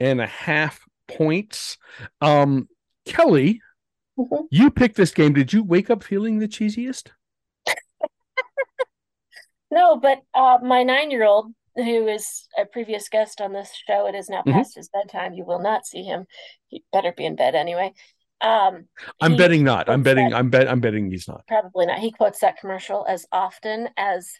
and 0.00 0.20
a 0.22 0.26
half 0.26 0.80
points. 1.08 1.76
Um, 2.22 2.68
Kelly, 3.04 3.60
Mhm. 4.18 4.46
you 4.50 4.70
picked 4.70 4.96
this 4.96 5.10
game. 5.12 5.34
Did 5.34 5.52
you 5.52 5.62
wake 5.62 5.90
up 5.90 6.02
feeling 6.02 6.38
the 6.38 6.48
cheesiest? 6.48 7.10
No, 9.70 9.96
but 9.96 10.18
uh, 10.34 10.58
my 10.62 10.82
nine-year-old, 10.82 11.54
who 11.74 12.06
is 12.08 12.48
a 12.58 12.64
previous 12.66 13.08
guest 13.08 13.40
on 13.40 13.52
this 13.52 13.70
show, 13.86 14.06
it 14.06 14.14
is 14.14 14.28
now 14.28 14.42
Mhm. 14.42 14.52
past 14.52 14.74
his 14.76 14.88
bedtime. 14.88 15.32
You 15.34 15.44
will 15.44 15.60
not 15.60 15.86
see 15.86 16.02
him. 16.02 16.26
He 16.68 16.84
better 16.92 17.12
be 17.12 17.24
in 17.24 17.36
bed 17.36 17.54
anyway. 17.54 17.92
Um, 18.40 18.88
I'm 19.20 19.36
betting 19.36 19.62
not. 19.64 19.88
I'm 19.88 20.02
betting. 20.02 20.30
that- 20.30 20.36
I'm 20.36 20.50
bet. 20.50 20.68
I'm 20.68 20.80
betting 20.80 21.10
he's 21.10 21.28
not. 21.28 21.46
probably 21.46 21.86
not. 21.86 21.98
He 22.00 22.10
quotes 22.10 22.40
that 22.40 22.56
commercial 22.58 23.06
as 23.06 23.24
often 23.30 23.88
as 23.96 24.32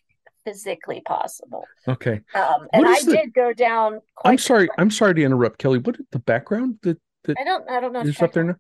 physically 0.45 1.01
possible. 1.03 1.65
Okay. 1.87 2.21
Um, 2.35 2.69
and 2.73 2.85
I 2.87 3.01
the- 3.05 3.13
did 3.13 3.33
go 3.35 3.53
down. 3.53 4.01
Quite 4.17 4.31
I'm 4.33 4.39
sorry. 4.39 4.69
I'm 4.77 4.91
sorry 4.91 5.15
to 5.15 5.23
interrupt, 5.23 5.59
Kelly. 5.59 5.79
What 5.79 5.97
the 6.11 6.19
background 6.19 6.81
that 6.83 6.99
I 7.39 7.45
don't. 7.45 7.71
I 7.71 7.79
don't 7.81 7.93
know. 7.93 8.01
is 8.01 8.21
up 8.21 8.33
there 8.33 8.43
now? 8.45 8.57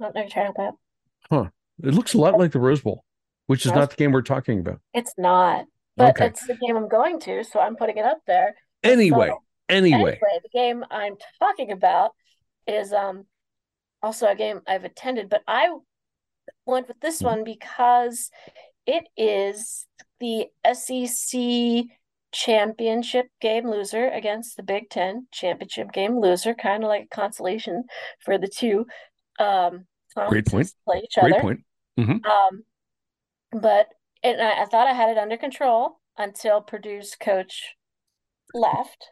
I 0.00 0.04
don't 0.04 0.14
know 0.14 0.28
trying 0.28 0.54
to- 0.54 1.52
It 1.82 1.94
looks 1.94 2.14
a 2.14 2.18
lot 2.18 2.38
like 2.38 2.52
the 2.52 2.58
Rose 2.58 2.80
Bowl, 2.80 3.04
which 3.46 3.66
is 3.66 3.70
Rose- 3.72 3.78
not 3.78 3.90
the 3.90 3.96
game 3.96 4.12
we're 4.12 4.22
talking 4.22 4.60
about. 4.60 4.80
It's 4.94 5.12
not, 5.18 5.66
but 5.98 6.10
Okay. 6.10 6.26
it's 6.26 6.46
the 6.46 6.54
game 6.56 6.76
I'm 6.76 6.88
going 6.88 7.20
to, 7.20 7.44
so 7.44 7.60
I'm 7.60 7.76
putting 7.76 7.98
it 7.98 8.04
up 8.04 8.20
there. 8.26 8.54
Anyway, 8.82 9.28
So- 9.28 9.42
anyway. 9.68 9.98
Anyway, 10.12 10.40
the 10.42 10.48
game 10.50 10.84
I'm 10.90 11.16
talking 11.38 11.72
about 11.72 12.14
is 12.66 12.92
um 12.92 13.26
also 14.02 14.26
a 14.28 14.34
game 14.36 14.60
I've 14.66 14.84
attended, 14.84 15.28
but 15.28 15.42
I 15.46 15.70
went 16.64 16.88
with 16.88 17.00
this 17.00 17.20
Mhm. 17.22 17.24
one 17.26 17.44
because 17.44 18.30
it 18.86 19.08
is 19.16 19.86
the 20.20 20.48
SEC 20.64 21.90
championship 22.32 23.26
game 23.40 23.68
loser 23.68 24.08
against 24.08 24.56
the 24.56 24.62
Big 24.62 24.88
Ten 24.90 25.26
championship 25.32 25.92
game 25.92 26.18
loser, 26.20 26.54
kind 26.54 26.84
of 26.84 26.88
like 26.88 27.04
a 27.04 27.08
consolation 27.08 27.84
for 28.20 28.38
the 28.38 28.48
two 28.48 28.86
um 29.38 29.86
Great 30.28 30.46
point. 30.46 30.72
play 30.84 31.00
each 31.04 31.14
Great 31.20 31.32
other. 31.34 31.40
point. 31.42 31.60
Um, 31.98 32.64
but 33.52 33.88
and 34.22 34.40
I, 34.40 34.62
I 34.62 34.64
thought 34.66 34.86
I 34.88 34.92
had 34.92 35.10
it 35.10 35.18
under 35.18 35.36
control 35.36 36.00
until 36.16 36.60
Purdue's 36.60 37.14
coach 37.14 37.74
left. 38.54 39.10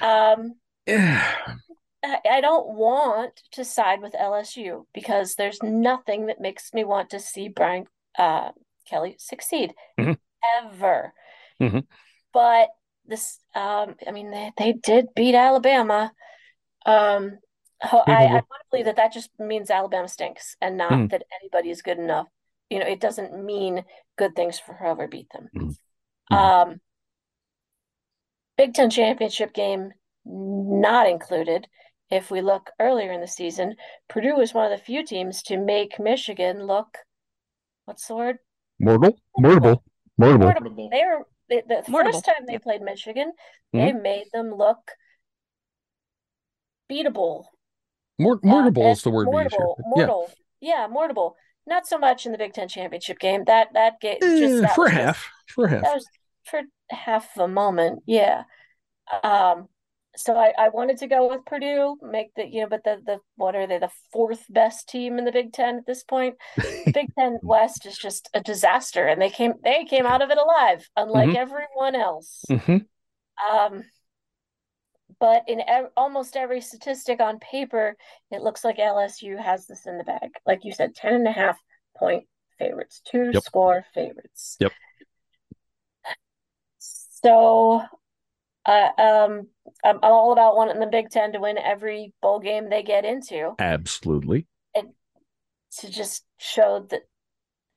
Um, 0.00 0.54
Yeah. 0.86 1.36
I, 2.02 2.18
I 2.30 2.40
don't 2.40 2.68
want 2.76 3.42
to 3.52 3.64
side 3.64 4.00
with 4.00 4.14
LSU 4.14 4.86
because 4.94 5.34
there's 5.34 5.62
nothing 5.62 6.26
that 6.26 6.40
makes 6.40 6.72
me 6.72 6.82
want 6.82 7.10
to 7.10 7.20
see 7.20 7.48
Brian 7.48 7.84
uh, 8.18 8.52
Kelly 8.88 9.16
succeed 9.18 9.74
Mhm. 9.98 10.16
ever. 10.64 11.12
Mhm. 11.60 11.84
But 12.32 12.68
this, 13.04 13.38
um, 13.54 13.96
I 14.06 14.12
mean, 14.12 14.30
they, 14.30 14.50
they 14.56 14.72
did 14.72 15.08
beat 15.14 15.34
Alabama. 15.34 16.12
Um, 16.86 17.38
I, 17.82 18.00
I 18.06 18.32
want 18.32 18.44
to 18.48 18.66
believe 18.70 18.86
that 18.86 18.96
that 18.96 19.12
just 19.12 19.30
means 19.38 19.70
Alabama 19.70 20.08
stinks 20.08 20.56
and 20.60 20.78
not 20.78 20.92
Mhm. 20.92 21.10
that 21.10 21.24
anybody 21.42 21.70
is 21.70 21.82
good 21.82 21.98
enough. 21.98 22.28
You 22.70 22.78
know, 22.78 22.86
it 22.86 23.00
doesn't 23.00 23.44
mean 23.44 23.84
good 24.16 24.34
things 24.36 24.58
for 24.58 24.74
whoever 24.74 25.08
beat 25.08 25.28
them. 25.30 25.50
Mhm. 25.54 25.76
Mhm. 26.30 26.36
Um, 26.36 26.80
Big 28.56 28.74
Ten 28.74 28.90
championship 28.90 29.52
game 29.52 29.92
not 30.24 31.08
included. 31.08 31.66
If 32.10 32.30
we 32.30 32.40
look 32.40 32.70
earlier 32.78 33.12
in 33.12 33.20
the 33.20 33.26
season, 33.28 33.76
Purdue 34.08 34.36
was 34.36 34.52
one 34.54 34.70
of 34.70 34.76
the 34.76 34.84
few 34.84 35.04
teams 35.04 35.42
to 35.44 35.56
make 35.56 35.98
Michigan 35.98 36.66
look, 36.66 36.98
what's 37.84 38.06
the 38.06 38.14
word? 38.16 38.38
Mortal. 38.78 39.16
mortal 39.36 39.82
Mortable. 40.18 40.54
Mortable. 40.54 40.90
They 40.90 41.04
were 41.04 41.26
the, 41.48 41.62
the 41.66 41.90
Mortable. 41.90 42.12
first 42.12 42.24
time 42.24 42.46
they 42.46 42.58
played 42.58 42.82
Michigan, 42.82 43.32
they 43.72 43.92
made 43.92 44.26
them 44.32 44.54
look 44.54 44.92
beatable. 46.90 47.46
Mort- 48.18 48.40
Uh, 48.44 48.48
mortable 48.48 48.82
and 48.82 48.90
is 48.92 49.02
the 49.02 49.10
word 49.10 49.28
we 49.28 49.42
use 49.42 49.52
here. 49.52 49.60
mortal, 49.60 49.76
Yeah. 49.78 49.88
mortal, 49.88 50.30
yeah, 50.60 50.88
mortable. 50.88 51.34
Not 51.66 51.86
so 51.86 51.98
much 51.98 52.26
in 52.26 52.32
the 52.32 52.38
Big 52.38 52.52
Ten 52.52 52.68
championship 52.68 53.18
game. 53.18 53.44
That 53.46 53.68
that 53.74 54.00
game 54.00 54.18
just 54.20 54.62
that 54.62 54.74
for 54.74 54.86
just- 54.88 54.96
half. 55.00 55.28
For 55.48 55.68
half. 55.68 55.82
That 55.82 55.94
was 55.94 56.06
for 56.44 56.62
half 56.90 57.36
a 57.36 57.46
moment, 57.48 58.02
yeah. 58.06 58.42
Um, 59.22 59.68
so 60.16 60.36
I, 60.36 60.52
I 60.58 60.68
wanted 60.70 60.98
to 60.98 61.06
go 61.06 61.28
with 61.28 61.44
Purdue, 61.44 61.96
make 62.02 62.34
the 62.34 62.44
you 62.46 62.62
know, 62.62 62.68
but 62.68 62.82
the 62.84 63.00
the 63.04 63.18
what 63.36 63.54
are 63.54 63.66
they, 63.66 63.78
the 63.78 63.90
fourth 64.12 64.44
best 64.50 64.88
team 64.88 65.18
in 65.18 65.24
the 65.24 65.32
Big 65.32 65.52
Ten 65.52 65.76
at 65.78 65.86
this 65.86 66.02
point? 66.02 66.34
Big 66.92 67.06
Ten 67.18 67.38
West 67.42 67.86
is 67.86 67.96
just 67.96 68.28
a 68.34 68.40
disaster, 68.40 69.06
and 69.06 69.20
they 69.22 69.30
came 69.30 69.54
they 69.62 69.84
came 69.84 70.06
out 70.06 70.22
of 70.22 70.30
it 70.30 70.38
alive, 70.38 70.88
unlike 70.96 71.30
Mhm. 71.30 71.36
everyone 71.36 71.94
else. 71.94 72.44
hmm 72.48 72.78
Um, 73.52 73.84
but 75.20 75.44
in 75.46 75.60
ev 75.68 75.86
almost 75.96 76.36
every 76.36 76.60
statistic 76.60 77.20
on 77.20 77.38
paper, 77.38 77.96
it 78.30 78.42
looks 78.42 78.64
like 78.64 78.78
LSU 78.78 79.38
has 79.40 79.66
this 79.66 79.86
in 79.86 79.98
the 79.98 80.04
bag. 80.04 80.30
Like 80.46 80.64
you 80.64 80.72
said, 80.72 80.94
10 80.94 81.14
and 81.14 81.28
a 81.28 81.32
half 81.32 81.58
point 81.96 82.24
favorites, 82.58 83.00
two 83.04 83.30
Yep. 83.32 83.42
score 83.42 83.84
favorites. 83.94 84.56
Yep. 84.60 84.72
So, 86.78 87.82
uh, 88.64 88.88
um, 88.98 89.48
I'm, 89.84 89.96
I'm 89.96 90.12
all 90.12 90.32
about 90.32 90.56
wanting 90.56 90.80
the 90.80 90.86
Big 90.86 91.10
Ten 91.10 91.32
to 91.32 91.40
win 91.40 91.58
every 91.58 92.12
bowl 92.22 92.40
game 92.40 92.68
they 92.70 92.82
get 92.82 93.04
into 93.04 93.52
Absolutely. 93.58 94.46
And 94.74 94.88
to 95.78 95.90
just 95.90 96.24
show 96.38 96.86
that. 96.90 97.02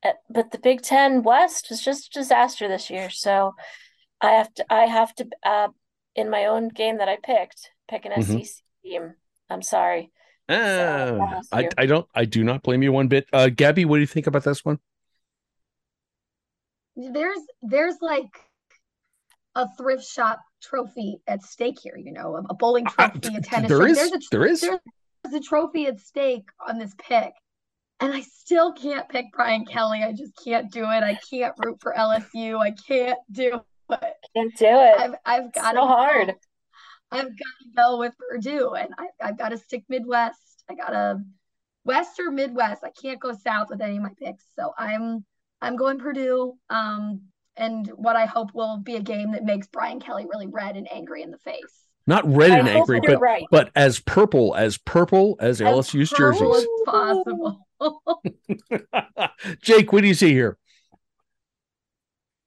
uh, 0.04 0.14
But 0.30 0.52
the 0.52 0.60
Big 0.60 0.82
Ten 0.82 1.24
West 1.24 1.72
is 1.72 1.82
just 1.82 2.08
a 2.08 2.20
disaster 2.20 2.68
this 2.68 2.90
year. 2.90 3.10
So 3.10 3.54
I 4.22 4.32
have 4.32 4.54
to, 4.56 4.66
I 4.74 4.86
have 4.86 5.14
to, 5.16 5.28
uh, 5.46 5.68
in 6.16 6.30
my 6.30 6.46
own 6.46 6.70
game 6.70 6.98
that 7.00 7.10
I 7.10 7.18
picked, 7.24 7.70
pick 7.90 8.06
an 8.06 8.12
Mhm. 8.14 8.46
SEC 8.46 8.64
team. 8.84 9.16
I'm 9.50 9.62
sorry. 9.62 10.12
Ah, 10.50 11.40
I, 11.52 11.70
I 11.78 11.86
don't 11.86 12.08
I 12.14 12.26
do 12.26 12.44
not 12.44 12.64
blame 12.64 12.84
you 12.84 12.92
one 12.92 13.08
bit. 13.08 13.28
Uh 13.32 13.50
Gabby, 13.50 13.86
what 13.86 13.98
do 13.98 14.02
you 14.02 14.08
think 14.08 14.28
about 14.28 14.44
this 14.44 14.64
one? 14.66 14.80
there's 16.96 17.40
there's 17.64 17.96
like 18.02 18.30
a 19.56 19.68
thrift 19.78 20.04
shop 20.06 20.40
trophy 20.62 21.20
at 21.28 21.44
stake 21.44 21.78
here, 21.82 21.98
you 21.98 22.12
know, 22.12 22.36
a, 22.36 22.44
a 22.50 22.54
bowling 22.54 22.86
Uh, 22.98 23.10
trophy, 23.10 23.36
a 23.36 23.42
tennis 23.42 23.70
there 23.70 23.78
trophy. 23.80 23.92
is 23.92 23.98
There's 23.98 24.12
a 24.12 24.20
there 24.32 24.46
is 24.46 24.62
there's 24.62 25.34
a 25.34 25.40
trophy 25.40 25.88
at 25.88 26.00
stake 26.00 26.48
on 26.68 26.78
this 26.80 26.94
pick. 27.08 27.34
And 28.00 28.12
I 28.12 28.22
still 28.22 28.74
can't 28.74 29.08
pick 29.08 29.28
Brian 29.32 29.66
Kelly. 29.66 30.02
I 30.04 30.12
just 30.12 30.34
can't 30.44 30.70
do 30.72 30.82
it. 30.84 31.04
I 31.04 31.18
can't 31.30 31.54
root 31.64 31.78
for 31.80 31.94
LSU. 31.94 32.60
I 32.60 32.72
can't 32.72 33.20
do 33.32 33.62
it. 33.92 34.14
Can't 34.36 34.56
do 34.58 34.66
it. 34.66 35.00
I've 35.00 35.16
I've 35.26 35.54
got 35.54 35.72
to 35.74 35.78
so 35.78 35.88
hard. 35.88 36.34
I've 37.12 37.26
got 37.26 37.30
to 37.30 37.70
go 37.76 38.00
with 38.00 38.14
Purdue, 38.18 38.72
and 38.74 38.90
I, 38.98 39.08
I've 39.22 39.38
got 39.38 39.50
to 39.50 39.58
stick 39.58 39.84
Midwest. 39.88 40.64
I 40.70 40.74
got 40.76 40.90
to 40.90 41.20
West 41.86 42.20
or 42.20 42.32
Midwest. 42.32 42.84
I 42.84 42.90
can't 43.00 43.20
go 43.20 43.34
South 43.34 43.68
with 43.70 43.82
any 43.82 43.98
of 43.98 44.04
my 44.04 44.10
picks, 44.20 44.46
so 44.58 44.74
I'm 44.78 45.24
I'm 45.62 45.76
going 45.76 46.00
Purdue. 46.00 46.56
Um, 46.70 47.22
and 47.56 47.88
what 47.96 48.16
I 48.16 48.26
hope 48.26 48.50
will 48.54 48.78
be 48.78 48.96
a 48.96 49.02
game 49.02 49.32
that 49.34 49.44
makes 49.44 49.68
Brian 49.68 50.00
Kelly 50.00 50.26
really 50.26 50.48
red 50.48 50.76
and 50.76 50.92
angry 50.92 51.22
in 51.22 51.30
the 51.30 51.38
face. 51.38 51.86
not 52.08 52.26
red 52.26 52.52
I 52.52 52.58
and 52.60 52.68
hope 52.68 52.90
angry, 52.90 53.02
but 53.06 53.20
right. 53.20 53.46
but 53.52 53.70
as 53.76 54.00
purple 54.00 54.56
as 54.56 54.78
purple 54.80 55.36
as 55.40 55.62
As 55.62 55.88
LSU's 55.92 56.12
purple 56.12 56.54
jerseys. 56.54 56.64
as 56.64 56.68
possible. 56.86 57.68
Jake, 59.62 59.94
what 59.94 60.02
do 60.02 60.08
you 60.08 60.14
see 60.16 60.32
here? 60.32 60.58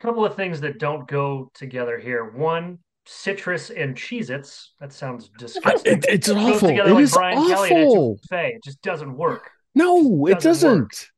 Couple 0.07 0.25
of 0.25 0.37
things 0.37 0.61
that 0.61 0.79
don't 0.79 1.09
go 1.09 1.51
together 1.53 1.99
here. 1.99 2.25
One, 2.31 2.79
citrus 3.07 3.71
and 3.71 3.97
Cheez-Its. 3.97 4.75
That 4.79 4.93
sounds 4.93 5.31
disgusting. 5.37 5.95
It, 5.99 6.05
it's 6.09 6.29
Goes 6.29 6.37
awful. 6.37 6.69
together 6.69 6.91
It 6.91 6.95
like 6.95 7.03
is 7.03 7.13
Brian 7.13 7.39
awful. 7.39 8.17
etouffee. 8.31 8.55
It 8.55 8.63
just 8.63 8.81
doesn't 8.83 9.17
work. 9.17 9.51
No, 9.75 10.27
it 10.29 10.39
Doesn't 10.39 10.71
work. 10.83 10.91
doesn't. 10.93 11.11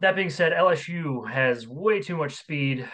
That 0.00 0.16
being 0.16 0.30
said, 0.30 0.52
LSU 0.52 1.30
has 1.30 1.68
way 1.68 2.00
too 2.00 2.16
much 2.16 2.36
speed. 2.36 2.88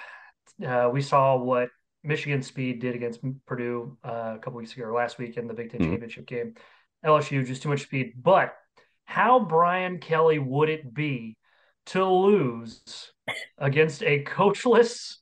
Uh, 0.67 0.91
we 0.93 1.03
saw 1.03 1.37
what 1.37 1.69
Michigan 2.03 2.43
speed 2.43 2.81
did 2.81 2.97
against 2.97 3.21
Purdue 3.47 3.97
uh, 4.05 4.33
a 4.35 4.39
couple 4.41 4.59
weeks 4.59 4.73
ago 4.75 4.87
or 4.87 4.93
last 4.93 5.19
week 5.19 5.37
in 5.37 5.47
the 5.47 5.55
Big 5.55 5.71
10 5.71 5.81
Mhm. 5.83 5.85
championship 5.91 6.27
game. 6.27 6.55
LSU 7.07 7.47
just 7.47 7.63
too 7.63 7.69
much 7.69 7.83
speed. 7.83 8.15
But 8.21 8.55
how 9.05 9.39
Brian 9.39 9.99
Kelly 10.01 10.41
would 10.41 10.69
it 10.69 10.93
be 10.93 11.37
to 11.87 12.05
lose 12.05 12.83
against 13.59 14.03
a 14.03 14.25
coachless 14.25 15.17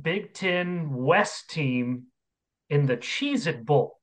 Big 0.00 0.32
Ten 0.34 0.92
West 0.92 1.50
team 1.50 2.04
in 2.68 2.86
the 2.86 2.96
Cheez-It 2.96 3.64
Bowl? 3.64 3.98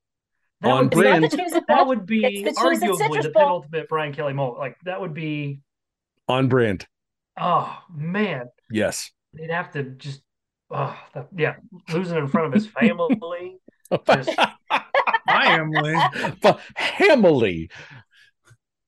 That 0.61 0.71
On 0.71 0.79
would 0.85 0.89
be- 0.89 0.95
brand. 0.95 1.25
It's 1.25 1.35
not 1.35 1.49
the 1.49 1.55
Cheez-It 1.55 1.63
that 1.67 1.87
would 1.87 2.05
be 2.05 2.43
the 2.43 2.51
arguably 2.51 3.21
the 3.23 3.29
penultimate 3.31 3.87
Brian 3.89 4.13
Kelly 4.13 4.33
moment. 4.33 4.59
Like 4.59 4.77
that 4.85 4.99
would 5.01 5.13
be 5.13 5.61
On 6.27 6.47
brand. 6.47 6.85
oh 7.39 7.77
man. 7.93 8.47
Yes. 8.71 9.11
They'd 9.33 9.51
have 9.51 9.71
to 9.73 9.83
just 9.83 10.21
oh 10.71 10.97
that, 11.13 11.27
yeah, 11.37 11.55
losing 11.93 12.17
in 12.17 12.27
front 12.27 12.47
of 12.47 12.53
his 12.53 12.67
family. 12.79 13.59
Just- 14.07 14.37
Family. 15.27 15.93
but 16.41 16.59
Hamily. 16.77 17.69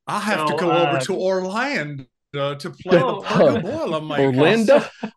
I'll 0.07 0.19
have 0.19 0.47
to 0.47 0.55
go 0.55 0.71
uh, 0.71 0.89
over 0.89 0.99
to 1.05 1.13
Orlando 1.15 2.05
to 2.33 2.69
play 2.81 2.99
Oh, 3.01 3.21
the 3.21 3.27
Purdue 3.27 3.57
uh, 3.57 3.61
Boilermakers. 3.61 4.25
Orlando. 4.37 4.81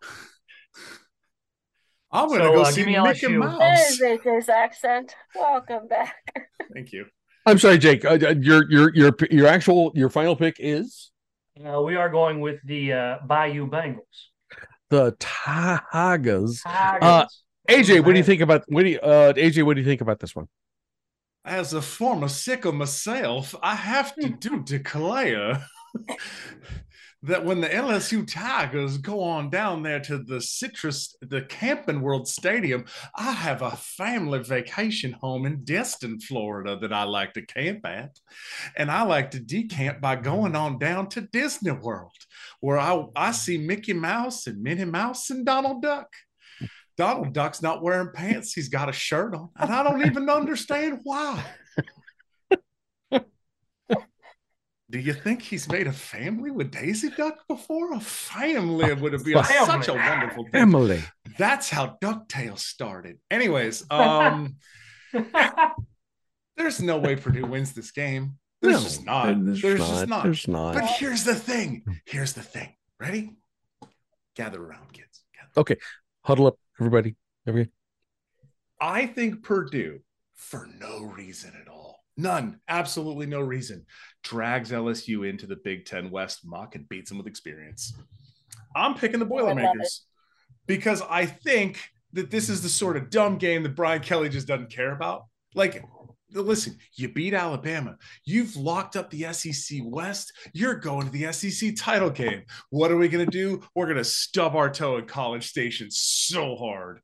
I'm 2.11 2.27
gonna 2.29 2.43
So, 2.43 2.53
go 2.53 2.61
uh, 2.61 2.65
see 2.65 2.75
give 2.81 2.85
me 2.87 2.99
Mickey 3.01 3.25
LSU. 3.27 3.39
Mouse. 3.39 3.97
There's 3.99 4.19
AJ's 4.19 4.49
accent. 4.49 5.15
Welcome 5.35 5.87
back. 5.87 6.15
Thank 6.73 6.91
you. 6.93 7.05
I'm 7.45 7.57
sorry, 7.57 7.77
Jake. 7.77 8.05
Uh, 8.05 8.09
uh, 8.21 8.35
your 8.39 8.69
your 8.71 8.95
your 8.95 9.11
your 9.31 9.47
actual 9.47 9.91
your 9.95 10.09
final 10.09 10.35
pick 10.35 10.57
is 10.59 11.11
Uh, 11.65 11.81
we 11.81 11.95
are 11.95 12.09
going 12.09 12.39
with 12.39 12.59
the 12.65 12.93
uh, 12.93 13.17
Bayou 13.25 13.67
Bengals. 13.69 14.29
the 14.89 15.15
Tigers. 15.19 16.61
Tigers. 16.61 17.43
AJ, 17.69 18.03
what 18.05 18.11
do 18.11 18.17
you 18.17 18.23
think 18.23 18.41
about 18.41 18.63
what 18.67 18.83
do 18.83 18.89
you, 18.89 18.99
uh 18.99 19.33
AJ, 19.33 19.63
what 19.63 19.75
do 19.75 19.81
you 19.81 19.87
think 19.87 20.01
about 20.01 20.19
this 20.19 20.35
one? 20.35 20.47
as 21.45 21.73
a 21.73 21.81
former 21.81 22.29
sicker 22.29 22.71
myself, 22.71 23.53
I 23.61 23.75
have 23.75 24.15
to 24.15 24.29
do 24.47 24.63
declare 24.63 25.65
that 27.23 27.45
when 27.45 27.61
the 27.61 27.69
LSU 27.69 28.29
Tigers 28.29 28.97
go 28.97 29.21
on 29.21 29.49
down 29.49 29.81
there 29.81 30.01
to 30.01 30.17
the 30.17 30.41
Citrus, 30.41 31.15
the 31.21 31.41
Camping 31.43 32.01
World 32.01 32.27
Stadium, 32.27 32.85
I 33.15 33.31
have 33.31 33.61
a 33.61 33.71
family 33.71 34.39
vacation 34.39 35.13
home 35.13 35.45
in 35.45 35.63
Destin, 35.63 36.19
Florida 36.19 36.77
that 36.81 36.91
I 36.91 37.03
like 37.03 37.33
to 37.33 37.45
camp 37.45 37.85
at. 37.85 38.19
And 38.75 38.91
I 38.91 39.03
like 39.03 39.31
to 39.31 39.39
decamp 39.39 40.01
by 40.01 40.17
going 40.17 40.55
on 40.55 40.79
down 40.79 41.07
to 41.09 41.21
Disney 41.21 41.71
World, 41.71 42.11
where 42.59 42.77
I, 42.77 43.05
I 43.15 43.31
see 43.31 43.57
Mickey 43.57 43.93
Mouse 43.93 44.45
and 44.45 44.61
Minnie 44.61 44.85
Mouse 44.85 45.29
and 45.29 45.45
Donald 45.45 45.81
Duck. 45.81 46.09
Donald 46.97 47.33
Duck's 47.33 47.61
not 47.61 47.81
wearing 47.81 48.11
pants. 48.13 48.53
He's 48.53 48.69
got 48.69 48.89
a 48.89 48.93
shirt 48.93 49.33
on. 49.33 49.49
And 49.57 49.71
I 49.71 49.81
don't 49.81 50.05
even 50.05 50.29
understand 50.29 50.99
why. 51.03 51.43
Do 54.93 54.99
you 54.99 55.13
think 55.13 55.41
he's 55.41 55.67
made 55.67 55.87
a 55.87 55.91
family 55.91 56.51
with 56.51 56.69
Daisy 56.69 57.09
Duck 57.09 57.47
before? 57.47 57.93
A 57.93 57.99
family 57.99 58.93
would 58.93 59.11
have 59.13 59.25
been 59.25 59.43
Family. 59.43 59.65
such 59.65 59.87
a 59.87 59.95
wonderful 59.95 60.43
thing. 60.43 60.61
Emily. 60.61 61.01
That's 61.39 61.67
how 61.67 61.97
DuckTales 61.99 62.59
started. 62.59 63.17
Anyways, 63.31 63.83
um, 63.89 64.57
there's 66.57 66.79
no 66.79 66.99
way 66.99 67.15
Purdue 67.15 67.47
wins 67.47 67.73
this 67.73 67.89
game. 67.89 68.37
There's 68.61 68.75
No, 68.75 68.83
just 68.83 69.03
not. 69.03 69.43
There's, 69.43 69.61
just 69.61 70.07
not. 70.07 70.23
There's 70.25 70.47
not. 70.47 70.75
But 70.75 70.85
here's 70.85 71.23
the 71.23 71.33
thing. 71.33 71.83
Here's 72.05 72.33
the 72.33 72.43
thing. 72.43 72.75
Ready? 72.99 73.31
Gather 74.35 74.63
around, 74.63 74.93
kids. 74.93 75.23
Gather. 75.55 75.79
Huddle 76.21 76.45
up, 76.45 76.59
everybody. 76.79 77.15
Everybody. 77.47 77.71
I 78.79 79.07
think 79.07 79.41
Purdue, 79.41 80.01
for 80.35 80.69
no 80.79 81.01
reason 81.01 81.53
at 81.59 81.67
all, 81.67 81.92
none, 82.17 82.59
absolutely 82.67 83.25
no 83.25 83.41
reason, 83.41 83.85
drags 84.23 84.71
LSU 84.71 85.27
into 85.27 85.47
the 85.47 85.57
Big 85.57 85.85
Ten 85.85 86.11
West 86.11 86.41
muck 86.45 86.75
and 86.75 86.87
beats 86.89 87.09
them 87.09 87.17
with 87.17 87.27
experience. 87.27 87.93
I'm 88.75 88.95
picking 88.95 89.19
the 89.19 89.25
Boilermakers 89.25 90.05
because 90.67 91.01
I 91.09 91.25
think 91.25 91.79
that 92.13 92.31
this 92.31 92.49
is 92.49 92.61
the 92.61 92.69
sort 92.69 92.97
of 92.97 93.09
dumb 93.09 93.37
game 93.37 93.63
that 93.63 93.75
Brian 93.75 94.01
Kelly 94.01 94.29
just 94.29 94.47
doesn't 94.47 94.71
care 94.71 94.91
about. 94.91 95.25
Like, 95.55 95.83
listen, 96.31 96.77
you 96.95 97.09
beat 97.09 97.33
Alabama. 97.33 97.97
You've 98.25 98.55
locked 98.55 98.95
up 98.95 99.09
the 99.09 99.31
SEC 99.33 99.79
West. 99.83 100.33
You're 100.53 100.75
going 100.75 101.05
to 101.05 101.11
the 101.11 101.31
SEC 101.31 101.75
title 101.75 102.09
game. 102.09 102.43
What 102.69 102.91
are 102.91 102.97
we 102.97 103.09
going 103.09 103.25
to 103.25 103.31
do? 103.31 103.61
We're 103.75 103.85
going 103.85 103.97
to 103.97 104.03
stub 104.03 104.55
our 104.55 104.69
toe 104.69 104.97
in 104.97 105.05
College 105.05 105.47
Station 105.47 105.87
so 105.91 106.55
hard. 106.55 107.01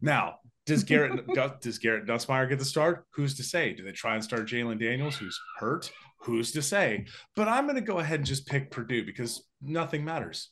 Now, 0.00 0.36
does 0.66 0.84
Garrett 0.84 1.26
does 1.60 1.78
Garrett 1.78 2.06
Nussmeier 2.06 2.48
get 2.48 2.58
the 2.58 2.64
start? 2.64 3.06
Who's 3.14 3.34
to 3.36 3.42
say? 3.42 3.72
Do 3.72 3.82
they 3.84 3.92
try 3.92 4.14
and 4.14 4.22
start 4.24 4.48
Jalen 4.48 4.78
Daniels, 4.80 5.16
who's 5.16 5.38
hurt? 5.58 5.90
Who's 6.22 6.52
to 6.52 6.62
say? 6.62 7.06
But 7.36 7.48
I'm 7.48 7.64
going 7.64 7.76
to 7.76 7.80
go 7.80 7.98
ahead 7.98 8.20
and 8.20 8.26
just 8.26 8.46
pick 8.46 8.70
Purdue 8.70 9.04
because 9.06 9.44
nothing 9.62 10.04
matters. 10.04 10.50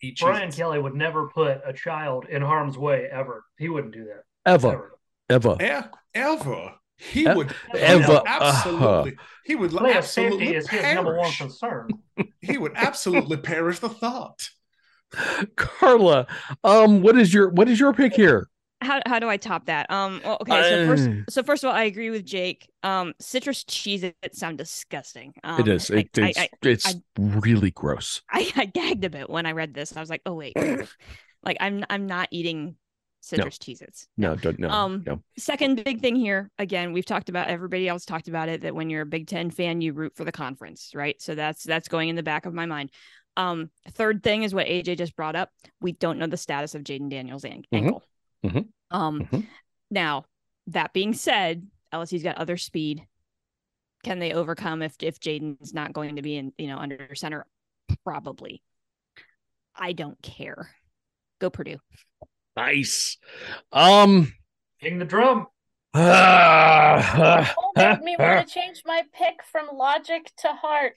Eat 0.00 0.18
Brian 0.20 0.48
Cheez-Its. 0.48 0.56
Kelly 0.56 0.78
would 0.80 0.94
never 0.94 1.28
put 1.28 1.60
a 1.66 1.72
child 1.72 2.26
in 2.30 2.42
harm's 2.42 2.78
way 2.78 3.06
ever. 3.10 3.44
He 3.58 3.68
wouldn't 3.68 3.92
do 3.92 4.04
that. 4.06 4.54
Eva. 4.54 4.68
Ever. 4.68 5.56
Eva. 5.58 5.84
E- 5.84 5.98
ever. 6.14 6.74
He 6.96 7.22
E- 7.28 7.32
would 7.34 7.54
ever, 7.74 8.22
absolutely. 8.26 9.16
He 9.44 9.54
would 9.56 9.70
Player 9.72 9.98
absolutely 9.98 10.38
safety 10.46 10.56
is 10.56 10.68
his 10.68 10.94
number 10.94 11.12
one 11.16 11.24
perish. 11.24 11.38
concern. 11.38 11.88
He 12.40 12.56
would 12.58 12.72
absolutely 12.74 13.36
perish 13.36 13.78
the 13.80 13.88
thought. 13.88 14.48
Carla. 15.56 16.26
Um, 16.64 17.02
what 17.02 17.16
is 17.18 17.32
your 17.32 17.50
what 17.50 17.68
is 17.68 17.78
your 17.78 17.92
pick 17.92 18.14
here? 18.14 18.48
How 18.80 19.00
how 19.06 19.18
do 19.18 19.28
I 19.28 19.36
top 19.36 19.66
that? 19.66 19.90
Um. 19.90 20.20
Well, 20.24 20.38
okay. 20.42 20.62
So 20.62 20.86
first, 20.86 21.08
so 21.30 21.42
first 21.42 21.64
of 21.64 21.68
all, 21.68 21.74
I 21.74 21.84
agree 21.84 22.10
with 22.10 22.24
Jake. 22.24 22.70
Um, 22.82 23.14
citrus 23.20 23.64
cheese 23.64 24.04
it 24.04 24.16
sound 24.32 24.58
disgusting. 24.58 25.34
Um, 25.42 25.60
it 25.60 25.68
is. 25.68 25.90
It, 25.90 26.10
I, 26.18 26.28
it's 26.28 26.38
I, 26.38 26.48
it's 26.62 26.86
I- 26.86 27.02
really 27.18 27.70
gross. 27.72 28.22
I, 28.30 28.50
I 28.56 28.64
gagged 28.66 29.04
a 29.04 29.10
bit 29.10 29.28
when 29.28 29.46
I 29.46 29.52
read 29.52 29.74
this. 29.74 29.96
I 29.96 30.00
was 30.00 30.10
like, 30.10 30.22
oh 30.26 30.34
wait, 30.34 30.54
like 31.44 31.56
I'm 31.60 31.84
I'm 31.90 32.06
not 32.06 32.28
eating 32.30 32.76
citrus 33.20 33.58
Cheez-Its. 33.58 34.06
No, 34.16 34.36
don't 34.36 34.58
no. 34.60 34.70
Um, 34.70 35.02
no. 35.04 35.22
Second 35.36 35.82
big 35.84 36.00
thing 36.00 36.14
here, 36.14 36.50
again, 36.58 36.92
we've 36.92 37.04
talked 37.04 37.28
about 37.28 37.48
everybody 37.48 37.88
else 37.88 38.04
talked 38.04 38.28
about 38.28 38.48
it 38.48 38.60
that 38.60 38.76
when 38.76 38.90
you're 38.90 39.02
a 39.02 39.06
Big 39.06 39.26
Ten 39.26 39.50
fan, 39.50 39.80
you 39.80 39.92
root 39.92 40.14
for 40.16 40.24
the 40.24 40.32
conference, 40.32 40.92
right? 40.94 41.20
So 41.20 41.34
that's 41.34 41.64
that's 41.64 41.88
going 41.88 42.10
in 42.10 42.16
the 42.16 42.22
back 42.22 42.46
of 42.46 42.54
my 42.54 42.66
mind. 42.66 42.90
Um, 43.36 43.70
third 43.90 44.22
thing 44.22 44.44
is 44.44 44.54
what 44.54 44.66
AJ 44.66 44.98
just 44.98 45.16
brought 45.16 45.34
up. 45.36 45.50
We 45.80 45.92
don't 45.92 46.18
know 46.18 46.26
the 46.28 46.36
status 46.36 46.74
of 46.76 46.84
Jayden 46.84 47.10
Daniels' 47.10 47.44
an- 47.44 47.64
Mhm. 47.72 48.00
Ankle. 48.44 48.62
Mhm. 48.62 48.68
Um, 48.90 49.20
Mhm. 49.26 49.46
now 49.90 50.24
that 50.68 50.92
being 50.92 51.12
said, 51.12 51.66
LSU's 51.92 52.22
got 52.22 52.36
other 52.38 52.56
speed. 52.56 53.06
Can 54.04 54.18
they 54.18 54.32
overcome 54.32 54.82
if 54.82 54.94
if 55.02 55.18
Jayden's 55.20 55.74
not 55.74 55.92
going 55.92 56.16
to 56.16 56.22
be 56.22 56.36
in 56.36 56.52
you 56.58 56.68
know 56.68 56.78
under 56.78 57.14
center? 57.14 57.46
Probably. 58.04 58.62
I 59.74 59.92
don't 59.92 60.20
care. 60.22 60.70
Go 61.40 61.50
Purdue. 61.50 61.78
Nice. 62.56 63.16
Um 63.72 64.32
King 64.80 64.98
the 64.98 65.04
drum. 65.04 65.46
ah, 65.94 67.54
Oh, 67.58 67.72
made 67.76 68.00
me 68.02 68.16
want 68.18 68.46
to 68.46 68.52
change 68.54 68.82
my 68.84 69.02
pick 69.12 69.42
from 69.50 69.68
logic 69.76 70.30
to 70.38 70.48
heart. 70.52 70.94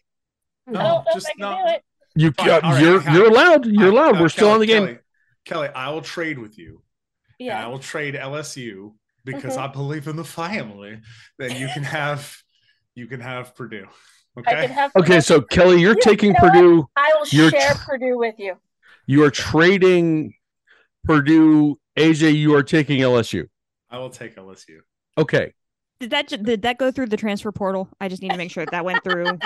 I 0.68 0.72
No, 0.72 0.80
don't 0.80 0.88
know 0.89 1.04
if 1.08 1.14
just 1.16 1.28
I 1.28 1.32
can 1.32 1.39
not- 1.39 1.66
do 1.68 1.74
it. 1.74 1.86
you 2.16 2.32
Fine, 2.34 2.50
all 2.50 2.60
right, 2.74 2.82
you're 2.82 3.02
you're 3.12 3.28
allowed. 3.30 3.66
You're 3.66 3.86
I- 3.86 3.88
allowed. 3.89 4.18
uh, 4.18 4.22
We're 4.22 4.30
still 4.30 4.48
Kelly- 4.50 4.54
on 4.54 4.60
the 4.60 4.66
game. 4.68 4.86
Kelly, 4.86 5.00
Kelly, 5.46 5.68
I 5.70 5.89
will 5.89 6.02
trade 6.02 6.38
with 6.38 6.58
you. 6.58 6.84
And 7.50 7.60
I 7.60 7.68
will 7.68 7.80
trade 7.80 8.16
LSU 8.16 8.94
because 9.26 9.56
Mhm. 9.58 9.62
I 9.62 9.68
believe 9.68 10.08
in 10.08 10.16
the 10.16 10.24
family. 10.24 11.02
Then 11.38 11.56
you 11.60 11.68
can 11.74 11.84
have 11.84 12.38
you 12.96 13.08
can 13.08 13.22
have 13.22 13.56
Purdue. 13.56 13.88
I 14.36 14.39
Okay. 14.42 14.62
can 14.68 14.70
have. 14.72 14.92
Okay, 14.98 15.20
so 15.22 15.42
Kelly, 15.42 15.80
you're 15.80 15.96
You 15.96 16.02
taking 16.02 16.34
know 16.34 16.39
what? 16.42 16.54
Purdue. 16.54 16.89
I 16.96 17.12
will 17.18 17.28
you're 17.30 17.50
share 17.52 17.74
tr- 17.74 17.84
Purdue 17.86 18.18
with 18.18 18.36
you. 18.38 18.56
You 19.08 19.24
are 19.24 19.32
trading 19.32 20.34
Purdue. 21.06 21.80
AJ, 21.98 22.32
you 22.36 22.54
are 22.56 22.64
taking 22.64 23.00
LSU. 23.02 23.48
I 23.89 23.98
will 23.98 24.10
take 24.10 24.36
LSU. 24.38 24.80
Okay. 25.18 25.54
Did 26.00 26.10
that 26.12 26.28
did 26.28 26.62
that 26.64 26.78
go 26.78 26.89
through 26.92 27.08
the 27.08 27.18
transfer 27.18 27.52
portal? 27.52 27.88
I 28.00 28.08
just 28.08 28.22
need 28.22 28.32
to 28.32 28.38
make 28.38 28.50
sure 28.52 28.66
that 28.66 28.72
that 28.72 28.86
went 28.86 29.04
through. 29.04 29.38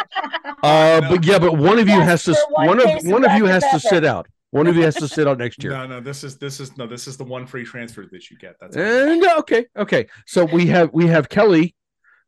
Uh, 0.64 1.00
No. 1.02 1.10
but 1.10 1.26
yeah, 1.26 1.38
but 1.40 1.58
one 1.58 1.80
of 1.80 1.88
you 1.90 1.96
Yes, 1.98 2.08
has 2.08 2.24
to. 2.24 2.46
one 2.52 2.68
One 2.68 2.80
of 2.82 3.06
one 3.06 3.26
of 3.26 3.32
you 3.34 3.46
has 3.46 3.64
to 3.72 3.80
sit 3.80 4.06
out. 4.06 4.28
One 4.52 4.68
of 4.68 4.76
you 4.76 4.84
has 4.84 4.96
to 4.96 5.08
sit 5.08 5.28
out 5.28 5.38
next 5.38 5.62
year. 5.64 5.74
No, 5.74 5.86
no, 5.88 6.00
this 6.00 6.24
is 6.24 6.38
this 6.38 6.60
is 6.60 6.78
no, 6.78 6.88
this 6.88 7.08
is 7.08 7.18
the 7.18 7.24
one 7.24 7.46
free 7.46 7.66
transfer 7.66 8.06
that 8.12 8.30
you 8.32 8.38
get. 8.38 8.56
That's. 8.62 8.76
And 8.78 9.24
okay, 9.40 9.66
okay. 9.76 10.08
So 10.26 10.46
we 10.46 10.68
have 10.68 10.92
we 10.94 11.08
have 11.08 11.28
Kelly 11.30 11.76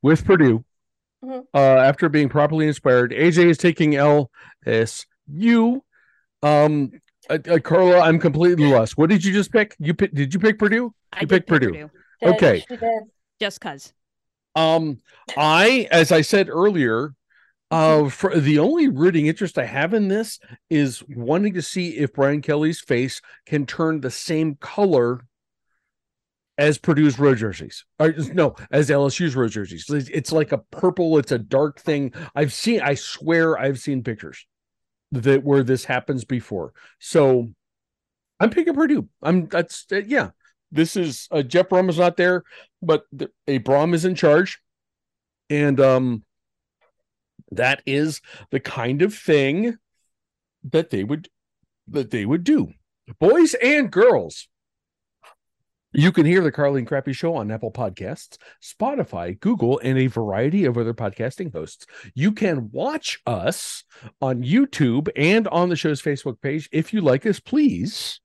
with 0.01 0.25
Purdue. 0.25 0.65
Mhm. 1.23 1.45
Uh, 1.53 1.57
after 1.57 2.09
being 2.09 2.29
properly 2.29 2.67
inspired, 2.67 3.11
AJ 3.11 3.45
is 3.49 3.57
taking 3.57 3.93
LSU. 3.95 5.81
Um, 6.43 6.91
uh, 7.29 7.37
uh, 7.49 7.59
Carla, 7.59 7.99
I'm 8.01 8.19
completely 8.19 8.71
lost. 8.71 8.97
What 8.97 9.09
did 9.09 9.23
you 9.23 9.33
just 9.33 9.51
pick? 9.51 9.75
You 9.79 9.93
pick? 9.93 10.13
Did 10.13 10.33
you 10.33 10.39
pick 10.39 10.59
Purdue? 10.59 10.93
I 11.13 11.21
You 11.21 11.27
did 11.27 11.29
picked 11.29 11.47
pick 11.49 11.61
Purdue. 11.61 11.71
Did- 11.73 11.89
Okay. 12.23 12.65
Just 13.39 13.61
cause. 13.61 13.93
Um, 14.55 15.01
I, 15.37 15.87
as 15.91 16.11
I 16.11 16.21
said 16.21 16.49
earlier, 16.49 17.13
uh, 17.69 18.09
for 18.09 18.37
the 18.37 18.59
only 18.59 18.87
rooting 18.87 19.27
interest 19.27 19.57
I 19.57 19.65
have 19.65 19.93
in 19.93 20.07
this 20.07 20.39
is 20.69 21.03
wanting 21.09 21.53
to 21.55 21.61
see 21.61 21.97
if 21.97 22.13
Brian 22.13 22.41
Kelly's 22.41 22.79
face 22.79 23.21
can 23.45 23.65
turn 23.65 24.01
the 24.01 24.11
same 24.11 24.55
color 24.55 25.25
as 26.57 26.77
Purdue's 26.77 27.19
road 27.19 27.37
jerseys. 27.37 27.85
Or 27.99 28.13
no, 28.33 28.55
as 28.71 28.89
LSU's 28.89 29.35
road 29.35 29.51
jerseys. 29.51 29.89
It's- 29.89 30.31
like 30.31 30.51
a 30.51 30.57
purple. 30.57 31.17
It's 31.17 31.31
a 31.31 31.37
dark 31.37 31.79
thing. 31.79 32.13
I've 32.35 32.53
seen. 32.53 32.81
I 32.81 32.95
swear, 32.95 33.57
I've 33.57 33.79
seen 33.79 34.03
pictures 34.03 34.45
that 35.11 35.43
where 35.43 35.63
this 35.63 35.85
happens 35.85 36.25
before. 36.25 36.73
So, 36.99 37.53
I'm 38.39 38.49
picking 38.49 38.73
Purdue. 38.73 39.07
I'm. 39.21 39.47
That's 39.47 39.85
uh, 39.91 40.01
yeah. 40.05 40.31
This 40.71 40.97
is 40.97 41.27
uh, 41.31 41.43
Jeff 41.43 41.69
Brohm 41.69 41.89
is 41.89 41.97
not 41.97 42.17
there, 42.17 42.43
but 42.81 43.05
the, 43.13 43.29
a 43.47 43.59
Brohm 43.59 43.93
is 43.93 44.03
in 44.03 44.15
charge, 44.15 44.59
and 45.49 45.79
um, 45.79 46.23
that 47.51 47.81
is 47.85 48.21
the 48.51 48.59
kind 48.59 49.01
of 49.01 49.13
thing 49.13 49.77
that 50.63 50.89
they 50.89 51.03
would 51.03 51.29
that 51.87 52.11
they 52.11 52.25
would 52.25 52.43
do, 52.43 52.73
boys 53.19 53.53
and 53.55 53.91
girls. 53.91 54.47
You 55.93 56.11
can 56.11 56.25
hear 56.25 56.43
the 56.43 56.51
Carla 56.51 56.77
and 56.77 56.85
Crappy 56.85 57.13
Show 57.13 57.35
on 57.35 57.49
Apple 57.49 57.71
Podcasts, 57.71 58.37
Spotify, 58.61 59.39
Google, 59.39 59.79
and 59.79 59.97
a 59.97 60.07
variety 60.07 60.65
of 60.65 60.77
other 60.77 60.93
podcasting 60.93 61.53
hosts. 61.53 61.87
You 62.13 62.33
can 62.33 62.69
watch 62.71 63.19
us 63.25 63.83
on 64.21 64.43
YouTube 64.43 65.07
and 65.15 65.47
on 65.47 65.69
the 65.69 65.75
show's 65.77 66.01
Facebook 66.01 66.41
page. 66.41 66.67
If 66.73 66.93
you 66.93 66.99
like 67.01 67.25
us, 67.25 67.39
please, 67.39 68.19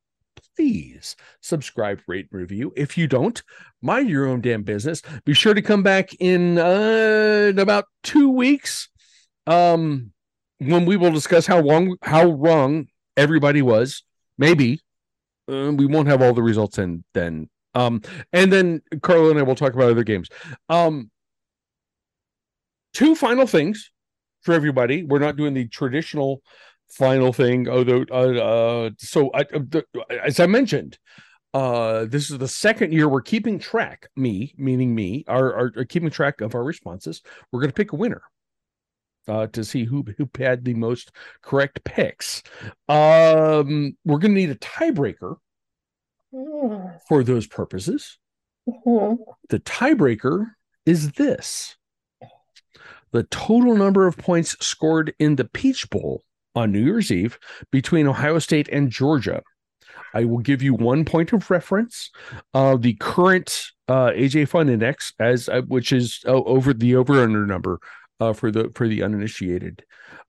please 0.57 1.17
subscribe, 1.41 2.01
rate, 2.09 2.29
and 2.33 2.41
review. 2.41 2.73
If 2.77 2.99
you 2.99 3.07
don't, 3.07 3.41
mind 3.81 4.11
your 4.11 4.27
own 4.27 4.41
damn 4.41 4.65
business. 4.65 5.01
Be 5.25 5.33
sure 5.33 5.55
to 5.55 5.63
come 5.63 5.85
back 5.85 6.13
in, 6.15 6.59
uh, 6.59 7.49
in 7.51 7.59
about 7.61 7.87
two 8.03 8.29
weeks, 8.29 8.91
um, 9.47 10.13
when 10.59 10.87
we 10.87 10.97
will 10.97 11.13
discuss 11.13 11.47
how 11.47 11.61
wrong 11.61 11.97
how 12.03 12.31
wrong 12.31 12.87
everybody 13.17 13.63
was. 13.63 14.03
Maybe 14.39 14.81
uh, 15.51 15.73
we 15.75 15.87
won't 15.87 16.09
have 16.09 16.23
all 16.23 16.33
the 16.33 16.43
results 16.43 16.79
in 16.79 17.05
then. 17.15 17.49
Um, 17.75 18.03
and 18.33 18.53
then 18.53 18.83
Carla 19.03 19.31
and 19.31 19.39
I 19.39 19.43
will 19.43 19.55
talk 19.55 19.75
about 19.75 19.91
other 19.91 20.05
games. 20.05 20.29
Um, 20.69 21.11
two 22.93 23.15
final 23.15 23.47
things 23.47 23.91
for 24.43 24.55
everybody. 24.55 25.05
We're 25.05 25.19
not 25.19 25.37
doing 25.37 25.55
the 25.55 25.69
traditional 25.69 26.43
final 26.91 27.33
thing, 27.33 27.69
although 27.69 28.05
uh, 28.11 28.15
uh 28.15 28.91
so 28.99 29.31
I, 29.33 29.41
uh, 29.41 29.61
the, 29.69 29.85
as 30.23 30.41
I 30.41 30.47
mentioned, 30.47 30.99
uh 31.55 32.07
this 32.07 32.31
is 32.31 32.39
the 32.39 32.49
second 32.49 32.93
year 32.93 33.09
we're 33.09 33.21
keeping 33.21 33.59
track 33.59 34.09
me 34.17 34.55
meaning 34.57 34.95
me 34.95 35.23
are, 35.29 35.53
are, 35.53 35.73
are 35.77 35.85
keeping 35.85 36.09
track 36.09 36.41
of 36.41 36.55
our 36.55 36.65
responses 36.65 37.21
we're 37.51 37.61
going 37.61 37.69
to 37.69 37.75
pick 37.75 37.93
a 37.93 37.97
winner 37.97 38.23
uh 39.29 39.47
to 39.49 39.65
see 39.65 39.85
who 39.85 40.05
who 40.19 40.29
had 40.39 40.65
the 40.65 40.75
most 40.75 41.13
correct 41.43 41.83
picks 41.85 42.43
um 42.89 43.97
we're 44.05 44.19
going 44.19 44.35
to 44.35 44.41
need 44.41 44.51
a 44.51 44.55
tiebreaker 44.57 45.37
Mm. 46.35 46.99
for 47.09 47.23
those 47.23 47.47
purposes 47.47 48.19
Mhm. 48.67 49.19
the 49.51 49.61
tiebreaker 49.61 50.53
is 50.87 51.13
this 51.13 51.77
the 53.11 53.25
total 53.25 53.77
number 53.77 54.07
of 54.07 54.17
points 54.17 54.57
scored 54.65 55.13
in 55.19 55.37
the 55.37 55.45
Peach 55.45 55.91
Bowl 55.91 56.23
on 56.55 56.73
New 56.73 56.81
Year's 56.83 57.11
Eve 57.13 57.39
between 57.71 58.07
Ohio 58.07 58.39
State 58.39 58.71
and 58.71 58.91
Georgia. 58.91 59.43
I 60.15 60.25
will 60.25 60.39
give 60.39 60.63
you 60.63 60.73
one 60.73 61.05
point 61.05 61.35
of 61.35 61.51
reference. 61.51 62.11
Uh, 62.55 62.79
the 62.79 62.95
current 62.95 63.67
uh, 63.89 64.13
AJ 64.15 64.49
Fun 64.49 64.71
Index, 64.71 65.13
as 65.21 65.51
uh, 65.51 65.61
which 65.69 65.93
is 65.93 66.21
uh, 66.27 66.31
over 66.31 66.73
the 66.73 66.97
over 66.97 67.23
under 67.23 67.45
number 67.47 67.79
uh, 68.23 68.33
for 68.33 68.51
the 68.51 68.71
for 68.75 68.89
the 68.89 69.03
uninitiated, 69.03 69.85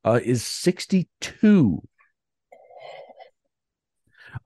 uh, 0.05 0.19
is 0.23 0.43
sixty 0.45 1.09
two. 1.21 1.81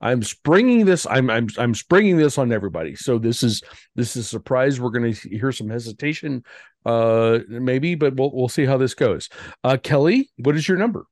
I'm 0.00 0.22
springing 0.22 0.84
this. 0.84 1.06
I'm 1.06 1.30
I'm 1.30 1.48
I'm 1.56 1.74
springing 1.74 2.16
this 2.18 2.38
on 2.38 2.52
everybody. 2.52 2.94
So 2.94 3.18
this 3.18 3.42
is 3.42 3.62
this 3.94 4.16
is 4.16 4.26
a 4.26 4.28
surprise. 4.28 4.80
We're 4.80 4.90
going 4.90 5.12
to 5.12 5.28
hear 5.28 5.50
some 5.52 5.70
hesitation, 5.70 6.44
uh, 6.84 7.40
maybe, 7.48 7.94
but 7.94 8.16
we'll 8.16 8.30
we'll 8.34 8.48
see 8.48 8.66
how 8.66 8.76
this 8.76 8.94
goes. 8.94 9.28
Uh, 9.64 9.76
Kelly, 9.82 10.30
what 10.36 10.56
is 10.56 10.68
your 10.68 10.78
number? 10.78 11.06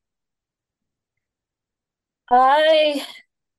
I 2.31 3.05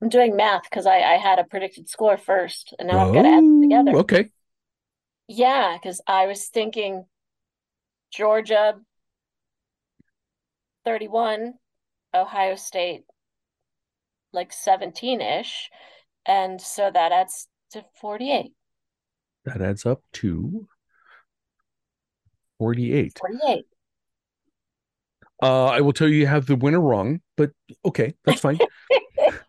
I'm 0.02 0.10
doing 0.10 0.36
math 0.36 0.64
because 0.64 0.86
I, 0.86 0.98
I 1.02 1.18
had 1.18 1.40
a 1.40 1.44
predicted 1.44 1.90
score 1.90 2.18
first, 2.18 2.74
and 2.80 2.88
now 2.88 3.00
I've 3.00 3.12
got 3.14 3.24
to 3.24 3.30
add 3.30 3.46
them 3.48 3.60
Oh, 3.60 3.62
together. 3.62 3.98
Okay, 3.98 4.30
Yeah, 5.28 5.78
because 5.82 6.02
I 6.08 6.28
was 6.28 6.48
thinking 6.48 7.06
Georgia 8.18 8.74
31, 10.86 11.54
Ohio 12.16 12.56
State 12.56 13.04
like 14.34 14.52
17-ish, 14.52 15.70
and 16.26 16.60
so 16.60 16.90
that 16.92 17.12
adds 17.12 17.48
to 17.74 17.86
48. 18.02 18.54
that 19.46 19.62
adds 19.62 19.86
up 19.86 20.02
to 20.14 20.68
forty-eight. 22.58 23.20
48. 23.20 23.66
Uh, 25.44 25.66
I 25.66 25.82
will 25.82 25.94
tell 25.94 26.08
you, 26.08 26.16
you 26.16 26.26
have 26.26 26.48
the 26.48 26.56
winner 26.56 26.82
wrong, 26.82 27.22
but 27.36 27.52
okay, 27.86 28.16
that's 28.26 28.42
fine. 28.42 28.58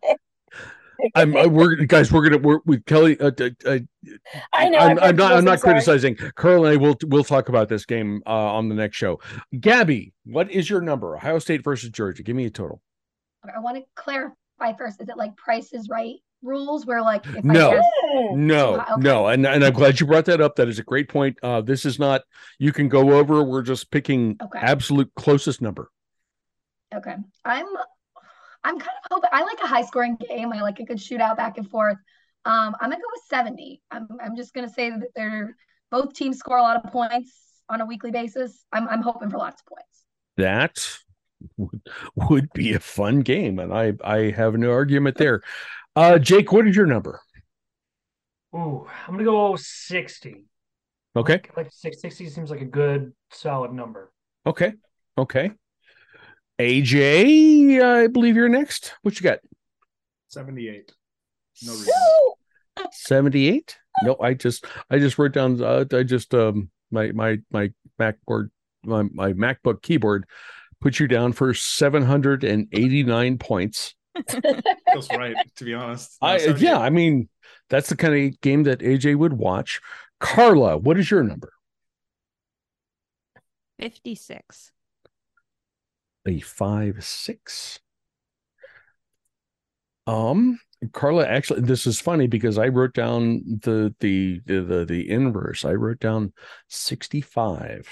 I'm 1.15 1.37
uh, 1.37 1.47
we're 1.47 1.77
guys. 1.77 2.11
We're 2.13 2.29
gonna 2.29 2.39
we're 2.39 2.61
with 2.67 2.85
Kelly. 2.87 3.19
Uh, 3.21 3.31
uh, 3.41 3.51
uh, 3.67 3.79
I 4.53 4.69
know. 4.69 4.79
I'm, 4.79 4.99
I'm 4.99 5.05
I'm 5.05 5.17
not. 5.17 5.33
I'm 5.33 5.45
not 5.45 5.61
sorry. 5.61 5.75
criticizing. 5.75 6.17
Carl 6.35 6.65
and 6.67 6.75
I 6.75 6.77
will 6.77 6.97
we'll 7.07 7.25
talk 7.25 7.49
about 7.49 7.69
this 7.69 7.85
game 7.85 8.23
uh, 8.27 8.31
on 8.31 8.69
the 8.69 8.75
next 8.75 8.97
show. 8.97 9.21
Gabby, 9.59 10.13
what 10.25 10.51
is 10.51 10.69
your 10.69 10.81
number? 10.81 11.17
Ohio 11.17 11.39
State 11.39 11.63
versus 11.63 11.91
Georgia. 11.91 12.23
Give 12.23 12.37
me 12.37 12.47
a 12.47 12.51
total. 12.51 12.83
I 13.45 13.61
want 13.61 13.77
to 13.77 13.85
clarify 13.95 14.77
first. 14.77 15.01
Is 15.01 15.09
it 15.09 15.17
like 15.17 15.37
Price 15.37 15.73
is 15.73 15.89
Right 15.89 16.17
rules 16.43 16.87
where 16.87 17.03
like 17.03 17.27
if 17.27 17.45
No. 17.45 17.71
I 17.71 17.75
guess 17.75 17.85
No, 18.35 18.75
okay. 18.81 18.85
no, 18.99 19.27
and 19.27 19.47
and 19.47 19.65
I'm 19.65 19.73
glad 19.73 19.99
you 20.01 20.07
brought 20.07 20.25
that 20.27 20.41
up. 20.41 20.57
That 20.57 20.69
is 20.69 20.79
a 20.79 20.85
great 20.85 21.09
point. 21.09 21.39
Uh, 21.43 21.61
this 21.61 21.85
is 21.85 21.99
not. 21.99 22.23
You 22.59 22.73
can 22.73 22.89
go 22.89 23.13
over. 23.15 23.43
We're 23.43 23.63
just 23.63 23.91
picking 23.91 24.37
Okay. 24.43 24.59
absolute 24.61 25.11
closest 25.17 25.61
number. 25.63 25.91
Okay. 26.95 27.15
I'm 27.45 27.67
I'm 28.65 28.79
kind 28.79 28.91
of 29.05 29.11
hoping 29.11 29.31
I 29.33 29.43
like 29.43 29.61
a 29.63 29.67
high 29.67 29.83
scoring 29.83 30.17
game. 30.17 30.53
I 30.53 30.63
like 30.63 30.81
a 30.81 30.85
good 30.85 30.99
shootout 30.99 31.37
back 31.37 31.59
and 31.59 31.69
forth. 31.69 31.97
Um, 32.45 32.75
I'm 32.81 32.91
gonna 32.91 32.97
go 32.97 33.11
with 33.13 33.23
70. 33.29 33.83
I'm 33.91 34.09
I'm 34.23 34.37
just 34.37 34.55
gonna 34.55 34.69
say 34.69 34.91
that 34.91 35.09
they're 35.15 35.57
both 35.91 36.15
teams 36.15 36.39
score 36.39 36.59
a 36.59 36.63
lot 36.63 36.83
of 36.83 36.91
points 36.93 37.33
on 37.69 37.81
a 37.81 37.87
weekly 37.87 38.11
basis. 38.11 38.65
I'm 38.73 38.89
I'm 38.89 39.03
hoping 39.03 39.31
for 39.31 39.39
lots 39.39 39.63
of 39.63 39.67
points. 39.67 40.05
That 40.37 40.79
would, 41.57 41.81
would 42.15 42.53
be 42.53 42.75
a 42.75 42.81
fun 42.81 43.21
game, 43.21 43.59
and 43.59 43.73
I 43.73 43.93
I 44.05 44.31
have 44.31 44.55
no 44.55 44.73
argument 44.73 45.17
there. 45.17 45.43
Uh, 45.97 46.19
Jake, 46.19 46.53
what 46.53 46.67
is 46.67 46.77
your 46.77 46.87
number? 46.87 47.21
Ooh, 48.55 48.87
I'm 49.07 49.15
gonna 49.15 49.25
go 49.25 49.57
60. 49.57 50.45
Okay, 51.17 51.41
Like 51.57 51.71
660 51.73 52.29
seems 52.31 52.51
like 52.51 52.61
a 52.61 52.65
good 52.67 53.13
solid 53.31 53.73
number. 53.73 54.13
okay, 54.47 54.75
okay. 55.17 55.51
AJ, 56.59 57.83
I 57.83 58.07
believe 58.09 58.37
you're 58.37 58.49
next. 58.49 58.95
What 59.03 59.19
you 59.19 59.25
got? 59.25 59.39
78. 60.29 60.93
No 61.65 61.73
reason. 61.73 61.93
78 62.93 63.77
no 64.03 64.17
i 64.21 64.35
just 64.35 64.65
i 64.91 64.99
just 64.99 65.19
wrote 65.19 65.33
down 65.33 65.63
uh, 65.63 65.85
i 65.93 66.03
just 66.03 66.35
um 66.35 66.71
my 66.91 67.11
my 67.13 67.39
my 67.51 67.71
macboard 67.99 68.51
my, 68.85 69.03
my 69.13 69.33
macbook 69.33 69.83
keyboard 69.83 70.25
put 70.81 71.01
you 71.01 71.09
down 71.09 71.33
for 71.33 71.53
789 71.53 73.39
points 73.39 73.95
Feels 74.93 75.09
right, 75.11 75.37
to 75.57 75.65
be 75.65 75.75
honest. 75.75 76.17
No, 76.21 76.29
i 76.29 76.37
yeah 76.57 76.79
i 76.79 76.91
mean 76.91 77.29
that's 77.71 77.89
the 77.89 77.97
kind 77.97 78.15
of 78.15 78.41
game 78.41 78.65
that 78.65 78.81
aj 78.81 79.15
would 79.17 79.35
watch 79.35 79.81
carla 80.21 80.77
what 80.77 80.99
is 80.99 81.11
your 81.11 81.23
number 81.23 81.53
56. 83.79 84.73
A 86.29 86.41
five 86.41 87.03
six 87.05 87.81
um 90.07 90.61
carla 90.93 91.27
actually 91.27 91.61
this 91.61 91.87
is 91.87 92.01
funny 92.01 92.27
because 92.27 92.57
i 92.59 92.69
wrote 92.69 92.95
down 92.95 93.43
the 93.63 93.95
the 94.01 94.41
the 94.47 94.61
the, 94.61 94.85
the 94.85 95.11
inverse 95.11 95.65
i 95.65 95.73
wrote 95.73 95.99
down 95.99 96.33
65 96.69 97.89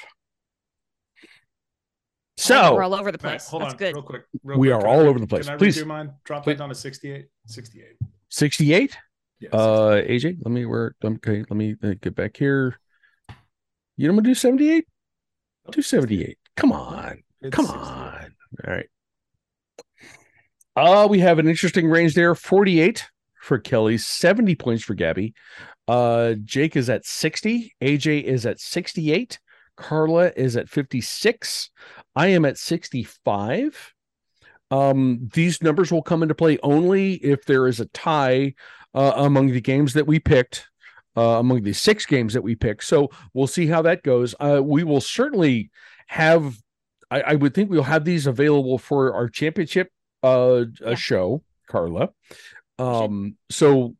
so 2.39 2.75
we're 2.75 2.83
all 2.83 2.95
over 2.95 3.11
the 3.11 3.19
All 3.19 3.31
right, 3.31 3.39
place. 3.39 3.49
hold 3.49 3.63
That's 3.63 3.73
on, 3.73 3.79
good. 3.79 3.95
real 3.95 4.03
quick. 4.03 4.23
Real 4.45 4.59
We 4.59 4.69
quick. 4.69 4.77
are 4.77 4.81
Can 4.83 4.91
I 4.91 4.93
all 4.93 5.03
re- 5.05 5.09
over 5.09 5.19
the 5.19 5.27
place. 5.27 5.47
Can 5.47 5.55
I 5.55 5.57
Please. 5.57 5.79
redo 5.83 5.87
mine? 5.87 6.13
Drop 6.25 6.45
Please. 6.45 6.53
that 6.53 6.59
down 6.59 6.69
to 6.69 6.75
68. 6.75 7.27
68. 7.47 7.85
68 8.29 8.97
Yeah. 9.41 9.49
uh 9.53 10.03
aj 10.03 10.37
let 10.45 10.51
me 10.53 10.67
work. 10.67 10.97
okay 11.03 11.45
let 11.49 11.57
me 11.57 11.77
uh, 11.83 11.95
get 12.01 12.15
back 12.15 12.37
here 12.37 12.79
you 13.97 14.07
don't 14.07 14.17
want 14.17 14.25
to 14.27 14.31
do 14.31 14.35
78 14.35 14.85
do 15.73 15.81
78 15.81 16.37
come 16.57 16.73
on 16.73 17.23
It's 17.47 17.57
come 17.57 17.67
on. 17.67 18.35
All 18.65 18.75
right. 18.75 18.89
Uh 20.75 21.07
we 21.09 21.21
have 21.21 21.39
an 21.39 21.49
interesting 21.49 21.89
range 21.89 22.15
there. 22.15 22.35
48 22.35 23.09
for 23.41 23.59
kelly 23.59 23.97
70 23.99 24.55
points 24.57 24.85
for 24.85 24.95
gabby. 24.95 25.35
Uh 25.87 26.35
jake 26.45 26.77
is 26.77 26.91
at 26.91 27.05
60 27.05 27.75
aj 27.81 28.23
is 28.25 28.45
at 28.45 28.61
68 28.61 29.39
carla 29.77 30.33
is 30.37 30.57
at 30.57 30.71
56 30.71 31.71
i 32.17 32.29
am 32.29 32.47
at 32.47 32.57
65 32.57 33.93
um 34.71 35.29
these 35.35 35.63
numbers 35.63 35.93
will 35.93 36.03
come 36.03 36.23
into 36.23 36.35
play 36.35 36.59
only 36.63 37.17
if 37.17 37.45
there 37.45 37.67
is 37.67 37.79
a 37.79 37.85
tie 37.87 38.55
uh, 38.95 39.13
among 39.17 39.49
the 39.49 39.61
games 39.61 39.93
that 39.93 40.07
we 40.07 40.19
picked 40.19 40.67
uh, 41.17 41.39
among 41.39 41.63
the 41.63 41.73
six 41.73 42.05
games 42.05 42.35
that 42.35 42.43
we 42.43 42.55
picked. 42.55 42.85
So 42.85 43.11
we'll 43.33 43.47
see 43.47 43.67
how 43.67 43.83
that 43.83 44.03
goes. 44.03 44.35
Uh 44.41 44.61
we 44.63 44.85
will 44.85 45.01
certainly 45.01 45.71
have 46.09 46.57
i, 47.11 47.21
I 47.21 47.35
would 47.35 47.55
think 47.55 47.71
we'll 47.71 47.83
have 47.85 48.05
these 48.05 48.27
available 48.27 48.79
for 48.79 49.15
our 49.15 49.29
championship 49.29 49.91
uh, 50.23 50.65
Yeah. 50.81 50.95
show 50.95 51.43
carla. 51.69 52.11
Um 52.79 53.37
so 53.51 53.95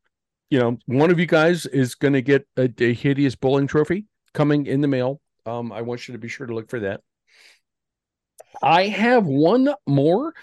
you 0.51 0.59
know 0.59 0.79
one 0.87 1.11
of 1.11 1.19
you 1.19 1.27
guys 1.27 1.67
is 1.67 1.95
going 1.95 2.15
to 2.15 2.23
get 2.23 2.47
a, 2.57 2.69
a 2.79 2.93
hideous 2.93 3.35
bowling 3.35 3.67
trophy 3.67 4.07
coming 4.35 4.67
in 4.67 4.81
the 4.81 4.89
mail. 4.89 5.21
Um 5.45 5.73
i 5.73 5.83
want 5.83 6.07
you 6.09 6.13
to 6.13 6.19
be 6.19 6.29
sure 6.29 6.47
to 6.47 6.55
look 6.55 6.69
for 6.71 6.81
that. 6.81 7.01
I 8.63 8.87
have 8.89 9.27
one 9.27 9.73
more 9.87 10.35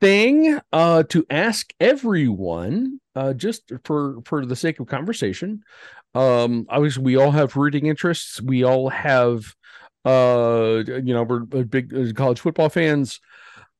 thing 0.00 0.58
uh 0.72 1.02
to 1.04 1.26
ask 1.28 1.72
everyone 1.78 3.00
uh 3.14 3.34
just 3.34 3.70
for 3.84 4.22
for 4.24 4.46
the 4.46 4.56
sake 4.56 4.80
of 4.80 4.86
conversation. 4.86 5.62
Um 6.14 6.66
obviously 6.70 7.02
we 7.04 7.16
all 7.16 7.30
have 7.32 7.56
rooting 7.56 7.86
interests. 7.86 8.40
We 8.40 8.64
all 8.64 8.88
have 8.88 9.54
uh 10.04 10.82
you 10.86 11.12
know 11.14 11.22
we're 11.24 11.42
uh, 11.42 11.62
big 11.64 11.94
uh, 11.94 12.12
college 12.14 12.40
football 12.40 12.68
fans. 12.68 13.20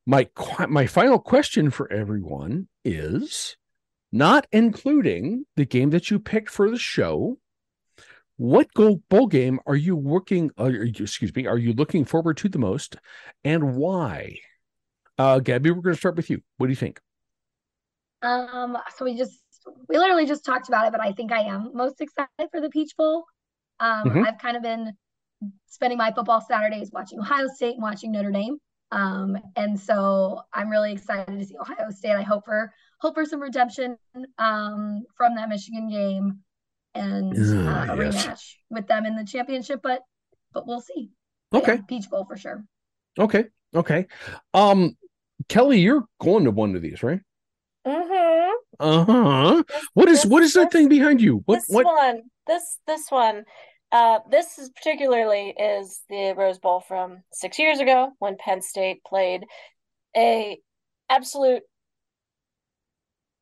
My 0.07 0.29
my 0.69 0.87
final 0.87 1.19
question 1.19 1.71
for 1.71 1.91
everyone 1.93 2.69
is 2.85 3.57
not 4.13 4.47
including 4.53 5.47
the 5.57 5.67
game 5.67 5.91
that 5.91 6.11
you 6.11 6.19
picked 6.19 6.51
for 6.51 6.71
the 6.71 6.79
show. 6.79 7.39
What 8.37 8.73
goal 8.75 9.03
bowl 9.11 9.27
game 9.27 9.61
are 9.67 9.77
you 9.77 9.97
working 9.97 10.51
uh, 10.59 10.65
are 10.65 10.85
you- 10.85 11.05
excuse 11.05 11.35
me 11.35 11.47
are 11.47 11.59
you 11.59 11.73
looking 11.75 12.05
forward 12.05 12.39
to 12.39 12.49
the 12.49 12.59
most 12.59 12.97
and 13.45 13.77
why? 13.77 14.37
Uh 15.19 15.41
gabby 15.41 15.71
we're 15.71 15.83
going 15.83 15.95
to 15.95 16.01
start 16.01 16.17
with 16.17 16.31
you. 16.31 16.43
What 16.57 16.67
do 16.67 16.71
you 16.73 16.77
think? 16.77 17.01
Um, 18.23 18.77
so 18.97 19.05
we 19.05 19.17
just 19.17 19.41
we 19.89 19.99
literally 19.99 20.27
just 20.27 20.45
talked 20.45 20.69
about 20.69 20.87
it, 20.87 20.93
but 20.93 21.01
I 21.01 21.13
think 21.13 21.33
I 21.33 21.43
am 21.43 21.71
most 21.75 22.01
excited 22.01 22.49
for 22.51 22.61
the 22.61 22.71
Peach 22.71 22.97
Bowl. 22.97 23.25
Um, 23.79 24.05
Mhm. 24.09 24.27
I've 24.27 24.39
kind 24.39 24.57
of 24.57 24.63
been 24.63 24.93
spending 25.67 25.99
my 25.99 26.13
football 26.13 26.41
Saturdays 26.41 26.91
watching 26.93 27.21
Ohio 27.21 27.47
State 27.49 27.75
and 27.75 27.83
watching 27.83 28.13
Notre 28.13 28.31
Dame. 28.31 28.59
Um, 28.93 29.39
and 29.57 29.79
so 29.79 30.41
I'm 30.53 30.69
really 30.69 30.93
excited 30.93 31.39
to 31.39 31.45
see 31.45 31.57
Ohio 31.59 31.91
State. 31.91 32.13
I 32.13 32.23
hope 32.23 32.45
for 32.45 32.73
hope 33.01 33.15
for 33.15 33.25
some 33.25 33.41
redemption 33.41 33.97
um, 34.39 35.05
from 35.17 35.37
that 35.37 35.49
Michigan 35.49 35.89
game 35.89 36.41
and 36.95 37.33
uh, 37.33 37.93
a 37.93 37.97
yes. 37.97 38.27
rematch 38.27 38.55
with 38.69 38.87
them 38.87 39.07
in 39.07 39.17
the 39.17 39.25
championship. 39.25 39.81
But 39.83 40.03
but 40.53 40.67
we'll 40.67 40.81
see. 40.81 41.11
Okay, 41.53 41.77
yeah, 41.77 41.83
Peach 41.89 42.11
Bowl 42.11 42.25
for 42.25 42.37
sure. 42.37 42.65
Okay, 43.19 43.45
okay. 43.75 44.07
Um, 44.55 44.97
Kelly, 45.49 45.81
you're 45.81 46.05
going 46.21 46.45
to 46.45 46.51
one 46.51 46.75
of 46.75 46.83
these, 46.83 47.03
right? 47.03 47.21
Mm-hmm. 47.87 48.53
Uh-huh. 48.79 49.63
What 49.95 50.09
is 50.09 50.23
this, 50.23 50.31
what 50.31 50.43
is 50.43 50.55
that 50.55 50.73
thing 50.73 50.89
behind 50.89 51.21
you? 51.21 51.43
What 51.47 51.57
this 51.57 51.69
what 51.69 51.87
one? 51.87 52.23
This 52.47 52.79
this 52.87 53.11
one. 53.11 53.45
Uh, 53.93 54.21
this 54.31 54.59
is 54.59 54.71
particularly 54.71 55.51
is 55.59 56.03
the 56.09 56.33
Rose 56.37 56.59
Bowl 56.59 56.81
from 56.81 57.23
six 57.33 57.59
years 57.59 57.81
ago 57.81 58.13
when 58.19 58.37
Penn 58.37 58.63
State 58.63 59.03
played 59.05 59.45
a 60.17 60.61
absolute 61.09 61.63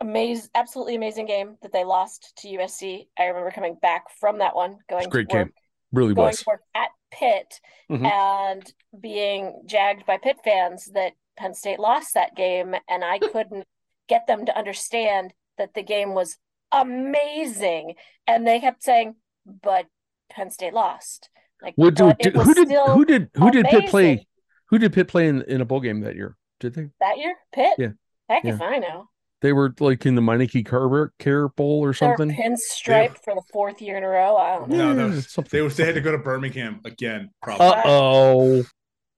amazing, 0.01 0.49
absolutely 0.55 0.95
amazing 0.95 1.27
game 1.27 1.57
that 1.63 1.73
they 1.73 1.85
lost 1.85 2.33
to 2.39 2.49
USC. 2.49 3.09
I 3.19 3.25
remember 3.25 3.51
coming 3.51 3.77
back 3.81 4.05
from 4.21 4.39
that 4.39 4.55
one, 4.57 4.79
going 4.89 5.09
great 5.11 5.31
work, 5.33 5.49
game, 5.49 5.53
really 5.93 6.15
going 6.15 6.29
was 6.29 6.39
to 6.39 6.45
work 6.47 6.63
at 6.75 6.89
Pitt, 7.11 7.61
Mhm. 7.91 8.07
and 8.07 8.73
being 8.99 9.63
jagged 9.67 10.07
by 10.07 10.17
Pitt 10.19 10.39
fans 10.45 10.87
that 10.93 11.13
Penn 11.37 11.55
State 11.55 11.79
lost 11.79 12.15
that 12.15 12.35
game, 12.35 12.75
and 12.89 13.05
I 13.05 13.19
couldn't 13.45 13.67
get 14.09 14.27
them 14.27 14.47
to 14.47 14.57
understand 14.57 15.35
that 15.59 15.75
the 15.75 15.83
game 15.83 16.15
was 16.15 16.39
amazing, 16.73 17.97
and 18.27 18.47
they 18.47 18.61
kept 18.61 18.83
saying, 18.83 19.17
"But 19.45 19.87
Penn 20.31 20.51
State 20.51 20.75
lost." 20.75 21.31
Like, 21.63 21.75
What 21.77 21.95
do, 21.95 22.05
but 22.05 22.17
it 22.21 22.33
did, 22.35 22.35
who 22.37 22.55
did 22.55 22.71
who 22.71 23.05
did 23.05 23.31
who 23.35 23.51
did 23.51 23.67
Pitt 23.67 23.87
play? 23.89 24.27
Who 24.71 24.79
did 24.79 24.93
Pitt 24.93 25.09
play 25.09 25.29
in, 25.29 25.43
in 25.43 25.61
a 25.61 25.65
bowl 25.65 25.81
game 25.81 26.01
that 26.03 26.15
year? 26.15 26.37
Did 26.61 26.75
they? 26.75 26.89
that 27.01 27.19
year? 27.19 27.35
Pitt? 27.53 27.71
Yeah. 27.79 27.89
Heck 28.29 28.45
Yeah. 28.45 28.55
if 28.55 28.63
I 28.63 28.79
know. 28.79 29.09
They 29.41 29.53
were 29.53 29.73
like 29.81 30.05
in 30.05 30.15
the 30.17 30.21
Meineke 30.21 30.67
Car 30.67 31.13
Care 31.21 31.49
Bowl 31.49 31.81
or 31.85 31.89
They're 31.89 31.95
something. 31.95 32.31
pinstripe 32.31 33.17
for 33.25 33.35
the 33.35 33.43
fourth 33.53 33.81
year 33.81 33.97
in 33.97 34.03
a 34.05 34.09
row. 34.09 34.37
I 34.37 34.57
don't 34.57 34.69
know. 34.71 34.93
No, 34.93 34.95
that 35.09 35.15
was- 35.15 35.31
something. 35.33 35.51
They 35.57 35.63
was 35.63 35.77
they 35.77 35.85
had 35.87 35.95
to 35.95 36.01
go 36.01 36.13
to 36.13 36.19
Birmingham 36.19 36.81
again. 36.85 37.31
Probably. 37.43 37.67
Uh 37.67 37.83
oh. 37.85 38.65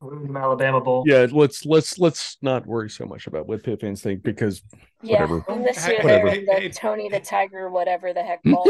Alabama 0.03 0.81
Bowl. 0.81 1.05
Yeah, 1.07 1.27
let's 1.31 1.67
let's 1.67 1.99
let's 1.99 2.39
not 2.41 2.67
worry 2.67 2.89
so 2.89 3.05
much 3.05 3.27
about 3.27 3.47
what 3.47 3.63
Pitt 3.63 3.81
fans 3.83 4.01
think 4.03 4.23
because 4.23 4.63
Yeah, 5.03 5.15
Whatever. 5.25 5.45
and 5.49 5.65
this 5.65 5.87
year 5.87 5.99
whatever. 6.03 6.31
they're 6.31 6.39
in 6.39 6.45
the 6.47 6.53
Hey, 6.55 6.61
hey. 6.63 6.69
Tony 6.71 7.09
the 7.11 7.21
Tiger, 7.21 7.69
whatever 7.69 8.13
the 8.15 8.23
heck 8.23 8.43
bowl. 8.45 8.67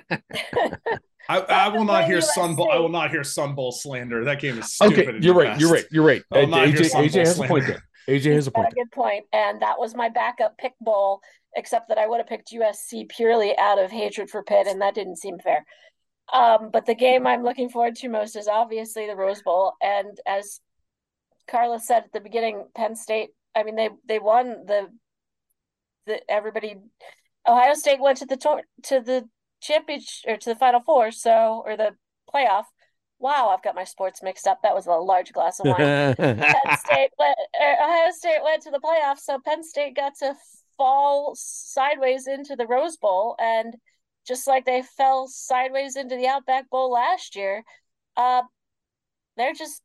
I, 1.28 1.40
I 1.40 1.68
will 1.68 1.84
not 1.84 2.04
hear 2.04 2.18
USC. 2.18 2.34
Sun 2.34 2.56
Bowl. 2.56 2.70
I 2.70 2.78
will 2.78 2.88
not 2.88 3.10
hear 3.10 3.24
Sun 3.24 3.54
Bowl 3.54 3.72
slander. 3.72 4.24
That 4.24 4.40
game 4.40 4.58
is 4.58 4.76
okay, 4.80 4.94
stupid. 4.94 5.16
at 5.16 5.22
you're 5.22 5.34
your 5.34 5.50
right. 5.50 5.60
You're 5.60 5.72
right. 5.72 5.84
You're 5.90 6.04
right. 6.04 6.22
I 6.32 6.40
will 6.40 6.46
not 6.48 6.68
hear 6.68 6.80
AJ, 6.80 6.90
AJ 6.90 7.12
Bowl 7.12 7.24
has 7.24 7.38
a 7.38 7.42
point 7.44 7.66
there. 7.66 7.84
AJ 8.08 8.34
has 8.34 8.46
a 8.46 8.50
point. 8.50 8.72
a 8.72 8.74
good 8.74 8.90
point, 8.90 9.24
and 9.32 9.62
that 9.62 9.78
was 9.78 9.94
my 9.94 10.08
backup 10.08 10.58
pick 10.58 10.72
bowl. 10.80 11.20
Except 11.54 11.88
that 11.88 11.98
I 11.98 12.06
would 12.06 12.18
have 12.18 12.26
picked 12.26 12.52
USC 12.52 13.08
purely 13.10 13.56
out 13.58 13.78
of 13.78 13.90
hatred 13.90 14.30
for 14.30 14.42
Pitt, 14.42 14.66
and 14.66 14.80
that 14.80 14.94
didn't 14.94 15.16
seem 15.16 15.38
fair. 15.38 15.66
Um, 16.32 16.70
but 16.72 16.86
the 16.86 16.94
game 16.94 17.26
I'm 17.26 17.42
looking 17.42 17.68
forward 17.68 17.94
to 17.96 18.08
most 18.08 18.36
is 18.36 18.48
obviously 18.48 19.06
the 19.06 19.14
Rose 19.14 19.42
Bowl, 19.42 19.74
and 19.82 20.18
as 20.26 20.60
Carla 21.48 21.78
said 21.78 22.04
at 22.04 22.12
the 22.12 22.20
beginning, 22.20 22.66
Penn 22.74 22.96
State. 22.96 23.30
I 23.54 23.64
mean, 23.64 23.76
they 23.76 23.90
they 24.06 24.18
won 24.18 24.64
the 24.66 24.88
the 26.06 26.20
everybody. 26.30 26.76
Ohio 27.46 27.74
State 27.74 28.00
went 28.00 28.18
to 28.18 28.26
the 28.26 28.36
tour, 28.36 28.62
to 28.84 29.00
the 29.00 29.28
championship 29.62 30.30
or 30.30 30.36
to 30.36 30.50
the 30.50 30.56
Final 30.56 30.80
Four, 30.80 31.10
so 31.12 31.62
or 31.64 31.76
the 31.76 31.96
playoff. 32.32 32.64
Wow, 33.18 33.50
I've 33.50 33.62
got 33.62 33.76
my 33.76 33.84
sports 33.84 34.22
mixed 34.22 34.48
up. 34.48 34.58
That 34.62 34.74
was 34.74 34.86
a 34.86 34.90
large 34.90 35.32
glass 35.32 35.60
of 35.60 35.66
wine. 35.66 36.14
Penn 36.16 36.36
State 36.84 37.10
went, 37.18 37.36
uh, 37.60 37.84
Ohio 37.84 38.10
State 38.10 38.42
went 38.42 38.62
to 38.64 38.70
the 38.70 38.80
playoffs, 38.80 39.20
so 39.20 39.38
Penn 39.44 39.62
State 39.62 39.94
got 39.94 40.14
to 40.18 40.34
fall 40.76 41.32
sideways 41.36 42.26
into 42.26 42.56
the 42.56 42.66
Rose 42.66 42.96
Bowl, 42.96 43.36
and 43.38 43.76
just 44.26 44.48
like 44.48 44.64
they 44.64 44.82
fell 44.82 45.28
sideways 45.28 45.94
into 45.96 46.16
the 46.16 46.26
Outback 46.26 46.68
Bowl 46.68 46.90
last 46.90 47.36
year, 47.36 47.62
uh, 48.16 48.42
they're 49.36 49.54
just 49.54 49.82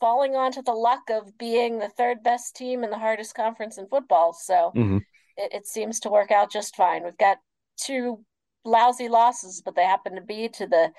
falling 0.00 0.34
onto 0.34 0.62
the 0.62 0.72
luck 0.72 1.02
of 1.10 1.36
being 1.38 1.78
the 1.78 1.88
third 1.88 2.22
best 2.24 2.56
team 2.56 2.82
in 2.82 2.90
the 2.90 2.98
hardest 2.98 3.34
conference 3.34 3.78
in 3.78 3.86
football. 3.86 4.32
So 4.32 4.72
Mhm. 4.74 5.00
it, 5.36 5.52
it 5.54 5.66
seems 5.66 6.00
to 6.00 6.10
work 6.10 6.30
out 6.30 6.50
just 6.50 6.74
fine. 6.74 7.04
We've 7.04 7.16
got 7.18 7.38
two 7.76 8.24
lousy 8.64 9.08
losses, 9.08 9.62
but 9.64 9.74
they 9.74 9.84
happen 9.84 10.14
to 10.16 10.20
be 10.20 10.48
to 10.48 10.66
the 10.66 10.90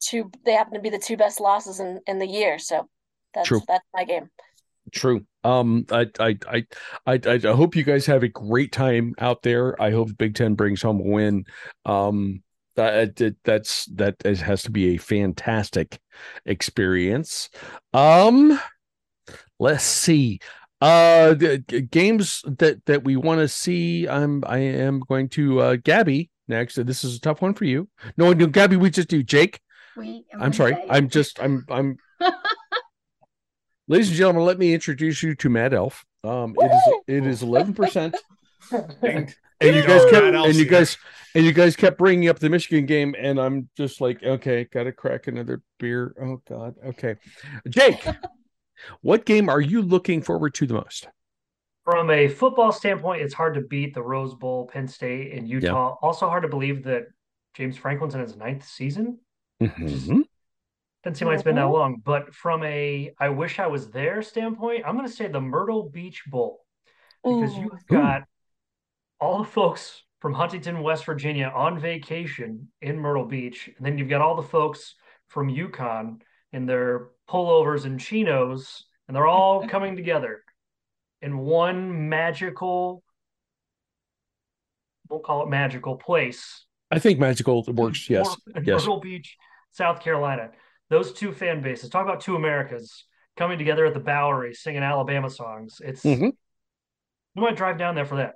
two. 0.00 0.30
They 0.44 0.52
happen 0.52 0.74
to 0.74 0.80
be 0.80 0.90
the 0.90 0.98
two 0.98 1.16
best 1.16 1.40
losses 1.40 1.80
in 1.80 2.00
in 2.06 2.18
the 2.18 2.26
year. 2.26 2.58
So 2.58 2.88
that's 3.34 3.48
True. 3.48 3.60
that's 3.66 3.84
my 3.94 4.04
game. 4.04 4.28
True. 4.92 5.24
Um, 5.44 5.86
I, 5.92 6.06
I, 6.18 6.38
I, 6.48 6.66
I, 7.06 7.20
I 7.24 7.38
hope 7.38 7.76
you 7.76 7.84
guys 7.84 8.06
have 8.06 8.22
a 8.22 8.28
great 8.28 8.72
time 8.72 9.14
out 9.18 9.42
there. 9.42 9.80
I 9.80 9.90
hope 9.92 10.16
Big 10.18 10.34
Ten 10.34 10.54
brings 10.54 10.82
home 10.82 11.00
a 11.00 11.04
win. 11.04 11.44
Um, 11.84 12.42
that 12.76 13.16
that- 13.16 13.36
that's 13.44 13.86
that 13.96 14.16
has 14.22 14.62
to 14.64 14.70
be 14.70 14.94
a 14.94 14.98
fantastic 14.98 16.00
experience. 16.46 17.50
Um, 17.92 18.58
let's 19.58 19.84
see. 19.84 20.40
Uh, 20.80 21.34
the 21.34 21.58
g- 21.58 21.82
games 21.82 22.42
that 22.46 22.84
that 22.86 23.04
we 23.04 23.16
want 23.16 23.40
to 23.40 23.48
see. 23.48 24.08
I'm 24.08 24.42
I 24.46 24.58
am 24.58 25.00
going 25.00 25.28
to 25.30 25.60
uh 25.60 25.76
Gabby 25.76 26.30
next. 26.48 26.76
This 26.86 27.04
is 27.04 27.16
a 27.16 27.20
tough 27.20 27.42
one 27.42 27.54
for 27.54 27.64
you. 27.64 27.88
No, 28.16 28.32
no, 28.32 28.46
Gabby. 28.46 28.76
We 28.76 28.90
just 28.90 29.08
do 29.08 29.22
Jake. 29.22 29.60
We, 29.96 30.24
I'm 30.38 30.52
sorry. 30.52 30.76
I'm 30.88 31.08
just 31.08 31.40
I'm 31.42 31.66
I'm 31.68 31.98
Ladies 33.88 34.08
and 34.08 34.16
gentlemen, 34.16 34.44
let 34.44 34.58
me 34.58 34.72
introduce 34.72 35.20
you 35.22 35.34
to 35.34 35.48
Mad 35.48 35.74
Elf. 35.74 36.04
Um, 36.22 36.54
it 36.58 36.70
is 36.70 36.82
it 37.08 37.26
is 37.26 37.42
eleven 37.42 37.74
percent, 37.74 38.16
Ding. 39.02 39.34
and 39.60 39.74
you 39.76 39.82
guys 39.82 40.02
dong, 40.02 40.10
kept 40.10 40.24
and 40.46 40.54
you 40.54 40.64
guys 40.64 40.96
and 41.34 41.44
you 41.44 41.52
guys 41.52 41.74
kept 41.74 41.98
bringing 41.98 42.28
up 42.28 42.38
the 42.38 42.48
Michigan 42.48 42.86
game, 42.86 43.16
and 43.18 43.40
I'm 43.40 43.68
just 43.76 44.00
like, 44.00 44.22
okay, 44.22 44.68
gotta 44.72 44.92
crack 44.92 45.26
another 45.26 45.60
beer. 45.78 46.14
Oh 46.22 46.40
God, 46.48 46.76
okay. 46.86 47.16
Jake, 47.68 48.06
what 49.00 49.24
game 49.24 49.48
are 49.48 49.60
you 49.60 49.82
looking 49.82 50.22
forward 50.22 50.54
to 50.54 50.66
the 50.66 50.74
most? 50.74 51.08
From 51.84 52.10
a 52.10 52.28
football 52.28 52.72
standpoint, 52.72 53.22
it's 53.22 53.34
hard 53.34 53.54
to 53.54 53.62
beat 53.62 53.94
the 53.94 54.02
Rose 54.02 54.34
Bowl, 54.34 54.66
Penn 54.66 54.86
State, 54.86 55.32
and 55.32 55.48
Utah. 55.48 55.96
Also 56.02 56.28
hard 56.28 56.42
to 56.42 56.48
believe 56.48 56.84
that 56.84 57.06
James 57.54 57.76
Franklin's 57.76 58.14
in 58.14 58.20
his 58.20 58.36
ninth 58.36 58.64
season. 58.64 59.18
Mhm. 59.60 60.24
Doesn't 61.02 61.14
seem 61.16 61.28
like 61.28 61.36
it's 61.36 61.42
been 61.42 61.56
that 61.56 61.64
long. 61.64 62.02
But 62.04 62.34
from 62.34 62.62
a 62.62 63.12
I 63.18 63.30
wish 63.30 63.58
I 63.58 63.66
was 63.66 63.90
there 63.90 64.22
standpoint, 64.22 64.84
I'm 64.86 64.96
going 64.96 65.08
to 65.08 65.12
say 65.12 65.28
the 65.28 65.40
Myrtle 65.40 65.88
Beach 65.88 66.24
Bowl 66.26 66.64
because 67.24 67.56
Ooh. 67.56 67.62
you've 67.62 67.86
got 67.86 68.24
all 69.18 69.38
the 69.38 69.48
folks 69.48 70.02
from 70.20 70.34
Huntington, 70.34 70.82
West 70.82 71.06
Virginia 71.06 71.50
on 71.54 71.78
vacation 71.78 72.68
in 72.82 72.98
Myrtle 72.98 73.24
Beach. 73.24 73.70
And 73.76 73.84
then 73.84 73.96
you've 73.96 74.08
got 74.10 74.20
all 74.20 74.36
the 74.36 74.42
folks 74.42 74.94
from 75.28 75.48
UConn 75.48 76.20
in 76.52 76.66
their 76.66 77.08
pullovers 77.30 77.84
and 77.84 78.00
chinos, 78.00 78.84
and 79.06 79.16
they're 79.16 79.26
all 79.26 79.66
coming 79.74 79.96
together 79.96 80.42
in 81.22 81.38
one 81.38 82.08
magical, 82.08 83.02
we'll 85.08 85.20
call 85.20 85.42
it 85.42 85.48
magical 85.50 85.96
place 85.96 86.64
I 86.90 86.98
think 86.98 87.20
magical 87.20 87.62
works. 87.68 88.10
Yes, 88.10 88.36
in 88.54 88.64
yes. 88.64 88.80
Myrtle 88.82 88.98
Beach, 89.00 89.36
South 89.70 90.00
Carolina. 90.00 90.50
Those 90.88 91.12
two 91.12 91.32
fan 91.32 91.62
bases. 91.62 91.88
Talk 91.88 92.04
about 92.04 92.20
two 92.20 92.34
Americas 92.34 93.04
coming 93.36 93.58
together 93.58 93.86
at 93.86 93.94
the 93.94 94.00
Bowery 94.00 94.54
singing 94.54 94.82
Alabama 94.82 95.30
songs. 95.30 95.80
It's 95.84 96.02
Mhm. 96.02 96.32
we 97.36 97.42
might 97.42 97.56
drive 97.56 97.78
down 97.78 97.94
there 97.94 98.04
for 98.06 98.16
that. 98.16 98.34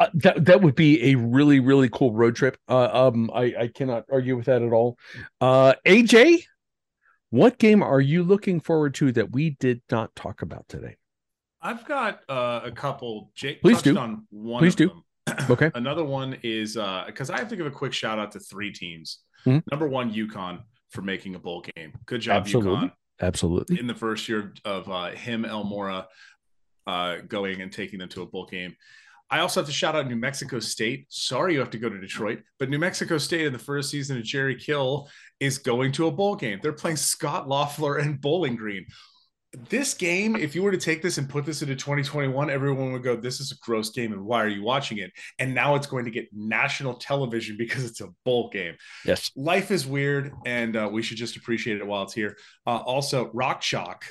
Uh, 0.00 0.08
that 0.14 0.44
that 0.46 0.60
would 0.62 0.74
be 0.74 1.12
a 1.12 1.14
really 1.14 1.60
really 1.60 1.88
cool 1.88 2.12
road 2.12 2.34
trip. 2.34 2.56
Uh, 2.68 2.88
um, 3.08 3.30
I 3.32 3.54
I 3.56 3.68
cannot 3.68 4.04
argue 4.10 4.36
with 4.36 4.46
that 4.46 4.62
at 4.62 4.72
all. 4.72 4.98
Uh, 5.40 5.74
AJ, 5.86 6.46
what 7.32 7.56
game 7.58 7.82
are 7.82 8.00
you 8.00 8.22
looking 8.22 8.60
forward 8.60 8.94
to 8.96 9.10
that 9.12 9.32
we 9.32 9.56
did 9.58 9.80
not 9.90 10.14
talk 10.14 10.42
about 10.42 10.68
today? 10.68 10.96
I've 11.62 11.86
got 11.86 12.20
uh, 12.28 12.60
a 12.62 12.70
couple. 12.70 13.30
Jake 13.34 13.62
Please 13.62 13.76
touched 13.76 13.84
do. 13.84 13.98
on 13.98 14.26
one. 14.28 14.60
Please 14.60 14.74
of 14.74 14.78
do. 14.78 14.88
them. 14.88 15.04
Okay. 15.50 15.70
Another 15.74 16.04
one 16.04 16.36
is 16.42 16.74
because 17.06 17.30
I 17.30 17.38
have 17.38 17.48
to 17.48 17.56
give 17.56 17.64
a 17.64 17.70
quick 17.70 17.94
shout 17.94 18.18
out 18.18 18.32
to 18.32 18.40
three 18.40 18.70
teams. 18.70 19.20
Mhm. 19.46 19.62
Number 19.70 19.88
one, 19.88 20.12
UConn 20.12 20.60
for 20.90 21.00
making 21.00 21.34
a 21.36 21.38
bowl 21.38 21.64
game. 21.74 21.94
Good 22.04 22.20
job, 22.20 22.42
Absolutely. 22.42 22.88
UConn. 22.88 22.92
Absolutely. 23.22 23.78
In 23.80 23.86
the 23.86 23.94
first 23.94 24.28
year 24.28 24.52
of 24.66 24.90
uh, 24.90 25.10
him, 25.12 25.46
El 25.46 25.64
Mora, 25.64 26.06
uh, 26.86 27.18
going 27.28 27.62
and 27.62 27.72
taking 27.72 27.98
them 27.98 28.10
to 28.10 28.22
a 28.22 28.26
bowl 28.26 28.46
game. 28.46 28.76
I 29.32 29.40
also 29.40 29.60
have 29.60 29.66
to 29.66 29.72
shout 29.72 29.96
out 29.96 30.08
New 30.08 30.16
Mexico 30.16 30.58
State. 30.60 31.06
Sorry 31.08 31.54
you 31.54 31.60
have 31.60 31.70
to 31.70 31.78
go 31.78 31.88
to 31.88 31.98
Detroit, 31.98 32.42
but 32.58 32.68
New 32.68 32.78
Mexico 32.78 33.16
State 33.16 33.46
in 33.46 33.52
the 33.54 33.58
first 33.58 33.90
season 33.90 34.18
of 34.18 34.24
Jerry 34.24 34.54
Kill 34.54 35.08
is 35.40 35.56
going 35.56 35.90
to 35.92 36.06
a 36.06 36.10
bowl 36.10 36.36
game. 36.36 36.60
They're 36.62 36.74
playing 36.74 36.98
Scot 36.98 37.48
Loeffler 37.48 37.96
and 37.96 38.20
Bowling 38.20 38.56
Green. 38.56 38.84
this 39.70 39.94
game, 39.94 40.36
if 40.36 40.54
you 40.54 40.62
were 40.62 40.70
to 40.70 40.76
take 40.76 41.00
this 41.00 41.16
and 41.16 41.30
put 41.30 41.46
this 41.46 41.62
into 41.62 41.74
2021, 41.74 42.50
everyone 42.50 42.92
would 42.92 43.02
go, 43.02 43.16
This 43.16 43.40
is 43.40 43.52
a 43.52 43.56
gross 43.64 43.88
game, 43.88 44.12
and 44.12 44.22
why 44.22 44.42
are 44.42 44.48
you 44.48 44.62
watching 44.62 44.98
it? 44.98 45.10
And 45.38 45.54
now 45.54 45.76
it's 45.76 45.86
going 45.86 46.04
to 46.04 46.10
get 46.10 46.28
national 46.34 46.94
television 46.94 47.56
because 47.58 47.84
it's 47.84 48.02
a 48.02 48.08
bowl 48.26 48.50
game. 48.50 48.74
Yes. 49.06 49.30
Life 49.34 49.70
is 49.70 49.86
weird, 49.86 50.32
and 50.44 50.76
uh, 50.76 50.90
we 50.92 51.00
should 51.00 51.16
just 51.16 51.36
appreciate 51.36 51.78
it 51.78 51.86
while 51.86 52.02
it's 52.02 52.12
here. 52.12 52.36
Uh, 52.66 52.76
also, 52.78 53.30
Rock 53.32 53.62
Chalk, 53.62 54.04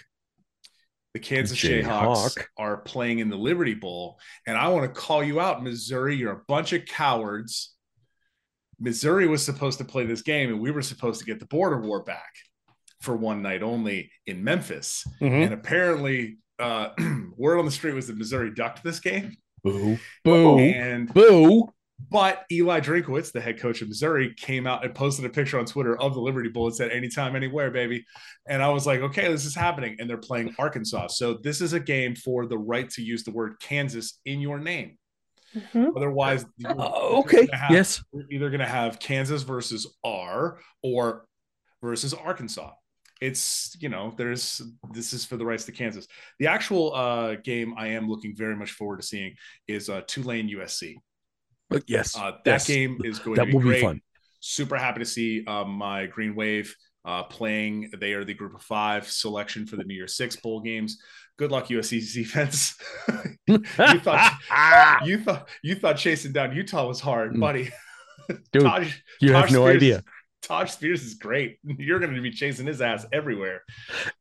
the 1.13 1.19
Kansas 1.19 1.57
Jayhawk. 1.57 1.83
Jayhawks, 1.85 2.45
are 2.57 2.77
playing 2.77 3.19
in 3.19 3.29
the 3.29 3.35
Liberty 3.37 3.73
Bowl. 3.73 4.19
And 4.47 4.57
I 4.57 4.69
want 4.69 4.83
to 4.83 4.99
call 4.99 5.23
you 5.23 5.39
out, 5.39 5.63
Missouri. 5.63 6.15
You're 6.15 6.33
a 6.33 6.43
bunch 6.47 6.73
of 6.73 6.85
cowards. 6.85 7.73
Missouri 8.79 9.27
was 9.27 9.43
supposed 9.43 9.77
to 9.77 9.85
play 9.85 10.05
this 10.05 10.21
game, 10.21 10.49
and 10.49 10.59
we 10.59 10.71
were 10.71 10.81
supposed 10.81 11.19
to 11.19 11.25
get 11.25 11.39
the 11.39 11.45
border 11.45 11.79
war 11.79 12.03
back 12.03 12.33
for 13.01 13.15
one 13.15 13.41
night 13.41 13.61
only 13.61 14.11
in 14.25 14.43
Memphis. 14.43 15.05
Mhm. 15.19 15.45
And 15.45 15.53
apparently, 15.53 16.37
uh, 16.59 16.89
word 17.37 17.59
on 17.59 17.65
the 17.65 17.71
street 17.71 17.93
was 17.93 18.07
that 18.07 18.17
Missouri 18.17 18.51
ducked 18.53 18.83
this 18.83 18.99
game. 18.99 19.35
Boo. 19.63 19.99
Boo. 20.23 20.59
And 20.59 21.13
Boo. 21.13 21.71
But 22.09 22.43
Eli 22.51 22.79
Drinkwitz, 22.79 23.31
the 23.31 23.41
head 23.41 23.59
coach 23.59 23.81
of 23.81 23.87
Missouri, 23.89 24.33
came 24.35 24.65
out 24.67 24.83
and 24.83 24.93
posted 24.95 25.25
a 25.25 25.29
picture 25.29 25.59
on 25.59 25.65
Twitter 25.65 25.97
of 25.99 26.13
the 26.13 26.21
Liberty 26.21 26.49
Bowl 26.49 26.67
and 26.67 26.75
said, 26.75 26.91
"Anytime, 26.91 27.35
anywhere, 27.35 27.69
baby." 27.71 28.05
And 28.47 28.61
I 28.63 28.69
was 28.69 28.85
like, 28.87 29.01
"Okay, 29.01 29.31
this 29.31 29.45
is 29.45 29.55
happening." 29.55 29.97
And 29.99 30.09
they're 30.09 30.17
playing 30.17 30.55
Arkansas, 30.57 31.07
so 31.07 31.35
this 31.35 31.61
is 31.61 31.73
a 31.73 31.79
game 31.79 32.15
for 32.15 32.45
the 32.45 32.57
right 32.57 32.89
to 32.91 33.01
use 33.03 33.23
the 33.23 33.31
word 33.31 33.55
Kansas 33.61 34.19
in 34.25 34.41
your 34.41 34.57
name. 34.59 34.97
Mhm. 35.53 35.95
Otherwise, 35.95 36.45
Uh, 36.65 36.89
okay. 37.19 37.45
gonna 37.45 37.57
have- 37.57 37.71
Yes. 37.71 38.01
you're 38.13 38.25
either 38.31 38.49
going 38.49 38.61
to 38.61 38.65
have 38.65 38.99
Kansas 38.99 39.43
versus 39.43 39.97
R 40.03 40.59
or 40.81 41.25
versus 41.81 42.13
Arkansas. 42.13 42.71
It's 43.19 43.75
you 43.79 43.89
know, 43.89 44.13
there's 44.17 44.61
this 44.93 45.13
is 45.13 45.25
for 45.25 45.35
the 45.37 45.45
rights 45.45 45.65
to 45.65 45.71
Kansas. 45.71 46.07
The 46.39 46.47
actual 46.47 46.95
uh, 46.95 47.35
game 47.35 47.73
I 47.77 47.87
am 47.87 48.09
looking 48.09 48.35
very 48.35 48.55
much 48.55 48.71
forward 48.71 49.01
to 49.01 49.05
seeing 49.05 49.35
is 49.67 49.89
uh, 49.89 50.01
Tulane 50.07 50.47
USC. 50.49 50.95
But 51.71 51.83
yes. 51.87 52.15
Uh, 52.15 52.31
that 52.45 52.51
yes. 52.51 52.67
game 52.67 52.99
is 53.03 53.17
going 53.17 53.37
that 53.37 53.45
to 53.45 53.47
be 53.47 53.53
will 53.53 53.61
great. 53.61 53.75
be 53.79 53.81
fun. 53.87 54.01
Super 54.41 54.77
happy 54.77 54.99
to 54.99 55.05
see 55.05 55.43
um, 55.47 55.69
my 55.71 56.05
Green 56.05 56.35
Wave 56.35 56.75
uh, 57.05 57.23
playing. 57.23 57.89
They 57.99 58.13
are 58.13 58.23
the 58.23 58.33
Group 58.35 58.53
of 58.55 58.61
Five 58.61 59.07
selection 59.09 59.65
for 59.65 59.75
the 59.77 59.83
New 59.83 59.95
Year's 59.95 60.15
Six 60.15 60.35
bowl 60.35 60.61
games. 60.61 61.01
Good 61.37 61.51
luck, 61.51 61.67
USC's 61.69 62.13
defense. 62.21 62.75
you 63.47 63.59
thought 63.99 64.33
you 65.05 65.17
thought 65.23 65.49
you 65.63 65.75
thought 65.75 65.97
chasing 65.97 66.31
down 66.33 66.55
Utah 66.55 66.87
was 66.87 66.99
hard, 66.99 67.33
Mm. 67.33 67.39
buddy. 67.39 67.69
Dude, 68.51 68.63
Tyjae, 68.63 68.93
you 69.19 69.33
have 69.33 69.45
Tyjae 69.45 69.51
no 69.53 69.63
Spears- 69.65 69.75
idea. 69.77 70.03
Tyjae 70.43 70.69
Spears 70.69 71.03
is 71.03 71.13
great. 71.15 71.57
You're 71.63 71.99
going 71.99 72.13
to 72.13 72.21
be 72.21 72.31
chasing 72.31 72.65
his 72.67 72.81
ass 72.81 73.05
everywhere. 73.11 73.61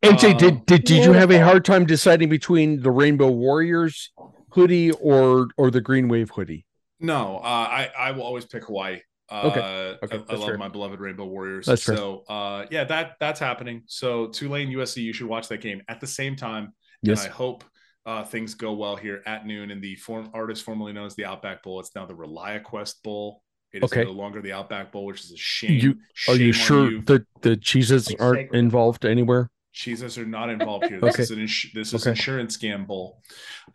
AJ, 0.03 0.33
Um, 0.33 0.37
did, 0.39 0.67
did 0.67 0.85
did 0.85 1.05
you 1.05 1.13
have 1.13 1.31
a 1.31 1.39
hard 1.43 1.65
time 1.65 1.87
deciding 1.87 2.29
between 2.29 2.81
the 2.83 2.91
Rainbow 2.91 3.31
Warriors 3.31 4.13
hoodie 4.51 4.91
or 4.93 5.49
or 5.57 5.71
the 5.71 5.81
Green 5.81 6.09
Wave 6.09 6.31
hoodie? 6.31 6.67
No, 7.01 7.39
uh, 7.39 7.41
I 7.43 7.91
I 7.99 8.11
will 8.13 8.23
always 8.23 8.45
pick 8.45 8.65
Hawaii. 8.65 9.01
Uh, 9.31 9.43
Okay. 9.47 9.61
I, 9.61 9.65
Okay, 10.05 10.17
I 10.17 10.19
that's 10.19 10.31
love 10.41 10.49
fair. 10.49 10.59
my 10.59 10.69
beloved 10.69 11.01
Rainbow 11.01 11.25
Warriors. 11.27 11.67
That's 11.67 11.83
fair. 11.85 11.97
so 11.97 12.25
uh, 12.29 12.67
yeah, 12.71 12.85
that 12.85 13.13
that's 13.21 13.41
happening. 13.41 13.83
So 13.87 14.27
Tulane 14.29 14.69
USC, 14.71 15.03
you 15.03 15.13
should 15.13 15.29
watch 15.29 15.49
that 15.49 15.61
game 15.61 15.83
at 15.89 16.01
the 16.01 16.07
same 16.07 16.37
time. 16.37 16.73
Yes. 17.03 17.25
And 17.25 17.33
I 17.33 17.35
hope 17.35 17.65
uh, 18.07 18.25
things 18.25 18.55
go 18.55 18.73
well 18.73 18.97
here 18.97 19.23
at 19.27 19.47
noon 19.47 19.71
in 19.71 19.81
the 19.81 19.95
form 19.97 20.31
artist 20.35 20.65
formerly 20.65 20.93
known 20.93 21.07
as 21.07 21.15
the 21.15 21.25
Outback 21.27 21.63
Bowl. 21.63 21.81
It's 21.81 21.95
now 21.95 22.07
the 22.07 22.15
ReliaQuest 22.15 23.03
Bowl. 23.03 23.43
It 23.73 23.85
is 23.85 23.93
Okay. 23.93 24.05
no 24.05 24.11
longer 24.11 24.43
the 24.43 24.53
Outback 24.53 24.91
Bowl, 24.91 25.05
which 25.07 25.21
is 25.25 25.31
a 25.33 25.37
shame. 25.37 25.79
You- 25.81 25.99
Are 26.29 26.35
you 26.35 26.53
sure 26.53 26.91
you. 26.91 27.03
that 27.03 27.25
the 27.43 27.57
cheeses 27.57 28.13
aren't 28.19 28.53
involved 28.55 29.05
anywhere? 29.07 29.49
Cheeses 29.73 30.19
are 30.19 30.27
not 30.27 30.51
involved 30.51 30.87
here. 30.87 30.99
This 31.01 31.15
Okay. 31.15 31.23
is 31.23 31.31
an 31.31 31.39
ins- 31.41 31.67
this 31.73 31.95
is 31.95 32.03
Okay. 32.03 32.11
insurance 32.11 32.57
scam 32.57 32.85
bowl. 32.87 33.23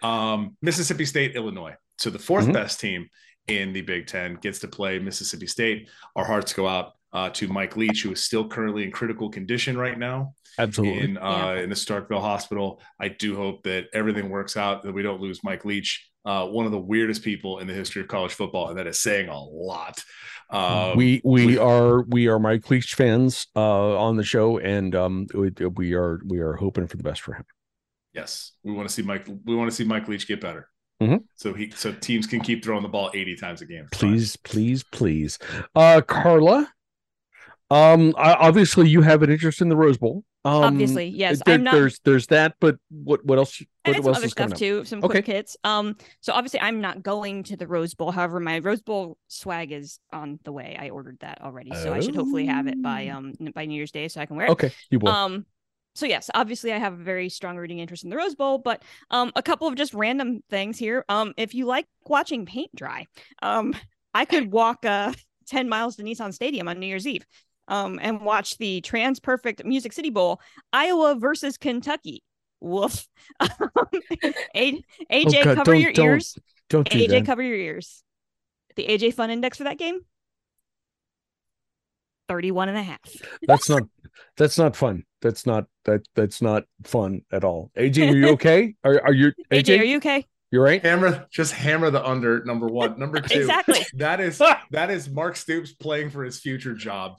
Um, 0.03 0.57
Mississippi 0.61 1.05
State, 1.05 1.35
Illinois. 1.37 1.75
So 1.97 2.09
the 2.09 2.19
4th 2.19 2.47
Mhm. 2.47 2.53
best 2.53 2.79
team 2.79 3.09
in 3.47 3.73
the 3.73 3.81
Big 3.81 4.07
Ten 4.07 4.35
gets 4.35 4.59
to 4.59 4.67
play 4.67 4.99
Mississippi 4.99 5.47
State. 5.47 5.89
Our 6.15 6.25
hearts 6.25 6.53
go 6.53 6.67
out 6.67 6.93
uh, 7.13 7.29
to 7.29 7.47
Mike 7.47 7.77
Leach, 7.77 8.01
who 8.03 8.11
is 8.11 8.21
still 8.21 8.45
currently 8.47 8.83
in 8.83 8.91
critical 8.91 9.29
condition 9.29 9.77
right 9.77 9.97
now 9.97 10.33
Absolutely. 10.59 10.99
in 11.01 11.17
uh, 11.17 11.55
in 11.63 11.69
the 11.69 11.75
Starkville 11.75 12.19
Hospital. 12.19 12.81
I 12.99 13.07
do 13.07 13.37
hope 13.37 13.63
that 13.63 13.85
everything 13.93 14.29
works 14.29 14.57
out, 14.57 14.83
that 14.83 14.91
we 14.91 15.01
don't 15.01 15.21
lose 15.21 15.41
Mike 15.41 15.63
Leach, 15.63 16.09
uh, 16.25 16.45
one 16.47 16.65
of 16.65 16.73
the 16.73 16.79
weirdest 16.79 17.23
people 17.23 17.59
in 17.59 17.67
the 17.67 17.73
history 17.73 18.01
of 18.01 18.09
college 18.09 18.33
football, 18.33 18.67
and 18.67 18.77
that 18.77 18.85
is 18.87 18.99
saying 18.99 19.29
a 19.29 19.39
lot. 19.41 20.03
Um, 20.49 20.97
we 20.97 21.21
we 21.23 21.45
we- 21.45 21.57
are 21.57 22.01
we 22.03 22.27
are 22.27 22.37
Mike 22.37 22.69
Leach 22.69 22.95
fans 22.95 23.47
uh 23.55 23.97
on 23.97 24.17
the 24.17 24.23
show 24.23 24.57
and 24.59 24.93
um 24.93 25.25
we, 25.33 25.51
we 25.69 25.93
are 25.93 26.19
we 26.25 26.39
are 26.39 26.53
hoping 26.53 26.85
for 26.87 26.97
the 26.97 27.03
best 27.03 27.21
for 27.21 27.33
him. 27.35 27.45
Yes, 28.13 28.51
we 28.63 28.73
want 28.73 28.89
to 28.89 28.93
see 28.93 29.03
Mike. 29.03 29.25
We 29.45 29.55
want 29.55 29.69
to 29.71 29.75
see 29.75 29.85
Mike 29.85 30.07
Leach 30.09 30.27
get 30.27 30.41
better. 30.41 30.67
Mhm. 31.01 31.23
So 31.35 31.53
he 31.53 31.71
so 31.71 31.91
teams 31.91 32.25
can 32.27 32.39
keep 32.39 32.63
throwing 32.63 32.83
the 32.83 32.89
ball 32.89 33.11
eighty 33.13 33.35
times 33.35 33.61
a 33.61 33.65
game. 33.65 33.85
It's 33.91 33.97
fine. 33.99 34.11
Please, 34.11 34.35
please, 34.37 34.83
please. 34.83 35.39
Uh 35.75 36.01
Carla, 36.05 36.71
um 37.69 38.13
I, 38.17 38.33
obviously 38.33 38.87
you 38.89 39.01
have 39.01 39.21
an 39.23 39.29
interest 39.29 39.61
in 39.61 39.69
the 39.69 39.75
Rose 39.75 39.97
Bowl. 39.97 40.23
Um, 40.45 40.63
Obviously, 40.63 41.07
yes. 41.07 41.41
there- 41.43 41.55
I'm 41.55 41.63
not. 41.63 41.73
There's 41.73 41.99
there's 42.05 42.27
that, 42.27 42.53
but 42.59 42.77
what 42.91 43.25
what 43.25 43.39
else? 43.39 43.59
I 43.83 43.89
What, 43.89 43.95
had 43.95 43.95
what 43.95 44.03
some 44.03 44.09
else 44.09 44.17
other 44.19 44.25
is 44.27 44.33
coming 44.35 44.49
stuff 44.55 44.55
up? 44.55 44.59
too, 44.59 44.85
some 44.85 44.99
Okay. 44.99 45.07
quick 45.07 45.25
hits. 45.25 45.57
Um, 45.63 45.97
so 46.21 46.33
obviously 46.33 46.59
I'm 46.61 46.81
not 46.81 47.01
going 47.01 47.41
to 47.45 47.57
the 47.57 47.65
Rose 47.67 47.95
Bowl. 47.95 48.11
However, 48.11 48.39
my 48.39 48.59
Rose 48.59 48.81
Bowl 48.83 49.17
swag 49.27 49.71
is 49.71 49.99
on 50.13 50.39
the 50.45 50.51
way. 50.51 50.77
I 50.79 50.89
ordered 50.91 51.17
that 51.21 51.41
already, 51.41 51.71
so 51.73 51.91
I 51.93 51.99
should 51.99 52.15
hopefully 52.15 52.45
have 52.45 52.67
it 52.67 52.79
by 52.81 53.09
Oh. 53.09 53.17
um 53.17 53.33
by 53.55 53.65
New 53.65 53.73
Year's 53.75 53.91
Day, 53.91 54.07
so 54.07 54.21
I 54.21 54.27
can 54.27 54.35
wear 54.37 54.45
it. 54.45 54.51
Okay, 54.51 54.71
you 54.91 54.99
will. 54.99 55.09
Um, 55.09 55.45
so 55.95 56.05
yes, 56.05 56.29
obviously 56.33 56.73
I 56.73 56.77
have 56.77 56.93
a 56.93 57.03
very 57.03 57.29
strong 57.29 57.57
rooting 57.57 57.79
interest 57.79 58.03
in 58.03 58.09
the 58.09 58.17
Rose 58.17 58.35
Bowl, 58.35 58.57
but 58.57 58.83
um, 59.09 59.31
a 59.35 59.41
couple 59.41 59.67
of 59.67 59.75
just 59.75 59.93
random 59.93 60.43
things 60.49 60.77
here. 60.77 61.05
Um, 61.09 61.33
if 61.37 61.55
you 61.55 61.65
like 61.65 61.87
watching 62.05 62.45
paint 62.45 62.69
dry, 62.75 63.07
um, 63.41 63.73
I 64.13 64.25
could 64.25 64.51
walk 64.51 64.85
uh 64.85 65.13
ten 65.47 65.69
miles 65.69 65.95
to 65.95 66.03
Nissan 66.03 66.33
Stadium 66.33 66.67
on 66.67 66.79
New 66.79 66.87
Year's 66.87 67.07
Eve, 67.07 67.25
um, 67.67 67.99
and 68.01 68.21
watch 68.21 68.57
the 68.57 68.81
TransPerfect 68.81 69.63
Music 69.65 69.93
City 69.93 70.09
Bowl, 70.09 70.41
Iowa 70.73 71.15
versus 71.15 71.57
Kentucky. 71.57 72.23
Woof. 72.61 73.07
AJ, 74.55 74.83
Oh, 75.11 75.43
God, 75.43 75.55
cover 75.57 75.75
your 75.75 75.91
don't 75.91 76.05
ears. 76.05 76.37
Don't 76.69 76.89
do 76.89 76.97
AJ, 76.97 77.09
that. 77.09 77.25
cover 77.25 77.43
your 77.43 77.57
ears. 77.57 78.03
The 78.75 78.87
AJ 78.87 79.13
Fun 79.13 79.29
Index 79.29 79.57
for 79.57 79.65
that 79.65 79.77
game. 79.77 79.99
31 82.27 82.69
and 82.69 82.77
a 82.77 82.83
half. 82.83 82.99
That's 83.47 83.69
not 83.69 83.83
that's 84.35 84.57
not 84.57 84.75
fun. 84.75 85.03
That's 85.25 85.47
not 85.47 85.65
that 85.85 86.07
that's 86.13 86.39
not 86.39 86.65
fun 86.83 87.23
at 87.31 87.43
all. 87.43 87.71
AJ, 87.75 88.11
are 88.11 88.15
you 88.15 88.27
okay? 88.33 88.75
Are 88.83 89.01
are 89.05 89.11
you 89.13 89.31
AJ? 89.51 89.63
AJ, 89.63 89.79
are 89.79 89.83
you 89.83 89.97
okay? 89.97 90.23
You're 90.51 90.63
right? 90.63 90.83
hammer 90.83 91.25
just 91.31 91.51
hammer 91.53 91.89
the 91.89 92.05
under 92.05 92.45
number 92.45 92.67
one. 92.67 92.99
Number 92.99 93.19
two. 93.21 93.39
Exactly. 93.39 93.79
That 93.95 94.19
is 94.21 94.39
that 94.71 94.91
is 94.91 95.09
Mark 95.09 95.35
Stoops 95.35 95.71
playing 95.73 96.11
for 96.11 96.23
his 96.23 96.39
future 96.39 96.75
job. 96.75 97.13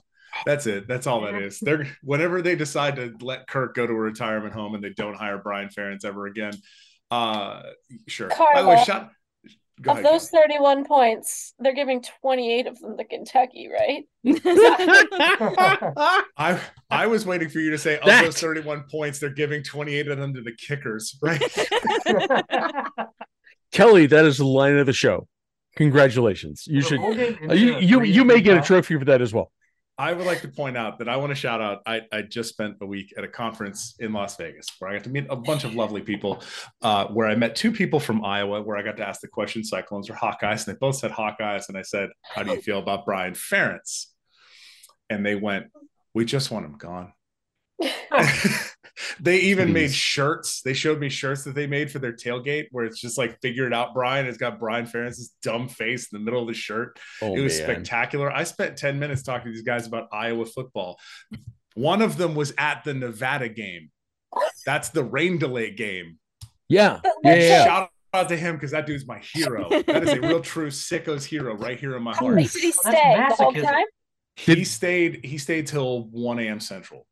That's 0.45 0.67
it. 0.67 0.87
That's 0.87 1.05
all 1.05 1.19
that 1.21 1.33
Yeah. 1.33 1.47
is. 1.47 1.59
They're 1.59 1.85
whenever 2.01 2.41
they 2.41 2.55
decide 2.55 2.95
to 2.95 3.13
let 3.19 3.45
Kirk 3.45 3.75
go 3.75 3.85
to 3.85 3.91
a 3.91 3.95
retirement 3.95 4.53
home 4.53 4.73
and 4.73 4.81
they 4.81 4.91
don't 4.93 5.15
hire 5.17 5.37
Brian 5.37 5.67
Ferentz 5.67 6.05
ever 6.05 6.27
again. 6.27 6.53
Uh 7.11 7.61
sure. 8.07 8.29
By 8.29 8.61
the 8.61 8.69
way, 8.69 8.75
Carla, 8.75 8.85
shout 8.85 9.11
go 9.81 9.91
of 9.91 9.97
ahead, 9.99 10.13
those 10.13 10.29
31 10.29 10.85
points, 10.85 11.53
they're 11.59 11.73
giving 11.73 12.01
28 12.21 12.67
of 12.67 12.79
them 12.79 12.97
to 12.97 13.03
Kentucky, 13.05 13.69
right? 13.71 14.03
I 16.37 16.59
I 16.89 17.07
was 17.07 17.25
waiting 17.25 17.49
for 17.49 17.59
you 17.59 17.71
to 17.71 17.77
say 17.77 17.97
of 17.99 18.05
That- 18.05 18.23
those 18.25 18.39
31 18.39 18.85
points, 18.89 19.19
they're 19.19 19.29
giving 19.29 19.63
28 19.63 20.07
of 20.07 20.17
them 20.17 20.33
to 20.33 20.41
the 20.41 20.53
kickers, 20.53 21.17
right? 21.21 21.41
Kelly, 23.71 24.07
that 24.07 24.25
is 24.25 24.37
the 24.37 24.45
line 24.45 24.77
of 24.77 24.85
the 24.85 24.93
show. 24.93 25.27
Congratulations. 25.75 26.65
You 26.67 26.81
should 26.81 26.99
We'll 26.99 27.13
get 27.13 27.49
uh, 27.49 27.53
you 27.53 27.77
you, 27.79 28.03
you 28.03 28.25
may 28.25 28.41
get 28.41 28.57
a 28.57 28.61
trophy 28.61 28.97
for 28.97 29.05
that 29.05 29.21
as 29.21 29.33
well. 29.33 29.51
I 29.99 30.13
would 30.13 30.27
like 30.27 30.41
to 30.41 30.47
point 30.47 30.77
out 30.77 30.99
that 30.99 31.09
I 31.09 31.17
want 31.17 31.31
to 31.31 31.35
shout 31.35 31.59
out. 31.59 31.81
I, 31.87 32.01
I 32.11 32.21
just 32.21 32.49
spent 32.49 32.77
a 32.81 32.85
week 32.85 33.13
at 33.17 33.23
a 33.23 33.27
conference 33.27 33.95
in 33.99 34.13
Las 34.13 34.37
Vegas 34.37 34.67
where 34.77 34.91
I 34.91 34.93
got 34.93 35.03
to 35.05 35.09
meet 35.09 35.25
a 35.29 35.35
bunch 35.35 35.63
of 35.63 35.73
lovely 35.73 36.01
people. 36.01 36.43
Uh, 36.83 37.07
where 37.07 37.27
I 37.27 37.35
met 37.35 37.55
two 37.55 37.71
people 37.71 37.99
from 37.99 38.23
Iowa, 38.23 38.61
where 38.61 38.77
I 38.77 38.83
got 38.83 38.97
to 38.97 39.07
ask 39.07 39.21
the 39.21 39.27
question, 39.27 39.63
Cyclones 39.63 40.09
or 40.09 40.13
Hawkeyes, 40.13 40.67
and 40.67 40.75
they 40.75 40.77
both 40.79 40.97
said 40.97 41.11
Hawkeyes. 41.11 41.69
And 41.69 41.77
I 41.77 41.81
said, 41.81 42.09
How 42.23 42.43
do 42.43 42.51
you 42.51 42.61
feel 42.61 42.77
about 42.77 43.05
Brian 43.05 43.33
Ferentz? 43.33 44.07
And 45.09 45.25
they 45.25 45.35
went, 45.35 45.67
We 46.13 46.25
just 46.25 46.51
want 46.51 46.65
him 46.65 46.77
gone. 46.77 47.13
they 49.19 49.39
even 49.39 49.73
made 49.73 49.93
shirts. 49.93 50.61
They 50.61 50.73
showed 50.73 50.99
me 50.99 51.09
shirts 51.09 51.43
that 51.43 51.55
they 51.55 51.67
made 51.67 51.91
for 51.91 51.99
their 51.99 52.13
tailgate 52.13 52.67
where 52.71 52.85
it's 52.85 52.99
just 52.99 53.17
like 53.17 53.39
figured 53.41 53.73
out, 53.73 53.93
Brian. 53.93 54.25
It's 54.25 54.37
got 54.37 54.59
Brian 54.59 54.85
Ferentz's 54.85 55.33
dumb 55.43 55.67
face 55.67 56.11
in 56.11 56.19
the 56.19 56.23
middle 56.25 56.41
of 56.41 56.47
the 56.47 56.53
shirt 56.53 56.99
Oh 57.21 57.35
it 57.35 57.41
was 57.41 57.57
man. 57.59 57.67
spectacular. 57.69 58.31
I 58.31 58.43
spent 58.43 58.77
10 58.77 58.97
minutes 58.99 59.23
talking 59.23 59.51
to 59.51 59.55
these 59.55 59.65
guys 59.65 59.87
about 59.87 60.07
Iowa 60.11 60.45
football. 60.45 60.99
One 61.75 62.01
of 62.01 62.17
them 62.17 62.33
was 62.35 62.53
at 62.57 62.83
the 62.83 62.93
Nevada 62.93 63.49
game. 63.49 63.91
That's 64.65 64.89
the 64.89 65.03
rain 65.03 65.37
delay 65.37 65.71
game. 65.71 66.17
Yeah. 66.69 66.99
Yeah, 67.03 67.11
yeah, 67.23 67.35
yeah. 67.35 67.63
Shout 67.65 67.89
out 68.13 68.29
to 68.29 68.35
him 68.37 68.55
because 68.55 68.71
that 68.71 68.85
dude's 68.85 69.05
my 69.07 69.19
hero. 69.19 69.69
That 69.69 70.03
is 70.03 70.09
a 70.09 70.21
real 70.21 70.41
true 70.41 70.69
sicko's 70.71 71.23
hero 71.23 71.55
right 71.55 71.79
here 71.79 71.95
in 71.95 72.03
my 72.03 72.13
How 72.13 72.21
heart. 72.25 72.35
late 72.35 72.51
did 72.51 72.61
he 72.63 72.73
Well, 72.83 72.93
that's 72.93 73.35
stay 73.35 73.37
the 73.37 73.43
whole 73.43 73.53
time? 73.53 73.85
He 74.35 74.63
stayed, 74.65 75.23
he 75.25 75.37
stayed 75.37 75.67
till 75.67 76.03
1 76.09 76.39
a.m. 76.39 76.59
Central. 76.59 77.05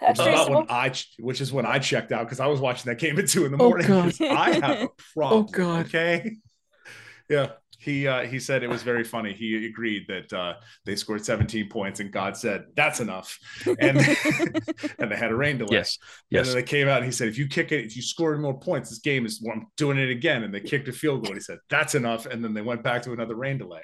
That's 0.00 0.20
Uh, 0.20 0.46
when 0.48 0.66
I, 0.68 0.92
which 1.18 1.40
is 1.40 1.52
when 1.52 1.66
I 1.66 1.78
checked 1.78 2.12
out 2.12 2.24
because 2.24 2.40
I 2.40 2.46
was 2.46 2.60
watching 2.60 2.88
that 2.90 2.98
game 2.98 3.18
at 3.18 3.28
two 3.28 3.44
in 3.46 3.52
the 3.52 3.58
Oh, 3.62 3.68
morning. 3.68 3.86
God. 3.88 4.04
'cause 4.04 4.20
I 4.20 4.50
have 4.52 4.82
a 4.82 4.88
problem. 5.14 5.42
Oh 5.48 5.52
God. 5.52 5.86
Okay. 5.86 6.36
Yeah. 7.28 7.48
He 7.80 8.08
uh, 8.08 8.22
he 8.26 8.40
said 8.40 8.62
it 8.64 8.68
was 8.70 8.82
very 8.82 9.04
funny. 9.04 9.32
He 9.34 9.66
agreed 9.66 10.06
that 10.08 10.32
uh, 10.32 10.54
they 10.84 10.96
scored 10.96 11.24
17 11.24 11.68
points, 11.68 12.00
and 12.00 12.10
God 12.10 12.36
said 12.36 12.64
that's 12.74 12.98
enough, 13.00 13.38
and 13.78 13.98
and 14.98 15.10
they 15.12 15.16
had 15.16 15.30
a 15.30 15.36
rain 15.36 15.58
delay. 15.58 15.76
Yes. 15.76 15.98
And 16.00 16.26
Yes. 16.30 16.46
then 16.46 16.54
they 16.56 16.62
came 16.64 16.88
out 16.88 16.96
and 16.96 17.04
he 17.06 17.12
said, 17.12 17.28
if 17.28 17.38
you 17.38 17.46
kick 17.46 17.70
it, 17.70 17.84
if 17.84 17.94
you 17.96 18.02
score 18.02 18.36
more 18.38 18.58
points, 18.58 18.88
this 18.90 18.98
game 18.98 19.26
is 19.26 19.40
well, 19.44 19.54
I'm 19.56 19.66
doing 19.76 19.96
it 19.98 20.10
again. 20.10 20.42
And 20.42 20.52
they 20.52 20.60
kicked 20.60 20.88
a 20.88 20.92
field 20.92 21.20
goal. 21.22 21.32
And 21.32 21.36
he 21.36 21.44
said, 21.44 21.58
that's 21.70 21.94
enough. 21.94 22.26
And 22.26 22.42
then 22.42 22.52
they 22.54 22.62
went 22.62 22.82
back 22.82 23.02
to 23.02 23.12
another 23.12 23.36
rain 23.36 23.58
delay. 23.58 23.82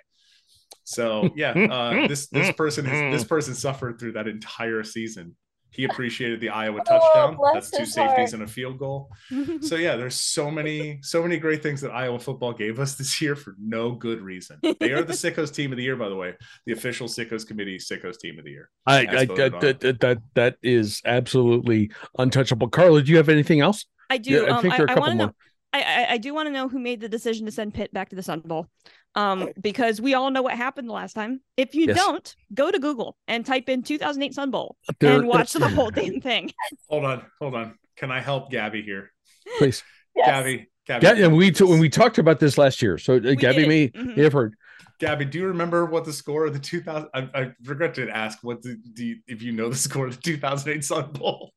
So 0.84 1.30
yeah, 1.36 1.50
uh, 1.52 2.08
this 2.08 2.26
this 2.28 2.50
person 2.52 2.84
has 2.86 3.12
this 3.14 3.24
person 3.24 3.54
suffered 3.54 4.00
through 4.00 4.12
that 4.12 4.26
entire 4.26 4.82
season. 4.84 5.36
He 5.74 5.84
appreciated 5.84 6.40
the 6.40 6.50
Iowa 6.50 6.80
Oh, 6.80 6.84
touchdown. 6.84 7.38
That's 7.52 7.70
two 7.70 7.84
safeties 7.84 8.30
heart. 8.30 8.32
and 8.34 8.42
a 8.42 8.46
field 8.46 8.78
goal. 8.78 9.10
So 9.60 9.76
yeah, 9.76 9.96
there's 9.96 10.14
so 10.14 10.50
many, 10.50 10.98
so 11.02 11.22
many 11.22 11.38
great 11.38 11.62
things 11.62 11.80
that 11.80 11.90
Iowa 11.90 12.18
football 12.18 12.52
gave 12.52 12.78
us 12.78 12.94
this 12.94 13.20
year 13.20 13.34
for 13.34 13.54
no 13.58 13.92
good 13.92 14.20
reason. 14.20 14.58
They 14.62 14.92
are 14.92 15.02
the 15.02 15.12
Sickos 15.12 15.52
team 15.52 15.72
of 15.72 15.78
the 15.78 15.84
year, 15.84 15.96
by 15.96 16.08
the 16.08 16.16
way. 16.16 16.34
The 16.66 16.72
official 16.72 17.08
Sickos 17.08 17.46
committee 17.46 17.78
Sickos 17.78 18.18
team 18.18 18.38
of 18.38 18.44
the 18.44 18.50
year. 18.50 18.70
I, 18.86 19.04
As 19.04 19.22
I, 19.22 19.24
that, 19.34 19.80
that 19.80 20.00
that 20.00 20.18
that 20.34 20.56
is 20.62 21.00
absolutely 21.04 21.90
untouchable. 22.18 22.68
Carla, 22.68 23.02
do 23.02 23.10
you 23.10 23.16
have 23.16 23.28
anything 23.28 23.60
else? 23.60 23.86
I 24.10 24.18
do. 24.18 24.30
Yeah, 24.30 24.40
I 24.42 24.48
um, 24.56 24.62
think 24.62 24.74
I, 24.74 24.76
there 24.78 24.86
are 24.86 24.88
a 24.88 24.90
I 24.90 24.94
couple 24.94 25.08
want 25.08 25.20
to 25.20 25.26
know. 25.26 25.32
I, 25.72 25.82
I, 25.82 26.06
I 26.12 26.18
do 26.18 26.32
want 26.34 26.46
to 26.46 26.52
know 26.52 26.68
who 26.68 26.78
made 26.78 27.00
the 27.00 27.08
decision 27.08 27.46
to 27.46 27.52
send 27.52 27.74
Pitt 27.74 27.92
back 27.92 28.10
to 28.10 28.16
the 28.16 28.22
Sun 28.22 28.40
Bowl, 28.40 28.68
um, 29.14 29.48
because 29.60 30.00
we 30.00 30.14
all 30.14 30.30
know 30.30 30.42
what 30.42 30.54
happened 30.54 30.88
the 30.88 30.92
last 30.92 31.12
time. 31.14 31.40
If 31.56 31.74
you 31.74 31.86
Yes. 31.86 31.96
don't, 31.96 32.36
go 32.52 32.70
to 32.70 32.78
Google 32.78 33.16
and 33.28 33.44
type 33.46 33.68
in 33.68 33.82
2008 33.82 34.34
Sun 34.34 34.50
Bowl 34.50 34.76
There- 35.00 35.18
and 35.18 35.26
watch 35.28 35.52
the 35.52 35.68
whole 35.76 35.90
damn 35.90 36.20
thing. 36.20 36.52
Hold 36.88 37.04
on, 37.04 37.22
hold 37.40 37.54
on. 37.54 37.78
Can 37.96 38.10
I 38.10 38.20
help 38.20 38.50
Gabby 38.50 38.82
here? 38.82 39.12
Please. 39.58 39.82
Yes. 40.16 40.26
Gabby, 40.28 40.68
Gabby, 40.86 41.06
Yeah, 41.06 41.24
and 41.26 41.36
we 41.36 41.50
t- 41.50 41.64
when 41.64 41.80
we 41.80 41.88
talked 41.88 42.18
about 42.18 42.38
this 42.38 42.56
last 42.56 42.80
year. 42.80 42.98
So 42.98 43.16
uh, 43.16 43.20
We 43.20 43.34
Gabby, 43.34 43.62
did. 43.62 43.68
me, 43.68 43.88
Mhm. 43.88 44.16
you've 44.16 44.32
heard. 44.32 44.54
Gabby, 45.00 45.24
do 45.24 45.40
you 45.40 45.48
remember 45.48 45.86
what 45.86 46.04
the 46.04 46.12
score 46.12 46.46
of 46.46 46.52
the 46.52 46.60
2000? 46.60 47.08
I, 47.12 47.28
I 47.34 47.52
regret 47.64 47.94
to 47.96 48.08
ask 48.08 48.38
what 48.42 48.62
the, 48.62 48.76
do 48.92 49.04
you, 49.04 49.16
if 49.26 49.42
you 49.42 49.50
know 49.50 49.68
the 49.68 49.74
score 49.74 50.06
of 50.06 50.14
the 50.14 50.22
2008 50.22 50.84
Sun 50.84 51.10
Bowl. 51.14 51.52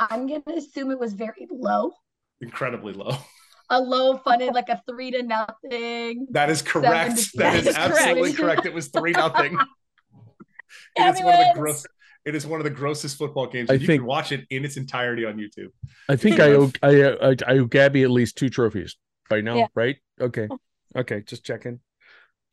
I'm 0.00 0.26
gonna 0.26 0.42
assume 0.56 0.90
it 0.90 0.98
was 0.98 1.12
very 1.12 1.46
low. 1.48 1.92
Incredibly 2.40 2.92
low. 2.92 3.16
A 3.72 3.80
low 3.80 4.18
funded 4.18 4.52
like 4.54 4.68
a 4.68 4.82
three 4.88 5.10
to 5.12 5.22
nothing. 5.22 6.26
That 6.30 6.50
is 6.50 6.60
correct. 6.62 7.16
to- 7.16 7.38
That 7.38 7.52
That 7.52 7.56
is 7.56 7.66
is 7.68 7.76
absolutely 7.76 8.32
correct. 8.34 8.36
correct. 8.62 8.66
It 8.66 8.74
was 8.74 8.88
three 8.88 9.12
nothing. 9.12 9.56
it 10.96 11.16
is 11.16 11.22
one 11.22 11.32
of 11.34 11.38
the 11.40 11.44
wins. 11.46 11.58
gross. 11.58 11.86
It 12.24 12.34
is 12.36 12.46
one 12.46 12.60
of 12.60 12.64
the 12.64 12.70
grossest 12.70 13.16
football 13.18 13.46
games. 13.46 13.70
I 13.70 13.74
you 13.74 13.86
think- 13.86 14.00
can 14.02 14.06
watch 14.06 14.30
it 14.30 14.46
in 14.50 14.64
its 14.64 14.76
entirety 14.76 15.24
on 15.24 15.36
YouTube. 15.38 15.68
I 16.08 16.16
think 16.16 16.38
I 16.38 16.50
owe 16.52 16.70
I, 16.82 17.02
I, 17.30 17.36
I 17.46 17.58
owe 17.58 17.64
Gabby 17.64 18.02
at 18.04 18.10
least 18.10 18.36
two 18.36 18.48
trophies 18.50 18.96
by 19.30 19.40
now, 19.40 19.56
Yeah. 19.56 19.66
right? 19.74 19.96
Okay, 20.20 20.48
okay, 20.94 21.22
just 21.22 21.44
checking, 21.44 21.80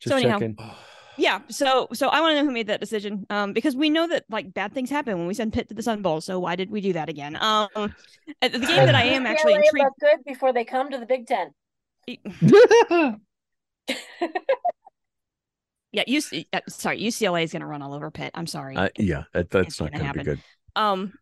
just 0.00 0.10
So 0.12 0.16
anyhow, 0.16 0.38
checking. 0.38 0.56
Oh. 0.58 0.76
Yeah. 1.20 1.40
So 1.50 1.86
so 1.92 2.08
I 2.08 2.20
want 2.22 2.32
to 2.32 2.40
know 2.40 2.46
who 2.46 2.52
made 2.52 2.68
that 2.68 2.80
decision. 2.80 3.26
Um, 3.28 3.52
because 3.52 3.76
we 3.76 3.90
know 3.90 4.08
that 4.08 4.24
like 4.30 4.54
bad 4.54 4.72
things 4.72 4.88
happen 4.88 5.18
when 5.18 5.26
we 5.26 5.34
send 5.34 5.52
Pitt 5.52 5.68
to 5.68 5.74
the 5.74 5.82
Sun 5.82 6.00
Bowl. 6.00 6.22
So 6.22 6.40
why 6.40 6.56
did 6.56 6.70
we 6.70 6.80
do 6.80 6.94
that 6.94 7.10
again? 7.10 7.36
Um, 7.40 7.68
the 7.76 8.48
game 8.48 8.60
that 8.60 8.94
I 8.94 9.02
am 9.04 9.26
actually 9.26 9.54
intrigued. 9.54 9.84
look 9.84 9.92
good 10.00 10.24
before 10.24 10.52
they 10.54 10.64
come 10.64 10.90
to 10.90 10.98
the 10.98 11.06
Big 11.06 11.26
Ten. 11.26 11.52
Yeah, 15.92 16.04
UC, 16.04 16.46
uh, 16.52 16.60
sorry, 16.68 17.00
UCLA 17.00 17.42
is 17.42 17.50
going 17.50 17.62
to 17.62 17.66
run 17.66 17.82
all 17.82 17.94
over 17.94 18.12
Pitt. 18.12 18.30
I'm 18.34 18.46
sorry. 18.46 18.76
Uh, 18.76 18.90
yeah, 18.96 19.24
that, 19.32 19.50
that's 19.50 19.68
It's 19.68 19.80
not 19.80 19.90
gonna 19.90 20.04
going 20.04 20.12
to 20.12 20.18
be 20.20 20.24
good. 20.24 20.40
um 20.76 21.12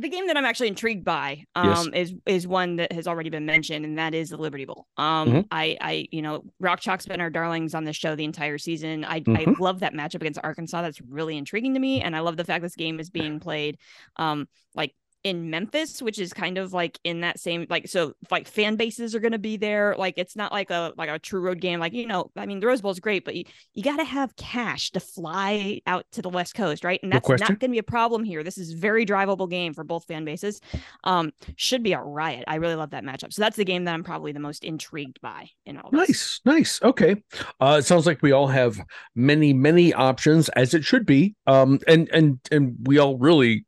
the 0.00 0.08
game 0.08 0.26
that 0.28 0.36
i'm 0.36 0.44
actually 0.44 0.68
intrigued 0.68 1.04
by 1.04 1.44
um 1.56 1.90
Yes. 1.92 2.10
is 2.10 2.14
is 2.26 2.46
one 2.46 2.76
that 2.76 2.92
has 2.92 3.06
already 3.06 3.30
been 3.30 3.46
mentioned 3.46 3.84
and 3.84 3.98
that 3.98 4.14
is 4.14 4.30
the 4.30 4.36
liberty 4.36 4.64
bowl 4.64 4.86
um 4.96 5.28
Mhm. 5.28 5.46
i 5.50 5.76
i 5.80 6.06
you 6.12 6.22
know 6.22 6.44
rock 6.60 6.80
chalk's 6.80 7.06
been 7.06 7.20
our 7.20 7.30
darlings 7.30 7.74
on 7.74 7.84
the 7.84 7.92
show 7.92 8.14
the 8.14 8.24
entire 8.24 8.58
season 8.58 9.04
i 9.04 9.16
i 9.16 9.20
Mhm. 9.20 9.58
love 9.58 9.80
that 9.80 9.92
matchup 9.94 10.16
against 10.16 10.38
arkansas 10.42 10.82
that's 10.82 11.00
really 11.02 11.36
intriguing 11.36 11.74
to 11.74 11.80
me 11.80 12.00
and 12.00 12.14
i 12.16 12.20
love 12.20 12.36
the 12.36 12.44
fact 12.44 12.62
this 12.62 12.76
game 12.76 13.00
is 13.00 13.10
being 13.10 13.40
played 13.40 13.78
um 14.16 14.46
like 14.74 14.94
in 15.24 15.50
Memphis, 15.50 16.00
which 16.00 16.18
is 16.18 16.32
kind 16.32 16.58
of 16.58 16.72
like 16.72 16.98
in 17.04 17.20
that 17.20 17.40
same 17.40 17.66
like 17.68 17.88
so 17.88 18.14
like 18.30 18.46
fan 18.46 18.76
bases 18.76 19.14
are 19.14 19.20
going 19.20 19.32
to 19.32 19.38
be 19.38 19.56
there. 19.56 19.94
Like 19.98 20.14
it's 20.16 20.36
not 20.36 20.52
like 20.52 20.70
a 20.70 20.92
like 20.96 21.08
a 21.08 21.18
true 21.18 21.40
road 21.40 21.60
game. 21.60 21.80
Like 21.80 21.92
you 21.92 22.06
know, 22.06 22.30
I 22.36 22.46
mean, 22.46 22.60
the 22.60 22.66
Rose 22.66 22.80
Bowl 22.80 22.90
is 22.90 23.00
great, 23.00 23.24
but 23.24 23.34
you, 23.34 23.44
you 23.74 23.82
got 23.82 23.96
to 23.96 24.04
have 24.04 24.34
cash 24.36 24.90
to 24.92 25.00
fly 25.00 25.80
out 25.86 26.06
to 26.12 26.22
the 26.22 26.28
West 26.28 26.54
Coast, 26.54 26.84
right? 26.84 27.00
And 27.02 27.12
that's 27.12 27.28
not 27.28 27.40
going 27.40 27.58
to 27.58 27.68
be 27.68 27.78
a 27.78 27.82
problem 27.82 28.24
here. 28.24 28.42
This 28.42 28.58
is 28.58 28.72
very 28.72 29.04
drivable 29.04 29.48
game 29.48 29.74
for 29.74 29.84
both 29.84 30.04
fan 30.04 30.24
bases. 30.24 30.60
Um, 31.04 31.32
should 31.56 31.82
be 31.82 31.92
a 31.92 32.00
riot. 32.00 32.44
I 32.46 32.56
really 32.56 32.76
love 32.76 32.90
that 32.90 33.04
matchup. 33.04 33.32
So 33.32 33.42
that's 33.42 33.56
the 33.56 33.64
game 33.64 33.84
that 33.84 33.94
I'm 33.94 34.04
probably 34.04 34.32
the 34.32 34.40
most 34.40 34.64
intrigued 34.64 35.20
by 35.20 35.48
in 35.66 35.78
all. 35.78 35.90
Nice, 35.92 36.40
nice. 36.44 36.80
Okay. 36.82 37.16
Uh, 37.60 37.76
it 37.80 37.82
sounds 37.84 38.06
like 38.06 38.22
we 38.22 38.32
all 38.32 38.48
have 38.48 38.80
many, 39.14 39.52
many 39.52 39.92
options, 39.92 40.48
as 40.50 40.74
it 40.74 40.84
should 40.84 41.06
be. 41.06 41.34
Um, 41.46 41.80
and 41.86 42.08
and 42.12 42.38
and 42.50 42.76
we 42.84 42.98
all 42.98 43.18
really, 43.18 43.64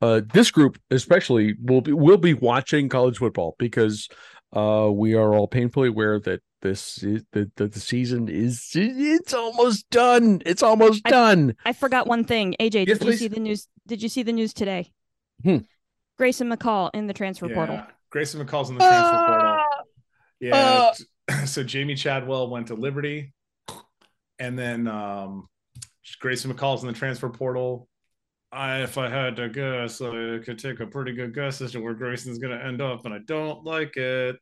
uh, 0.00 0.20
this 0.32 0.50
group 0.50 0.78
especially 0.90 1.54
will 1.62 1.80
be 1.80 1.92
will 1.92 2.16
be 2.16 2.34
watching 2.34 2.88
college 2.88 3.18
football 3.18 3.54
because, 3.58 4.08
uh, 4.52 4.88
we 4.92 5.14
are 5.14 5.34
all 5.34 5.46
painfully 5.46 5.88
aware 5.88 6.18
that 6.20 6.40
this 6.62 7.02
is 7.02 7.22
that 7.32 7.54
the, 7.56 7.68
the 7.68 7.80
season 7.80 8.28
is 8.28 8.70
it's 8.74 9.32
almost 9.32 9.88
done. 9.90 10.42
It's 10.44 10.62
almost 10.62 11.02
I- 11.04 11.10
done. 11.10 11.54
I 11.64 11.72
forgot 11.72 12.06
one 12.06 12.24
thing. 12.24 12.54
AJ, 12.60 12.86
Yes, 12.86 12.98
did 12.98 13.08
you 13.08 13.16
see 13.16 13.28
the 13.28 13.40
news? 13.40 13.68
Did 13.86 14.02
you 14.02 14.08
see 14.08 14.22
the 14.22 14.32
news 14.32 14.52
today? 14.52 14.92
Hmm. 15.44 15.58
Grayson 16.18 16.50
McCall 16.50 16.90
in 16.92 17.06
the 17.06 17.14
transfer 17.14 17.48
portal. 17.48 17.76
Yeah. 17.76 17.86
Grayson 18.10 18.44
McCall's 18.44 18.68
in 18.70 18.76
the 18.76 18.84
transfer 18.84 19.26
portal. 19.26 19.46
Ah! 19.46 19.82
Yeah. 20.40 20.90
t- 20.94 21.46
so 21.46 21.62
Jamey 21.64 21.96
Chadwell 21.96 22.50
went 22.50 22.66
to 22.68 22.74
Liberty, 22.74 23.32
and 24.38 24.58
then 24.58 24.86
um, 24.86 25.48
Grayson 26.20 26.52
McCall's 26.52 26.82
in 26.82 26.88
the 26.88 26.94
transfer 26.94 27.28
portal. 27.30 27.88
I, 28.52 28.82
if 28.82 28.98
I 28.98 29.08
had 29.08 29.36
to 29.36 29.48
guess, 29.48 30.00
I 30.00 30.38
could 30.44 30.58
take 30.58 30.80
a 30.80 30.86
pretty 30.86 31.12
good 31.12 31.34
guess 31.34 31.60
as 31.60 31.72
to 31.72 31.80
where 31.80 31.94
Grayson's 31.94 32.38
going 32.38 32.58
to 32.58 32.64
end 32.64 32.82
up, 32.82 33.04
and 33.04 33.14
I 33.14 33.18
don't 33.18 33.64
like 33.64 33.96
it. 33.96 34.36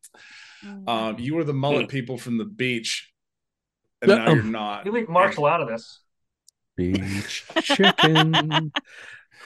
Mm. 0.64 0.88
Um, 0.88 1.18
you 1.18 1.34
were 1.34 1.44
the 1.44 1.52
mullet 1.52 1.88
people 1.88 2.16
from 2.16 2.38
the 2.38 2.46
beach, 2.46 3.12
and 4.00 4.08
now 4.08 4.32
you're 4.32 4.42
not. 4.42 4.86
You 4.86 4.92
leave 4.92 5.08
Marshall 5.08 5.46
out 5.46 5.60
of 5.60 5.68
this. 5.68 6.00
Beach 6.76 7.44
chicken. 7.62 8.72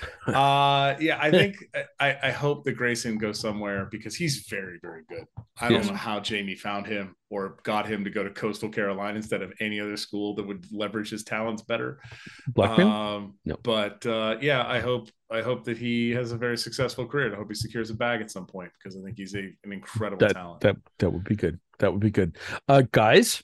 Uh, 0.27 0.97
yeah, 1.01 1.19
I 1.21 1.31
think 1.33 1.57
I, 1.99 2.17
I 2.23 2.31
hope 2.31 2.63
that 2.65 2.73
Grayson 2.75 3.19
goes 3.19 3.41
somewhere 3.41 3.89
because 3.91 4.15
he's 4.15 4.47
very, 4.49 4.79
very 4.81 5.03
good. 5.09 5.25
I 5.61 5.69
don't 5.69 5.79
Yes. 5.83 5.89
know 5.89 5.95
how 5.97 6.21
Jamey 6.21 6.57
found 6.57 6.87
him 6.87 7.17
or 7.29 7.57
got 7.65 7.89
him 7.89 8.05
to 8.05 8.11
go 8.11 8.23
to 8.23 8.31
Coastal 8.31 8.69
Carolina 8.69 9.17
instead 9.17 9.43
of 9.43 9.53
any 9.59 9.81
other 9.81 9.97
school 9.97 10.35
that 10.37 10.47
would 10.47 10.65
leverage 10.73 11.11
his 11.11 11.25
talents 11.25 11.63
better. 11.63 12.01
Blackman. 12.49 12.87
Um, 12.87 13.35
No. 13.45 13.57
but 13.65 14.05
uh, 14.07 14.37
yeah, 14.41 14.65
I 14.67 14.79
hope 14.79 15.11
I 15.31 15.41
hope 15.43 15.65
that 15.65 15.77
he 15.79 16.11
has 16.13 16.31
a 16.31 16.37
very 16.37 16.57
successful 16.57 17.07
career. 17.07 17.33
I 17.33 17.37
hope 17.37 17.49
he 17.49 17.55
secures 17.55 17.91
a 17.91 17.95
bag 17.95 18.21
at 18.21 18.31
some 18.31 18.47
point 18.47 18.71
because 18.79 18.97
I 18.97 19.03
think 19.03 19.17
he's 19.19 19.35
a, 19.35 19.51
an 19.65 19.73
incredible 19.73 20.29
talent. 20.29 20.61
that 20.61 20.77
that 21.01 21.11
would 21.11 21.25
be 21.25 21.35
good. 21.37 21.59
That 21.81 21.91
would 21.93 22.01
be 22.03 22.11
good. 22.11 22.39
Uh 22.69 22.83
guys, 22.93 23.43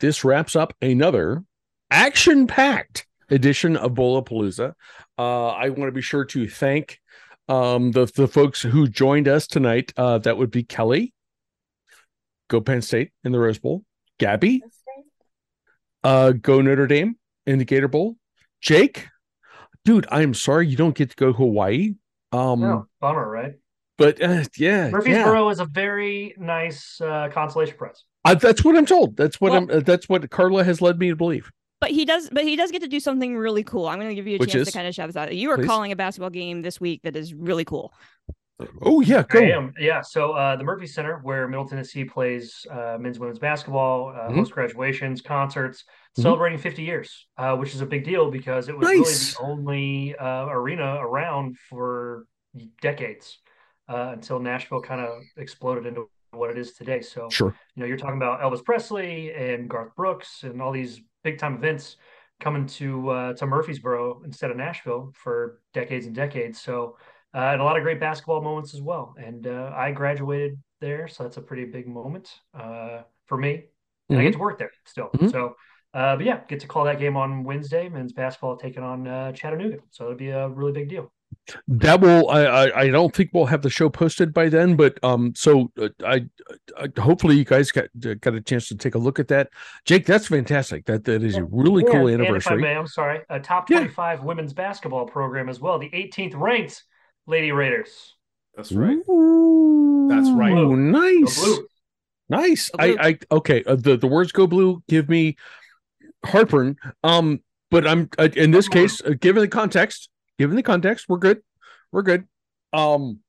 this 0.00 0.24
wraps 0.24 0.56
up 0.56 0.74
another 0.82 1.44
action-packed 1.90 3.06
edition 3.32 3.76
of 3.76 3.92
Bowlapalooza. 3.92 4.72
Uh 5.18 5.48
I 5.48 5.68
want 5.70 5.88
to 5.88 5.92
be 5.92 6.02
sure 6.02 6.24
to 6.26 6.48
thank 6.48 7.00
um 7.48 7.90
the 7.92 8.06
the 8.14 8.28
folks 8.28 8.62
who 8.62 8.86
joined 8.86 9.28
us 9.28 9.46
tonight. 9.46 9.92
Uh 9.96 10.18
that 10.18 10.36
would 10.38 10.50
be 10.50 10.62
Kelly, 10.62 11.12
Go 12.48 12.60
Penn 12.60 12.82
State 12.82 13.10
in 13.24 13.32
the 13.32 13.38
Rose 13.40 13.58
Bowl, 13.58 13.84
Gabby, 14.18 14.62
uh 16.04 16.32
Go 16.32 16.60
Notre 16.60 16.86
Dame 16.86 17.16
in 17.46 17.58
the 17.58 17.64
Gator 17.64 17.88
Bowl, 17.88 18.16
Jake. 18.60 19.08
Dude, 19.84 20.06
I'm 20.10 20.34
sorry 20.34 20.68
you 20.68 20.76
don't 20.76 20.94
get 20.94 21.10
to 21.10 21.16
go 21.16 21.26
to 21.26 21.32
Hawaii. 21.32 21.94
Um 22.30 22.60
No, 22.60 22.86
bummer, 23.00 23.28
right? 23.28 23.54
but 23.98 24.22
uh, 24.22 24.44
yeah, 24.56 24.86
yeah. 24.86 24.90
Murfreesboro 24.90 25.48
is 25.50 25.60
a 25.60 25.64
very 25.66 26.34
nice 26.38 27.00
uh, 27.00 27.28
consolation 27.32 27.76
prize. 27.76 28.04
Uh, 28.24 28.34
that's 28.34 28.64
what 28.64 28.76
I'm 28.76 28.86
told. 28.86 29.16
That's 29.16 29.40
what 29.40 29.52
Well- 29.52 29.62
I'm. 29.62 29.70
Uh, 29.70 29.80
that's 29.80 30.08
what 30.08 30.28
Carla 30.30 30.64
has 30.64 30.80
led 30.80 30.98
me 30.98 31.10
to 31.10 31.16
believe. 31.16 31.50
But 31.82 31.90
he 31.90 32.04
does, 32.04 32.30
but 32.30 32.44
he 32.44 32.54
does 32.54 32.70
get 32.70 32.80
to 32.82 32.86
do 32.88 33.00
something 33.00 33.36
really 33.36 33.64
cool. 33.64 33.88
I'm 33.88 33.98
going 33.98 34.08
to 34.08 34.14
give 34.14 34.28
you 34.28 34.36
a 34.36 34.38
Which 34.38 34.52
chance 34.52 34.68
is? 34.68 34.72
to 34.72 34.78
kind 34.78 34.86
of 34.86 34.94
shout 34.94 35.08
this 35.08 35.16
out. 35.16 35.34
You 35.34 35.50
are 35.50 35.56
Please. 35.56 35.66
calling 35.66 35.90
a 35.90 35.96
basketball 35.96 36.30
game 36.30 36.62
this 36.62 36.80
week 36.80 37.02
that 37.02 37.16
is 37.16 37.34
really 37.34 37.64
cool. 37.64 37.92
Oh 38.82 39.00
yeah, 39.00 39.24
go. 39.28 39.40
I 39.40 39.46
am, 39.50 39.74
yeah. 39.80 40.00
So 40.00 40.30
uh, 40.34 40.54
the 40.54 40.62
Murphy 40.62 40.86
Center, 40.86 41.18
where 41.24 41.48
Middle 41.48 41.66
Tennessee 41.66 42.04
plays 42.04 42.64
uh, 42.70 42.98
men's, 43.00 43.18
women's 43.18 43.40
basketball, 43.40 44.10
uh, 44.10 44.28
Mhm. 44.28 44.36
hosts 44.36 44.52
graduations, 44.54 45.20
concerts, 45.22 45.82
Mhm. 46.16 46.22
celebrating 46.22 46.58
50 46.60 46.82
years, 46.84 47.26
uh, 47.36 47.56
which 47.56 47.74
is 47.74 47.80
a 47.80 47.86
big 47.86 48.04
deal 48.04 48.30
because 48.30 48.68
it 48.68 48.78
was 48.78 48.86
Nice. 48.86 48.94
really 48.94 49.14
the 49.48 49.52
only 49.52 50.14
uh, 50.16 50.46
arena 50.50 50.98
around 51.00 51.58
for 51.68 52.26
decades 52.80 53.38
uh, 53.88 54.10
until 54.12 54.38
Nashville 54.38 54.80
kind 54.82 55.00
of 55.00 55.20
exploded 55.36 55.86
into 55.86 56.08
what 56.30 56.48
it 56.50 56.56
is 56.58 56.74
today. 56.74 57.00
So 57.00 57.28
Sure. 57.30 57.52
you 57.74 57.80
know, 57.80 57.86
you're 57.86 57.96
talking 57.96 58.18
about 58.18 58.40
Elvis 58.40 58.64
Presley 58.64 59.32
and 59.34 59.68
Garth 59.68 59.96
Brooks 59.96 60.44
and 60.44 60.62
all 60.62 60.70
these 60.70 61.00
big 61.22 61.38
time 61.38 61.54
events 61.54 61.96
coming 62.40 62.66
to 62.66 63.08
uh, 63.10 63.32
to 63.34 63.46
Murfreesboro 63.46 64.22
instead 64.24 64.50
of 64.50 64.56
Nashville 64.56 65.12
for 65.14 65.60
decades 65.72 66.06
and 66.06 66.14
decades. 66.14 66.60
So 66.60 66.96
uh, 67.34 67.38
and 67.52 67.60
a 67.60 67.64
lot 67.64 67.76
of 67.76 67.82
great 67.82 68.00
basketball 68.00 68.42
moments 68.42 68.74
as 68.74 68.82
well. 68.82 69.14
And 69.16 69.46
uh, 69.46 69.72
I 69.74 69.92
graduated 69.92 70.58
there, 70.80 71.08
so 71.08 71.22
that's 71.22 71.38
a 71.38 71.42
pretty 71.42 71.64
big 71.64 71.86
moment 71.86 72.28
uh, 72.54 73.02
for 73.26 73.38
me. 73.38 73.64
And 74.10 74.18
I 74.18 74.22
get 74.24 74.34
to 74.34 74.38
work 74.38 74.58
there 74.58 74.72
still. 74.84 75.08
Mhm. 75.14 75.30
So, 75.30 75.56
uh, 75.94 76.16
but 76.16 76.26
yeah, 76.26 76.40
get 76.48 76.60
to 76.60 76.66
call 76.66 76.84
that 76.84 76.98
game 76.98 77.16
on 77.16 77.44
Wednesday. 77.44 77.88
Men's 77.88 78.12
basketball 78.12 78.56
taking 78.56 78.82
on 78.82 79.08
uh, 79.08 79.32
Chattanooga, 79.32 79.78
so 79.90 80.04
it'll 80.04 80.16
be 80.16 80.28
a 80.28 80.48
really 80.48 80.72
big 80.72 80.88
deal. 80.88 81.10
That 81.68 82.00
will 82.00 82.28
I, 82.30 82.44
I 82.44 82.80
i 82.82 82.88
don't 82.88 83.14
think 83.14 83.30
we'll 83.32 83.46
have 83.46 83.62
the 83.62 83.70
show 83.70 83.88
posted 83.88 84.32
by 84.32 84.48
then 84.48 84.76
but 84.76 84.98
um 85.02 85.32
so 85.34 85.70
uh, 85.80 85.88
I, 86.04 86.26
I 86.78 86.88
hopefully 87.00 87.36
you 87.36 87.44
guys 87.44 87.70
got 87.70 87.86
uh, 88.06 88.14
got 88.20 88.34
a 88.34 88.40
chance 88.40 88.68
to 88.68 88.76
take 88.76 88.94
a 88.94 88.98
look 88.98 89.18
at 89.18 89.28
that 89.28 89.50
jake 89.84 90.06
that's 90.06 90.26
fantastic 90.28 90.84
that 90.86 91.04
that 91.04 91.22
is 91.22 91.36
a 91.36 91.44
really 91.44 91.84
cool 91.84 92.06
And- 92.06 92.22
and 92.22 92.36
if 92.36 92.46
I 92.46 92.54
anniversary 92.54 92.62
may, 92.62 92.74
I'm 92.76 92.86
sorry, 92.86 93.20
a 93.30 93.40
top 93.40 93.68
Yeah. 93.70 93.78
25 93.78 94.22
women's 94.24 94.52
basketball 94.52 95.06
program 95.06 95.48
as 95.48 95.60
well. 95.60 95.78
The 95.78 95.90
18th 95.90 96.34
ranked 96.36 96.84
Lady 97.26 97.52
Raiders. 97.52 98.14
That's 98.56 98.72
right. 98.72 98.98
Ooh, 99.08 100.08
That's 100.10 100.28
right. 100.30 100.52
Go 100.54 100.74
nice 100.74 101.48
nice 102.28 102.70
i 102.78 102.96
i 103.00 103.18
okay 103.30 103.62
uh, 103.64 103.74
the 103.74 103.96
the 103.96 104.06
words 104.06 104.32
go 104.32 104.46
blue 104.46 104.82
give 104.88 105.08
me 105.08 105.36
heartburn 106.24 106.76
um 107.04 107.40
but 107.70 107.86
i'm 107.86 108.08
uh, 108.18 108.28
in 108.36 108.50
this 108.52 108.68
case 108.68 109.02
uh, 109.04 109.10
given 109.20 109.42
the 109.42 109.48
context 109.48 110.08
given 110.38 110.56
the 110.56 110.62
context. 110.62 111.06
We're 111.08 111.18
good. 111.18 111.42
We're 111.90 112.02
good. 112.02 112.26
Um 112.72 113.20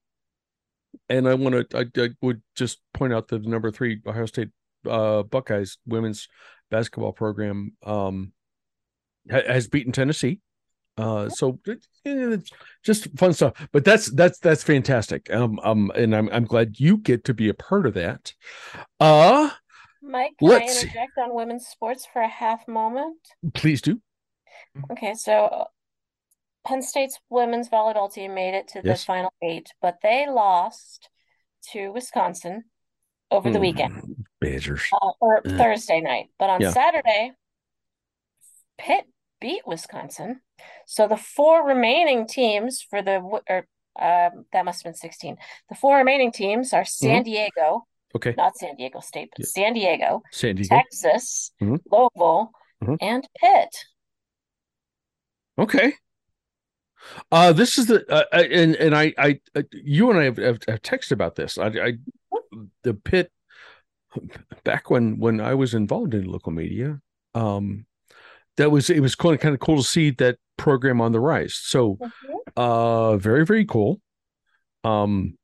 and 1.09 1.27
i 1.27 1.33
want 1.33 1.69
to 1.69 1.77
I, 1.77 2.01
I 2.01 2.09
would 2.21 2.41
just 2.55 2.79
point 2.93 3.13
out 3.13 3.27
that 3.29 3.41
the 3.43 3.49
number 3.49 3.71
three 3.71 3.99
ohio 4.05 4.27
state 4.27 4.49
uh 4.87 5.23
buckeyes 5.23 5.79
women's 5.87 6.27
basketball 6.69 7.13
program 7.13 7.75
um 7.83 8.31
ha- 9.29 9.41
has 9.47 9.67
beaten 9.67 9.91
tennessee. 9.91 10.39
Uh 10.97 11.29
so 11.29 11.59
it's 11.65 12.51
just 12.83 13.07
fun 13.17 13.33
stuff 13.33 13.53
but 13.71 13.83
that's 13.83 14.11
that's 14.11 14.37
that's 14.39 14.63
fantastic. 14.63 15.33
Um 15.33 15.59
um 15.63 15.91
and 15.95 16.15
i'm 16.15 16.29
i'm 16.31 16.45
glad 16.45 16.79
you 16.79 16.97
get 16.97 17.23
to 17.25 17.33
be 17.33 17.49
a 17.49 17.53
part 17.55 17.87
of 17.87 17.95
that. 17.95 18.33
Uh 18.99 19.49
Mike, 20.01 20.33
can 20.37 20.49
Let's 20.49 20.77
I 20.77 20.81
interject 20.81 21.17
on 21.17 21.33
women's 21.33 21.65
sports 21.65 22.05
for 22.11 22.21
a 22.21 22.27
half 22.27 22.67
moment? 22.67 23.17
please 23.53 23.81
do. 23.81 23.99
Okay, 24.91 25.13
so 25.15 25.65
Penn 26.65 26.81
State's 26.81 27.19
women's 27.29 27.69
volleyball 27.69 28.11
team 28.11 28.33
made 28.33 28.53
it 28.55 28.69
to 28.69 28.81
the 28.81 28.95
final 28.95 29.33
eight, 29.41 29.69
but 29.81 29.97
they 30.01 30.27
lost 30.29 31.09
to 31.71 31.91
Wisconsin 31.91 32.65
over 33.31 33.49
the 33.51 33.59
weekend, 33.59 33.93
Mm, 33.95 34.23
badgers 34.39 34.83
uh, 34.93 35.11
or 35.19 35.41
Yeah. 35.45 35.57
Thursday 35.57 35.99
night. 36.01 36.29
But 36.39 36.49
on 36.49 36.61
Yeah. 36.61 36.71
Saturday, 36.71 37.31
Pitt 38.77 39.05
beat 39.41 39.65
Wisconsin. 39.67 40.41
So 40.85 41.07
the 41.07 41.17
four 41.17 41.65
remaining 41.65 42.27
teams 42.27 42.81
for 42.81 43.01
the, 43.01 43.17
or 43.49 43.67
um, 43.99 44.45
that 44.51 44.65
must 44.65 44.83
have 44.83 44.91
been 44.91 44.95
16. 44.95 45.37
The 45.69 45.75
four 45.75 45.97
remaining 45.97 46.31
teams 46.31 46.73
are 46.73 46.85
San 46.85 47.23
Diego, 47.23 47.85
okay 48.15 48.33
not 48.37 48.55
San 48.57 48.75
Diego 48.75 48.99
State, 49.01 49.29
but 49.35 49.39
Yeah. 49.45 49.49
San 49.49 49.73
Diego, 49.73 50.23
san 50.31 50.55
diego 50.55 50.75
Texas, 50.75 51.51
Mhm. 51.61 51.79
Louisville, 51.91 52.51
Mhm. 52.81 52.97
and 53.01 53.27
Pitt. 53.35 53.75
Okay. 55.59 55.93
Uh, 57.31 57.53
this 57.53 57.77
is 57.77 57.87
the 57.87 58.05
uh, 58.11 58.23
uh, 58.31 58.43
and 58.51 58.75
and 58.75 58.95
I 58.95 59.13
I 59.17 59.39
uh, 59.55 59.63
you 59.71 60.09
and 60.09 60.19
I 60.19 60.23
have, 60.25 60.37
have, 60.37 60.59
have 60.67 60.81
texted 60.81 61.11
about 61.11 61.35
this. 61.35 61.57
I, 61.57 61.67
I 61.67 61.93
the 62.83 62.93
Pitt 62.93 63.31
back 64.63 64.89
when 64.89 65.19
when 65.19 65.41
I 65.41 65.53
was 65.53 65.73
involved 65.73 66.13
in 66.13 66.25
local 66.25 66.51
media. 66.51 66.99
Um, 67.35 67.85
that 68.57 68.71
was 68.71 68.89
it 68.89 68.99
was 68.99 69.15
kind 69.15 69.35
of 69.35 69.41
kind 69.41 69.53
of 69.53 69.59
cool 69.59 69.77
to 69.77 69.83
see 69.83 70.11
that 70.11 70.37
program 70.57 71.01
on 71.01 71.11
the 71.11 71.19
rise. 71.19 71.55
So, 71.55 71.97
uh, 72.55 73.17
very 73.17 73.45
very 73.45 73.65
cool. 73.65 73.99
Um, 74.83 75.37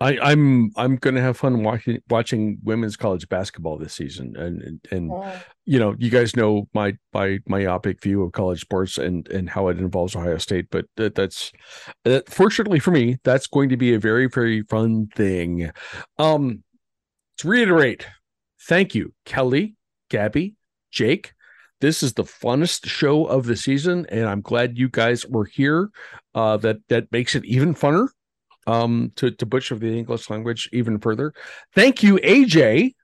I 0.00 0.18
I'm 0.20 0.70
I'm 0.76 0.96
gonna 0.96 1.20
have 1.20 1.36
fun 1.36 1.62
watching 1.62 1.98
watching 2.08 2.58
women's 2.62 2.96
college 2.96 3.28
basketball 3.28 3.78
this 3.78 3.94
season, 3.94 4.36
and 4.36 4.62
and, 4.62 4.80
and 4.90 5.10
Mm. 5.10 5.42
you 5.64 5.78
know, 5.78 5.94
you 5.98 6.10
guys 6.10 6.36
know 6.36 6.68
my 6.72 6.96
my 7.12 7.38
myopic 7.46 8.00
view 8.02 8.22
of 8.22 8.32
college 8.32 8.60
sports 8.60 8.96
and 8.98 9.26
and 9.28 9.50
how 9.50 9.68
it 9.68 9.78
involves 9.78 10.14
Ohio 10.14 10.38
State, 10.38 10.66
but 10.70 10.84
that, 10.96 11.14
that's 11.14 11.52
that, 12.04 12.28
fortunately 12.28 12.78
for 12.78 12.90
me, 12.92 13.18
that's 13.24 13.46
going 13.46 13.68
to 13.70 13.76
be 13.76 13.92
a 13.94 13.98
very 13.98 14.28
very 14.28 14.62
fun 14.62 15.08
thing. 15.16 15.70
Um, 16.18 16.62
to 17.38 17.48
reiterate, 17.48 18.06
thank 18.68 18.94
you, 18.94 19.14
Kelly, 19.24 19.76
Gabby, 20.10 20.54
Jake. 20.90 21.32
This 21.80 22.02
is 22.02 22.14
the 22.14 22.24
funnest 22.24 22.86
show 22.86 23.24
of 23.26 23.46
the 23.46 23.54
season, 23.56 24.04
and 24.10 24.28
I'm 24.28 24.40
glad 24.40 24.76
you 24.78 24.88
guys 24.88 25.24
were 25.26 25.44
here. 25.44 25.90
Uh, 26.34 26.56
that 26.58 26.78
that 26.88 27.10
makes 27.12 27.34
it 27.36 27.44
even 27.44 27.74
funner. 27.74 28.08
Um, 28.68 29.12
to 29.16 29.30
to 29.30 29.46
butcher 29.46 29.76
the 29.76 29.96
English 29.98 30.28
language 30.28 30.68
even 30.72 30.98
further. 30.98 31.32
Thank 31.74 32.02
you, 32.02 32.16
AJ 32.22 32.94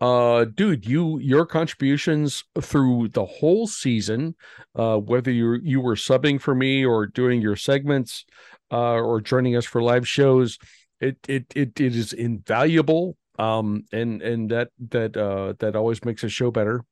uh 0.00 0.44
dude 0.44 0.84
you 0.84 1.20
your 1.20 1.46
contributions 1.46 2.42
through 2.60 3.06
the 3.08 3.24
whole 3.24 3.68
season 3.68 4.34
uh 4.74 4.96
whether 4.98 5.30
you 5.30 5.54
you 5.62 5.80
were 5.80 5.94
subbing 5.94 6.40
for 6.40 6.52
me 6.52 6.84
or 6.84 7.06
doing 7.06 7.40
your 7.40 7.54
segments 7.54 8.24
uh 8.72 8.98
or 9.08 9.20
joining 9.20 9.54
us 9.54 9.64
for 9.64 9.80
live 9.80 10.06
shows 10.06 10.58
it 11.00 11.16
it 11.28 11.46
it, 11.54 11.80
it 11.80 11.94
is 11.94 12.12
invaluable 12.12 13.16
um 13.38 13.84
and 13.92 14.20
and 14.20 14.50
that 14.50 14.68
that 14.90 15.16
uh 15.16 15.54
that 15.60 15.76
always 15.76 16.04
makes 16.04 16.24
a 16.24 16.28
show 16.28 16.50
better 16.50 16.84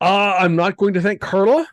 uh 0.00 0.36
i'm 0.38 0.56
not 0.56 0.78
going 0.78 0.94
to 0.94 1.02
thank 1.02 1.20
carla 1.20 1.66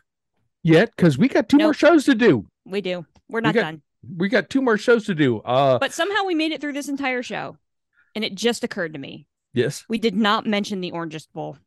yet 0.62 0.90
because 0.94 1.16
we 1.16 1.26
got 1.26 1.48
two 1.48 1.56
more 1.56 1.72
shows 1.74 2.04
to 2.04 2.14
do 2.14 2.46
We 2.66 2.82
do. 2.82 3.06
We're 3.30 3.40
not 3.40 3.54
got- 3.54 3.62
done. 3.62 3.82
We 4.16 4.28
got 4.28 4.50
two 4.50 4.62
more 4.62 4.76
shows 4.78 5.04
to 5.06 5.14
do 5.14 5.38
uh 5.40 5.78
But 5.78 5.92
somehow 5.92 6.24
we 6.24 6.34
made 6.34 6.52
it 6.52 6.60
through 6.60 6.72
this 6.74 6.88
entire 6.88 7.22
show. 7.22 7.56
And 8.14 8.24
it 8.24 8.34
just 8.34 8.62
occurred 8.64 8.92
to 8.94 8.98
me. 8.98 9.26
yes 9.54 9.84
We 9.88 9.98
did 9.98 10.14
not 10.14 10.46
mention 10.46 10.80
the 10.80 10.90
Orangest 10.92 11.28
Bowl. 11.32 11.58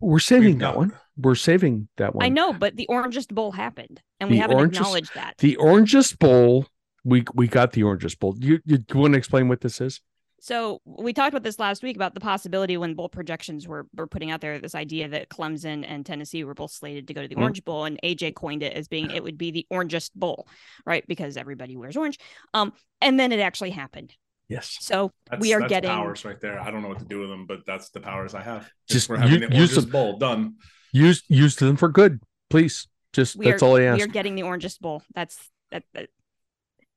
we're 0.00 0.18
saving 0.18 0.50
We've 0.54 0.58
that 0.60 0.64
got- 0.72 0.76
one 0.76 0.92
we're 1.16 1.34
saving 1.36 1.88
that 1.96 2.14
one 2.14 2.24
I 2.24 2.28
know, 2.28 2.52
but 2.52 2.74
the 2.74 2.86
Orangest 2.90 3.32
Bowl 3.32 3.52
happened. 3.52 4.02
And 4.18 4.28
we 4.30 4.38
haven't 4.38 4.56
Orangest- 4.58 4.76
acknowledged 4.78 5.14
that. 5.14 5.34
The 5.38 5.56
Orangest 5.60 6.18
Bowl. 6.18 6.66
We 7.04 7.24
we 7.34 7.46
got 7.46 7.70
the 7.72 7.82
Orangest 7.82 8.18
Bowl. 8.18 8.34
You 8.40 8.58
you, 8.64 8.78
you 8.92 8.98
want 8.98 9.12
to 9.14 9.18
explain 9.18 9.48
what 9.48 9.60
this 9.60 9.80
is? 9.80 10.00
So 10.44 10.82
we 10.84 11.14
talked 11.14 11.30
about 11.30 11.42
this 11.42 11.58
last 11.58 11.82
week 11.82 11.96
about 11.96 12.12
the 12.12 12.20
possibility 12.20 12.76
when 12.76 12.92
bowl 12.92 13.08
projections 13.08 13.66
were 13.66 13.86
were 13.96 14.06
putting 14.06 14.30
out 14.30 14.42
there 14.42 14.58
this 14.58 14.74
idea 14.74 15.08
that 15.08 15.30
Clemson 15.30 15.86
and 15.88 16.04
Tennessee 16.04 16.44
were 16.44 16.52
both 16.52 16.70
slated 16.70 17.08
to 17.08 17.14
go 17.14 17.22
to 17.22 17.28
the 17.28 17.34
Mhm. 17.34 17.40
Orange 17.40 17.64
Bowl, 17.64 17.86
and 17.86 17.98
AJ 18.02 18.32
coined 18.32 18.62
it 18.62 18.74
as 18.74 18.86
being 18.86 19.10
it 19.10 19.22
would 19.22 19.38
be 19.38 19.50
the 19.52 19.66
Orangest 19.72 20.10
Bowl, 20.14 20.46
right? 20.84 21.02
Because 21.08 21.38
everybody 21.38 21.78
wears 21.78 21.96
orange. 21.96 22.18
Um, 22.52 22.74
and 23.00 23.18
then 23.18 23.32
it 23.32 23.40
actually 23.40 23.70
happened. 23.70 24.14
Yes. 24.50 24.76
So 24.82 25.12
That's, 25.30 25.40
we 25.40 25.54
are 25.54 25.60
that's 25.60 25.70
getting 25.70 25.88
powers 25.88 26.26
right 26.26 26.38
there. 26.38 26.60
I 26.60 26.70
don't 26.70 26.82
know 26.82 26.88
what 26.88 26.98
to 26.98 27.06
do 27.06 27.20
with 27.20 27.30
them, 27.30 27.46
but 27.46 27.64
that's 27.64 27.88
the 27.88 28.00
powers 28.00 28.34
I 28.34 28.42
have. 28.42 28.70
Just 28.86 29.08
we're 29.08 29.16
having 29.16 29.40
u- 29.40 29.48
the 29.48 29.56
use 29.56 29.70
Oranges 29.70 29.84
them. 29.84 29.92
bowl 29.92 30.18
done. 30.18 30.56
Use 30.92 31.22
use 31.28 31.56
them 31.56 31.76
for 31.78 31.88
good, 31.88 32.20
please. 32.50 32.86
Just 33.14 33.34
we 33.36 33.46
that's 33.46 33.62
are 33.62 33.66
all 33.66 33.76
I 33.78 33.84
ask. 33.84 33.96
We 33.96 34.02
are 34.04 34.08
getting 34.08 34.34
the 34.34 34.42
Orangest 34.42 34.80
Bowl. 34.80 35.02
That's 35.14 35.38
that. 35.70 35.84
that 35.94 36.10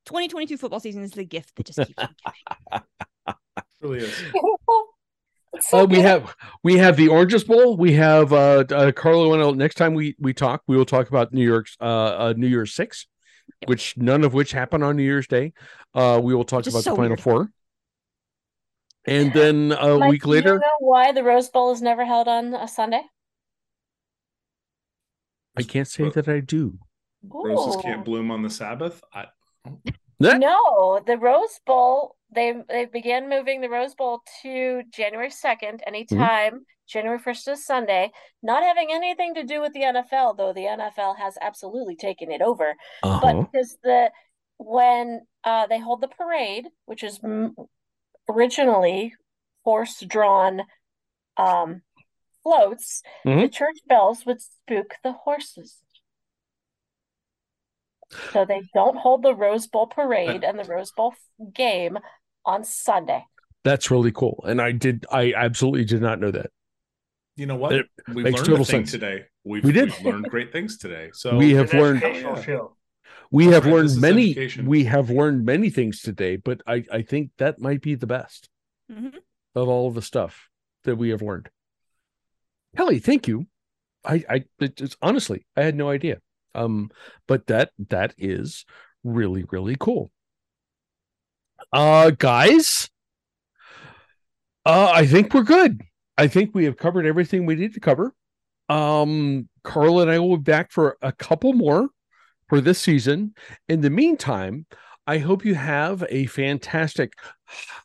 2022 0.08 0.58
football 0.58 0.80
season 0.80 1.04
is 1.04 1.12
the 1.12 1.24
gift 1.26 1.56
that 1.56 1.66
just 1.68 1.78
keeps 1.80 1.94
on 2.02 2.10
giving. 2.26 2.84
It 3.58 3.66
really 3.82 4.00
is. 4.00 4.24
It's 5.54 5.70
so 5.70 5.80
Uh, 5.80 5.86
we 5.86 6.00
have 6.00 6.36
we 6.64 6.78
have 6.78 6.98
the 6.98 7.08
Orangest 7.08 7.48
Bowl. 7.48 7.78
We 7.78 7.94
have 7.94 8.34
uh, 8.34 8.66
uh 8.70 8.92
Carlo. 8.92 9.34
and 9.34 9.42
I'll- 9.42 9.54
Next 9.56 9.76
time 9.76 9.94
we 9.94 10.16
we 10.20 10.34
talk, 10.34 10.62
we 10.68 10.76
will 10.76 10.86
talk 10.86 11.08
about 11.10 11.32
New 11.34 11.44
York's 11.46 11.78
uh, 11.80 11.86
uh 11.86 12.34
New 12.36 12.48
Year's 12.48 12.74
Six, 12.74 13.08
Yep. 13.62 13.70
which 13.70 13.96
none 13.98 14.24
of 14.26 14.34
which 14.34 14.52
happen 14.52 14.84
on 14.84 14.98
New 14.98 15.04
Year's 15.04 15.26
Day. 15.28 15.54
Uh, 15.96 16.20
we 16.22 16.36
will 16.36 16.44
talk 16.44 16.60
Which 16.66 16.74
about 16.74 16.84
so 16.84 16.90
the 16.92 16.96
Final 16.98 17.10
weird. 17.12 17.22
Four, 17.22 17.52
and 19.06 19.32
then 19.34 19.72
a 19.72 19.98
Mike, 19.98 20.12
week 20.12 20.24
do 20.24 20.30
you 20.30 20.36
later, 20.36 20.56
know 20.60 20.78
why 20.80 21.12
the 21.14 21.24
Rose 21.24 21.50
Bowl 21.50 21.72
is 21.72 21.82
never 21.82 22.04
held 22.06 22.28
on 22.28 22.54
a 22.54 22.68
Sunday? 22.68 23.02
I 25.56 25.64
can't 25.64 25.88
say 25.88 26.10
that 26.10 26.28
I 26.28 26.40
do. 26.42 26.78
Roses 27.28 27.82
can't 27.82 28.04
bloom 28.06 28.32
on 28.32 28.42
the 28.44 28.50
Sabbath. 28.50 29.02
I, 29.14 29.22
That- 29.22 29.30
No, 30.20 31.00
the 31.06 31.18
Rose 31.18 31.60
Bowl, 31.66 32.16
they 32.32 32.54
they 32.68 32.86
began 32.86 33.30
moving 33.30 33.62
the 33.62 33.70
Rose 33.70 33.94
Bowl 33.96 34.22
to 34.42 34.82
January 34.92 35.30
2nd, 35.30 35.62
Mm-hmm. 35.62 35.88
anytime 35.88 36.66
January 36.88 37.20
1st 37.20 37.52
is 37.54 37.66
Sunday, 37.66 38.12
not 38.42 38.64
having 38.64 38.90
anything 38.92 39.36
to 39.36 39.44
do 39.44 39.60
with 39.62 39.74
the 39.74 39.82
NFL, 39.82 40.38
though 40.38 40.54
the 40.54 40.62
NFL 40.66 41.18
has 41.18 41.38
absolutely 41.42 41.96
taken 41.96 42.32
it 42.32 42.42
over. 42.42 42.76
Uh-huh. 43.04 43.20
But 43.22 43.52
because 43.52 43.78
the 43.84 44.10
when 44.58 45.22
uh 45.44 45.68
they 45.68 45.80
hold 45.80 46.02
the 46.02 46.08
parade, 46.08 46.68
which 46.86 47.04
is 47.04 47.20
m- 47.24 47.56
originally 48.30 49.14
horse-drawn 49.66 50.62
um 51.38 51.82
floats, 52.44 53.04
the 53.26 53.32
Mhm. 53.32 53.54
church 53.54 53.78
bells 53.86 54.26
would 54.26 54.42
spook 54.42 54.96
the 55.04 55.12
horses. 55.12 55.84
So 58.34 58.46
they 58.46 58.62
don't 58.74 58.98
hold 58.98 59.24
the 59.24 59.34
Rose 59.36 59.68
Bowl 59.68 59.88
parade 59.88 60.44
and 60.44 60.58
the 60.58 60.64
Rose 60.64 60.92
Bowl 60.92 61.14
game 61.54 61.98
on 62.46 62.64
Sunday. 62.64 63.26
That's 63.64 63.92
really 63.92 64.12
cool, 64.12 64.44
and 64.48 64.62
I 64.62 64.72
did. 64.72 65.06
I 65.12 65.34
absolutely 65.36 65.84
did 65.86 66.02
not 66.02 66.20
know 66.20 66.32
that. 66.32 66.52
you 67.36 67.46
know 67.46 67.56
what? 67.58 67.74
It 67.74 67.86
we 68.14 68.24
makes 68.24 68.36
learned 68.38 68.48
total 68.48 68.62
a 68.62 68.66
thing 68.66 68.80
sense. 68.86 68.92
today. 68.92 69.26
We've, 69.44 69.64
We 69.64 69.72
did. 69.74 69.90
we've 69.90 70.02
learned 70.06 70.30
great 70.30 70.52
things 70.54 70.78
today. 70.78 71.10
So 71.14 71.36
we 71.38 71.52
have 71.54 71.74
learned. 71.74 72.02
Yeah. 72.02 72.60
We 73.30 73.48
have 73.48 73.66
Right, 73.66 73.74
learned 73.74 74.00
many. 74.02 74.32
education. 74.32 74.66
We 74.68 74.86
have 74.86 75.10
learned 75.10 75.44
many 75.46 75.70
things 75.70 76.02
today, 76.02 76.38
but 76.38 76.62
I 76.66 76.86
I 76.92 77.02
think 77.02 77.32
that 77.38 77.60
might 77.60 77.82
be 77.82 77.96
the 77.96 78.08
best 78.08 78.48
Mhm. 78.90 79.16
of 79.54 79.68
all 79.68 79.88
of 79.90 79.96
the 79.96 80.02
stuff 80.02 80.50
that 80.84 80.96
we 80.96 81.10
have 81.10 81.22
learned. 81.22 81.50
Kelly, 82.78 83.00
thank 83.00 83.28
you. 83.28 83.48
I 84.06 84.24
I 84.30 84.46
it 84.60 84.78
just 84.78 84.96
honestly 85.02 85.46
I 85.58 85.64
had 85.64 85.76
no 85.76 85.90
idea. 85.90 86.22
Um, 86.58 86.90
but 87.28 87.48
that 87.48 87.72
that 87.90 88.14
is 88.18 88.66
really 89.04 89.46
really 89.52 89.78
cool. 89.80 90.12
Uh, 91.72 92.12
guys, 92.12 92.90
uh, 94.66 94.92
I 94.94 95.06
think 95.06 95.34
we're 95.34 95.44
good. 95.44 95.82
I 96.18 96.28
think 96.28 96.54
we 96.54 96.66
have 96.66 96.78
covered 96.78 97.06
everything 97.06 97.46
we 97.46 97.56
need 97.56 97.74
to 97.76 97.80
cover. 97.80 98.14
Um, 98.70 99.48
Carl 99.64 100.02
and 100.02 100.12
I 100.12 100.20
will 100.20 100.38
be 100.38 100.44
back 100.44 100.72
for 100.72 100.98
a 101.02 101.12
couple 101.12 101.54
more 101.54 101.90
for 102.50 102.60
this 102.60 102.80
season. 102.80 103.34
In 103.70 103.82
the 103.82 103.90
meantime, 103.90 104.66
I 105.06 105.20
hope 105.20 105.46
you 105.46 105.56
have 105.56 106.04
a 106.10 106.26
fantastic 106.26 107.14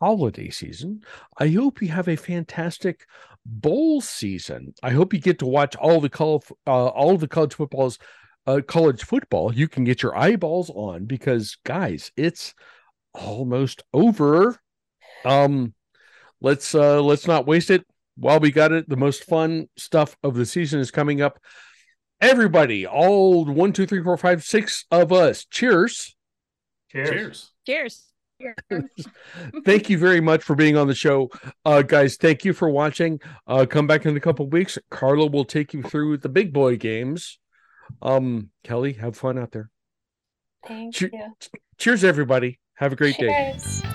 holiday 0.00 0.50
season. 0.50 1.02
I 1.38 1.48
hope 1.48 1.80
you 1.80 1.88
have 1.88 2.08
a 2.08 2.16
fantastic 2.16 3.06
bowl 3.46 4.00
season. 4.00 4.74
I 4.82 4.90
hope 4.90 5.12
you 5.12 5.20
get 5.20 5.38
to 5.40 5.46
watch 5.46 5.76
all 5.76 6.00
the 6.00 6.08
col- 6.08 6.44
uh, 6.66 6.86
all 6.86 7.16
the 7.16 7.28
college 7.28 7.54
footballs, 7.54 7.98
uh, 8.46 8.60
college 8.66 9.04
football. 9.04 9.54
You 9.54 9.68
can 9.68 9.84
get 9.84 10.02
your 10.02 10.16
eyeballs 10.16 10.70
on 10.70 11.04
because, 11.04 11.56
guys, 11.64 12.12
it's 12.16 12.54
almost 13.14 13.82
over. 13.92 14.60
Um, 15.24 15.74
let's 16.40 16.74
uh, 16.74 17.02
let's 17.02 17.26
not 17.26 17.46
waste 17.46 17.70
it 17.70 17.86
while 18.16 18.40
we 18.40 18.50
got 18.50 18.72
it. 18.72 18.88
The 18.88 18.96
most 18.96 19.24
fun 19.24 19.68
stuff 19.76 20.16
of 20.22 20.34
the 20.34 20.46
season 20.46 20.80
is 20.80 20.90
coming 20.90 21.20
up. 21.20 21.38
Everybody, 22.20 22.86
all 22.86 23.44
one, 23.44 23.72
two, 23.72 23.86
three, 23.86 24.02
four, 24.02 24.16
five, 24.16 24.44
six 24.44 24.84
of 24.90 25.12
us. 25.12 25.44
Cheers. 25.44 26.14
Cheers. 26.90 27.08
Cheers. 27.08 27.52
Cheers. 27.66 28.06
thank 29.64 29.88
you 29.88 29.96
very 29.96 30.20
much 30.20 30.42
for 30.42 30.56
being 30.56 30.76
on 30.76 30.88
the 30.88 30.94
show 30.96 31.30
uh 31.64 31.80
guys 31.80 32.16
thank 32.16 32.44
you 32.44 32.52
for 32.52 32.68
watching 32.68 33.20
uh 33.46 33.64
come 33.64 33.86
back 33.86 34.04
in 34.04 34.16
a 34.16 34.20
couple 34.20 34.48
weeks 34.48 34.76
carla 34.90 35.26
will 35.26 35.44
take 35.44 35.72
you 35.72 35.80
through 35.80 36.16
the 36.16 36.28
big 36.28 36.52
boy 36.52 36.76
games 36.76 37.38
um, 38.00 38.50
Kelly, 38.64 38.94
have 38.94 39.16
fun 39.16 39.38
out 39.38 39.50
there. 39.52 39.70
Thank 40.66 40.94
che- 40.94 41.10
you. 41.12 41.34
Cheers, 41.78 42.04
everybody. 42.04 42.60
Have 42.74 42.92
a 42.92 42.96
great 42.96 43.16
cheers. 43.16 43.82
day. 43.82 43.88